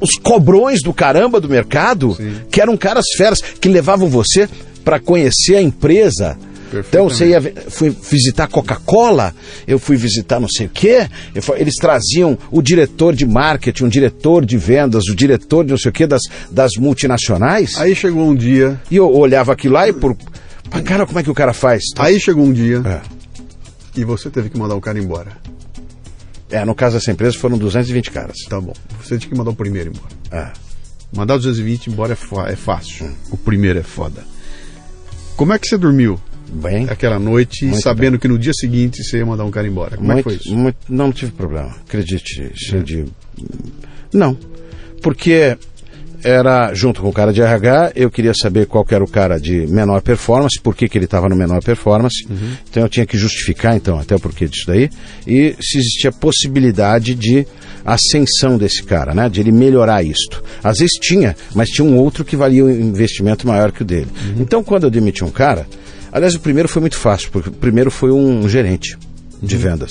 os 0.00 0.16
cobrões 0.16 0.82
do 0.82 0.92
caramba 0.92 1.40
do 1.40 1.48
mercado, 1.48 2.14
Sim. 2.14 2.34
que 2.50 2.60
eram 2.60 2.76
caras 2.76 3.04
feras, 3.16 3.40
que 3.40 3.68
levavam 3.68 4.08
você 4.08 4.48
para 4.84 4.98
conhecer 5.00 5.56
a 5.56 5.62
empresa. 5.62 6.36
Então 6.72 7.08
você 7.08 7.28
ia 7.28 7.40
fui 7.68 7.90
visitar 7.90 8.46
Coca-Cola, 8.48 9.34
eu 9.66 9.78
fui 9.78 9.96
visitar 9.96 10.40
não 10.40 10.48
sei 10.48 10.66
o 10.66 10.70
quê, 10.70 11.08
eles 11.56 11.74
traziam 11.74 12.38
o 12.50 12.62
diretor 12.62 13.14
de 13.14 13.26
marketing, 13.26 13.84
o 13.84 13.88
diretor 13.88 14.44
de 14.44 14.56
vendas, 14.56 15.04
o 15.08 15.14
diretor 15.14 15.64
de 15.64 15.70
não 15.70 15.78
sei 15.78 15.90
o 15.90 15.92
quê 15.92 16.06
das, 16.06 16.22
das 16.50 16.72
multinacionais, 16.78 17.78
Aí 17.78 17.94
chegou 17.94 18.28
um 18.28 18.34
dia, 18.34 18.80
e 18.90 18.96
eu 18.96 19.10
olhava 19.10 19.52
aquilo 19.52 19.74
lá 19.74 19.88
e 19.88 19.92
por. 19.92 20.16
Mas, 20.70 20.82
cara, 20.82 21.06
como 21.06 21.18
é 21.18 21.22
que 21.22 21.30
o 21.30 21.34
cara 21.34 21.52
faz? 21.52 21.82
aí 21.98 22.18
chegou 22.18 22.44
um 22.44 22.52
dia 22.52 22.82
É. 22.84 23.00
e 24.00 24.04
você 24.04 24.30
teve 24.30 24.48
que 24.48 24.58
mandar 24.58 24.74
o 24.74 24.80
cara 24.80 24.98
embora. 24.98 25.32
É, 26.50 26.64
no 26.64 26.74
caso 26.74 26.96
dessa 26.96 27.10
empresa 27.10 27.36
foram 27.38 27.58
220 27.58 28.10
caras. 28.10 28.36
Tá 28.48 28.60
bom. 28.60 28.72
Você 29.02 29.18
tinha 29.18 29.30
que 29.30 29.36
mandar 29.36 29.50
o 29.50 29.54
primeiro 29.54 29.90
embora. 29.90 30.14
É. 30.30 30.52
Mandar 31.14 31.36
os 31.36 31.42
220 31.42 31.90
embora 31.90 32.12
é, 32.12 32.52
é 32.52 32.56
fácil. 32.56 33.10
O 33.30 33.36
primeiro 33.36 33.78
é 33.78 33.82
foda. 33.82 34.22
Como 35.36 35.52
é 35.52 35.58
que 35.58 35.66
você 35.66 35.76
dormiu 35.76 36.18
Bem. 36.52 36.86
aquela 36.88 37.18
noite, 37.18 37.64
Muito 37.66 37.82
sabendo 37.82 38.18
que 38.18 38.28
no 38.28 38.38
dia 38.38 38.52
seguinte 38.54 39.02
você 39.02 39.18
ia 39.18 39.26
mandar 39.26 39.44
um 39.44 39.50
cara 39.50 39.66
embora? 39.66 39.96
Como 39.96 40.12
é 40.12 40.16
que 40.16 40.22
foi 40.22 40.32
Muito- 40.32 40.46
isso? 40.46 40.56
muito- 40.56 40.76
não, 40.88 41.12
tive 41.12 41.32
problema, 41.32 41.74
acredite. 41.86 42.52
cheio 42.54 42.82
de... 42.82 43.04
Não, 44.12 44.36
porque 45.02 45.56
era 46.22 46.72
junto 46.72 47.02
com 47.02 47.08
o 47.08 47.12
cara 47.12 47.32
de 47.32 47.42
RH, 47.42 47.92
eu 47.96 48.10
queria 48.10 48.32
saber 48.32 48.66
qual 48.66 48.86
era 48.90 49.04
o 49.04 49.08
cara 49.08 49.38
de 49.38 49.66
menor 49.66 50.00
performance, 50.00 50.58
por 50.60 50.74
que, 50.74 50.88
que 50.88 50.96
ele 50.96 51.04
estava 51.04 51.28
no 51.28 51.36
menor 51.36 51.62
performance. 51.62 52.24
Então 52.70 52.82
eu 52.84 52.88
tinha 52.88 53.04
que 53.04 53.18
justificar, 53.18 53.76
então, 53.76 53.98
até 53.98 54.14
o 54.16 54.20
porquê 54.20 54.46
disso 54.46 54.64
daí, 54.66 54.88
e 55.26 55.54
se 55.60 55.78
existia 55.78 56.10
possibilidade 56.10 57.14
de 57.14 57.46
ascensão 57.84 58.56
desse 58.56 58.82
cara, 58.82 59.12
né? 59.12 59.28
De 59.28 59.40
ele 59.40 59.52
melhorar 59.52 60.02
isto. 60.02 60.42
Às 60.62 60.78
vezes 60.78 60.94
tinha, 60.98 61.36
mas 61.54 61.68
tinha 61.68 61.86
um 61.86 61.98
outro 61.98 62.24
que 62.24 62.36
valia 62.36 62.64
um 62.64 62.70
investimento 62.70 63.46
maior 63.46 63.70
que 63.70 63.82
o 63.82 63.84
dele. 63.84 64.08
Então, 64.40 64.64
quando 64.64 64.84
eu 64.84 64.90
demiti 64.90 65.22
um 65.22 65.30
cara, 65.30 65.66
aliás, 66.14 66.34
o 66.34 66.40
primeiro 66.40 66.68
foi 66.68 66.80
muito 66.80 66.96
fácil, 66.96 67.30
porque 67.30 67.50
o 67.50 67.52
primeiro 67.52 67.90
foi 67.90 68.10
um 68.10 68.48
gerente 68.48 68.96
de 69.42 69.56
vendas. 69.56 69.90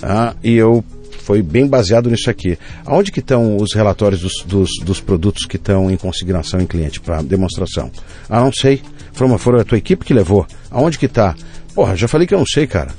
Ah, 0.00 0.34
e 0.44 0.54
eu 0.54 0.84
foi 1.22 1.40
bem 1.42 1.66
baseado 1.66 2.10
nisso 2.10 2.28
aqui. 2.28 2.58
Aonde 2.84 3.10
que 3.10 3.20
estão 3.20 3.56
os 3.56 3.72
relatórios 3.72 4.20
dos, 4.20 4.42
dos, 4.44 4.70
dos 4.84 5.00
produtos 5.00 5.46
que 5.46 5.56
estão 5.56 5.90
em 5.90 5.96
consignação 5.96 6.60
em 6.60 6.66
cliente 6.66 7.00
para 7.00 7.22
demonstração? 7.22 7.90
Ah, 8.28 8.40
não 8.40 8.52
sei. 8.52 8.82
Foi, 9.12 9.26
uma, 9.26 9.38
foi 9.38 9.60
a 9.60 9.64
tua 9.64 9.78
equipe 9.78 10.04
que 10.04 10.12
levou. 10.12 10.46
Aonde 10.70 10.98
que 10.98 11.06
está? 11.06 11.34
Porra, 11.74 11.96
já 11.96 12.08
falei 12.08 12.26
que 12.26 12.34
eu 12.34 12.38
não 12.38 12.46
sei, 12.46 12.66
cara. 12.66 12.90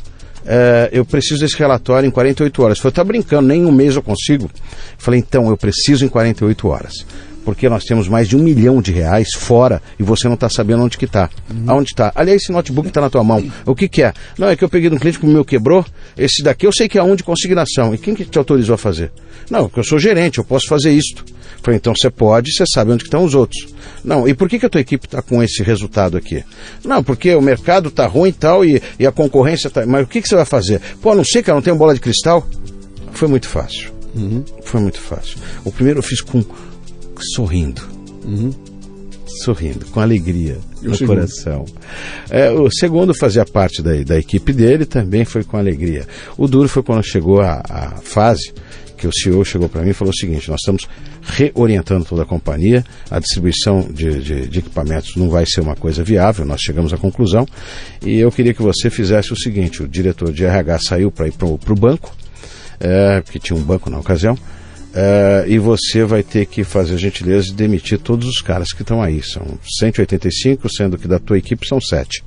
É, 0.45 0.89
eu 0.91 1.05
preciso 1.05 1.41
desse 1.41 1.57
relatório 1.57 2.07
em 2.07 2.11
48 2.11 2.63
horas. 2.63 2.79
Falei, 2.79 2.93
tá 2.93 3.03
brincando, 3.03 3.47
nem 3.47 3.65
um 3.65 3.71
mês 3.71 3.95
eu 3.95 4.01
consigo. 4.01 4.49
Falei, 4.97 5.19
então, 5.19 5.49
eu 5.49 5.57
preciso 5.57 6.05
em 6.05 6.09
48 6.09 6.67
horas. 6.67 7.05
Porque 7.44 7.70
nós 7.70 7.84
temos 7.84 8.08
mais 8.08 8.28
de 8.28 8.36
um 8.36 8.39
milhão 8.39 8.82
de 8.82 8.91
reais 8.91 9.30
fora 9.36 9.82
e 10.00 10.04
você 10.04 10.28
não 10.28 10.36
está 10.36 10.50
sabendo 10.50 10.84
onde 10.84 10.98
que 10.98 11.06
está. 11.06 11.30
Uhum. 11.50 11.64
Aonde 11.68 11.91
está? 11.91 12.12
Aliás, 12.16 12.41
esse 12.41 12.52
notebook 12.52 12.88
está 12.88 13.02
na 13.02 13.10
tua 13.10 13.24
mão. 13.24 13.44
O 13.66 13.76
que, 13.76 13.88
que 13.88 14.04
é? 14.04 14.14
Não, 14.38 14.48
é 14.48 14.56
que 14.56 14.64
eu 14.64 14.70
peguei 14.70 14.89
de 14.89 14.96
um 14.96 15.00
cliente 15.00 15.20
que 15.20 15.26
o 15.26 15.30
meu 15.30 15.46
quebrou. 15.46 15.86
Esse 16.18 16.44
daqui 16.44 16.66
eu 16.66 16.72
sei 16.72 16.88
que 16.88 16.98
é 16.98 17.04
um 17.04 17.16
de 17.16 17.24
consignação. 17.24 17.94
E 17.94 17.98
quem 17.98 18.16
que 18.16 18.26
te 18.26 18.38
autorizou 18.38 18.76
a 18.76 18.78
fazer? 18.78 19.12
Não, 19.50 19.64
porque 19.68 19.80
eu 19.80 19.84
sou 19.84 20.00
gerente, 20.00 20.38
eu 20.38 20.44
posso 20.44 20.68
fazer 20.68 20.91
isto. 20.91 21.26
Falei, 21.62 21.78
então 21.78 21.96
você 21.96 22.10
pode, 22.10 22.52
você 22.52 22.66
sabe 22.66 22.91
onde 22.91 23.04
estão 23.04 23.24
os 23.24 23.34
outros. 23.34 23.68
Não, 24.04 24.28
e 24.28 24.34
por 24.34 24.50
que, 24.50 24.60
que 24.60 24.66
a 24.66 24.70
tua 24.70 24.82
equipe 24.82 25.06
está 25.06 25.22
com 25.22 25.41
esse 25.41 25.64
resultado 25.64 26.18
aqui? 26.18 26.44
Não, 26.84 27.02
porque 27.02 27.34
o 27.36 27.41
mercado 27.41 27.88
está 27.88 28.06
ruim 28.06 28.30
e 28.30 28.34
tal, 28.34 28.66
e, 28.66 28.82
e 29.00 29.08
a 29.08 29.12
concorrência 29.12 29.68
está. 29.70 29.86
Mas 29.86 30.04
o 30.04 30.08
que, 30.08 30.22
que 30.22 30.28
você 30.28 30.36
vai 30.36 30.46
fazer? 30.46 30.82
Pô, 31.02 31.16
não 31.16 31.24
sei, 31.24 31.41
cara, 31.41 31.56
não 31.56 31.62
tenho 31.62 31.78
bola 31.78 31.94
de 31.94 32.02
cristal. 32.02 32.46
Foi 33.14 33.30
muito 33.30 33.48
fácil. 33.48 33.91
Uhum. 34.14 34.44
Foi 34.64 34.82
muito 34.82 35.00
fácil. 35.00 35.38
O 35.64 35.72
primeiro 35.72 36.00
eu 36.00 36.04
fiz 36.04 36.20
com 36.22 36.44
sorrindo. 37.34 37.82
Uhum. 38.26 38.51
Sorrindo, 39.43 39.86
com 39.88 39.99
alegria 39.99 40.57
e 40.82 40.88
no 40.88 41.07
coração. 41.07 41.65
É, 42.30 42.51
o 42.51 42.69
segundo 42.69 43.13
fazia 43.13 43.45
parte 43.45 43.82
da, 43.82 43.91
da 44.03 44.19
equipe 44.19 44.53
dele, 44.53 44.86
também 44.86 45.26
foi 45.26 45.43
com 45.43 45.57
alegria. 45.57 46.05
O 46.38 46.47
duro 46.47 46.69
foi 46.69 46.84
quando 46.84 47.03
chegou 47.03 47.41
a, 47.41 47.63
a 47.67 47.89
fase 48.01 48.53
que 49.03 49.07
o 49.07 49.11
CEO 49.11 49.43
chegou 49.43 49.67
para 49.67 49.82
mim 49.82 49.89
e 49.89 49.93
falou 49.93 50.13
o 50.13 50.17
seguinte: 50.17 50.49
nós 50.49 50.61
estamos 50.61 50.88
reorientando 51.21 52.05
toda 52.05 52.24
a 52.24 52.26
companhia, 52.26 52.86
a 53.11 53.19
distribuição 53.19 53.82
de, 53.91 54.21
de, 54.21 54.47
de, 54.47 54.59
equipamentos 54.59 55.17
não 55.17 55.30
vai 55.30 55.45
ser 55.45 55.59
uma 55.59 55.76
coisa 55.76 56.03
viável, 56.03 56.45
nós 56.45 56.61
chegamos 56.61 56.93
à 56.93 56.97
conclusão, 56.97 57.45
e 58.01 58.17
eu 58.17 58.32
queria 58.32 58.53
que 58.53 58.61
você 58.61 58.89
fizesse 58.89 59.34
o 59.34 59.36
seguinte: 59.36 59.84
o 59.84 59.88
diretor 59.88 60.32
de 60.32 60.45
RH 60.45 60.80
saiu 60.80 61.11
para 61.11 61.28
ir 61.28 61.34
para 61.34 61.47
o 61.47 61.76
banco, 61.76 62.15
é, 62.80 63.21
que 63.30 63.39
tinha 63.39 63.59
um 63.59 63.63
banco 63.63 63.89
na 63.89 63.99
ocasião, 63.99 64.38
é, 64.94 65.46
e 65.48 65.58
você 65.58 66.06
vai 66.06 66.22
ter 66.22 66.46
que 66.46 66.64
fazer 66.64 66.94
a 66.94 66.98
gentileza 66.98 67.48
de 67.48 67.54
demitir 67.54 67.98
todos 67.98 68.28
os 68.28 68.41
caras 68.41 68.72
que 68.72 68.84
estão 68.84 69.02
aí. 69.02 69.24
São 69.24 69.44
185, 69.80 70.70
sendo 70.72 70.98
que 70.98 71.08
da 71.08 71.20
tua 71.20 71.38
equipe 71.38 71.68
são 71.68 71.82
7. 71.82 72.24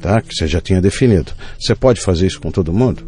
Tá? 0.00 0.20
Que 0.20 0.34
você 0.34 0.46
já 0.46 0.60
tinha 0.60 0.80
definido. 0.80 1.32
Você 1.58 1.74
pode 1.74 2.00
fazer 2.00 2.26
isso 2.26 2.40
com 2.40 2.50
todo 2.50 2.72
mundo? 2.72 3.04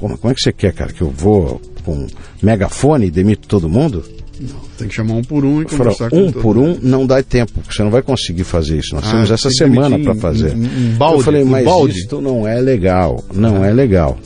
Como, 0.00 0.16
como 0.16 0.32
é 0.32 0.34
que 0.34 0.40
você 0.40 0.52
quer, 0.52 0.72
cara? 0.72 0.92
Que 0.92 1.02
eu 1.02 1.10
vou 1.10 1.60
com 1.84 2.06
megafone 2.42 3.06
e 3.06 3.10
demito 3.10 3.46
todo 3.46 3.68
mundo? 3.68 4.04
Não, 4.40 4.60
tem 4.78 4.86
que 4.86 4.94
chamar 4.94 5.14
um 5.14 5.24
por 5.24 5.44
um 5.44 5.60
e 5.60 5.64
conversar 5.64 6.06
um 6.06 6.10
com 6.10 6.38
Um 6.38 6.42
por 6.42 6.56
um 6.56 6.78
não 6.80 7.04
dá 7.04 7.20
tempo, 7.22 7.52
porque 7.54 7.74
você 7.74 7.82
não 7.82 7.90
vai 7.90 8.02
conseguir 8.02 8.44
fazer 8.44 8.78
isso. 8.78 8.94
Nós 8.94 9.04
ah, 9.08 9.10
temos 9.10 9.30
essa 9.32 9.50
semana 9.50 9.98
para 9.98 10.14
fazer. 10.14 10.54
Um, 10.54 10.62
um 10.62 10.96
balde, 10.96 11.18
eu 11.18 11.24
falei, 11.24 11.44
mas 11.44 11.64
balde. 11.64 11.98
isso 11.98 12.20
não 12.20 12.46
é 12.46 12.60
legal. 12.60 13.24
Não 13.34 13.64
ah. 13.64 13.66
é 13.66 13.72
legal. 13.72 14.16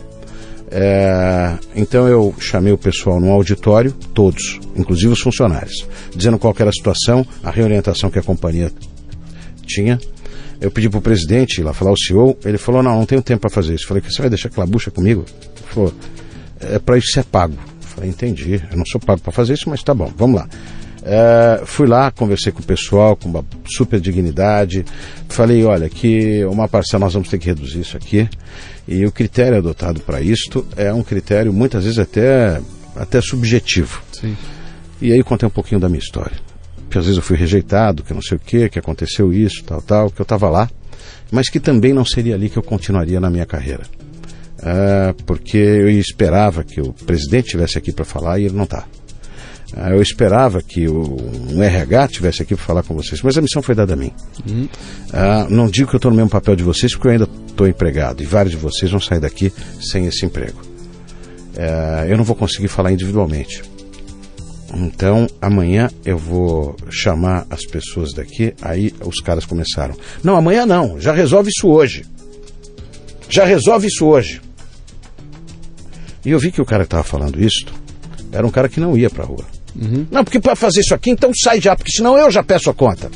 É, 0.75 1.59
então 1.77 2.09
eu 2.09 2.35
chamei 2.39 2.73
o 2.73 2.79
pessoal 2.79 3.21
no 3.21 3.31
auditório, 3.31 3.93
todos, 4.15 4.59
inclusive 4.75 5.13
os 5.13 5.21
funcionários, 5.21 5.87
dizendo 6.17 6.39
qual 6.39 6.55
era 6.59 6.71
a 6.71 6.73
situação, 6.73 7.27
a 7.45 7.51
reorientação 7.51 8.11
que 8.11 8.19
a 8.19 8.23
companhia 8.23 8.73
tinha. 9.67 10.01
Eu 10.59 10.71
pedi 10.71 10.89
para 10.89 10.99
o 10.99 11.03
presidente 11.03 11.61
ir 11.61 11.65
lá 11.65 11.75
falar 11.75 11.93
o 11.93 11.97
CEO, 11.97 12.39
ele 12.43 12.57
falou, 12.57 12.83
não, 12.83 12.97
não 12.97 13.05
tenho 13.05 13.21
tempo 13.21 13.43
para 13.43 13.51
fazer 13.51 13.75
isso. 13.75 13.85
Eu 13.85 13.89
falei, 13.89 14.03
você 14.03 14.23
vai 14.23 14.31
deixar 14.31 14.49
aquela 14.49 14.67
bucha 14.67 14.91
comigo? 14.91 15.27
Ele 15.57 15.67
falou, 15.67 15.95
é 16.61 16.79
para 16.79 16.97
isso 16.97 17.09
ser 17.13 17.25
pago. 17.25 17.55
Eu 17.55 17.89
falei, 17.89 18.09
entendi, 18.09 18.63
eu 18.71 18.77
não 18.79 18.87
sou 18.87 18.99
pago 18.99 19.21
para 19.21 19.33
fazer 19.33 19.53
isso, 19.53 19.69
mas 19.69 19.83
tá 19.83 19.93
bom, 19.93 20.11
vamos 20.17 20.41
lá. 20.41 20.49
É, 21.05 21.63
fui 21.65 21.87
lá, 21.87 22.13
conversei 22.13 22.53
com 22.53 22.61
o 22.61 22.65
pessoal 22.65 23.17
com 23.17 23.29
uma 23.29 23.45
super 23.67 24.01
dignidade. 24.01 24.85
Falei: 25.29 25.65
olha, 25.65 25.89
que 25.89 26.45
uma 26.45 26.69
parcela 26.69 27.05
nós 27.05 27.15
vamos 27.15 27.29
ter 27.29 27.39
que 27.39 27.47
reduzir 27.47 27.81
isso 27.81 27.97
aqui. 27.97 28.29
E 28.87 29.07
o 29.07 29.13
critério 29.13 29.59
adotado 29.59 30.01
para 30.01 30.21
isto 30.21 30.67
é 30.77 30.93
um 30.93 31.03
critério 31.03 31.53
muitas 31.53 31.85
vezes 31.85 31.99
até, 31.99 32.61
até 32.97 33.21
subjetivo. 33.21 34.03
Sim. 34.13 34.37
E 35.01 35.13
aí 35.13 35.23
contei 35.23 35.47
um 35.47 35.51
pouquinho 35.51 35.81
da 35.81 35.89
minha 35.89 36.01
história. 36.01 36.37
Que 36.91 36.99
às 36.99 37.05
vezes 37.05 37.17
eu 37.17 37.23
fui 37.23 37.37
rejeitado, 37.37 38.03
que 38.03 38.13
não 38.13 38.23
sei 38.23 38.37
o 38.37 38.41
que, 38.41 38.69
que 38.69 38.79
aconteceu 38.79 39.33
isso, 39.33 39.65
tal, 39.65 39.81
tal, 39.81 40.11
que 40.11 40.21
eu 40.21 40.25
estava 40.25 40.51
lá, 40.51 40.69
mas 41.31 41.49
que 41.49 41.59
também 41.59 41.93
não 41.93 42.05
seria 42.05 42.35
ali 42.35 42.51
que 42.51 42.59
eu 42.59 42.63
continuaria 42.63 43.19
na 43.19 43.31
minha 43.31 43.47
carreira. 43.47 43.85
É, 44.63 45.13
porque 45.27 45.57
eu 45.57 45.91
esperava 45.91 46.63
que 46.63 46.81
o 46.81 46.93
presidente 46.93 47.47
estivesse 47.47 47.79
aqui 47.79 47.93
para 47.93 48.05
falar 48.05 48.39
e 48.39 48.45
ele 48.45 48.55
não 48.55 48.65
está. 48.65 48.87
Ah, 49.77 49.91
eu 49.91 50.03
esperava 50.03 50.61
que 50.61 50.87
o, 50.87 51.17
um 51.51 51.63
RH 51.63 52.09
tivesse 52.09 52.43
aqui 52.43 52.55
para 52.55 52.65
falar 52.65 52.83
com 52.83 52.95
vocês, 52.95 53.23
mas 53.23 53.39
a 53.39 53.41
missão 53.41 53.63
foi 53.63 53.75
dada 53.75 53.95
a 53.95 53.97
mim. 53.97 54.13
Uhum. 54.47 54.65
Uh, 54.65 55.51
não 55.51 55.69
digo 55.69 55.89
que 55.89 55.97
eu 55.97 55.99
estou 55.99 56.11
no 56.11 56.17
mesmo 56.17 56.31
papel 56.31 56.55
de 56.55 56.63
vocês, 56.63 56.93
porque 56.93 57.09
eu 57.09 57.13
ainda 57.13 57.29
estou 57.47 57.67
empregado 57.67 58.23
e 58.23 58.27
vários 58.27 58.53
de 58.53 58.59
vocês 58.59 58.91
vão 58.91 59.01
sair 59.01 59.21
daqui 59.21 59.53
sem 59.81 60.07
esse 60.07 60.27
emprego. 60.27 60.61
Uh, 60.61 62.07
eu 62.09 62.17
não 62.17 62.25
vou 62.25 62.37
conseguir 62.37 62.69
falar 62.69 62.93
individualmente. 62.93 63.63
Então, 64.75 65.27
amanhã 65.41 65.91
eu 66.05 66.17
vou 66.17 66.77
chamar 66.91 67.47
as 67.51 67.65
pessoas 67.67 68.13
daqui. 68.13 68.55
Aí 68.63 68.93
os 69.05 69.21
caras 69.21 69.45
começaram: 69.45 69.95
Não, 70.25 70.37
amanhã 70.37 70.65
não, 70.65 70.99
já 70.99 71.13
resolve 71.13 71.51
isso 71.51 71.69
hoje. 71.69 72.05
Já 73.29 73.45
resolve 73.45 73.87
isso 73.87 74.07
hoje. 74.07 74.41
E 76.25 76.31
eu 76.31 76.39
vi 76.39 76.53
que 76.53 76.61
o 76.61 76.65
cara 76.65 76.85
que 76.85 76.87
estava 76.87 77.03
falando 77.03 77.43
isso 77.43 77.67
era 78.31 78.47
um 78.47 78.51
cara 78.51 78.69
que 78.69 78.81
não 78.81 78.97
ia 78.97 79.11
para 79.11 79.25
a 79.25 79.27
rua. 79.27 79.45
Uhum. 79.75 80.07
Não, 80.11 80.25
porque 80.25 80.41
para 80.41 80.55
fazer 80.55 80.81
isso 80.81 80.95
aqui, 80.95 81.11
então 81.11 81.31
sai 81.35 81.61
já, 81.61 81.75
porque 81.75 81.93
senão 81.93 82.17
eu 82.19 82.31
já 82.31 82.43
peço 82.43 82.71
a 82.71 82.75
conta. 82.75 83.11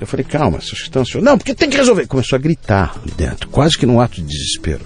Eu 0.00 0.06
falei, 0.06 0.24
calma, 0.24 0.60
vocês 0.60 0.82
estão 0.82 1.02
ansiosos. 1.02 1.24
Não, 1.24 1.38
porque 1.38 1.54
tem 1.54 1.70
que 1.70 1.76
resolver. 1.76 2.06
Começou 2.06 2.36
a 2.36 2.40
gritar 2.40 3.00
ali 3.00 3.12
dentro, 3.16 3.48
quase 3.48 3.78
que 3.78 3.86
num 3.86 4.00
ato 4.00 4.20
de 4.20 4.26
desespero. 4.26 4.84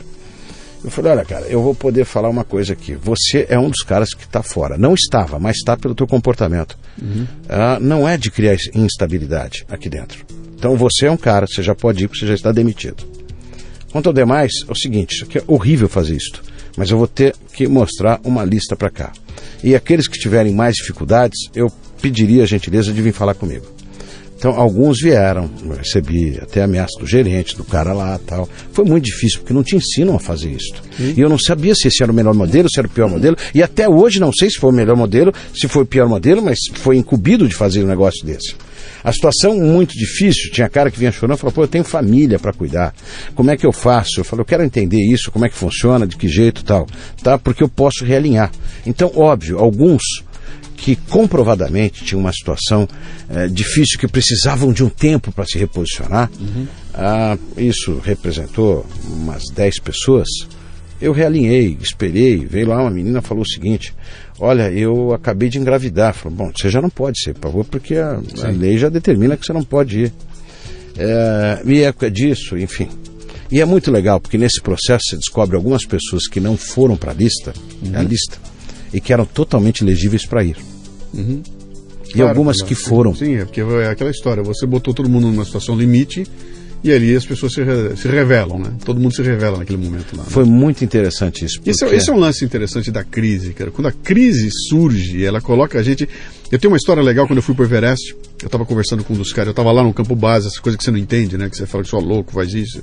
Eu 0.84 0.90
falei, 0.90 1.12
olha, 1.12 1.24
cara, 1.24 1.46
eu 1.46 1.62
vou 1.62 1.74
poder 1.74 2.04
falar 2.04 2.28
uma 2.28 2.44
coisa 2.44 2.74
aqui. 2.74 2.94
Você 2.94 3.46
é 3.48 3.58
um 3.58 3.70
dos 3.70 3.82
caras 3.82 4.12
que 4.14 4.24
está 4.24 4.42
fora. 4.42 4.76
Não 4.76 4.94
estava, 4.94 5.38
mas 5.38 5.56
está 5.56 5.76
pelo 5.76 5.94
teu 5.94 6.06
comportamento. 6.06 6.78
Uhum. 7.00 7.26
Ah, 7.48 7.78
não 7.80 8.06
é 8.06 8.16
de 8.16 8.30
criar 8.30 8.56
instabilidade 8.74 9.64
aqui 9.68 9.88
dentro. 9.88 10.24
Então 10.54 10.76
você 10.76 11.06
é 11.06 11.10
um 11.10 11.16
cara, 11.16 11.46
você 11.46 11.62
já 11.62 11.74
pode 11.74 12.04
ir, 12.04 12.08
porque 12.08 12.20
você 12.20 12.28
já 12.28 12.34
está 12.34 12.52
demitido. 12.52 13.04
Quanto 13.90 14.08
ao 14.08 14.12
demais, 14.12 14.52
é 14.68 14.70
o 14.70 14.76
seguinte, 14.76 15.14
isso 15.14 15.24
aqui 15.24 15.38
é 15.38 15.44
horrível 15.46 15.88
fazer 15.88 16.14
isto. 16.14 16.42
Mas 16.76 16.90
eu 16.90 16.98
vou 16.98 17.08
ter 17.08 17.34
que 17.52 17.66
mostrar 17.66 18.20
uma 18.22 18.44
lista 18.44 18.76
para 18.76 18.90
cá. 18.90 19.12
E 19.66 19.74
aqueles 19.74 20.06
que 20.06 20.16
tiverem 20.16 20.54
mais 20.54 20.76
dificuldades, 20.76 21.50
eu 21.52 21.66
pediria 22.00 22.44
a 22.44 22.46
gentileza 22.46 22.92
de 22.92 23.02
vir 23.02 23.12
falar 23.12 23.34
comigo. 23.34 23.66
Então, 24.38 24.52
alguns 24.52 25.00
vieram, 25.00 25.50
eu 25.64 25.74
recebi 25.74 26.38
até 26.40 26.62
ameaça 26.62 27.00
do 27.00 27.06
gerente, 27.06 27.56
do 27.56 27.64
cara 27.64 27.92
lá 27.92 28.16
tal. 28.24 28.48
Foi 28.70 28.84
muito 28.84 29.06
difícil, 29.06 29.40
porque 29.40 29.52
não 29.52 29.64
te 29.64 29.74
ensinam 29.74 30.14
a 30.14 30.20
fazer 30.20 30.50
isso. 30.50 30.72
E 31.16 31.20
eu 31.20 31.28
não 31.28 31.36
sabia 31.36 31.74
se 31.74 31.88
esse 31.88 32.00
era 32.00 32.12
o 32.12 32.14
melhor 32.14 32.32
modelo, 32.32 32.70
se 32.70 32.78
era 32.78 32.86
o 32.86 32.90
pior 32.90 33.10
modelo. 33.10 33.36
E 33.52 33.60
até 33.60 33.88
hoje 33.88 34.20
não 34.20 34.32
sei 34.32 34.50
se 34.50 34.56
foi 34.56 34.70
o 34.70 34.72
melhor 34.72 34.96
modelo, 34.96 35.32
se 35.52 35.66
foi 35.66 35.82
o 35.82 35.86
pior 35.86 36.08
modelo, 36.08 36.40
mas 36.40 36.58
foi 36.74 36.96
incumbido 36.96 37.48
de 37.48 37.54
fazer 37.56 37.82
um 37.82 37.88
negócio 37.88 38.24
desse. 38.24 38.54
A 39.06 39.12
situação 39.12 39.56
muito 39.56 39.96
difícil, 39.96 40.50
tinha 40.50 40.68
cara 40.68 40.90
que 40.90 40.98
vinha 40.98 41.12
chorando 41.12 41.36
e 41.36 41.40
falou, 41.40 41.52
pô, 41.52 41.62
eu 41.62 41.68
tenho 41.68 41.84
família 41.84 42.40
para 42.40 42.52
cuidar. 42.52 42.92
Como 43.36 43.48
é 43.52 43.56
que 43.56 43.64
eu 43.64 43.70
faço? 43.70 44.18
Eu 44.18 44.24
falei, 44.24 44.40
eu 44.40 44.44
quero 44.44 44.64
entender 44.64 44.98
isso, 44.98 45.30
como 45.30 45.46
é 45.46 45.48
que 45.48 45.54
funciona, 45.54 46.08
de 46.08 46.16
que 46.16 46.26
jeito 46.26 46.64
tal, 46.64 46.88
tá? 47.22 47.38
Porque 47.38 47.62
eu 47.62 47.68
posso 47.68 48.04
realinhar. 48.04 48.50
Então, 48.84 49.12
óbvio, 49.14 49.60
alguns 49.60 50.02
que 50.76 50.96
comprovadamente 50.96 52.04
tinham 52.04 52.18
uma 52.18 52.32
situação 52.32 52.88
é, 53.30 53.46
difícil, 53.46 53.96
que 53.96 54.08
precisavam 54.08 54.72
de 54.72 54.82
um 54.82 54.88
tempo 54.88 55.30
para 55.30 55.46
se 55.46 55.56
reposicionar, 55.56 56.28
uhum. 56.40 56.66
ah, 56.92 57.38
isso 57.56 58.00
representou 58.04 58.84
umas 59.04 59.44
10 59.54 59.78
pessoas. 59.82 60.26
Eu 61.00 61.12
realinhei, 61.12 61.78
esperei, 61.80 62.44
veio 62.44 62.70
lá 62.70 62.80
uma 62.80 62.90
menina 62.90 63.22
falou 63.22 63.44
o 63.44 63.48
seguinte: 63.48 63.94
Olha, 64.38 64.70
eu 64.70 65.14
acabei 65.14 65.48
de 65.48 65.58
engravidar. 65.58 66.14
Falou, 66.14 66.36
bom, 66.36 66.52
você 66.54 66.68
já 66.68 66.80
não 66.80 66.90
pode 66.90 67.20
ser, 67.20 67.34
por 67.34 67.42
favor, 67.42 67.64
porque 67.64 67.96
a, 67.96 68.20
a 68.42 68.48
lei 68.48 68.78
já 68.78 68.88
determina 68.88 69.36
que 69.36 69.46
você 69.46 69.52
não 69.52 69.64
pode 69.64 70.04
ir. 70.04 70.12
É, 70.98 71.62
e 71.64 71.82
é 71.82 72.10
disso, 72.10 72.56
enfim. 72.56 72.88
E 73.50 73.60
é 73.60 73.64
muito 73.64 73.90
legal, 73.90 74.20
porque 74.20 74.36
nesse 74.36 74.60
processo 74.60 75.04
você 75.10 75.16
descobre 75.16 75.56
algumas 75.56 75.84
pessoas 75.84 76.26
que 76.26 76.40
não 76.40 76.56
foram 76.56 76.96
para 76.96 77.12
a 77.12 77.14
lista, 77.14 77.52
uhum. 77.82 77.98
a 77.98 78.02
lista, 78.02 78.38
e 78.92 79.00
que 79.00 79.12
eram 79.12 79.24
totalmente 79.24 79.84
elegíveis 79.84 80.26
para 80.26 80.42
ir. 80.42 80.56
Uhum. 81.14 81.42
E 82.08 82.12
claro, 82.14 82.28
algumas 82.28 82.60
que 82.62 82.74
foram. 82.74 83.14
Sim, 83.14 83.36
é 83.36 83.44
porque 83.44 83.60
é 83.60 83.88
aquela 83.88 84.10
história, 84.10 84.42
você 84.42 84.66
botou 84.66 84.92
todo 84.92 85.08
mundo 85.08 85.28
numa 85.28 85.44
situação 85.44 85.76
limite 85.76 86.24
e 86.88 86.92
ali 86.92 87.16
as 87.16 87.24
pessoas 87.24 87.52
se, 87.52 87.62
re, 87.62 87.96
se 87.96 88.06
revelam, 88.06 88.58
né? 88.58 88.72
Todo 88.84 89.00
mundo 89.00 89.14
se 89.14 89.22
revela 89.22 89.58
naquele 89.58 89.78
momento 89.78 90.16
lá. 90.16 90.22
Né? 90.22 90.30
Foi 90.30 90.44
muito 90.44 90.84
interessante 90.84 91.44
isso. 91.44 91.56
Porque... 91.56 91.70
Esse, 91.70 91.84
é, 91.84 91.94
esse, 91.94 92.10
é, 92.10 92.12
um 92.12 92.18
lance 92.18 92.44
interessante 92.44 92.90
da 92.90 93.02
crise, 93.02 93.52
cara. 93.52 93.70
Quando 93.70 93.88
a 93.88 93.92
crise 93.92 94.50
surge, 94.68 95.24
ela 95.24 95.40
coloca 95.40 95.78
a 95.78 95.82
gente. 95.82 96.08
Eu 96.50 96.58
tenho 96.58 96.72
uma 96.72 96.76
história 96.76 97.02
legal 97.02 97.26
quando 97.26 97.38
eu 97.38 97.42
fui 97.42 97.54
pro 97.54 97.64
Everest. 97.64 98.14
Eu 98.40 98.46
estava 98.46 98.64
conversando 98.64 99.02
com 99.02 99.14
um 99.14 99.16
dos 99.16 99.32
caras, 99.32 99.48
eu 99.48 99.52
estava 99.52 99.72
lá 99.72 99.82
no 99.82 99.92
campo 99.92 100.14
base, 100.14 100.46
essa 100.46 100.60
coisa 100.60 100.78
que 100.78 100.84
você 100.84 100.90
não 100.90 100.98
entende, 100.98 101.36
né? 101.36 101.50
Que 101.50 101.56
você 101.56 101.66
fala 101.66 101.82
que 101.82 101.90
sou 101.90 102.00
louco, 102.00 102.32
faz 102.32 102.52
isso. 102.54 102.82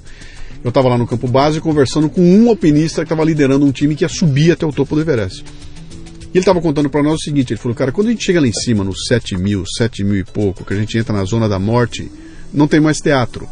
Eu 0.63 0.69
estava 0.69 0.89
lá 0.89 0.97
no 0.97 1.07
campo 1.07 1.27
base 1.27 1.61
conversando 1.61 2.09
com 2.09 2.21
um 2.21 2.49
alpinista 2.49 3.01
que 3.01 3.05
estava 3.05 3.23
liderando 3.23 3.65
um 3.65 3.71
time 3.71 3.95
que 3.95 4.03
ia 4.03 4.09
subir 4.09 4.51
até 4.51 4.65
o 4.65 4.71
topo 4.71 4.95
do 4.95 5.01
Everest. 5.01 5.43
E 5.43 6.37
ele 6.37 6.39
estava 6.39 6.59
contando 6.59 6.89
para 6.89 7.03
nós 7.03 7.15
o 7.15 7.23
seguinte: 7.23 7.53
ele 7.53 7.59
falou, 7.59 7.75
cara, 7.75 7.91
quando 7.91 8.07
a 8.07 8.11
gente 8.11 8.25
chega 8.25 8.41
lá 8.41 8.47
em 8.47 8.53
cima, 8.53 8.83
nos 8.83 9.05
7 9.07 9.37
mil, 9.37 9.63
7 9.77 10.03
mil 10.03 10.17
e 10.17 10.23
pouco, 10.23 10.65
que 10.65 10.73
a 10.73 10.77
gente 10.77 10.97
entra 10.97 11.15
na 11.15 11.23
zona 11.23 11.47
da 11.47 11.59
morte, 11.59 12.11
não 12.53 12.67
tem 12.67 12.81
mais 12.81 12.97
teatro 12.97 13.47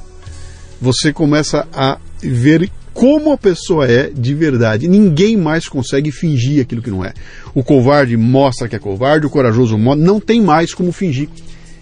você 0.82 1.14
começa 1.14 1.68
a 1.72 2.00
ver 2.22 2.70
como 2.94 3.32
a 3.32 3.38
pessoa 3.38 3.88
é 3.88 4.10
de 4.10 4.34
verdade. 4.34 4.88
Ninguém 4.88 5.38
mais 5.38 5.68
consegue 5.68 6.12
fingir 6.12 6.62
aquilo 6.62 6.82
que 6.82 6.90
não 6.90 7.06
é. 7.06 7.14
O 7.54 7.64
covarde 7.64 8.18
mostra 8.18 8.68
que 8.68 8.76
é 8.76 8.80
covarde, 8.80 9.26
o 9.26 9.30
corajoso 9.30 9.78
mostra, 9.78 10.04
não 10.04 10.20
tem 10.20 10.42
mais 10.42 10.74
como 10.74 10.92
fingir. 10.92 11.30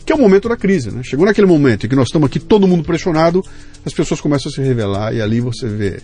Que 0.05 0.11
é 0.11 0.15
o 0.15 0.19
momento 0.19 0.49
da 0.49 0.57
crise, 0.57 0.91
né? 0.91 1.01
Chegou 1.03 1.25
naquele 1.25 1.47
momento 1.47 1.85
em 1.85 1.89
que 1.89 1.95
nós 1.95 2.07
estamos 2.07 2.27
aqui 2.27 2.39
todo 2.39 2.67
mundo 2.67 2.83
pressionado, 2.83 3.43
as 3.85 3.93
pessoas 3.93 4.19
começam 4.19 4.51
a 4.51 4.53
se 4.53 4.61
revelar 4.61 5.13
e 5.13 5.21
ali 5.21 5.39
você 5.39 5.67
vê 5.67 5.99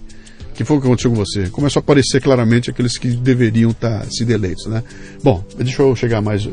que 0.56 0.64
foi 0.64 0.78
o 0.78 0.82
que 0.82 0.88
aconteceu 0.88 1.12
com 1.12 1.18
você? 1.18 1.50
Começou 1.50 1.82
a 1.82 1.84
aparecer 1.84 2.22
claramente 2.22 2.70
aqueles 2.70 2.98
que 2.98 3.10
deveriam 3.10 3.72
estar 3.72 4.00
tá 4.00 4.06
se 4.10 4.24
deleitos, 4.24 4.68
né? 4.68 4.82
Bom, 5.22 5.44
deixa 5.58 5.82
eu 5.82 5.94
chegar 5.98 6.22
mais. 6.22 6.48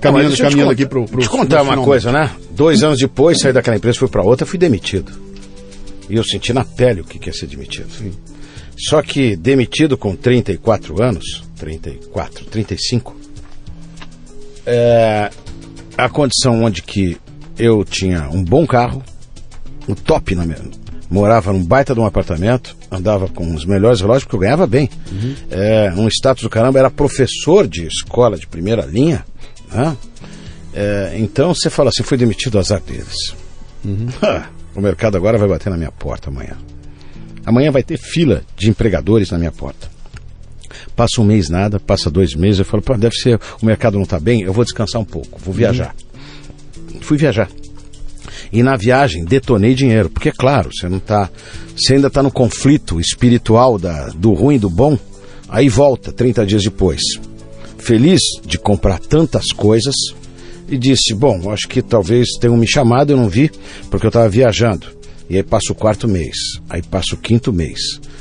Caminhando, 0.00 0.30
Não, 0.30 0.36
caminhando 0.36 0.70
aqui 0.70 0.86
para 0.86 1.00
o. 1.00 1.06
Deixa 1.06 1.26
eu 1.26 1.30
contar 1.30 1.62
uma 1.62 1.76
coisa, 1.78 2.12
né? 2.12 2.30
Dois 2.52 2.84
anos 2.84 3.00
depois, 3.00 3.40
saí 3.40 3.52
daquela 3.52 3.76
empresa, 3.76 3.98
fui 3.98 4.08
para 4.08 4.22
outra, 4.22 4.46
fui 4.46 4.58
demitido. 4.60 5.12
E 6.08 6.16
eu 6.16 6.24
senti 6.24 6.52
na 6.52 6.64
pele 6.64 7.00
o 7.00 7.04
que 7.04 7.28
é 7.28 7.32
ser 7.32 7.46
demitido. 7.46 7.90
Sim. 7.90 8.12
Só 8.76 9.02
que 9.02 9.36
demitido 9.36 9.96
com 9.96 10.16
34 10.16 11.02
anos, 11.02 11.44
34, 11.56 12.44
35, 12.46 13.16
é, 14.66 15.30
a 15.96 16.08
condição 16.08 16.62
onde 16.62 16.82
que 16.82 17.16
eu 17.58 17.84
tinha 17.84 18.28
um 18.30 18.42
bom 18.42 18.66
carro, 18.66 19.02
um 19.88 19.94
top 19.94 20.34
na 20.34 20.44
minha, 20.44 20.58
morava 21.10 21.52
num 21.52 21.62
baita 21.62 21.94
de 21.94 22.00
um 22.00 22.06
apartamento, 22.06 22.74
andava 22.90 23.28
com 23.28 23.54
os 23.54 23.64
melhores 23.66 24.00
relógios, 24.00 24.24
porque 24.24 24.36
eu 24.36 24.40
ganhava 24.40 24.66
bem. 24.66 24.88
Uhum. 25.10 25.34
É, 25.50 25.92
um 25.96 26.08
status 26.08 26.42
do 26.42 26.50
caramba, 26.50 26.78
era 26.78 26.90
professor 26.90 27.68
de 27.68 27.86
escola 27.86 28.38
de 28.38 28.46
primeira 28.46 28.86
linha. 28.86 29.24
Né? 29.70 29.96
É, 30.74 31.12
então 31.18 31.54
você 31.54 31.68
fala 31.68 31.90
assim, 31.90 32.02
foi 32.02 32.16
demitido 32.16 32.58
azar 32.58 32.80
deles. 32.80 33.34
Uhum. 33.84 34.06
o 34.74 34.80
mercado 34.80 35.16
agora 35.16 35.38
vai 35.38 35.48
bater 35.48 35.70
na 35.70 35.76
minha 35.76 35.92
porta 35.92 36.30
amanhã. 36.30 36.56
Amanhã 37.44 37.70
vai 37.70 37.82
ter 37.82 37.98
fila 37.98 38.42
de 38.56 38.70
empregadores 38.70 39.30
na 39.30 39.38
minha 39.38 39.52
porta. 39.52 39.90
Passa 40.96 41.20
um 41.20 41.24
mês 41.24 41.48
nada, 41.48 41.78
passa 41.80 42.10
dois 42.10 42.34
meses, 42.34 42.60
eu 42.60 42.64
falo, 42.64 42.82
deve 42.98 43.14
ser, 43.14 43.38
o 43.60 43.66
mercado 43.66 43.94
não 43.94 44.04
está 44.04 44.18
bem, 44.18 44.42
eu 44.42 44.52
vou 44.52 44.64
descansar 44.64 45.00
um 45.00 45.04
pouco, 45.04 45.38
vou 45.40 45.52
viajar. 45.52 45.94
Uhum. 46.94 47.00
Fui 47.00 47.18
viajar. 47.18 47.48
E 48.52 48.62
na 48.62 48.76
viagem 48.76 49.24
detonei 49.24 49.74
dinheiro, 49.74 50.10
porque 50.10 50.28
é 50.28 50.32
claro, 50.32 50.70
você 50.72 50.88
não 50.88 50.98
tá, 50.98 51.30
você 51.76 51.94
ainda 51.94 52.08
está 52.08 52.22
no 52.22 52.30
conflito 52.30 53.00
espiritual 53.00 53.78
da, 53.78 54.08
do 54.08 54.32
ruim 54.32 54.56
e 54.56 54.58
do 54.58 54.70
bom, 54.70 54.98
aí 55.48 55.68
volta 55.68 56.12
30 56.12 56.46
dias 56.46 56.62
depois. 56.62 57.00
Feliz 57.78 58.20
de 58.44 58.58
comprar 58.58 58.98
tantas 58.98 59.48
coisas 59.48 59.94
e 60.72 60.78
disse: 60.78 61.12
Bom, 61.14 61.52
acho 61.52 61.68
que 61.68 61.82
talvez 61.82 62.30
tenham 62.40 62.56
me 62.56 62.66
chamado, 62.66 63.10
eu 63.10 63.16
não 63.16 63.28
vi, 63.28 63.50
porque 63.90 64.06
eu 64.06 64.08
estava 64.08 64.26
viajando. 64.26 64.86
E 65.28 65.36
aí 65.36 65.42
passa 65.42 65.70
o 65.70 65.74
quarto 65.74 66.08
mês, 66.08 66.34
aí 66.68 66.82
passa 66.82 67.14
o 67.14 67.18
quinto 67.18 67.52
mês, 67.52 67.78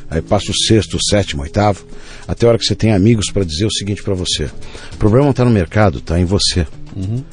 aí 0.10 0.22
passa 0.22 0.52
o 0.52 0.54
sexto, 0.54 0.98
o 0.98 1.04
sétimo, 1.10 1.42
o 1.42 1.46
oitavo, 1.46 1.86
até 2.28 2.46
a 2.46 2.50
hora 2.50 2.58
que 2.58 2.66
você 2.66 2.76
tem 2.76 2.94
amigos 2.94 3.32
para 3.32 3.46
dizer 3.46 3.66
o 3.66 3.72
seguinte 3.72 4.04
para 4.04 4.14
você: 4.14 4.50
o 4.94 4.98
problema 4.98 5.24
não 5.24 5.32
está 5.32 5.46
no 5.46 5.52
mercado, 5.52 6.00
está 6.00 6.20
em 6.20 6.26
você. 6.26 6.68
Uhum. 6.94 7.24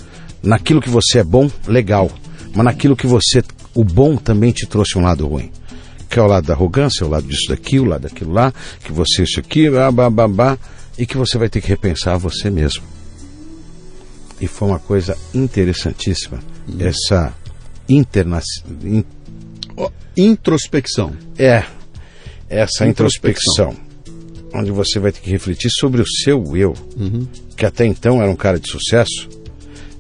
Naquilo 0.41 0.81
que 0.81 0.89
você 0.89 1.19
é 1.19 1.25
bom, 1.25 1.51
legal. 1.67 2.09
Mas 2.55 2.65
naquilo 2.65 2.97
que 2.97 3.07
você, 3.07 3.43
o 3.75 3.83
bom 3.83 4.17
também 4.17 4.53
te 4.53 4.67
trouxe 4.67 4.97
um 4.97 5.03
lado 5.03 5.27
ruim. 5.27 5.51
Que 6.09 6.21
é 6.21 6.23
o 6.23 6.27
lado 6.27 6.47
da 6.47 6.55
arrogância, 6.55 7.05
o 7.05 7.09
lado 7.09 7.27
disso 7.27 7.49
daqui, 7.49 7.81
o 7.81 7.85
lado 7.85 8.03
daquilo 8.03 8.33
lá, 8.33 8.55
que 8.85 8.93
você 8.93 9.25
isso 9.25 9.41
aqui, 9.41 9.69
babá, 9.69 10.57
e 10.97 11.05
que 11.05 11.17
você 11.17 11.37
vai 11.37 11.49
ter 11.49 11.61
que 11.61 11.69
repensar 11.69 12.17
você 12.17 12.49
mesmo. 12.49 12.98
E 14.41 14.47
foi 14.47 14.69
uma 14.69 14.79
coisa 14.79 15.17
interessantíssima, 15.35 16.39
hum. 16.69 16.77
essa 16.81 17.35
interna... 17.89 18.41
In... 18.83 19.05
introspecção. 20.17 21.13
É, 21.39 21.65
essa 22.49 22.87
introspecção. 22.87 23.71
introspecção. 23.71 23.89
Onde 24.55 24.71
você 24.71 24.99
vai 24.99 25.13
ter 25.13 25.21
que 25.21 25.31
refletir 25.31 25.71
sobre 25.71 26.01
o 26.01 26.07
seu 26.07 26.57
eu, 26.57 26.75
uhum. 26.97 27.27
que 27.57 27.67
até 27.67 27.85
então 27.85 28.23
era 28.23 28.31
um 28.31 28.37
cara 28.37 28.59
de 28.59 28.71
sucesso, 28.71 29.29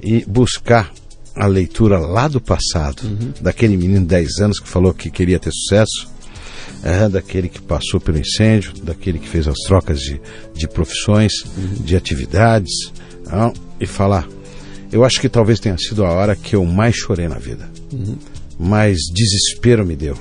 e 0.02 0.24
buscar 0.24 0.92
a 1.34 1.46
leitura 1.46 1.98
lá 1.98 2.28
do 2.28 2.40
passado, 2.40 3.02
uhum. 3.04 3.32
daquele 3.40 3.76
menino 3.76 4.00
de 4.00 4.06
10 4.06 4.38
anos 4.40 4.58
que 4.58 4.68
falou 4.68 4.94
que 4.94 5.10
queria 5.10 5.38
ter 5.38 5.52
sucesso, 5.52 6.08
é, 6.82 7.08
daquele 7.08 7.48
que 7.48 7.60
passou 7.60 8.00
pelo 8.00 8.18
incêndio, 8.18 8.72
daquele 8.82 9.18
que 9.18 9.28
fez 9.28 9.46
as 9.46 9.58
trocas 9.66 10.00
de, 10.00 10.20
de 10.54 10.68
profissões, 10.68 11.32
uhum. 11.44 11.84
de 11.84 11.96
atividades, 11.96 12.72
e 13.80 13.86
falar. 13.86 14.28
Eu 14.90 15.04
acho 15.04 15.20
que 15.20 15.28
talvez 15.28 15.60
tenha 15.60 15.76
sido 15.76 16.04
a 16.04 16.10
hora 16.10 16.34
que 16.34 16.56
eu 16.56 16.64
mais 16.64 16.94
chorei 16.94 17.28
na 17.28 17.38
vida. 17.38 17.68
Uhum. 17.92 18.16
Mais 18.58 18.98
desespero 19.12 19.84
me 19.84 19.94
deu. 19.94 20.16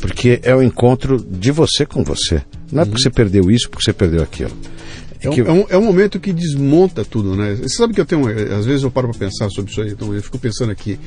Porque 0.00 0.40
é 0.42 0.54
o 0.54 0.62
encontro 0.62 1.18
de 1.18 1.50
você 1.50 1.86
com 1.86 2.04
você. 2.04 2.42
Não 2.70 2.82
é 2.82 2.84
porque 2.84 2.98
uhum. 2.98 3.02
você 3.02 3.10
perdeu 3.10 3.50
isso, 3.50 3.68
porque 3.70 3.84
você 3.84 3.92
perdeu 3.92 4.22
aquilo. 4.22 4.52
É, 5.20 5.28
que... 5.30 5.42
um, 5.42 5.46
é, 5.46 5.52
um, 5.52 5.66
é 5.70 5.78
um 5.78 5.84
momento 5.84 6.20
que 6.20 6.32
desmonta 6.32 7.04
tudo, 7.04 7.34
né? 7.34 7.54
Você 7.54 7.76
sabe 7.76 7.94
que 7.94 8.00
eu 8.00 8.06
tenho. 8.06 8.26
Às 8.54 8.66
vezes 8.66 8.82
eu 8.82 8.90
paro 8.90 9.08
para 9.08 9.18
pensar 9.18 9.48
sobre 9.50 9.70
isso 9.70 9.80
aí, 9.80 9.90
então 9.90 10.14
eu 10.14 10.22
fico 10.22 10.38
pensando 10.38 10.70
aqui. 10.70 10.98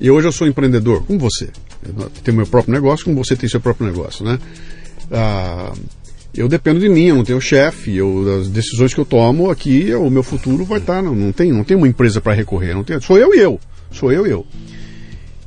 E 0.00 0.10
hoje 0.10 0.26
eu 0.26 0.32
sou 0.32 0.46
empreendedor, 0.46 1.04
como 1.04 1.18
você. 1.18 1.50
Eu 1.84 2.10
tenho 2.24 2.36
meu 2.36 2.46
próprio 2.46 2.72
negócio, 2.72 3.04
como 3.04 3.22
você 3.22 3.36
tem 3.36 3.48
seu 3.48 3.60
próprio 3.60 3.86
negócio, 3.86 4.24
né? 4.24 4.38
Ah, 5.10 5.72
eu 6.34 6.48
dependo 6.48 6.78
de 6.78 6.88
mim, 6.88 7.06
eu 7.06 7.16
não 7.16 7.24
tenho 7.24 7.40
chefe, 7.40 7.96
eu, 7.96 8.40
as 8.40 8.48
decisões 8.48 8.92
que 8.92 9.00
eu 9.00 9.04
tomo 9.04 9.50
aqui, 9.50 9.92
o 9.94 10.10
meu 10.10 10.22
futuro 10.22 10.64
vai 10.64 10.78
estar. 10.78 11.02
Não, 11.02 11.14
não, 11.14 11.32
tem, 11.32 11.52
não 11.52 11.64
tem 11.64 11.76
uma 11.76 11.88
empresa 11.88 12.20
para 12.20 12.32
recorrer, 12.32 12.74
não 12.74 12.84
tem, 12.84 13.00
sou 13.00 13.18
eu 13.18 13.34
e 13.34 13.38
eu. 13.38 13.58
Sou 13.90 14.12
eu 14.12 14.26
e 14.26 14.30
eu. 14.30 14.46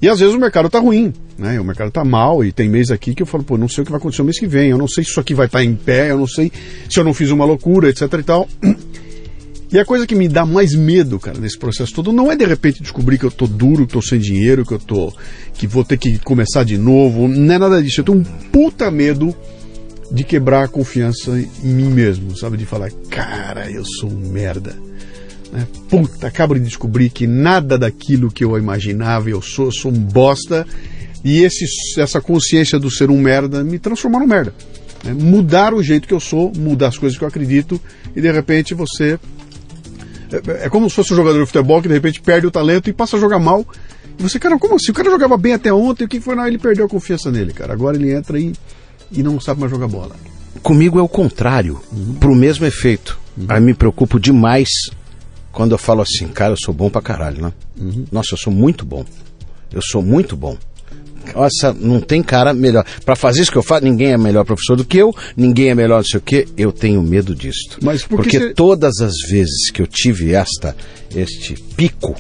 E 0.02 0.10
às 0.10 0.20
vezes 0.20 0.34
o 0.34 0.40
mercado 0.40 0.66
está 0.66 0.80
ruim, 0.80 1.14
né? 1.38 1.60
O 1.60 1.64
mercado 1.64 1.90
está 1.90 2.04
mal 2.04 2.44
e 2.44 2.52
tem 2.52 2.68
mês 2.68 2.90
aqui 2.90 3.14
que 3.14 3.22
eu 3.22 3.28
falo, 3.28 3.44
pô, 3.44 3.56
não 3.56 3.70
sei 3.70 3.84
o 3.84 3.86
que 3.86 3.92
vai 3.92 4.00
acontecer 4.00 4.24
no 4.24 4.26
mês 4.26 4.40
que 4.40 4.48
vem, 4.48 4.72
eu 4.72 4.78
não 4.78 4.88
sei 4.88 5.04
se 5.04 5.12
isso 5.12 5.20
aqui 5.20 5.36
vai 5.36 5.46
estar 5.46 5.60
tá 5.60 5.64
em 5.64 5.76
pé, 5.76 6.10
eu 6.10 6.18
não 6.18 6.28
sei 6.28 6.52
se 6.90 7.00
eu 7.00 7.04
não 7.04 7.14
fiz 7.14 7.30
uma 7.30 7.46
loucura, 7.46 7.88
etc 7.88 8.12
e 8.14 8.24
tal. 8.24 8.50
E 9.72 9.80
a 9.80 9.86
coisa 9.86 10.06
que 10.06 10.16
me 10.16 10.28
dá 10.28 10.46
mais 10.46 10.76
medo, 10.76 11.18
cara, 11.18 11.40
nesse 11.40 11.58
processo 11.58 11.94
todo, 11.94 12.12
não 12.12 12.30
é 12.30 12.36
de 12.36 12.44
repente 12.44 12.82
descobrir 12.82 13.18
que 13.18 13.24
eu 13.24 13.32
tô 13.32 13.48
duro, 13.48 13.88
que 13.88 13.94
tô 13.94 14.02
sem 14.02 14.20
dinheiro, 14.20 14.66
que 14.66 14.74
eu 14.74 14.80
tô. 14.80 15.14
que 15.54 15.66
vou 15.66 15.86
ter 15.86 15.96
que 15.96 16.20
começar 16.20 16.66
de 16.66 16.78
novo. 16.78 17.26
Não 17.26 17.54
é 17.54 17.58
nada 17.58 17.82
disso. 17.82 18.02
Eu 18.02 18.04
tenho 18.04 18.18
um 18.18 18.24
puta 18.52 18.92
medo 18.92 19.34
de 20.12 20.24
quebrar 20.24 20.64
a 20.66 20.68
confiança 20.68 21.32
em 21.64 21.68
mim 21.68 21.90
mesmo, 21.90 22.38
sabe? 22.38 22.58
De 22.58 22.66
falar, 22.66 22.92
cara, 23.10 23.72
eu 23.72 23.86
sou 23.86 24.10
um 24.10 24.30
merda 24.30 24.76
né? 25.52 25.68
Puta, 25.90 26.28
acabo 26.28 26.54
de 26.54 26.62
descobrir 26.62 27.10
que 27.10 27.28
nada 27.28 27.78
daquilo 27.78 28.32
que 28.32 28.44
eu 28.44 28.58
imaginava 28.58 29.30
eu 29.30 29.42
sou, 29.42 29.66
eu 29.66 29.72
sou 29.72 29.92
um 29.92 30.00
bosta. 30.00 30.66
E 31.24 31.44
esse, 31.44 31.66
essa 32.00 32.20
consciência 32.20 32.80
do 32.80 32.90
ser 32.90 33.12
um 33.12 33.20
merda 33.20 33.64
me 33.64 33.78
transformar 33.78 34.20
num 34.20 34.28
merda. 34.28 34.54
Né? 35.04 35.14
Mudar 35.14 35.74
o 35.74 35.84
jeito 35.84 36.08
que 36.08 36.14
eu 36.14 36.20
sou, 36.20 36.52
mudar 36.56 36.88
as 36.88 36.98
coisas 36.98 37.18
que 37.18 37.24
eu 37.24 37.28
acredito, 37.28 37.80
e 38.16 38.22
de 38.22 38.32
repente 38.32 38.74
você. 38.74 39.20
É, 40.32 40.66
é 40.66 40.70
como 40.70 40.90
se 40.90 40.96
fosse 40.96 41.14
um 41.14 41.16
jogador 41.16 41.40
de 41.40 41.46
futebol 41.46 41.82
que 41.82 41.88
de 41.88 41.94
repente 41.94 42.22
perde 42.22 42.48
o 42.48 42.52
talento 42.52 42.90
e 42.90 42.94
passa 42.94 43.18
a 43.18 43.20
jogar 43.20 43.38
mal. 43.38 43.66
E 44.18 44.24
você, 44.24 44.40
cara, 44.40 44.58
como 44.58 44.76
assim? 44.76 44.92
O 44.92 44.96
cara 44.96 45.12
jogava 45.12 45.38
bem 45.38 45.54
até 45.54 45.72
ontem, 45.72 46.06
o 46.06 46.08
que 46.08 46.20
foi? 46.20 46.36
Não, 46.36 46.48
ele 46.48 46.58
perdeu 46.58 46.86
a 46.86 46.90
confiança 46.90 47.30
nele, 47.30 47.54
cara. 47.54 47.74
Agora 47.74 47.98
ele 47.98 48.12
entra 48.12 48.40
e, 48.40 48.54
e 49.12 49.22
não 49.24 49.40
sabe 49.40 49.60
mais 49.60 49.72
jogar 49.72 49.88
bola. 49.88 50.16
Comigo 50.62 51.00
é 51.00 51.02
o 51.02 51.08
contrário, 51.08 51.82
uhum. 51.92 52.16
para 52.16 52.32
o 52.32 52.36
mesmo 52.36 52.66
efeito. 52.66 53.20
Uhum. 53.38 53.46
Aí 53.50 53.62
me 53.62 53.74
preocupo 53.74 54.20
demais 54.20 54.70
quando 55.52 55.72
eu 55.72 55.78
falo 55.78 56.02
assim, 56.02 56.28
cara, 56.28 56.54
eu 56.54 56.58
sou 56.58 56.74
bom 56.74 56.90
pra 56.90 57.02
caralho, 57.02 57.42
né? 57.42 57.54
Uhum. 57.80 58.06
Nossa, 58.12 58.34
eu 58.34 58.38
sou 58.38 58.54
muito 58.54 58.86
bom. 58.86 59.06
Eu 59.72 59.82
sou 59.82 60.02
muito 60.02 60.36
bom. 60.36 60.58
Nossa, 61.36 61.74
não 61.74 62.02
tem 62.02 62.22
cara 62.24 62.54
melhor. 62.54 62.86
Para 63.06 63.16
fazer 63.16 63.42
isso 63.42 63.52
que 63.52 63.58
eu 63.58 63.64
faço, 63.64 63.84
ninguém 63.84 64.12
é 64.12 64.18
melhor 64.18 64.44
professor 64.44 64.76
do 64.76 64.84
que 64.84 64.98
eu, 64.98 65.16
ninguém 65.38 65.70
é 65.70 65.76
melhor 65.76 65.98
não 65.98 66.04
sei 66.04 66.18
o 66.18 66.22
que. 66.22 66.48
Eu 66.58 66.72
tenho 66.72 67.02
medo 67.02 67.36
disto. 67.36 67.78
Mas 67.82 68.04
por 68.04 68.18
porque 68.18 68.54
todas 68.54 69.00
as 69.00 69.14
vezes 69.30 69.72
que 69.72 69.82
eu 69.82 69.88
tive 69.88 70.34
esta, 70.34 70.76
este 71.16 71.54
pico 71.76 72.16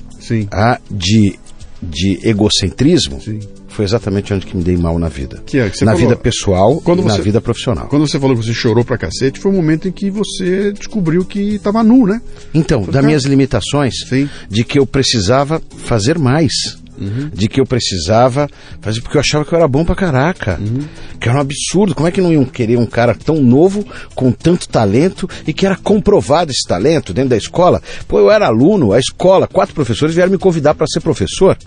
ah, 0.52 0.80
de, 0.90 1.38
de 1.82 2.20
egocentrismo, 2.24 3.20
Sim 3.22 3.40
foi 3.72 3.86
exatamente 3.86 4.34
onde 4.34 4.46
que 4.46 4.56
me 4.56 4.64
dei 4.64 4.78
mal 4.78 5.00
na 5.00 5.08
vida. 5.08 5.42
Que 5.46 5.60
é, 5.60 5.70
que 5.70 5.84
na 5.84 5.94
falou, 5.94 6.08
vida 6.08 6.16
pessoal 6.16 6.84
e 6.86 7.02
na 7.02 7.18
vida 7.18 7.42
profissional. 7.42 7.88
Quando 7.88 8.08
você 8.08 8.20
falou 8.20 8.36
que 8.36 8.46
você 8.46 8.54
chorou 8.54 8.84
pra 8.84 8.98
cacete, 8.98 9.40
foi 9.40 9.52
o 9.52 9.56
momento 9.56 9.88
em 9.88 9.92
que 9.92 10.10
você 10.10 10.72
descobriu 10.74 11.26
que 11.26 11.56
estava 11.56 11.84
nu, 11.84 12.06
né? 12.06 12.22
Então, 12.54 12.84
das 12.84 13.04
minhas 13.04 13.24
limitações, 13.24 13.94
Sim. 14.08 14.30
de 14.50 14.64
que 14.64 14.78
eu 14.78 14.86
precisava 14.86 15.62
fazer 15.78 16.20
mais. 16.20 16.80
Uhum. 17.00 17.32
De 17.34 17.48
que 17.48 17.60
eu 17.60 17.66
precisava 17.66 18.48
fazer, 18.80 19.02
porque 19.02 19.18
eu 19.18 19.22
achava 19.22 19.44
que 19.44 19.52
eu 19.52 19.58
era 19.58 19.68
bom 19.68 19.84
pra 19.84 19.96
caraca. 19.96 20.60
Uhum. 20.62 20.82
Que 21.20 21.28
era 21.28 21.38
um 21.38 21.42
absurdo. 21.42 21.96
Como 21.96 22.08
é 22.08 22.12
que 22.12 22.22
não 22.22 22.32
iam 22.32 22.46
querer 22.46 22.78
um 22.78 22.86
cara 22.86 23.16
tão 23.16 23.42
novo, 23.42 23.84
com 24.14 24.32
tanto 24.32 24.70
talento, 24.70 25.28
e 25.48 25.54
que 25.54 25.66
era 25.66 25.76
comprovado 25.76 26.52
esse 26.52 26.68
talento 26.68 27.14
dentro 27.14 27.32
da 27.32 27.38
escola? 27.38 27.82
Pô, 28.08 28.20
eu 28.20 28.30
era 28.30 28.46
aluno, 28.46 28.94
a 28.94 29.00
escola, 29.00 29.48
quatro 29.48 29.74
professores 29.74 30.14
vieram 30.14 30.32
me 30.32 30.38
convidar 30.38 30.76
para 30.76 30.86
ser 30.86 31.00
professor. 31.00 31.58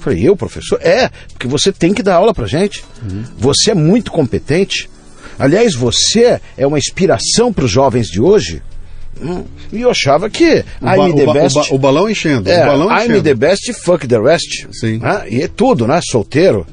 Falei, 0.00 0.28
eu, 0.28 0.36
professor? 0.36 0.80
É, 0.82 1.10
porque 1.32 1.46
você 1.46 1.70
tem 1.70 1.92
que 1.92 2.02
dar 2.02 2.16
aula 2.16 2.34
pra 2.34 2.46
gente. 2.46 2.84
Uhum. 3.02 3.24
Você 3.38 3.70
é 3.70 3.74
muito 3.74 4.10
competente. 4.10 4.88
Aliás, 5.38 5.74
você 5.74 6.40
é 6.56 6.66
uma 6.66 6.78
inspiração 6.78 7.52
para 7.52 7.64
os 7.64 7.70
jovens 7.70 8.08
de 8.08 8.20
hoje. 8.20 8.62
Hum, 9.20 9.44
e 9.72 9.82
eu 9.82 9.90
achava 9.90 10.30
que 10.30 10.64
o 10.80 10.86
I'm 10.86 11.14
the 11.14 11.32
best. 11.32 11.56
O, 11.56 11.60
ba 11.60 11.74
o, 11.74 11.78
balão 11.78 12.10
enchendo. 12.10 12.48
É, 12.48 12.62
o 12.62 12.66
balão 12.66 12.88
I'm 12.90 13.22
the 13.22 13.34
best, 13.34 13.72
fuck 13.84 14.06
the 14.06 14.18
rest. 14.18 14.66
Sim. 14.72 14.98
Né? 14.98 15.24
E 15.28 15.42
é 15.42 15.48
tudo, 15.48 15.86
né? 15.86 16.00
Solteiro. 16.02 16.66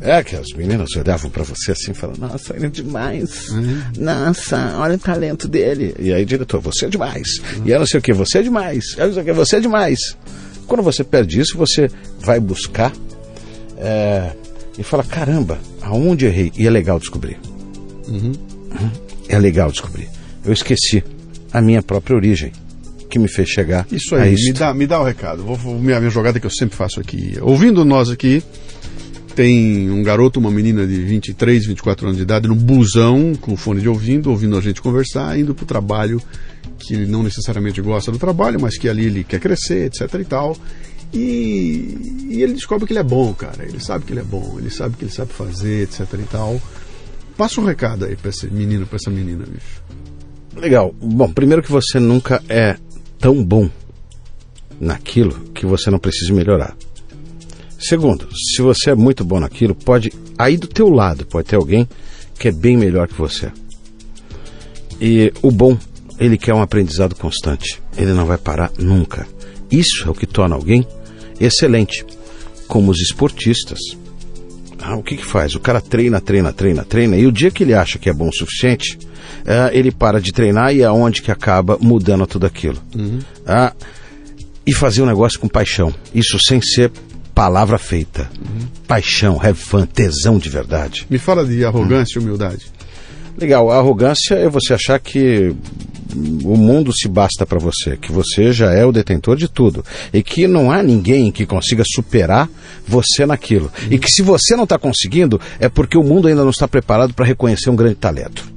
É 0.00 0.22
que 0.22 0.36
as 0.36 0.46
meninas 0.56 0.90
olhavam 0.96 1.28
para 1.28 1.42
você 1.42 1.72
assim, 1.72 1.92
falando, 1.92 2.18
nossa, 2.18 2.54
ele 2.54 2.66
é 2.66 2.68
demais. 2.68 3.48
Uhum. 3.48 3.82
Nossa, 3.98 4.74
olha 4.76 4.94
o 4.94 4.98
talento 4.98 5.48
dele. 5.48 5.94
E 5.98 6.12
aí, 6.12 6.24
diretor, 6.24 6.60
você 6.60 6.86
é 6.86 6.88
demais. 6.88 7.26
Uhum. 7.56 7.66
E 7.66 7.70
eu 7.70 7.80
não 7.80 7.86
sei 7.86 7.98
o 7.98 8.02
que, 8.02 8.12
você 8.12 8.38
é 8.38 8.42
demais. 8.42 8.84
Eu 8.96 9.06
não 9.08 9.14
sei 9.14 9.22
o 9.22 9.26
que, 9.26 9.32
você 9.32 9.56
é 9.56 9.60
demais. 9.60 9.98
Quando 10.68 10.82
você 10.82 11.02
perde 11.02 11.40
isso, 11.40 11.56
você 11.58 11.90
vai 12.20 12.38
buscar 12.38 12.92
é, 13.78 14.32
e 14.78 14.82
fala, 14.82 15.02
caramba, 15.02 15.58
aonde 15.82 16.26
errei? 16.26 16.52
E 16.56 16.66
é 16.66 16.70
legal 16.70 17.00
descobrir. 17.00 17.38
Uhum. 18.06 18.32
É 19.28 19.38
legal 19.38 19.72
descobrir. 19.72 20.08
Eu 20.44 20.52
esqueci 20.52 21.02
a 21.52 21.60
minha 21.60 21.82
própria 21.82 22.14
origem 22.14 22.52
que 23.08 23.18
me 23.18 23.26
fez 23.26 23.48
chegar 23.48 23.86
isso 23.90 24.14
aí, 24.14 24.34
me 24.34 24.52
dá, 24.52 24.74
me 24.74 24.86
dá 24.86 25.00
o 25.00 25.04
recado. 25.04 25.42
Vou, 25.42 25.56
vou 25.56 25.78
minha, 25.78 25.98
minha 25.98 26.10
jogada 26.10 26.38
que 26.38 26.46
eu 26.46 26.50
sempre 26.50 26.76
faço 26.76 27.00
aqui. 27.00 27.38
Ouvindo 27.40 27.84
nós 27.84 28.10
aqui, 28.10 28.42
tem 29.38 29.88
um 29.88 30.02
garoto, 30.02 30.40
uma 30.40 30.50
menina 30.50 30.84
de 30.84 31.00
23, 31.00 31.66
24 31.66 32.06
anos 32.06 32.16
de 32.16 32.24
idade, 32.24 32.48
no 32.48 32.56
busão, 32.56 33.36
com 33.40 33.56
fone 33.56 33.80
de 33.80 33.88
ouvindo, 33.88 34.30
ouvindo 34.30 34.58
a 34.58 34.60
gente 34.60 34.82
conversar, 34.82 35.38
indo 35.38 35.54
para 35.54 35.62
o 35.62 35.66
trabalho, 35.66 36.20
que 36.76 36.92
ele 36.92 37.06
não 37.06 37.22
necessariamente 37.22 37.80
gosta 37.80 38.10
do 38.10 38.18
trabalho, 38.18 38.60
mas 38.60 38.76
que 38.76 38.88
ali 38.88 39.04
ele 39.04 39.22
quer 39.22 39.38
crescer, 39.38 39.86
etc 39.86 40.12
e 40.14 40.24
tal. 40.24 40.56
E, 41.14 42.26
e, 42.30 42.42
ele 42.42 42.54
descobre 42.54 42.84
que 42.84 42.92
ele 42.92 42.98
é 42.98 43.04
bom, 43.04 43.32
cara. 43.32 43.64
Ele 43.64 43.78
sabe 43.78 44.06
que 44.06 44.12
ele 44.12 44.18
é 44.18 44.24
bom, 44.24 44.56
ele 44.58 44.70
sabe 44.70 44.96
que 44.96 45.04
ele 45.04 45.12
sabe 45.12 45.32
fazer, 45.32 45.84
etc 45.84 46.00
e 46.14 46.24
tal. 46.24 46.60
Passa 47.36 47.60
um 47.60 47.64
recado 47.64 48.06
aí 48.06 48.16
para 48.16 48.30
esse 48.30 48.48
menino, 48.48 48.88
para 48.88 48.96
essa 48.96 49.08
menina, 49.08 49.44
bicho. 49.46 49.80
Legal. 50.56 50.92
Bom, 51.00 51.32
primeiro 51.32 51.62
que 51.62 51.70
você 51.70 52.00
nunca 52.00 52.42
é 52.48 52.76
tão 53.20 53.44
bom 53.44 53.70
naquilo 54.80 55.38
que 55.54 55.64
você 55.64 55.92
não 55.92 56.00
precisa 56.00 56.34
melhorar. 56.34 56.76
Segundo, 57.78 58.28
se 58.34 58.60
você 58.60 58.90
é 58.90 58.94
muito 58.94 59.24
bom 59.24 59.38
naquilo, 59.38 59.74
pode 59.74 60.12
aí 60.36 60.56
do 60.56 60.66
teu 60.66 60.88
lado 60.88 61.24
pode 61.24 61.48
ter 61.48 61.56
alguém 61.56 61.88
que 62.38 62.48
é 62.48 62.52
bem 62.52 62.76
melhor 62.76 63.08
que 63.08 63.14
você. 63.14 63.50
E 65.00 65.32
o 65.42 65.50
bom, 65.50 65.76
ele 66.18 66.36
quer 66.36 66.54
um 66.54 66.62
aprendizado 66.62 67.14
constante. 67.14 67.80
Ele 67.96 68.12
não 68.12 68.26
vai 68.26 68.38
parar 68.38 68.72
nunca. 68.78 69.26
Isso 69.70 70.06
é 70.06 70.10
o 70.10 70.14
que 70.14 70.26
torna 70.26 70.54
alguém 70.54 70.86
excelente, 71.40 72.04
como 72.66 72.90
os 72.90 73.00
esportistas. 73.00 73.78
Ah, 74.80 74.96
o 74.96 75.02
que, 75.02 75.16
que 75.16 75.24
faz? 75.24 75.54
O 75.54 75.60
cara 75.60 75.80
treina, 75.80 76.20
treina, 76.20 76.52
treina, 76.52 76.84
treina, 76.84 77.16
e 77.16 77.26
o 77.26 77.32
dia 77.32 77.50
que 77.50 77.64
ele 77.64 77.74
acha 77.74 77.98
que 77.98 78.08
é 78.08 78.12
bom 78.12 78.28
o 78.28 78.32
suficiente, 78.32 78.98
ah, 79.46 79.70
ele 79.72 79.90
para 79.90 80.20
de 80.20 80.32
treinar 80.32 80.74
e 80.74 80.82
é 80.82 80.90
onde 80.90 81.22
que 81.22 81.30
acaba 81.30 81.76
mudando 81.80 82.26
tudo 82.26 82.46
aquilo. 82.46 82.80
Uhum. 82.94 83.18
Ah, 83.46 83.72
e 84.66 84.74
fazer 84.74 85.02
um 85.02 85.06
negócio 85.06 85.40
com 85.40 85.48
paixão. 85.48 85.94
Isso 86.14 86.38
sem 86.38 86.60
ser 86.60 86.92
palavra 87.38 87.78
feita. 87.78 88.28
Uhum. 88.36 88.66
Paixão, 88.88 89.40
have 89.40 89.56
fun, 89.56 89.86
tesão 89.86 90.40
de 90.40 90.48
verdade. 90.48 91.06
Me 91.08 91.18
fala 91.18 91.46
de 91.46 91.64
arrogância 91.64 92.18
e 92.18 92.20
humildade. 92.20 92.66
Legal, 93.36 93.70
a 93.70 93.76
arrogância 93.76 94.34
é 94.34 94.48
você 94.48 94.74
achar 94.74 94.98
que 94.98 95.54
o 96.42 96.56
mundo 96.56 96.92
se 96.92 97.06
basta 97.06 97.46
para 97.46 97.60
você, 97.60 97.96
que 97.96 98.10
você 98.10 98.52
já 98.52 98.72
é 98.72 98.84
o 98.84 98.90
detentor 98.90 99.36
de 99.36 99.46
tudo 99.46 99.84
e 100.12 100.20
que 100.20 100.48
não 100.48 100.72
há 100.72 100.82
ninguém 100.82 101.30
que 101.30 101.46
consiga 101.46 101.84
superar 101.86 102.50
você 102.84 103.24
naquilo. 103.24 103.70
Uhum. 103.82 103.92
E 103.92 103.98
que 104.00 104.10
se 104.10 104.20
você 104.20 104.56
não 104.56 104.64
está 104.64 104.76
conseguindo, 104.76 105.40
é 105.60 105.68
porque 105.68 105.96
o 105.96 106.02
mundo 106.02 106.26
ainda 106.26 106.42
não 106.42 106.50
está 106.50 106.66
preparado 106.66 107.14
para 107.14 107.24
reconhecer 107.24 107.70
um 107.70 107.76
grande 107.76 107.94
talento. 107.94 108.50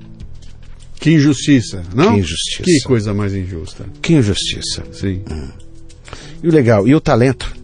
Que 1.00 1.12
injustiça, 1.12 1.84
não? 1.94 2.16
Que 2.16 2.22
injustiça. 2.22 2.64
Que 2.64 2.82
coisa 2.82 3.14
mais 3.14 3.36
injusta. 3.36 3.86
Que 4.02 4.14
injustiça. 4.14 4.84
Sim. 4.92 5.22
Hum. 5.30 5.50
E 6.42 6.48
o 6.48 6.52
legal, 6.52 6.88
e 6.88 6.96
o 6.96 7.00
talento? 7.00 7.61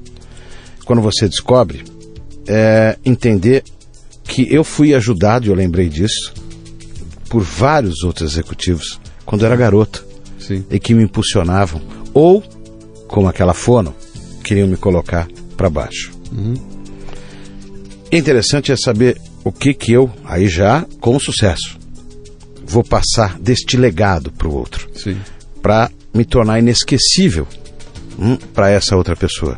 Quando 0.88 1.02
você 1.02 1.28
descobre, 1.28 1.84
é 2.48 2.98
entender 3.04 3.62
que 4.24 4.48
eu 4.50 4.64
fui 4.64 4.96
ajudado, 4.96 5.46
e 5.46 5.50
eu 5.50 5.54
lembrei 5.54 5.90
disso, 5.90 6.34
por 7.30 7.44
vários 7.44 8.04
outros 8.04 8.32
executivos 8.32 8.98
quando 9.26 9.42
eu 9.42 9.48
era 9.48 9.58
garoto. 9.58 10.06
Sim. 10.40 10.64
E 10.72 10.80
que 10.80 10.94
me 10.94 11.04
impulsionavam. 11.04 11.82
Ou, 12.14 12.42
como 13.06 13.28
aquela 13.28 13.54
fono, 13.54 13.94
queriam 14.46 14.66
me 14.66 14.78
colocar 14.78 15.28
para 15.58 15.70
baixo. 15.70 16.14
Uhum. 16.32 16.54
Interessante 18.10 18.72
é 18.72 18.78
saber 18.78 19.20
o 19.44 19.52
que 19.52 19.74
que 19.74 19.92
eu, 19.92 20.10
aí 20.24 20.48
já 20.48 20.86
com 21.02 21.20
sucesso, 21.20 21.78
vou 22.66 22.84
passar 22.84 23.38
deste 23.38 23.76
legado 23.76 24.32
para 24.32 24.48
o 24.48 24.56
outro. 24.56 24.90
Para 25.62 25.92
me 26.14 26.24
tornar 26.24 26.60
inesquecível 26.60 27.46
hum, 28.18 28.38
para 28.54 28.70
essa 28.70 28.96
outra 28.96 29.18
pessoa 29.18 29.58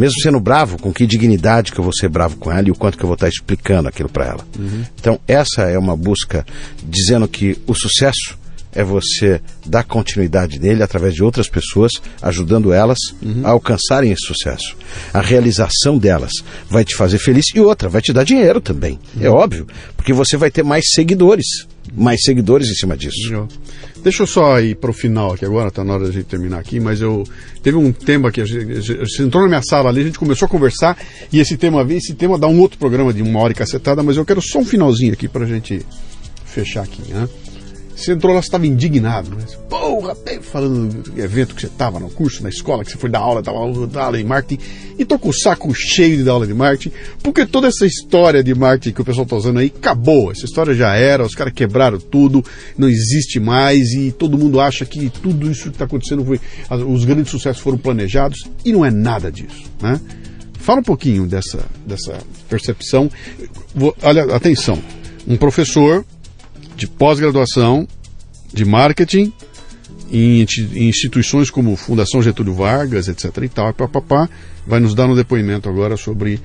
mesmo 0.00 0.18
sendo 0.22 0.40
bravo, 0.40 0.78
com 0.78 0.92
que 0.92 1.06
dignidade 1.06 1.72
que 1.72 1.78
eu 1.78 1.84
vou 1.84 1.92
ser 1.92 2.08
bravo 2.08 2.36
com 2.38 2.50
ela 2.50 2.66
e 2.66 2.70
o 2.70 2.74
quanto 2.74 2.96
que 2.96 3.04
eu 3.04 3.06
vou 3.06 3.14
estar 3.14 3.28
explicando 3.28 3.86
aquilo 3.86 4.08
para 4.08 4.24
ela. 4.24 4.46
Uhum. 4.58 4.82
Então, 4.98 5.20
essa 5.28 5.62
é 5.62 5.78
uma 5.78 5.94
busca 5.94 6.44
dizendo 6.82 7.28
que 7.28 7.58
o 7.66 7.74
sucesso 7.74 8.40
é 8.72 8.82
você 8.82 9.40
dar 9.66 9.82
continuidade 9.82 10.58
nele 10.58 10.82
através 10.82 11.12
de 11.12 11.22
outras 11.22 11.48
pessoas, 11.48 11.92
ajudando 12.22 12.72
elas 12.72 12.98
uhum. 13.20 13.42
a 13.44 13.50
alcançarem 13.50 14.10
esse 14.10 14.24
sucesso. 14.24 14.74
A 15.12 15.20
realização 15.20 15.98
delas 15.98 16.32
vai 16.68 16.84
te 16.84 16.94
fazer 16.94 17.18
feliz 17.18 17.46
e 17.54 17.60
outra, 17.60 17.88
vai 17.88 18.00
te 18.00 18.12
dar 18.12 18.24
dinheiro 18.24 18.60
também. 18.60 18.98
É 19.16 19.18
uhum. 19.18 19.26
É 19.26 19.28
óbvio, 19.28 19.66
porque 19.96 20.14
você 20.14 20.36
vai 20.36 20.50
ter 20.50 20.62
mais 20.62 20.84
seguidores 20.94 21.44
mais 21.92 22.20
seguidores 22.22 22.68
em 22.68 22.74
cima 22.74 22.96
disso. 22.96 23.48
Deixa 24.02 24.22
eu 24.22 24.26
só 24.26 24.58
ir 24.60 24.76
para 24.76 24.90
o 24.90 24.94
final 24.94 25.34
aqui 25.34 25.44
agora, 25.44 25.68
está 25.68 25.84
na 25.84 25.92
hora 25.92 26.06
de 26.06 26.12
gente 26.12 26.24
terminar 26.24 26.58
aqui, 26.58 26.80
mas 26.80 27.02
eu 27.02 27.22
teve 27.62 27.76
um 27.76 27.92
tema 27.92 28.32
que 28.32 28.40
a 28.40 28.46
gente, 28.46 28.94
você 28.96 29.22
entrou 29.22 29.42
na 29.42 29.48
minha 29.48 29.62
sala 29.62 29.90
ali, 29.90 30.00
a 30.00 30.04
gente 30.04 30.18
começou 30.18 30.46
a 30.46 30.48
conversar 30.48 30.96
e 31.30 31.38
esse 31.38 31.56
tema 31.58 31.86
esse 31.92 32.14
tema 32.14 32.38
dá 32.38 32.46
um 32.46 32.58
outro 32.60 32.78
programa 32.78 33.12
de 33.12 33.22
uma 33.22 33.38
hora 33.40 33.52
e 33.52 33.56
cacetada, 33.56 34.02
mas 34.02 34.16
eu 34.16 34.24
quero 34.24 34.40
só 34.40 34.60
um 34.60 34.64
finalzinho 34.64 35.12
aqui 35.12 35.28
para 35.28 35.44
a 35.44 35.46
gente 35.46 35.84
fechar 36.46 36.82
aqui, 36.82 37.12
né? 37.12 37.28
Você 38.00 38.12
entrou 38.12 38.34
lá, 38.34 38.40
você 38.40 38.48
estava 38.48 38.66
indignado, 38.66 39.28
né? 39.36 39.44
Porra, 39.68 40.16
falando 40.40 41.02
do 41.02 41.20
evento 41.20 41.54
que 41.54 41.60
você 41.60 41.66
estava 41.66 42.00
no 42.00 42.08
curso, 42.08 42.42
na 42.42 42.48
escola, 42.48 42.82
que 42.82 42.90
você 42.90 42.96
foi 42.96 43.10
dar 43.10 43.18
aula, 43.18 43.42
dava 43.42 43.58
aula 43.58 44.16
de 44.16 44.24
marketing, 44.24 44.62
e 44.98 45.04
tô 45.04 45.18
com 45.18 45.28
o 45.28 45.32
saco 45.34 45.72
cheio 45.74 46.16
de 46.16 46.24
dar 46.24 46.32
aula 46.32 46.46
de 46.46 46.54
marketing, 46.54 46.96
porque 47.22 47.44
toda 47.44 47.68
essa 47.68 47.84
história 47.84 48.42
de 48.42 48.54
marketing 48.54 48.94
que 48.94 49.02
o 49.02 49.04
pessoal 49.04 49.24
está 49.24 49.36
usando 49.36 49.58
aí 49.58 49.70
acabou. 49.76 50.32
Essa 50.32 50.46
história 50.46 50.74
já 50.74 50.94
era, 50.94 51.26
os 51.26 51.34
caras 51.34 51.52
quebraram 51.52 51.98
tudo, 51.98 52.42
não 52.78 52.88
existe 52.88 53.38
mais, 53.38 53.92
e 53.92 54.10
todo 54.12 54.38
mundo 54.38 54.60
acha 54.60 54.86
que 54.86 55.10
tudo 55.10 55.50
isso 55.50 55.64
que 55.64 55.68
está 55.68 55.84
acontecendo 55.84 56.24
foi. 56.24 56.40
Os 56.88 57.04
grandes 57.04 57.30
sucessos 57.30 57.62
foram 57.62 57.76
planejados, 57.76 58.48
e 58.64 58.72
não 58.72 58.82
é 58.82 58.90
nada 58.90 59.30
disso, 59.30 59.64
né? 59.78 60.00
Fala 60.54 60.80
um 60.80 60.84
pouquinho 60.84 61.26
dessa, 61.26 61.66
dessa 61.86 62.18
percepção. 62.48 63.10
Olha, 64.02 64.34
atenção, 64.34 64.78
um 65.28 65.36
professor 65.36 66.02
de 66.80 66.86
pós-graduação 66.86 67.86
de 68.54 68.64
marketing 68.64 69.30
em 70.10 70.44
instituições 70.88 71.50
como 71.50 71.76
Fundação 71.76 72.22
Getúlio 72.22 72.54
Vargas, 72.54 73.06
etc. 73.06 73.24
e 73.42 73.48
tal, 73.50 73.72
papapá, 73.74 74.28
vai 74.66 74.80
nos 74.80 74.94
dar 74.94 75.06
um 75.06 75.14
depoimento 75.14 75.68
agora 75.68 75.96
sobre 75.98 76.40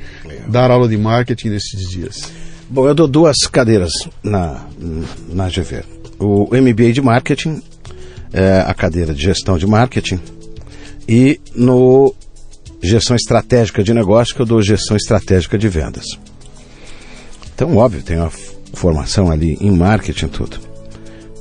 dar 0.49 0.69
aula 0.69 0.89
de 0.89 0.97
marketing 0.97 1.49
nesses 1.49 1.89
dias. 1.89 2.31
Bom, 2.69 2.85
eu 2.85 2.93
dou 2.93 3.07
duas 3.07 3.37
cadeiras 3.47 3.93
na, 4.21 4.65
na 5.29 5.47
GV. 5.47 5.83
O 6.19 6.49
MBA 6.51 6.91
de 6.91 7.01
Marketing, 7.01 7.61
é 8.33 8.59
a 8.67 8.73
cadeira 8.73 9.13
de 9.13 9.23
Gestão 9.23 9.57
de 9.57 9.65
Marketing, 9.65 10.19
e 11.07 11.39
no 11.55 12.13
Gestão 12.83 13.15
Estratégica 13.15 13.81
de 13.81 13.93
Negócio, 13.93 14.35
que 14.35 14.41
eu 14.41 14.45
dou 14.45 14.61
Gestão 14.61 14.97
Estratégica 14.97 15.57
de 15.57 15.69
Vendas. 15.69 16.05
Então, 17.53 17.77
óbvio, 17.77 18.03
tem 18.03 18.17
uma 18.17 18.29
formação 18.75 19.31
ali 19.31 19.57
em 19.59 19.71
marketing 19.71 20.27
tudo. 20.27 20.74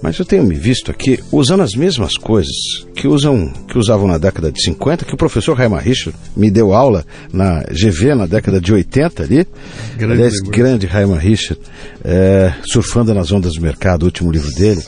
Mas 0.04 0.18
eu 0.18 0.24
tenho 0.26 0.42
me 0.44 0.54
visto 0.54 0.90
aqui 0.90 1.18
usando 1.32 1.62
as 1.62 1.72
mesmas 1.72 2.18
coisas 2.18 2.54
que 2.94 3.08
usam 3.08 3.50
que 3.66 3.78
usavam 3.78 4.06
na 4.06 4.18
década 4.18 4.52
de 4.52 4.62
50, 4.62 5.06
que 5.06 5.14
o 5.14 5.16
professor 5.16 5.56
Raimar 5.56 5.82
Richard 5.82 6.14
me 6.36 6.50
deu 6.50 6.74
aula 6.74 7.06
na 7.32 7.62
GV 7.70 8.14
na 8.14 8.26
década 8.26 8.60
de 8.60 8.70
80 8.70 9.22
ali. 9.22 9.46
Grande, 9.96 10.12
Aliás, 10.12 10.34
grande 10.40 10.86
Raimar 10.86 11.18
Richard, 11.18 11.58
é, 12.04 12.52
surfando 12.66 13.14
nas 13.14 13.32
ondas 13.32 13.54
do 13.54 13.62
mercado, 13.62 14.02
o 14.02 14.04
último 14.04 14.30
livro 14.30 14.50
dele, 14.54 14.82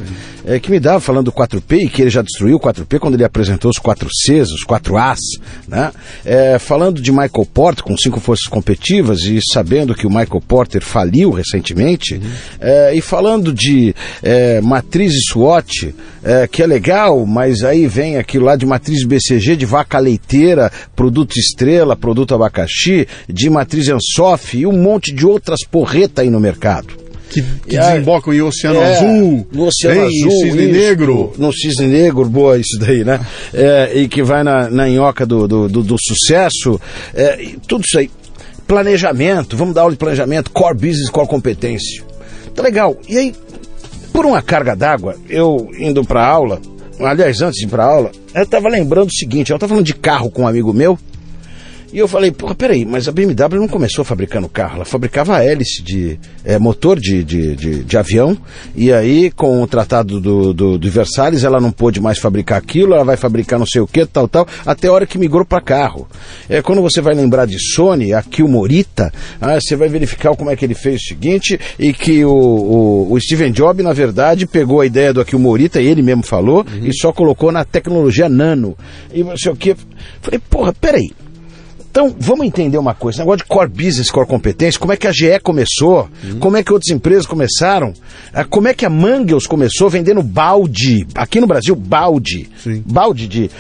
é, 0.45 0.61
que 0.61 0.71
me 0.71 0.79
dava 0.79 1.01
falando 1.01 1.25
do 1.25 1.33
4P 1.33 1.87
e 1.87 1.89
que 1.89 2.03
ele 2.03 2.11
já 2.11 2.21
destruiu 2.21 2.57
o 2.57 2.61
4P 2.61 2.99
quando 2.99 3.15
ele 3.15 3.25
apresentou 3.25 3.71
os 3.71 3.79
4Cs, 3.79 4.45
os 4.53 4.67
4As, 4.67 5.19
né? 5.67 5.93
É, 6.27 6.59
falando 6.59 7.01
de 7.01 7.11
Michael 7.11 7.49
Porter 7.55 7.83
com 7.83 7.97
cinco 7.97 8.21
forças 8.21 8.47
competitivas 8.47 9.21
e 9.23 9.41
sabendo 9.51 9.95
que 9.95 10.07
o 10.07 10.11
Michael 10.11 10.43
Porter 10.47 10.83
faliu 10.83 11.31
recentemente, 11.31 12.15
uhum. 12.15 12.21
É, 12.61 12.95
e 12.95 13.01
falando 13.01 13.53
de 13.53 13.95
é, 14.23 14.61
matriz 15.07 15.25
SWOT, 15.29 15.95
é, 16.23 16.47
que 16.47 16.63
é 16.63 16.67
legal, 16.67 17.25
mas 17.25 17.63
aí 17.63 17.87
vem 17.87 18.17
aquilo 18.17 18.45
lá 18.45 18.57
de 18.57 18.67
matriz 18.67 19.05
BCG, 19.05 19.57
de 19.57 19.65
vaca 19.65 19.99
leiteira, 19.99 20.71
produto 20.95 21.37
estrela, 21.39 21.97
produto 21.97 22.35
abacaxi, 22.35 23.07
de 23.29 23.49
matriz 23.49 23.89
Ansoff 23.89 24.57
e 24.57 24.67
um 24.67 24.73
monte 24.73 25.13
de 25.13 25.25
outras 25.25 25.61
porretas 25.65 26.25
aí 26.25 26.31
no 26.31 26.41
mercado 26.41 27.07
que, 27.29 27.43
que 27.43 27.77
desembocam 27.77 28.33
em 28.33 28.41
Oceano 28.41 28.81
é, 28.81 28.97
Azul, 28.97 29.47
no 29.53 29.67
Oceano 29.67 30.01
hein, 30.01 30.07
Azul, 30.07 30.31
Cisne 30.31 30.65
isso, 30.65 30.73
Negro. 30.73 31.33
No 31.37 31.53
Cisne 31.53 31.87
Negro, 31.87 32.25
boa 32.27 32.57
isso 32.57 32.79
daí, 32.79 33.05
né? 33.05 33.21
É, 33.53 33.93
e 33.95 34.09
que 34.09 34.23
vai 34.23 34.43
na, 34.45 34.71
na 34.71 34.89
nhoca 34.89 35.27
do, 35.27 35.47
do, 35.47 35.69
do, 35.69 35.83
do 35.83 35.97
sucesso, 35.99 36.81
é, 37.13 37.55
tudo 37.67 37.85
isso 37.85 37.99
aí. 37.99 38.11
planejamento, 38.67 39.57
vamos 39.57 39.75
dar 39.75 39.83
aula 39.83 39.93
de 39.93 39.99
planejamento, 39.99 40.51
core 40.53 40.75
business, 40.75 41.11
core 41.11 41.29
competência. 41.29 42.05
Tá 42.57 42.63
legal. 42.63 42.97
E 43.07 43.19
aí, 43.19 43.35
por 44.17 44.25
uma 44.25 44.41
carga 44.41 44.75
d'água, 44.75 45.15
eu 45.29 45.69
indo 45.79 46.03
para 46.03 46.27
aula, 46.27 46.59
aliás, 46.99 47.43
antes 47.43 47.61
de 47.61 47.67
ir 47.67 47.69
para 47.69 47.85
aula, 47.85 48.11
eu 48.35 48.47
tava 48.47 48.67
lembrando 48.67 49.09
o 49.09 49.15
seguinte, 49.15 49.53
eu 49.53 49.59
tava 49.59 49.69
falando 49.69 49.85
de 49.85 49.93
carro 49.93 50.31
com 50.31 50.45
um 50.45 50.49
amigo 50.49 50.73
meu, 50.73 50.99
e 51.97 51.99
eu 51.99 52.07
falei, 52.07 52.31
porra, 52.31 52.55
peraí, 52.55 52.85
mas 52.85 53.09
a 53.09 53.11
BMW 53.11 53.59
não 53.59 53.67
começou 53.67 54.05
fabricando 54.05 54.51
carro, 54.51 54.75
ela 54.77 54.85
fabricava 54.85 55.43
hélice 55.43 55.83
de 55.83 56.21
é, 56.45 56.59
motor 56.59 57.01
de, 57.01 57.25
de, 57.25 57.57
de, 57.57 57.85
de, 57.85 57.97
avião, 57.97 58.37
e 58.75 58.93
aí 58.93 59.31
com 59.31 59.63
o 59.63 59.67
tratado 59.67 60.21
do, 60.21 60.53
do, 60.53 60.77
do, 60.77 60.91
Versalhes 60.91 61.43
ela 61.43 61.59
não 61.59 61.73
pôde 61.73 61.99
mais 61.99 62.19
fabricar 62.19 62.59
aquilo, 62.59 62.93
ela 62.93 63.03
vai 63.03 63.17
fabricar 63.17 63.59
não 63.59 63.65
sei 63.65 63.81
o 63.81 63.87
que, 63.87 64.05
tal, 64.05 64.29
tal, 64.29 64.47
até 64.67 64.89
a 64.89 64.93
hora 64.93 65.07
que 65.07 65.17
migrou 65.17 65.43
para 65.43 65.59
carro. 65.63 66.07
É, 66.51 66.61
quando 66.61 66.83
você 66.83 67.01
vai 67.01 67.15
lembrar 67.15 67.47
de 67.47 67.59
Sony, 67.59 68.13
aqui 68.13 68.43
o 68.43 68.49
Morita, 68.49 69.11
ah, 69.41 69.59
você 69.59 69.75
vai 69.75 69.89
verificar 69.89 70.37
como 70.37 70.51
é 70.51 70.57
que 70.57 70.67
ele 70.67 70.75
fez 70.75 71.01
o 71.01 71.05
seguinte, 71.05 71.59
e 71.79 71.95
que 71.95 72.23
o, 72.27 72.31
o, 72.31 73.13
o 73.15 73.19
Steven 73.19 73.53
Jobs, 73.53 73.83
na 73.83 73.95
verdade, 73.95 74.47
pegou 74.47 74.83
a 74.83 74.87
ideia 74.87 75.15
do 75.15 75.21
aqui 75.23 75.35
o 75.35 75.39
Morita, 75.39 75.81
ele 75.81 76.03
mesmo 76.03 76.25
falou, 76.25 76.59
uhum. 76.59 76.87
e 76.87 76.95
só 76.95 77.11
colocou 77.11 77.51
na 77.51 77.65
tecnologia 77.65 78.29
nano. 78.29 78.77
E 79.15 79.25
não 79.25 79.35
sei 79.35 79.51
o 79.51 79.57
que. 79.57 79.75
Falei, 80.21 80.39
porra, 80.51 80.75
peraí. 80.75 81.11
Então, 81.97 82.15
vamos 82.21 82.45
entender 82.45 82.77
uma 82.77 82.93
coisa, 82.93 83.21
negócio 83.21 83.39
de 83.39 83.45
core 83.45 83.71
business, 83.71 84.11
core 84.11 84.27
competência, 84.27 84.79
como 84.79 84.93
é 84.93 84.99
que 84.99 85.07
a 85.07 85.13
GE 85.13 85.41
começou, 85.43 86.07
uhum. 86.23 86.39
como 86.39 86.59
é 86.59 86.63
que 86.63 86.71
outras 86.71 86.95
empresas 86.95 87.25
começaram, 87.25 87.95
ah, 88.35 88.45
como 88.45 88.69
é 88.69 88.75
que 88.75 88.85
a 88.85 88.91
Mangels 88.91 89.47
começou 89.47 89.89
vendendo 89.89 90.23
balde, 90.23 91.07
aqui 91.15 91.41
no 91.41 91.47
Brasil, 91.47 91.75
balde, 91.75 92.51
Sim. 92.63 92.83
balde 92.85 93.27
de 93.27 93.51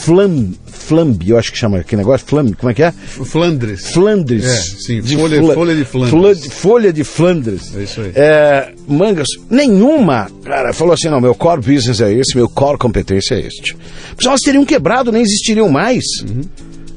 flam, 0.00 0.50
flambe, 0.66 1.30
eu 1.30 1.38
acho 1.38 1.52
que 1.52 1.56
chama 1.56 1.78
aquele 1.78 2.02
negócio, 2.02 2.26
flambe, 2.26 2.54
como 2.54 2.68
é 2.68 2.74
que 2.74 2.82
é? 2.82 2.90
Flandres. 2.90 3.92
Flandres. 3.92 4.44
É, 4.44 4.56
sim, 4.56 5.00
de 5.00 5.16
folha, 5.16 5.40
fla, 5.40 5.54
folha 5.54 5.76
de 5.76 5.84
Flandres. 5.84 6.52
folha 6.52 6.92
de 6.92 7.04
Flandres. 7.04 7.76
É 7.76 7.82
isso 7.84 8.00
aí. 8.00 8.12
É, 8.16 8.72
mangas, 8.88 9.28
nenhuma, 9.48 10.28
cara, 10.42 10.72
falou 10.72 10.94
assim, 10.94 11.08
não, 11.08 11.20
meu 11.20 11.36
core 11.36 11.60
business 11.60 12.00
é 12.00 12.12
esse, 12.12 12.36
meu 12.36 12.48
core 12.48 12.76
competência 12.76 13.36
é 13.36 13.46
este. 13.46 13.76
Porque 14.16 14.26
elas 14.26 14.40
teriam 14.40 14.64
quebrado, 14.64 15.12
nem 15.12 15.22
existiriam 15.22 15.68
mais. 15.68 16.02
Uhum 16.28 16.42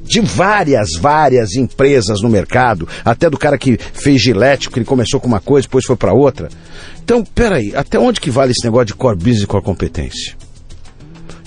de 0.08 0.22
várias, 0.22 0.90
várias 1.00 1.56
empresas 1.56 2.22
no 2.22 2.30
mercado, 2.30 2.88
até 3.04 3.30
do 3.30 3.38
cara 3.38 3.58
que 3.58 3.78
fez 3.78 4.22
Gillette, 4.22 4.70
que 4.70 4.80
ele 4.80 4.86
começou 4.86 5.20
com 5.20 5.28
uma 5.28 5.40
coisa, 5.40 5.68
depois 5.68 5.86
foi 5.86 5.96
para 5.96 6.14
outra. 6.14 6.50
Então, 7.04 7.24
peraí, 7.24 7.74
até 7.76 8.00
onde 8.00 8.20
que 8.20 8.32
vale 8.32 8.52
esse 8.52 8.64
negócio 8.64 8.88
de 8.88 8.96
core 8.96 9.18
business 9.18 9.44
e 9.44 9.48
core 9.48 9.64
competência? 9.64 10.36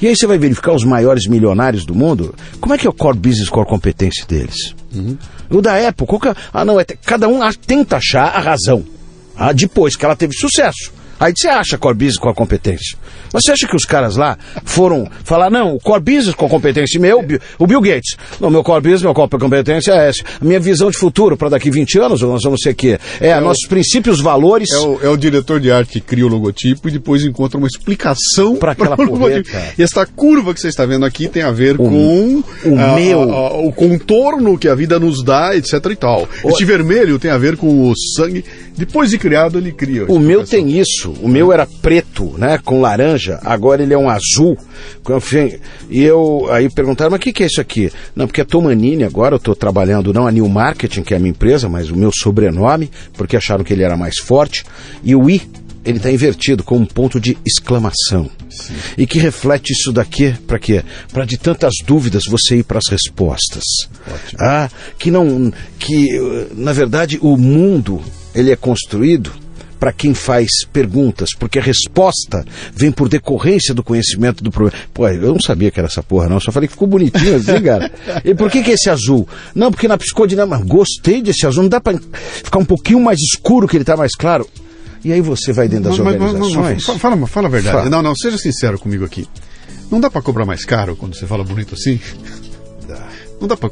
E 0.01 0.07
aí 0.07 0.16
você 0.16 0.27
vai 0.27 0.39
verificar 0.39 0.73
os 0.73 0.85
maiores 0.85 1.27
milionários 1.27 1.85
do 1.85 1.95
mundo, 1.95 2.35
como 2.59 2.74
é 2.74 2.78
que 2.78 2.87
é 2.87 2.91
o 2.91 2.93
core 2.93 3.19
business, 3.19 3.51
core 3.51 3.69
competência 3.69 4.24
deles? 4.27 4.74
Uhum. 4.95 5.16
O 5.51 5.61
da 5.61 5.77
Apple, 5.87 6.07
é, 6.07 6.35
ah 6.53 6.65
não, 6.65 6.81
é, 6.81 6.85
cada 6.85 7.28
um 7.28 7.41
tenta 7.66 7.97
achar 7.97 8.24
a 8.24 8.41
razão. 8.41 8.85
Ah, 9.37 9.53
depois 9.53 9.97
que 9.97 10.05
ela 10.05 10.16
teve 10.16 10.35
sucesso. 10.35 10.93
Aí 11.20 11.34
você 11.36 11.48
acha 11.48 11.76
core 11.76 11.94
business 11.94 12.18
com 12.18 12.30
a 12.30 12.34
competência. 12.34 12.97
Mas 13.30 13.44
você 13.44 13.52
acha 13.52 13.68
que 13.68 13.76
os 13.76 13.84
caras 13.84 14.16
lá 14.16 14.38
foram 14.64 15.06
falar, 15.22 15.51
não, 15.51 15.74
o 15.74 15.78
core 15.78 16.02
business 16.02 16.34
com 16.34 16.48
competência 16.48 16.98
meu, 16.98 17.22
o 17.59 17.66
Bill 17.66 17.80
Gates. 17.82 18.16
Não, 18.40 18.51
meu 18.51 18.64
core 18.64 18.80
business, 18.80 19.02
meu 19.02 19.12
core 19.12 19.28
competência 19.38 19.92
é 19.92 20.09
essa. 20.09 20.22
A 20.40 20.44
minha 20.44 20.59
visão 20.59 20.90
de 20.90 20.97
futuro 20.97 21.36
para 21.36 21.51
daqui 21.51 21.70
20 21.70 21.98
anos, 21.98 22.22
nós 22.22 22.42
vamos 22.42 22.60
ser 22.62 22.74
que 22.74 22.98
é, 23.20 23.28
é 23.28 23.40
nossos 23.40 23.64
o, 23.66 23.68
princípios, 23.68 24.18
valores. 24.18 24.70
É 24.70 24.78
o, 24.78 25.01
é 25.02 25.09
o, 25.09 25.16
diretor 25.16 25.60
de 25.60 25.70
arte 25.70 25.92
que 25.92 26.01
cria 26.01 26.24
o 26.24 26.28
logotipo 26.28 26.88
e 26.88 26.92
depois 26.92 27.22
encontra 27.22 27.59
uma 27.59 27.68
explicação 27.68 28.56
para 28.56 28.72
aquela 28.72 28.97
porreta. 28.97 29.51
E 29.78 29.82
essa 29.82 30.06
curva 30.06 30.55
que 30.55 30.60
você 30.60 30.68
está 30.68 30.86
vendo 30.86 31.05
aqui 31.05 31.28
tem 31.28 31.42
a 31.42 31.51
ver 31.51 31.74
o, 31.74 31.78
com 31.78 32.42
o 32.64 32.78
a, 32.78 32.94
meu 32.94 33.22
a, 33.22 33.36
a, 33.36 33.52
o 33.59 33.72
contorno 33.72 34.59
que 34.59 34.68
a 34.68 34.74
vida 34.74 34.98
nos 34.98 35.22
dá, 35.22 35.55
etc 35.55 35.72
e 35.90 35.97
tal. 35.97 36.28
O... 36.42 36.48
Este 36.48 36.64
vermelho 36.64 37.18
tem 37.18 37.30
a 37.30 37.38
ver 37.38 37.56
com 37.56 37.90
o 37.90 37.92
sangue. 38.16 38.44
Depois 38.76 39.10
de 39.10 39.18
criado, 39.18 39.59
ele 39.59 39.72
cria. 39.72 40.06
O 40.06 40.18
meu 40.18 40.44
tem 40.44 40.78
isso. 40.78 41.12
O 41.20 41.28
meu 41.28 41.52
era 41.52 41.66
preto, 41.66 42.34
né, 42.38 42.59
com 42.64 42.80
laranja, 42.80 43.38
agora 43.42 43.82
ele 43.82 43.94
é 43.94 43.98
um 43.98 44.09
azul. 44.09 44.56
E 45.90 46.02
eu 46.02 46.48
aí 46.51 46.68
perguntaram, 46.70 47.10
mas 47.10 47.18
o 47.18 47.22
que, 47.22 47.32
que 47.32 47.42
é 47.42 47.47
isso 47.47 47.60
aqui? 47.60 47.90
Não, 48.14 48.26
porque 48.26 48.40
é 48.40 48.44
Tomanini 48.44 49.05
agora, 49.05 49.34
eu 49.34 49.38
estou 49.38 49.55
trabalhando 49.55 50.12
não 50.12 50.26
a 50.26 50.32
New 50.32 50.48
Marketing, 50.48 51.02
que 51.02 51.14
é 51.14 51.16
a 51.16 51.20
minha 51.20 51.30
empresa, 51.30 51.68
mas 51.68 51.90
o 51.90 51.97
meu 51.97 52.10
sobrenome, 52.12 52.90
porque 53.14 53.36
acharam 53.36 53.64
que 53.64 53.72
ele 53.72 53.82
era 53.82 53.97
mais 53.97 54.18
forte. 54.18 54.64
E 55.02 55.14
o 55.14 55.28
I 55.28 55.42
ele 55.84 55.97
está 55.97 56.10
invertido 56.10 56.62
com 56.62 56.76
um 56.76 56.84
ponto 56.84 57.18
de 57.18 57.38
exclamação. 57.44 58.28
Sim. 58.51 58.74
E 58.98 59.06
que 59.06 59.18
reflete 59.18 59.72
isso 59.72 59.92
daqui 59.92 60.34
para 60.47 60.59
quê? 60.59 60.82
Para 61.12 61.24
de 61.24 61.38
tantas 61.38 61.74
dúvidas 61.86 62.24
você 62.26 62.56
ir 62.56 62.64
para 62.64 62.78
as 62.78 62.88
respostas. 62.88 63.64
Ótimo. 64.06 64.38
Ah, 64.40 64.68
que 64.98 65.10
não 65.10 65.52
que 65.78 66.06
na 66.55 66.72
verdade 66.72 67.18
o 67.22 67.36
mundo 67.36 68.02
ele 68.35 68.51
é 68.51 68.57
construído 68.57 69.32
para 69.81 69.93
quem 69.93 70.12
faz 70.12 70.51
perguntas, 70.70 71.31
porque 71.39 71.59
a 71.59 71.62
resposta 71.62 72.44
vem 72.74 72.93
por 72.93 73.09
decorrência 73.09 73.73
do 73.73 73.82
conhecimento 73.82 74.44
do 74.44 74.51
problema. 74.51 74.78
Pô, 74.93 75.09
eu 75.09 75.32
não 75.32 75.40
sabia 75.40 75.70
que 75.70 75.81
era 75.81 75.89
essa 75.89 76.02
porra, 76.02 76.28
não. 76.28 76.39
Só 76.39 76.52
falei 76.52 76.69
que 76.69 76.74
ficou 76.74 76.86
bonitinho 76.86 77.36
assim, 77.36 77.61
cara. 77.65 77.90
E 78.23 78.35
por 78.35 78.51
que, 78.51 78.62
que 78.62 78.70
é 78.73 78.74
esse 78.74 78.90
azul? 78.90 79.27
Não, 79.55 79.70
porque 79.70 79.89
na 79.89 79.97
psicodinâmica, 79.97 80.62
gostei 80.65 81.23
desse 81.23 81.47
azul, 81.47 81.62
não 81.62 81.70
dá 81.70 81.81
para 81.81 81.98
ficar 82.44 82.59
um 82.59 82.65
pouquinho 82.65 83.01
mais 83.01 83.19
escuro 83.19 83.66
que 83.66 83.74
ele 83.74 83.82
está 83.82 83.97
mais 83.97 84.12
claro. 84.12 84.47
E 85.02 85.15
aí 85.15 85.23
você 85.23 85.51
vai 85.51 85.66
dentro 85.66 85.85
das 85.89 85.98
mas, 85.98 86.15
organizações. 86.15 86.57
Mas, 86.57 86.86
mas, 86.86 87.01
fala, 87.01 87.27
fala 87.27 87.48
a 87.48 87.51
verdade. 87.51 87.77
Fala. 87.78 87.90
Não, 87.90 88.02
não, 88.02 88.15
seja 88.15 88.36
sincero 88.36 88.78
comigo 88.78 89.02
aqui. 89.02 89.27
Não 89.90 89.98
dá 89.98 90.11
para 90.11 90.20
cobrar 90.20 90.44
mais 90.44 90.65
caro 90.66 90.94
quando 90.94 91.16
você 91.16 91.27
fala 91.27 91.43
bonito 91.43 91.74
assim? 91.74 91.98
Não 93.41 93.49
dá 93.49 93.57
para 93.57 93.71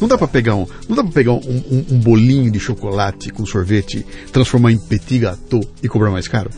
não 0.00 0.08
dá 0.08 0.16
para 0.16 0.28
pegar 0.28 0.54
um, 0.54 0.66
não 0.88 0.96
dá 0.96 1.02
para 1.02 1.12
pegar 1.12 1.32
um, 1.32 1.40
um, 1.40 1.84
um, 1.90 1.98
bolinho 1.98 2.50
de 2.50 2.60
chocolate 2.60 3.30
com 3.30 3.44
sorvete, 3.44 4.06
transformar 4.32 4.72
em 4.72 4.78
petit 4.78 5.18
gâteau 5.18 5.60
e 5.82 5.88
cobrar 5.88 6.10
mais 6.10 6.28
caro. 6.28 6.50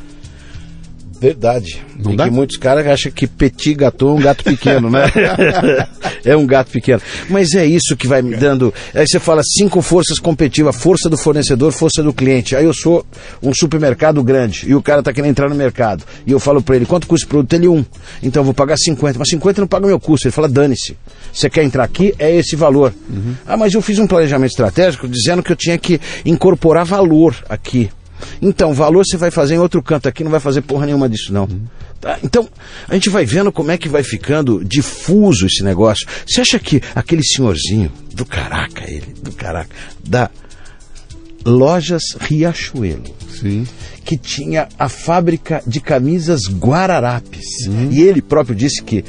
Verdade. 1.21 1.85
Não 1.99 2.13
e 2.13 2.17
dá? 2.17 2.25
que 2.25 2.31
muitos 2.31 2.57
caras 2.57 2.87
acham 2.87 3.11
que 3.11 3.27
petit 3.27 3.75
gâteau 3.75 4.11
é 4.11 4.13
um 4.13 4.21
gato 4.21 4.45
pequeno, 4.45 4.89
né? 4.89 5.03
é 6.25 6.37
um 6.37 6.47
gato 6.47 6.71
pequeno. 6.71 7.01
Mas 7.29 7.55
é 7.55 7.67
isso 7.67 7.97
que 7.97 8.07
vai 8.07 8.23
me 8.23 8.37
dando. 8.37 8.73
Aí 8.95 9.07
você 9.07 9.19
fala 9.19 9.43
cinco 9.43 9.83
forças 9.83 10.19
competitivas: 10.19 10.77
força 10.77 11.09
do 11.09 11.17
fornecedor, 11.17 11.73
força 11.73 12.03
do 12.03 12.13
cliente. 12.13 12.55
Aí 12.55 12.65
eu 12.65 12.73
sou 12.73 13.05
um 13.43 13.53
supermercado 13.53 14.23
grande 14.23 14.69
e 14.69 14.75
o 14.75 14.83
cara 14.83 15.03
tá 15.03 15.13
querendo 15.13 15.31
entrar 15.31 15.49
no 15.49 15.57
mercado. 15.57 16.05
E 16.27 16.31
eu 16.31 16.39
falo 16.39 16.63
para 16.63 16.77
ele: 16.77 16.87
quanto 16.87 17.07
custa 17.07 17.27
o 17.27 17.29
produto? 17.29 17.53
Ele 17.53 17.69
um. 17.69 17.85
Então 18.23 18.41
eu 18.41 18.45
vou 18.45 18.55
pagar 18.55 18.77
50. 18.77 19.19
Mas 19.19 19.29
50 19.31 19.61
não 19.63 19.69
paga 19.69 19.87
o 19.87 19.89
meu 19.89 19.99
custo. 19.99 20.29
Ele 20.29 20.33
fala: 20.33 20.49
dane-se. 20.49 20.97
Você 21.33 21.51
quer 21.51 21.65
entrar 21.65 21.85
aqui? 21.85 22.15
É 22.19 22.35
esse 22.35 22.55
valor. 22.55 22.95
Uhum. 23.09 23.35
Ah, 23.47 23.57
mas 23.57 23.75
eu 23.75 23.83
fiz 23.83 23.99
um 23.99 24.07
planejamento 24.07 24.51
estratégico 24.51 25.09
dizendo 25.09 25.43
que 25.43 25.53
eu 25.53 25.57
tinha 25.57 25.77
que 25.77 26.01
incorporar 26.25 26.85
valor 26.85 27.35
aqui. 27.49 27.91
Então, 28.41 28.73
valor 28.73 29.05
você 29.05 29.17
vai 29.17 29.31
fazer 29.31 29.55
em 29.55 29.59
outro 29.59 29.83
canto, 29.83 30.09
aqui 30.09 30.25
não 30.25 30.31
vai 30.31 30.41
fazer 30.41 30.63
porra 30.63 30.87
nenhuma 30.87 31.09
disso, 31.09 31.33
não. 31.33 31.45
Uhum. 31.45 31.63
Tá? 32.01 32.19
Então, 32.23 32.49
a 32.89 32.95
gente 32.95 33.11
vai 33.11 33.25
vendo 33.25 33.51
como 33.51 33.71
é 33.71 33.79
que 33.79 33.89
vai 33.89 34.03
ficando 34.03 34.65
difuso 34.65 35.47
esse 35.47 35.63
negócio. 35.65 36.07
Você 36.27 36.41
acha 36.41 36.59
que 36.59 36.81
aquele 36.95 37.25
senhorzinho, 37.25 37.91
do 38.15 38.25
caraca 38.25 38.89
ele, 38.89 39.15
do 39.21 39.33
caraca, 39.33 39.71
da 40.05 40.31
Lojas 41.45 42.03
Riachuelo, 42.21 43.05
Sim. 43.41 43.67
que 44.05 44.17
tinha 44.17 44.69
a 44.79 44.89
fábrica 44.89 45.63
de 45.67 45.81
camisas 45.81 46.43
Guararapes, 46.49 47.67
uhum. 47.67 47.91
e 47.91 48.03
ele 48.03 48.23
próprio 48.23 48.55
disse 48.55 48.83
que 48.83 49.05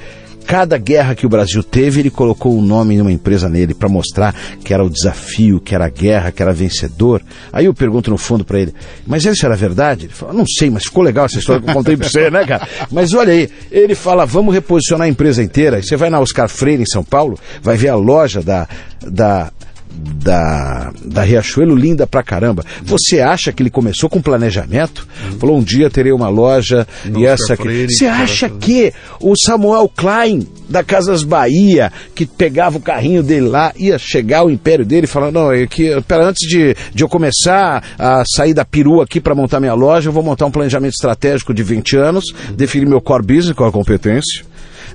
cada 0.49 0.80
guerra 0.80 1.13
que 1.13 1.27
o 1.27 1.30
Brasil 1.30 1.61
teve, 1.61 1.99
ele 1.99 2.09
colocou 2.09 2.57
o 2.57 2.61
nome 2.61 2.95
de 2.95 3.01
uma 3.03 3.11
empresa 3.11 3.47
nele 3.47 3.76
para 3.76 3.88
mostrar 3.88 4.34
que 4.63 4.73
era 4.73 4.84
o 4.84 4.89
desafio, 4.89 5.59
que 5.59 5.76
era 5.76 5.85
a 5.85 5.89
guerra, 5.89 6.31
que 6.31 6.41
era 6.41 6.51
vencedor. 6.51 7.21
Aí 7.53 7.65
eu 7.65 7.73
pergunto 7.73 8.09
no 8.09 8.17
fundo 8.17 8.43
para 8.43 8.59
ele, 8.59 8.73
mas 9.05 9.23
isso 9.23 9.45
era 9.45 9.55
verdade? 9.55 10.07
Ele 10.07 10.13
fala, 10.13 10.34
não 10.34 10.47
sei, 10.47 10.71
mas 10.71 10.85
ficou 10.85 11.03
legal 11.03 11.26
essa 11.26 11.38
história 11.38 11.61
que 11.61 11.69
eu 11.69 11.73
contei 11.76 11.95
para 11.95 12.09
você, 12.09 12.31
né, 12.31 12.43
cara? 12.47 12.67
Mas 12.91 13.13
olha 13.13 13.31
aí, 13.31 13.47
ele 13.71 13.93
fala, 13.93 14.26
vamos 14.26 14.51
reposicionar 14.51 15.05
a 15.05 15.09
empresa 15.09 15.43
inteira. 15.43 15.84
Você 15.84 15.95
vai 15.95 16.09
na 16.09 16.19
Oscar 16.19 16.49
Freire 16.49 16.81
em 16.81 16.88
São 16.88 17.03
Paulo, 17.03 17.38
vai 17.61 17.77
ver 17.77 17.89
a 17.89 17.95
loja 17.95 18.41
da, 18.41 18.67
da 19.05 19.51
da, 19.99 20.91
da 21.03 21.23
Riachuelo 21.23 21.76
linda 21.76 22.07
pra 22.07 22.23
caramba. 22.23 22.63
Você 22.84 23.19
acha 23.19 23.51
que 23.51 23.61
ele 23.61 23.69
começou 23.69 24.09
com 24.09 24.21
planejamento? 24.21 25.07
Uhum. 25.26 25.39
Falou 25.39 25.57
um 25.57 25.63
dia 25.63 25.89
terei 25.89 26.11
uma 26.11 26.30
loja 26.30 26.88
e 27.15 27.26
essa 27.26 27.53
aqui. 27.53 27.88
Você 27.88 28.05
acha 28.05 28.49
que 28.49 28.93
o 29.19 29.35
Samuel 29.35 29.89
Klein 29.95 30.47
da 30.69 30.84
Casas 30.84 31.23
Bahia, 31.23 31.91
que 32.13 32.26
pegava 32.26 32.77
o 32.77 32.81
carrinho 32.81 33.23
dele 33.23 33.47
lá, 33.47 33.73
ia 33.76 33.97
chegar 33.97 34.39
ao 34.39 34.51
império 34.51 34.85
dele 34.85 35.05
e 35.05 35.07
falar, 35.07 35.31
não, 35.31 35.51
é 35.51 35.65
que, 35.65 35.99
pera, 36.01 36.26
antes 36.26 36.47
de, 36.47 36.76
de 36.93 37.03
eu 37.03 37.09
começar 37.09 37.84
a 37.97 38.23
sair 38.26 38.53
da 38.53 38.63
perua 38.63 39.03
aqui 39.03 39.19
para 39.19 39.34
montar 39.34 39.59
minha 39.59 39.73
loja, 39.73 40.09
eu 40.09 40.13
vou 40.13 40.23
montar 40.23 40.45
um 40.45 40.51
planejamento 40.51 40.93
estratégico 40.93 41.53
de 41.53 41.63
20 41.63 41.97
anos, 41.97 42.26
uhum. 42.31 42.55
definir 42.55 42.88
meu 42.88 43.01
core 43.01 43.26
business, 43.26 43.55
qual 43.55 43.69
a 43.69 43.71
competência. 43.71 44.45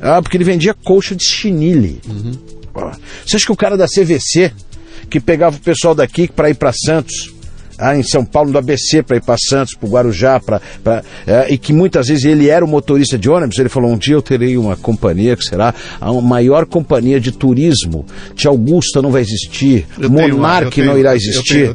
Ah, 0.01 0.23
porque 0.23 0.37
ele 0.37 0.45
vendia 0.45 0.75
colcha 0.75 1.15
de 1.15 1.25
chinile. 1.25 2.01
Uhum. 2.07 2.33
Você 3.25 3.37
acha 3.37 3.47
que 3.47 3.53
o 3.53 3.57
cara 3.57 3.77
da 3.77 3.87
CVC 3.87 4.53
que 5.09 5.21
pegava 5.21 5.57
o 5.57 5.61
pessoal 5.61 5.95
daqui 5.95 6.29
para 6.29 6.51
ir 6.51 6.55
para 6.55 6.73
Santos. 6.73 7.33
ah, 7.77 7.97
em 7.97 8.05
São 8.05 8.25
Paulo, 8.25 8.53
do 8.53 8.59
ABC, 8.59 9.03
para 9.03 9.17
ir 9.17 9.21
para 9.21 9.37
Santos, 9.37 9.75
para 9.75 9.89
Guarujá, 9.89 10.39
pra, 10.39 10.61
pra, 10.83 11.03
é, 11.27 11.53
e 11.53 11.59
que 11.59 11.73
muitas 11.73 12.07
vezes 12.07 12.25
ele 12.25 12.49
era 12.49 12.65
o 12.65 12.69
motorista 12.69 13.19
de 13.19 13.29
ônibus. 13.29 13.59
Ele 13.59 13.69
falou: 13.69 13.91
um 13.91 13.99
dia 13.99 14.15
eu 14.15 14.23
terei 14.23 14.57
uma 14.57 14.77
companhia 14.77 15.37
que 15.37 15.45
será 15.45 15.75
a 16.01 16.13
maior 16.13 16.67
companhia 16.67 17.19
de 17.21 17.33
turismo. 17.33 18.07
Tia 18.37 18.49
Augusta 18.51 19.03
não 19.03 19.11
vai 19.11 19.23
existir, 19.23 19.87
Monarque 19.99 20.83
não 20.83 20.97
irá 20.99 21.17
existir. 21.17 21.75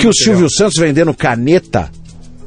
que 0.00 0.08
o 0.08 0.12
Silvio 0.12 0.48
Santos 0.50 0.76
vendendo 0.78 1.14
caneta 1.14 1.90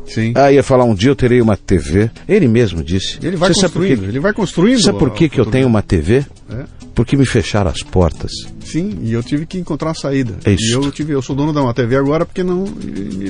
Sim. 0.06 0.34
Ah, 0.36 0.52
ia 0.52 0.62
falar 0.64 0.84
um 0.84 0.94
dia 0.94 1.10
eu 1.10 1.16
terei 1.16 1.42
uma 1.42 1.56
TV. 1.58 2.12
Ele 2.28 2.48
mesmo 2.48 2.84
disse. 2.84 3.18
Ele 3.24 3.36
vai 3.38 3.50
Você 3.54 3.62
construindo. 3.62 3.96
Sabe 3.98 4.08
ele 4.10 4.20
vai 4.20 4.34
construindo. 4.34 4.82
Sabe 4.82 5.00
por 5.00 5.12
que, 5.12 5.30
que 5.30 5.40
eu 5.40 5.46
tenho 5.46 5.68
uma 5.68 5.82
TV? 5.82 6.26
É. 6.52 6.66
Porque 6.94 7.16
me 7.18 7.26
fecharam 7.26 7.72
as 7.72 7.82
portas. 7.82 8.32
Sim, 8.64 9.00
e 9.02 9.14
eu 9.14 9.24
tive 9.24 9.46
que 9.48 9.58
encontrar 9.58 9.92
a 9.92 9.96
saída. 9.96 10.38
É 10.46 10.52
isso. 10.52 10.66
E 10.66 10.72
eu 10.74 10.92
tive, 10.92 11.14
eu 11.14 11.22
sou 11.22 11.36
dono 11.36 11.52
de 11.52 11.58
uma 11.60 11.74
TV 11.74 11.96
agora 11.96 12.26
porque 12.26 12.44
não 12.44 12.66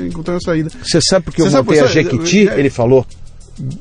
encontrei 0.07 0.35
a 0.35 0.39
saída. 0.41 0.69
Você 0.83 0.99
sabe 1.01 1.25
porque 1.25 1.41
Você 1.41 1.47
eu 1.47 1.51
sabe 1.51 1.67
montei 1.67 1.81
por- 1.81 1.87
a 1.89 1.91
Jequiti? 1.91 2.49
é- 2.49 2.59
Ele 2.59 2.69
falou. 2.69 3.05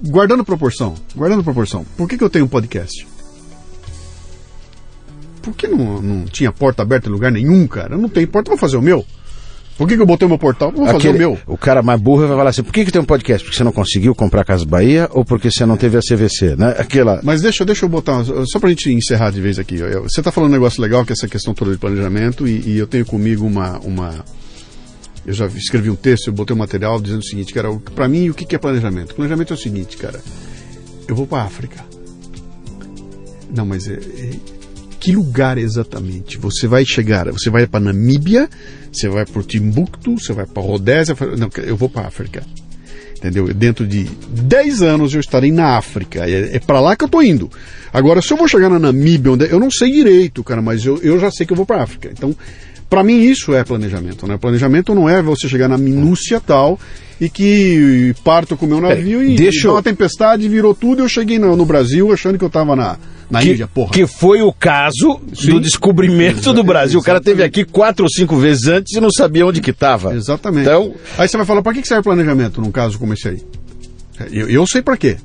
Guardando 0.06 0.44
proporção, 0.44 0.94
guardando 1.16 1.42
proporção. 1.42 1.84
Por 1.96 2.06
que, 2.08 2.16
que 2.18 2.22
eu 2.22 2.30
tenho 2.30 2.44
um 2.44 2.48
podcast? 2.48 3.06
Por 5.40 5.54
que 5.56 5.66
não, 5.66 6.00
não 6.00 6.24
tinha 6.26 6.52
porta 6.52 6.82
aberta 6.82 7.08
em 7.08 7.12
lugar 7.12 7.32
nenhum, 7.32 7.66
cara? 7.66 7.94
Eu 7.94 7.98
não 7.98 8.08
tenho 8.08 8.28
porta, 8.28 8.50
vou 8.50 8.58
fazer 8.58 8.76
o 8.76 8.82
meu. 8.82 9.04
Por 9.78 9.88
que, 9.88 9.96
que 9.96 10.02
eu 10.02 10.06
botei 10.06 10.26
o 10.26 10.28
meu 10.28 10.38
portal? 10.38 10.70
Vou 10.70 10.84
fazer 10.86 10.98
Aquele- 10.98 11.14
o 11.14 11.18
meu. 11.30 11.38
o 11.46 11.56
cara 11.56 11.82
mais 11.82 12.00
burro 12.00 12.26
vai 12.28 12.36
falar 12.36 12.50
assim: 12.50 12.62
por 12.62 12.72
que, 12.72 12.84
que 12.84 12.92
tem 12.92 13.00
um 13.00 13.04
podcast? 13.06 13.42
Porque 13.44 13.56
você 13.56 13.64
não 13.64 13.72
conseguiu 13.72 14.14
comprar 14.14 14.42
a 14.42 14.44
Casa 14.44 14.64
Bahia 14.66 15.08
ou 15.12 15.24
porque 15.24 15.50
você 15.50 15.64
não 15.66 15.76
teve 15.76 15.96
a 15.96 16.00
CVC, 16.00 16.54
né? 16.56 16.74
Aquela. 16.78 17.20
Mas 17.22 17.40
deixa, 17.42 17.64
deixa 17.64 17.84
eu 17.84 17.88
botar, 17.88 18.22
só 18.46 18.60
pra 18.60 18.68
gente 18.68 18.92
encerrar 18.92 19.30
de 19.30 19.40
vez 19.40 19.58
aqui. 19.58 19.78
Você 20.02 20.22
tá 20.22 20.30
falando 20.30 20.50
um 20.50 20.54
negócio 20.54 20.80
legal, 20.80 21.04
que 21.04 21.12
é 21.12 21.14
essa 21.14 21.26
questão 21.26 21.54
toda 21.54 21.72
de 21.72 21.78
planejamento, 21.78 22.46
e, 22.46 22.60
e 22.74 22.78
eu 22.78 22.86
tenho 22.86 23.04
comigo 23.06 23.46
uma, 23.46 23.78
uma. 23.80 24.24
Eu 25.26 25.32
já 25.32 25.46
escrevi 25.46 25.88
um 25.88 25.94
texto, 25.96 26.26
eu 26.28 26.32
botei 26.32 26.54
um 26.54 26.58
material 26.58 27.00
dizendo 27.00 27.20
o 27.20 27.24
seguinte, 27.24 27.54
cara, 27.54 27.72
pra 27.94 28.08
mim, 28.08 28.28
o 28.28 28.34
que 28.34 28.44
que 28.44 28.54
é 28.54 28.58
planejamento? 28.58 29.14
Planejamento 29.14 29.52
é 29.52 29.56
o 29.56 29.58
seguinte, 29.58 29.96
cara. 29.96 30.20
Eu 31.08 31.14
vou 31.16 31.26
pra 31.26 31.42
África. 31.42 31.82
Não, 33.54 33.64
mas 33.66 33.88
é, 33.88 33.94
é- 33.94 34.61
que 35.02 35.10
lugar 35.12 35.58
exatamente? 35.58 36.38
Você 36.38 36.68
vai 36.68 36.84
chegar, 36.84 37.28
você 37.32 37.50
vai 37.50 37.66
para 37.66 37.80
Namíbia, 37.80 38.48
você 38.92 39.08
vai 39.08 39.26
para 39.26 39.42
Timbuktu, 39.42 40.14
você 40.16 40.32
vai 40.32 40.46
para 40.46 40.62
Rodésia, 40.62 41.16
não, 41.36 41.50
eu 41.64 41.76
vou 41.76 41.88
para 41.88 42.06
África. 42.06 42.44
Entendeu? 43.16 43.52
Dentro 43.52 43.84
de 43.86 44.04
10 44.30 44.82
anos 44.82 45.12
eu 45.14 45.20
estarei 45.20 45.50
na 45.50 45.76
África. 45.76 46.20
É, 46.28 46.56
é 46.56 46.58
para 46.60 46.80
lá 46.80 46.94
que 46.96 47.04
eu 47.04 47.08
tô 47.08 47.20
indo. 47.20 47.50
Agora, 47.92 48.22
se 48.22 48.32
eu 48.32 48.36
vou 48.36 48.46
chegar 48.48 48.68
na 48.68 48.78
Namíbia, 48.78 49.32
onde 49.32 49.44
eu 49.48 49.58
não 49.60 49.70
sei 49.70 49.90
direito, 49.92 50.42
cara, 50.44 50.62
mas 50.62 50.84
eu, 50.86 50.98
eu 51.02 51.18
já 51.18 51.30
sei 51.30 51.46
que 51.46 51.52
eu 51.52 51.56
vou 51.56 51.66
para 51.66 51.82
África. 51.82 52.08
Então, 52.12 52.34
para 52.88 53.02
mim 53.02 53.20
isso 53.22 53.54
é 53.54 53.64
planejamento, 53.64 54.26
né? 54.26 54.36
Planejamento 54.36 54.94
não 54.94 55.08
é 55.08 55.20
você 55.22 55.48
chegar 55.48 55.68
na 55.68 55.78
minúcia 55.78 56.40
tal 56.40 56.78
e 57.20 57.28
que 57.28 58.14
parto 58.24 58.56
com 58.56 58.66
o 58.66 58.68
meu 58.68 58.80
navio 58.80 59.22
e 59.22 59.36
deixa 59.36 59.62
dá 59.62 59.68
eu- 59.68 59.74
uma 59.76 59.82
tempestade, 59.82 60.48
virou 60.48 60.74
tudo 60.74 61.00
e 61.00 61.04
eu 61.04 61.08
cheguei 61.08 61.38
no, 61.38 61.56
no 61.56 61.64
Brasil 61.64 62.12
achando 62.12 62.36
que 62.38 62.44
eu 62.44 62.50
tava 62.50 62.74
na, 62.76 62.98
na 63.32 63.40
que, 63.40 63.50
Índia, 63.50 63.66
porra. 63.66 63.90
que 63.92 64.06
foi 64.06 64.42
o 64.42 64.52
caso 64.52 65.20
Sim. 65.34 65.52
do 65.52 65.60
descobrimento 65.60 66.52
do 66.52 66.62
Brasil. 66.62 67.00
O 67.00 67.02
cara 67.02 67.20
teve 67.20 67.42
aqui 67.42 67.64
quatro 67.64 68.04
ou 68.04 68.10
cinco 68.10 68.36
vezes 68.36 68.66
antes 68.66 68.94
e 68.94 69.00
não 69.00 69.10
sabia 69.10 69.46
onde 69.46 69.60
que 69.62 69.70
estava. 69.70 70.14
Exatamente. 70.14 70.68
Então, 70.68 70.94
Aí 71.16 71.26
você 71.26 71.36
vai 71.38 71.46
falar, 71.46 71.62
para 71.62 71.72
que 71.72 71.88
serve 71.88 72.02
planejamento 72.02 72.60
num 72.60 72.70
caso 72.70 72.98
como 72.98 73.14
esse 73.14 73.28
aí? 73.28 73.42
É, 74.20 74.28
Eu, 74.30 74.48
eu 74.50 74.66
sei 74.66 74.82
para 74.82 74.96
quê. 74.98 75.16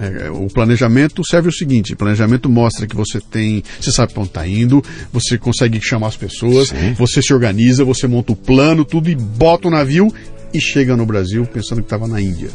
É, 0.00 0.30
o 0.30 0.46
planejamento 0.46 1.22
serve 1.28 1.48
o 1.48 1.52
seguinte: 1.52 1.96
planejamento 1.96 2.48
mostra 2.48 2.86
que 2.86 2.94
você 2.94 3.20
tem, 3.20 3.64
você 3.80 3.90
sabe 3.90 4.12
para 4.12 4.20
onde 4.22 4.30
está 4.30 4.46
indo, 4.46 4.80
você 5.12 5.36
consegue 5.36 5.80
chamar 5.82 6.06
as 6.06 6.16
pessoas, 6.16 6.68
Sim. 6.68 6.92
você 6.96 7.20
se 7.20 7.34
organiza, 7.34 7.84
você 7.84 8.06
monta 8.06 8.30
o 8.30 8.36
plano, 8.36 8.84
tudo 8.84 9.10
e 9.10 9.16
bota 9.16 9.66
o 9.66 9.70
navio 9.72 10.06
e 10.54 10.60
chega 10.60 10.96
no 10.96 11.04
Brasil 11.04 11.44
pensando 11.46 11.78
que 11.78 11.86
estava 11.86 12.06
na 12.06 12.20
Índia. 12.20 12.48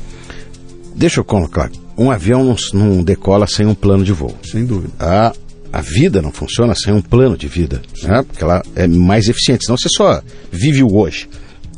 Deixa 0.95 1.20
eu 1.20 1.24
colocar. 1.24 1.70
Um 1.98 2.10
avião 2.10 2.44
não, 2.44 2.56
não 2.74 3.03
decola 3.03 3.45
sem 3.48 3.65
um 3.65 3.76
plano 3.76 4.03
de 4.03 4.11
voo. 4.11 4.36
Sem 4.44 4.65
dúvida. 4.65 4.94
A, 4.99 5.34
a 5.72 5.82
vida 5.82 6.22
não 6.22 6.32
funciona 6.32 6.74
sem 6.76 6.94
um 6.94 7.02
plano 7.02 7.38
de 7.38 7.48
vida, 7.48 7.82
né? 8.03 8.24
porque 8.24 8.44
ela 8.44 8.64
é 8.76 8.88
mais 8.88 9.28
eficiente, 9.28 9.65
senão 9.65 9.78
você 9.78 9.90
só 9.90 10.22
vive 10.52 10.84
o 10.84 10.95
hoje. 10.95 11.28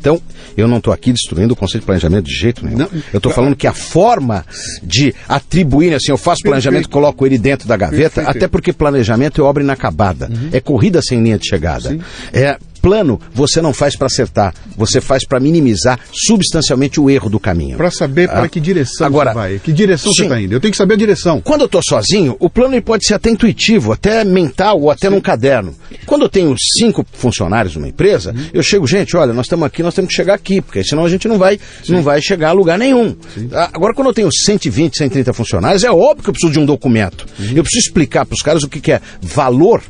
Então, 0.05 0.21
eu 0.55 0.67
não 0.67 0.77
estou 0.77 0.93
aqui 0.93 1.11
destruindo 1.11 1.53
o 1.53 1.57
conceito 1.57 1.81
de 1.81 1.87
planejamento 1.87 2.25
de 2.25 2.33
jeito 2.33 2.63
nenhum. 2.63 2.77
Não. 2.77 2.89
eu 3.11 3.17
estou 3.17 3.31
falando 3.31 3.55
que 3.55 3.65
a 3.65 3.73
forma 3.73 4.45
de 4.83 5.15
atribuir, 5.27 5.95
assim, 5.95 6.11
eu 6.11 6.17
faço 6.17 6.43
planejamento 6.43 6.81
e 6.81 6.83
Perfeito. 6.83 6.93
coloco 6.93 7.25
ele 7.25 7.39
dentro 7.39 7.67
da 7.67 7.75
gaveta, 7.75 8.21
Perfeito. 8.21 8.29
até 8.29 8.47
porque 8.47 8.71
planejamento 8.71 9.41
é 9.41 9.43
obra 9.43 9.63
inacabada. 9.63 10.29
É 10.51 10.59
corrida 10.59 11.01
sem 11.01 11.23
linha 11.23 11.39
de 11.39 11.47
chegada. 11.47 11.89
Sim. 11.89 12.01
É 12.31 12.57
plano, 12.85 13.19
você 13.33 13.61
não 13.63 13.73
faz 13.73 13.95
para 13.95 14.05
acertar, 14.05 14.53
você 14.77 15.01
faz 15.01 15.25
para 15.25 15.39
minimizar 15.39 15.99
substancialmente 16.13 16.99
o 16.99 17.09
erro 17.09 17.29
do 17.31 17.39
caminho. 17.39 17.77
Para 17.77 17.89
saber 17.89 18.27
para 18.29 18.43
Ah, 18.43 18.47
que 18.47 18.59
direção 18.59 19.07
agora, 19.07 19.31
você 19.31 19.35
vai, 19.35 19.59
que 19.59 19.73
direção 19.73 20.11
você 20.13 20.17
sim. 20.21 20.23
está 20.27 20.39
indo. 20.39 20.53
Eu 20.53 20.59
tenho 20.59 20.71
que 20.71 20.77
saber 20.77 20.93
a 20.93 20.97
direção. 20.97 21.41
Quando 21.41 21.61
eu 21.61 21.65
estou 21.65 21.81
sozinho, 21.83 22.35
o 22.39 22.47
plano 22.47 22.79
pode 22.83 23.03
ser 23.07 23.15
até 23.15 23.31
intuitivo, 23.31 23.91
até 23.91 24.23
mental 24.23 24.79
ou 24.79 24.91
até 24.91 25.09
num 25.09 25.19
caderno. 25.19 25.73
Quando 26.05 26.21
eu 26.21 26.29
tenho 26.29 26.53
cinco 26.77 27.03
funcionários 27.13 27.75
numa 27.75 27.87
empresa, 27.87 28.31
Uhum. 28.31 28.45
eu 28.53 28.61
chego, 28.61 28.85
gente, 28.85 29.17
olha, 29.17 29.33
nós 29.33 29.47
estamos 29.47 29.65
aqui, 29.65 29.81
nós 29.81 29.95
temos 29.95 30.09
que 30.09 30.15
chegar 30.15 30.35
aqui, 30.35 30.61
porque 30.61 30.83
senão 30.83 31.05
a 31.05 31.09
gente 31.09 31.27
não 31.27 31.39
vai, 31.39 31.59
não 31.89 32.03
vai 32.03 32.21
chegar 32.21 32.49
a 32.49 32.51
lugar 32.51 32.77
nenhum. 32.77 33.15
Ah, 33.51 33.71
Agora, 33.73 33.95
quando 33.95 34.09
eu 34.09 34.13
tenho 34.13 34.29
120, 34.31 34.95
130 34.97 35.33
funcionários, 35.33 35.83
é 35.83 35.89
óbvio 35.89 36.23
que 36.23 36.29
eu 36.29 36.33
preciso 36.33 36.53
de 36.53 36.59
um 36.59 36.65
documento. 36.67 37.25
Uhum. 37.39 37.53
Eu 37.55 37.63
preciso 37.63 37.87
explicar 37.87 38.25
para 38.27 38.35
os 38.35 38.41
caras 38.43 38.61
o 38.63 38.69
que, 38.69 38.79
que 38.79 38.91
é 38.91 39.01
valor. 39.21 39.81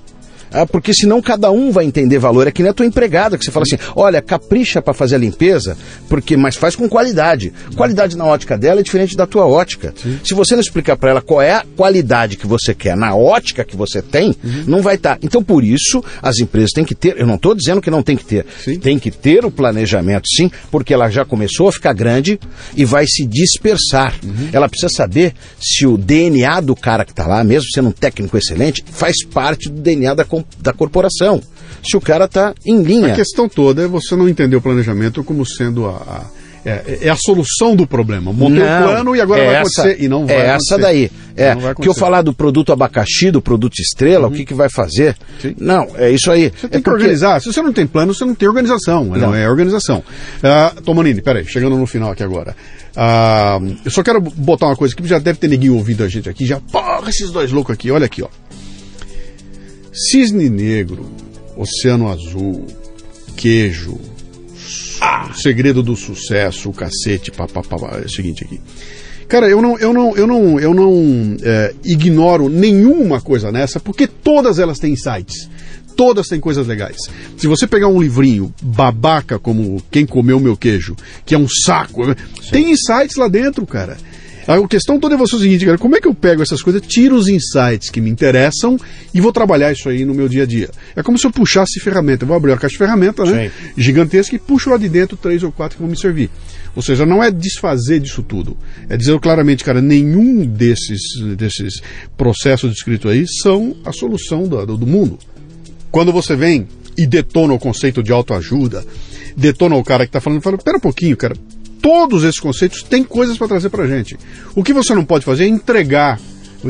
Ah, 0.55 0.65
porque 0.65 0.93
senão 0.93 1.21
cada 1.21 1.51
um 1.51 1.71
vai 1.71 1.85
entender 1.85 2.17
valor. 2.19 2.47
É 2.47 2.51
que 2.51 2.61
nem 2.63 2.69
a 2.71 2.73
tua 2.73 2.85
empregada, 2.85 3.37
que 3.37 3.45
você 3.45 3.51
fala 3.51 3.63
assim: 3.63 3.77
olha, 3.95 4.21
capricha 4.21 4.81
para 4.81 4.93
fazer 4.93 5.15
a 5.15 5.17
limpeza, 5.19 5.77
porque 6.09 6.35
mas 6.37 6.55
faz 6.55 6.75
com 6.75 6.87
qualidade. 6.89 7.53
Qualidade 7.75 8.15
na 8.17 8.25
ótica 8.25 8.57
dela 8.57 8.79
é 8.79 8.83
diferente 8.83 9.15
da 9.17 9.27
tua 9.27 9.45
ótica. 9.45 9.93
Se 10.23 10.33
você 10.33 10.55
não 10.55 10.61
explicar 10.61 10.95
para 10.97 11.11
ela 11.11 11.21
qual 11.21 11.41
é 11.41 11.53
a 11.53 11.65
qualidade 11.75 12.37
que 12.37 12.47
você 12.47 12.73
quer 12.73 12.95
na 12.95 13.15
ótica 13.15 13.63
que 13.63 13.75
você 13.75 14.01
tem, 14.01 14.35
não 14.67 14.81
vai 14.81 14.95
estar. 14.95 15.17
Então, 15.21 15.43
por 15.43 15.63
isso, 15.63 16.03
as 16.21 16.39
empresas 16.39 16.71
têm 16.71 16.85
que 16.85 16.95
ter. 16.95 17.19
Eu 17.19 17.27
não 17.27 17.35
estou 17.35 17.53
dizendo 17.53 17.81
que 17.81 17.91
não 17.91 18.01
tem 18.03 18.15
que 18.15 18.25
ter. 18.25 18.45
Sim. 18.63 18.79
Tem 18.79 18.97
que 18.99 19.11
ter 19.11 19.43
o 19.45 19.51
planejamento, 19.51 20.27
sim, 20.35 20.49
porque 20.71 20.93
ela 20.93 21.09
já 21.09 21.25
começou 21.25 21.67
a 21.67 21.71
ficar 21.71 21.93
grande 21.93 22.39
e 22.75 22.85
vai 22.85 23.05
se 23.07 23.25
dispersar. 23.25 24.13
Ela 24.53 24.69
precisa 24.69 24.89
saber 24.93 25.33
se 25.59 25.85
o 25.85 25.97
DNA 25.97 26.61
do 26.61 26.75
cara 26.75 27.03
que 27.03 27.11
está 27.11 27.25
lá, 27.27 27.43
mesmo 27.43 27.67
sendo 27.73 27.89
um 27.89 27.91
técnico 27.91 28.37
excelente, 28.37 28.83
faz 28.91 29.15
parte 29.25 29.69
do 29.69 29.81
DNA 29.81 30.13
da, 30.13 30.23
com- 30.23 30.43
da 30.59 30.73
corporação. 30.73 31.41
Se 31.87 31.95
o 31.95 32.01
cara 32.01 32.25
está 32.25 32.53
em 32.65 32.81
linha. 32.81 33.13
A 33.13 33.15
questão 33.15 33.47
toda 33.47 33.83
é 33.83 33.87
você 33.87 34.15
não 34.15 34.27
entender 34.27 34.55
o 34.55 34.61
planejamento 34.61 35.23
como 35.23 35.45
sendo 35.45 35.85
a, 35.85 35.91
a- 35.91 36.25
é, 36.67 36.97
é 37.03 37.09
a 37.09 37.15
solução 37.15 37.75
do 37.75 37.85
problema. 37.85 38.33
Montei 38.33 38.63
o 38.63 38.65
Não, 38.65 38.81
plano 38.87 39.15
e 39.15 39.21
agora 39.21 39.39
é 39.39 39.45
vai 39.45 39.55
essa- 39.57 39.81
acontecer. 39.83 40.03
E 40.03 40.07
não 40.07 40.25
vai 40.25 40.35
É 40.35 40.49
acontecer. 40.49 40.73
essa 40.73 40.81
daí. 40.81 41.11
É, 41.37 41.55
que 41.79 41.87
eu 41.87 41.93
falar 41.93 42.23
do 42.23 42.33
produto 42.33 42.71
abacaxi, 42.73 43.29
do 43.29 43.39
produto 43.39 43.75
estrela, 43.79 44.27
o 44.27 44.31
que, 44.31 44.43
que 44.45 44.53
vai 44.55 44.67
fazer? 44.67 45.15
Sim. 45.39 45.53
Não, 45.59 45.85
é 45.95 46.09
isso 46.09 46.31
aí. 46.31 46.51
Você 46.59 46.67
tem 46.67 46.79
é 46.79 46.81
que 46.81 46.89
organizar. 46.89 47.39
Se 47.39 47.53
você 47.53 47.61
não 47.61 47.71
tem 47.71 47.85
plano, 47.85 48.15
você 48.15 48.25
não 48.25 48.33
tem 48.33 48.47
organização. 48.47 49.03
Não, 49.05 49.15
Não. 49.17 49.35
é 49.35 49.47
organização. 49.47 50.01
Ah, 50.41 50.73
Tomanini, 50.83 51.21
peraí, 51.21 51.45
chegando 51.45 51.77
no 51.77 51.85
final 51.85 52.09
aqui 52.11 52.23
agora. 52.23 52.55
Ah, 52.95 53.59
eu 53.83 53.91
só 53.91 54.01
quero 54.01 54.19
botar 54.21 54.67
uma 54.67 54.75
coisa 54.75 54.95
que 54.95 55.05
já 55.07 55.19
deve 55.19 55.37
ter 55.37 55.49
ninguém 55.49 55.69
ouvido 55.69 56.03
a 56.03 56.07
gente 56.07 56.27
aqui. 56.29 56.45
Já, 56.47 56.59
porra, 56.59 57.09
esses 57.09 57.29
dois 57.29 57.51
loucos 57.51 57.73
aqui, 57.73 57.91
olha 57.91 58.05
aqui, 58.05 58.23
ó. 58.23 58.27
Cisne 59.95 60.49
negro, 60.49 61.09
oceano 61.55 62.09
azul, 62.09 62.67
queijo, 63.37 63.97
o 65.29 65.33
segredo 65.33 65.81
do 65.81 65.95
sucesso, 65.95 66.69
o 66.69 66.73
cacete, 66.73 67.31
papapá. 67.31 67.99
É 68.01 68.05
o 68.05 68.09
seguinte 68.09 68.43
aqui. 68.43 68.59
Cara, 69.27 69.47
eu 69.47 69.61
não, 69.61 69.77
eu 69.79 69.93
não, 69.93 70.15
eu 70.15 70.27
não, 70.27 70.59
eu 70.59 70.73
não 70.73 71.37
é, 71.41 71.73
ignoro 71.83 72.49
nenhuma 72.49 73.21
coisa 73.21 73.51
nessa, 73.51 73.79
porque 73.79 74.05
todas 74.05 74.59
elas 74.59 74.79
têm 74.79 74.93
insights. 74.93 75.49
Todas 75.95 76.27
têm 76.27 76.41
coisas 76.41 76.67
legais. 76.67 76.97
Se 77.37 77.47
você 77.47 77.65
pegar 77.65 77.87
um 77.87 78.01
livrinho 78.01 78.53
babaca 78.61 79.39
como 79.39 79.81
Quem 79.89 80.05
Comeu 80.05 80.41
Meu 80.41 80.57
Queijo, 80.57 80.93
que 81.25 81.33
é 81.33 81.37
um 81.37 81.47
saco, 81.47 82.01
tem 82.51 82.71
insights 82.71 83.15
lá 83.15 83.29
dentro, 83.29 83.65
cara. 83.65 83.97
A 84.47 84.67
questão 84.67 84.99
toda 84.99 85.15
é 85.15 85.17
você 85.17 85.35
o 85.35 85.39
seguinte, 85.39 85.65
cara, 85.65 85.77
como 85.77 85.95
é 85.95 86.01
que 86.01 86.07
eu 86.07 86.13
pego 86.13 86.43
essas 86.43 86.61
coisas, 86.61 86.81
tiro 86.85 87.15
os 87.15 87.27
insights 87.27 87.89
que 87.89 87.99
me 87.99 88.11
interessam 88.11 88.77
e 89.11 89.19
vou 89.19 89.31
trabalhar 89.31 89.71
isso 89.71 89.89
aí 89.89 90.05
no 90.05 90.13
meu 90.13 90.29
dia 90.29 90.43
a 90.43 90.45
dia? 90.45 90.69
É 90.95 91.01
como 91.01 91.17
se 91.17 91.25
eu 91.25 91.31
puxasse 91.31 91.79
ferramenta. 91.79 92.23
Eu 92.23 92.27
vou 92.27 92.37
abrir 92.37 92.51
uma 92.51 92.57
caixa 92.57 92.73
de 92.73 92.77
ferramenta, 92.77 93.25
né? 93.25 93.49
Sim. 93.49 93.81
Gigantesca 93.81 94.35
e 94.35 94.39
puxo 94.39 94.69
lá 94.69 94.77
de 94.77 94.87
dentro 94.87 95.17
três 95.17 95.41
ou 95.41 95.51
quatro 95.51 95.77
que 95.77 95.81
vão 95.81 95.89
me 95.89 95.97
servir. 95.97 96.29
Ou 96.75 96.81
seja, 96.81 97.05
não 97.05 97.23
é 97.23 97.31
desfazer 97.31 97.99
disso 97.99 98.21
tudo. 98.21 98.55
É 98.87 98.95
dizer 98.95 99.19
claramente, 99.19 99.63
cara, 99.63 99.81
nenhum 99.81 100.45
desses, 100.45 101.01
desses 101.35 101.81
processos 102.15 102.71
descritos 102.71 103.09
aí 103.09 103.25
são 103.41 103.75
a 103.83 103.91
solução 103.91 104.43
do, 104.43 104.63
do, 104.65 104.77
do 104.77 104.85
mundo. 104.85 105.17
Quando 105.89 106.11
você 106.11 106.35
vem 106.35 106.67
e 106.97 107.07
detona 107.07 107.53
o 107.53 107.59
conceito 107.59 108.03
de 108.03 108.11
autoajuda, 108.11 108.85
detona 109.35 109.75
o 109.75 109.83
cara 109.83 110.05
que 110.05 110.09
está 110.09 110.21
falando, 110.21 110.41
fala, 110.41 110.57
pera 110.57 110.77
um 110.77 110.81
pouquinho, 110.81 111.15
cara, 111.17 111.35
todos 111.81 112.23
esses 112.23 112.39
conceitos 112.39 112.83
têm 112.83 113.03
coisas 113.03 113.37
para 113.37 113.47
trazer 113.47 113.69
para 113.69 113.87
gente. 113.87 114.17
O 114.55 114.63
que 114.63 114.73
você 114.73 114.93
não 114.93 115.05
pode 115.05 115.25
fazer 115.25 115.45
é 115.45 115.47
entregar 115.47 116.19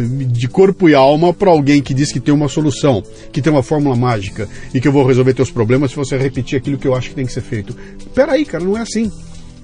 de 0.04 0.48
corpo 0.48 0.90
e 0.90 0.96
alma 0.96 1.34
para 1.34 1.50
alguém 1.50 1.82
que 1.82 1.94
diz 1.94 2.12
que 2.12 2.20
tem 2.20 2.34
uma 2.34 2.50
solução, 2.50 3.04
que 3.32 3.42
tem 3.42 3.52
uma 3.52 3.64
fórmula 3.64 3.96
mágica 3.96 4.48
e 4.74 4.82
que 4.82 4.88
eu 4.88 4.92
vou 4.92 5.06
resolver 5.06 5.34
teus 5.34 5.52
problemas 5.52 5.92
se 5.92 5.98
você 5.98 6.18
repetir 6.18 6.58
aquilo 6.58 6.78
que 6.78 6.88
eu 6.88 6.96
acho 6.96 7.10
que 7.10 7.16
tem 7.16 7.26
que 7.26 7.32
ser 7.32 7.42
feito. 7.42 7.76
Peraí, 8.14 8.46
cara, 8.46 8.64
não 8.64 8.78
é 8.78 8.82
assim. 8.82 9.12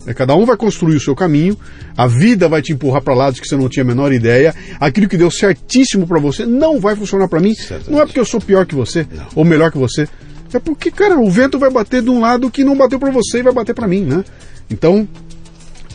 É, 0.06 0.14
cada 0.14 0.36
um 0.36 0.46
vai 0.46 0.58
construir 0.58 0.96
o 0.96 1.00
seu 1.00 1.16
caminho, 1.16 1.56
a 1.96 2.08
vida 2.08 2.50
vai 2.50 2.62
te 2.62 2.74
empurrar 2.74 3.04
para 3.04 3.14
lados 3.14 3.40
que 3.40 3.48
você 3.48 3.56
não 3.56 3.70
tinha 3.70 3.84
a 3.84 3.88
menor 3.88 4.12
ideia. 4.12 4.54
Aquilo 4.80 5.08
que 5.08 5.18
deu 5.18 5.30
certíssimo 5.30 6.08
para 6.08 6.20
você 6.20 6.46
não 6.46 6.80
vai 6.80 6.96
funcionar 6.96 7.28
para 7.28 7.40
mim. 7.40 7.54
Certamente. 7.54 7.92
Não 7.92 8.02
é 8.02 8.06
porque 8.06 8.20
eu 8.20 8.26
sou 8.26 8.42
pior 8.42 8.66
que 8.66 8.74
você 8.74 9.06
não. 9.14 9.28
ou 9.36 9.46
melhor 9.46 9.72
que 9.72 9.78
você. 9.78 10.08
É 10.54 10.60
porque, 10.60 10.92
cara, 10.92 11.18
o 11.20 11.30
vento 11.30 11.58
vai 11.60 11.70
bater 11.70 12.02
de 12.02 12.10
um 12.10 12.20
lado 12.20 12.50
que 12.50 12.64
não 12.64 12.76
bateu 12.76 13.00
para 13.00 13.12
você 13.12 13.40
e 13.40 13.44
vai 13.44 13.54
bater 13.54 13.74
para 13.74 13.88
mim, 13.88 14.02
né? 14.02 14.24
Então, 14.70 15.08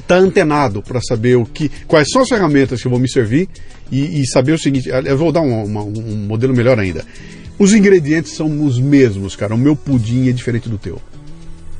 tá 0.06 0.16
antenado 0.16 0.82
para 0.82 1.00
saber 1.00 1.36
o 1.36 1.44
que, 1.44 1.70
quais 1.86 2.08
são 2.10 2.22
as 2.22 2.28
ferramentas 2.28 2.80
que 2.80 2.88
vou 2.88 2.98
me 2.98 3.10
servir 3.10 3.48
e, 3.90 4.20
e 4.20 4.26
saber 4.26 4.52
o 4.52 4.58
seguinte. 4.58 4.88
Eu 4.88 5.18
vou 5.18 5.32
dar 5.32 5.40
um, 5.40 5.64
uma, 5.64 5.82
um 5.82 6.26
modelo 6.26 6.54
melhor 6.54 6.78
ainda. 6.78 7.04
Os 7.58 7.72
ingredientes 7.72 8.32
são 8.32 8.64
os 8.64 8.78
mesmos, 8.78 9.34
cara. 9.34 9.54
O 9.54 9.58
meu 9.58 9.74
pudim 9.74 10.28
é 10.28 10.32
diferente 10.32 10.68
do 10.68 10.78
teu. 10.78 11.00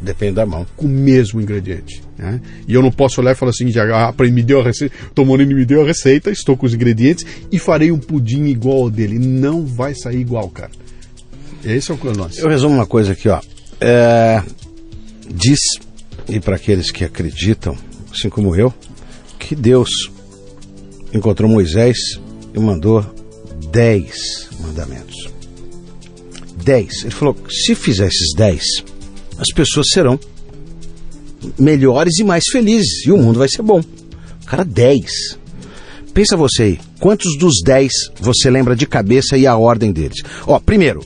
Depende 0.01 0.35
da 0.35 0.47
mão. 0.47 0.67
Com 0.77 0.87
o 0.87 0.89
mesmo 0.89 1.41
ingrediente. 1.41 2.03
Né? 2.19 2.41
E 2.67 2.75
eu 2.75 2.83
não 2.83 2.91
posso 2.91 3.21
olhar 3.21 3.33
e 3.33 3.35
falar 3.35 3.51
assim, 3.51 3.71
ah, 3.93 4.15
me 4.31 4.43
deu 4.43 4.61
a 4.61 4.65
receita, 4.65 4.95
Tomonini 5.15 5.55
me 5.55 5.65
deu 5.65 5.83
a 5.83 5.87
receita, 5.87 6.31
estou 6.31 6.57
com 6.57 6.67
os 6.67 6.75
ingredientes 6.75 7.27
e 7.51 7.59
farei 7.59 7.91
um 7.91 7.99
pudim 7.99 8.45
igual 8.47 8.85
ao 8.85 8.91
dele. 8.91 9.19
Não 9.19 9.65
vai 9.65 9.95
sair 9.95 10.21
igual, 10.21 10.49
cara. 10.49 10.71
Esse 11.65 11.91
é 11.91 11.95
o 11.95 12.17
lance. 12.17 12.41
Eu 12.41 12.49
resumo 12.49 12.75
uma 12.75 12.87
coisa 12.87 13.13
aqui, 13.13 13.29
ó. 13.29 13.41
É, 13.81 14.43
diz, 15.29 15.59
e 16.29 16.41
para 16.41 16.57
aqueles 16.57 16.91
que 16.91 17.05
acreditam, 17.05 17.77
assim 18.17 18.29
como 18.29 18.57
eu, 18.57 18.73
que 19.39 19.55
Deus 19.55 19.91
encontrou 21.13 21.51
Moisés 21.51 22.19
e 22.55 22.59
mandou 22.59 23.05
dez 23.71 24.49
mandamentos. 24.61 25.29
Dez. 26.65 27.03
Ele 27.03 27.11
falou: 27.11 27.37
se 27.49 27.75
fizer 27.75 28.09
esses 28.09 28.35
dez, 28.35 28.65
as 29.39 29.49
pessoas 29.55 29.89
serão 29.93 30.19
melhores 31.59 32.19
e 32.19 32.25
mais 32.25 32.45
felizes 32.51 33.07
e 33.07 33.13
o 33.13 33.19
mundo 33.19 33.39
vai 33.39 33.49
ser 33.49 33.63
bom. 33.63 33.83
Cara, 34.47 34.65
10. 34.65 35.39
Pensa 36.15 36.37
você 36.37 36.63
aí, 36.63 36.81
quantos 36.99 37.37
dos 37.37 37.61
10 37.63 37.93
você 38.21 38.49
lembra 38.49 38.75
de 38.75 38.87
cabeça 38.87 39.37
e 39.37 39.47
a 39.47 39.57
ordem 39.57 39.93
deles? 39.93 40.23
Ó, 40.47 40.59
primeiro, 40.59 41.05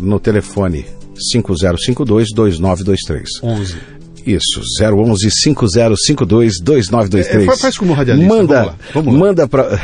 no 0.00 0.20
telefone 0.20 0.86
5052 1.18 2.28
2923. 2.34 3.28
11. 3.42 3.97
Isso, 4.28 4.60
011 4.82 5.30
5052 5.30 6.60
2923. 6.60 7.48
É, 7.48 7.56
faz 7.56 7.78
como 7.78 7.94
radialista. 7.94 8.34
Manda, 8.34 8.54
vamos 8.54 8.68
lá, 8.68 8.78
vamos 8.92 9.14
lá. 9.14 9.20
manda 9.20 9.48
para 9.48 9.78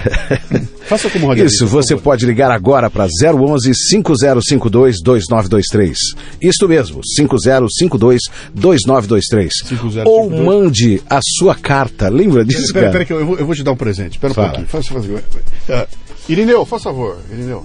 Faça 0.87 1.09
como 1.09 1.29
radialista. 1.29 1.65
Isso, 1.65 1.67
você 1.67 1.97
pode 1.97 2.27
ligar 2.27 2.51
agora 2.51 2.91
para 2.91 3.05
011 3.05 3.73
5052 3.75 4.97
2923. 5.03 5.99
Isto 6.43 6.69
mesmo, 6.69 7.01
5052 7.03 8.21
2923. 8.55 9.53
5052. 9.67 10.07
Ou 10.07 10.31
mande 10.45 11.03
a 11.09 11.21
sua 11.23 11.55
carta. 11.55 12.11
Lembra 12.11 12.45
disso, 12.45 12.73
pera, 12.73 12.87
cara? 12.87 12.93
Pera, 12.93 13.05
que 13.07 13.13
eu, 13.15 13.39
eu, 13.39 13.47
vou, 13.47 13.55
te 13.55 13.63
dar 13.63 13.73
um 13.73 13.77
presente. 13.77 14.13
Espera 14.13 14.33
um 14.33 14.37
pouquinho. 14.37 14.67
Faça, 14.67 14.93
faça. 14.93 15.09
Uh, 15.09 15.87
Irineu, 16.29 16.67
faz 16.67 16.83
favor. 16.83 17.17
Irineu. 17.33 17.65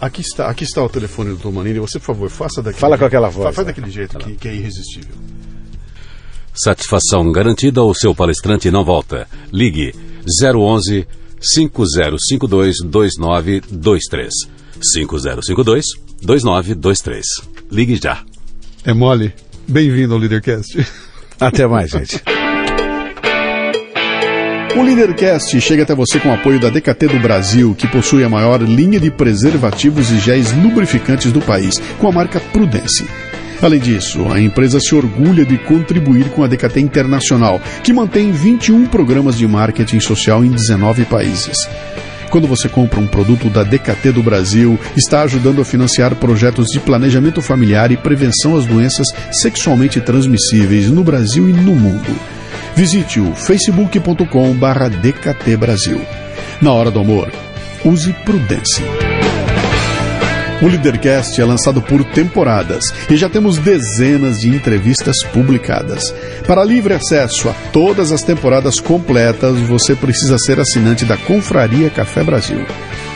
Aqui 0.00 0.22
está, 0.22 0.48
aqui 0.48 0.64
está 0.64 0.82
o 0.82 0.88
telefone 0.88 1.30
do 1.30 1.36
Tomanini. 1.36 1.78
Você, 1.78 1.98
por 1.98 2.06
favor, 2.06 2.30
faça 2.30 2.62
daquele 2.62 2.80
Fala 2.80 2.98
com 2.98 3.04
aquela 3.04 3.28
voz. 3.28 3.54
Faz 3.54 3.66
daquele 3.66 3.90
jeito 3.90 4.18
que, 4.18 4.32
que 4.32 4.48
é 4.48 4.54
irresistível. 4.54 5.14
Satisfação 6.62 7.30
garantida 7.30 7.82
ou 7.82 7.94
seu 7.94 8.12
palestrante 8.12 8.68
não 8.68 8.84
volta. 8.84 9.28
Ligue 9.52 9.94
011 10.42 11.06
5052 11.40 12.78
2923. 12.84 14.28
5052 14.82 15.84
2923. 16.20 17.24
Ligue 17.70 17.96
já. 18.02 18.24
É 18.84 18.92
mole. 18.92 19.32
Bem-vindo 19.68 20.14
ao 20.14 20.18
Leadercast. 20.18 20.84
Até 21.38 21.64
mais, 21.66 21.92
gente. 21.92 22.20
O 24.76 24.82
Leadercast 24.82 25.60
chega 25.60 25.82
até 25.82 25.94
você 25.94 26.20
com 26.20 26.28
o 26.28 26.34
apoio 26.34 26.60
da 26.60 26.70
DKT 26.70 27.08
do 27.08 27.18
Brasil, 27.18 27.74
que 27.74 27.88
possui 27.88 28.22
a 28.22 28.28
maior 28.28 28.62
linha 28.62 29.00
de 29.00 29.10
preservativos 29.10 30.10
e 30.10 30.20
géis 30.20 30.52
lubrificantes 30.52 31.32
do 31.32 31.40
país, 31.40 31.80
com 31.98 32.08
a 32.08 32.12
marca 32.12 32.38
Prudence. 32.38 33.04
Além 33.60 33.80
disso, 33.80 34.24
a 34.30 34.40
empresa 34.40 34.78
se 34.78 34.94
orgulha 34.94 35.44
de 35.44 35.58
contribuir 35.58 36.30
com 36.30 36.44
a 36.44 36.46
DKT 36.46 36.78
Internacional, 36.80 37.60
que 37.82 37.92
mantém 37.92 38.30
21 38.30 38.86
programas 38.86 39.36
de 39.36 39.48
marketing 39.48 39.98
social 39.98 40.44
em 40.44 40.50
19 40.50 41.04
países. 41.06 41.68
Quando 42.30 42.46
você 42.46 42.68
compra 42.68 43.00
um 43.00 43.06
produto 43.06 43.48
da 43.48 43.64
DKT 43.64 44.12
do 44.12 44.22
Brasil, 44.22 44.78
está 44.96 45.22
ajudando 45.22 45.60
a 45.60 45.64
financiar 45.64 46.14
projetos 46.14 46.68
de 46.68 46.78
planejamento 46.78 47.42
familiar 47.42 47.90
e 47.90 47.96
prevenção 47.96 48.56
às 48.56 48.64
doenças 48.66 49.08
sexualmente 49.32 50.00
transmissíveis 50.00 50.88
no 50.90 51.02
Brasil 51.02 51.48
e 51.48 51.52
no 51.52 51.74
mundo. 51.74 52.14
Visite 52.76 53.18
o 53.18 53.34
facebook.com/dkt 53.34 55.56
Brasil. 55.56 56.00
Na 56.60 56.72
hora 56.72 56.90
do 56.90 57.00
amor, 57.00 57.32
use 57.84 58.12
prudência. 58.24 59.07
O 60.60 60.66
Leadercast 60.66 61.40
é 61.40 61.44
lançado 61.44 61.80
por 61.80 62.04
temporadas 62.04 62.92
e 63.08 63.16
já 63.16 63.28
temos 63.28 63.58
dezenas 63.58 64.40
de 64.40 64.48
entrevistas 64.48 65.22
publicadas. 65.32 66.12
Para 66.46 66.64
livre 66.64 66.94
acesso 66.94 67.48
a 67.48 67.52
todas 67.72 68.10
as 68.10 68.22
temporadas 68.22 68.80
completas, 68.80 69.58
você 69.60 69.94
precisa 69.94 70.36
ser 70.36 70.58
assinante 70.58 71.04
da 71.04 71.16
Confraria 71.16 71.88
Café 71.90 72.24
Brasil. 72.24 72.66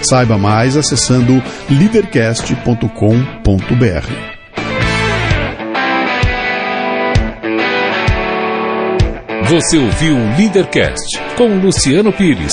Saiba 0.02 0.38
mais 0.38 0.76
acessando 0.76 1.42
leadercast.com.br. 1.68 4.32
Você 9.50 9.76
ouviu 9.76 10.16
o 10.16 10.36
Leadercast 10.38 11.20
com 11.36 11.58
Luciano 11.58 12.12
Pires. 12.12 12.52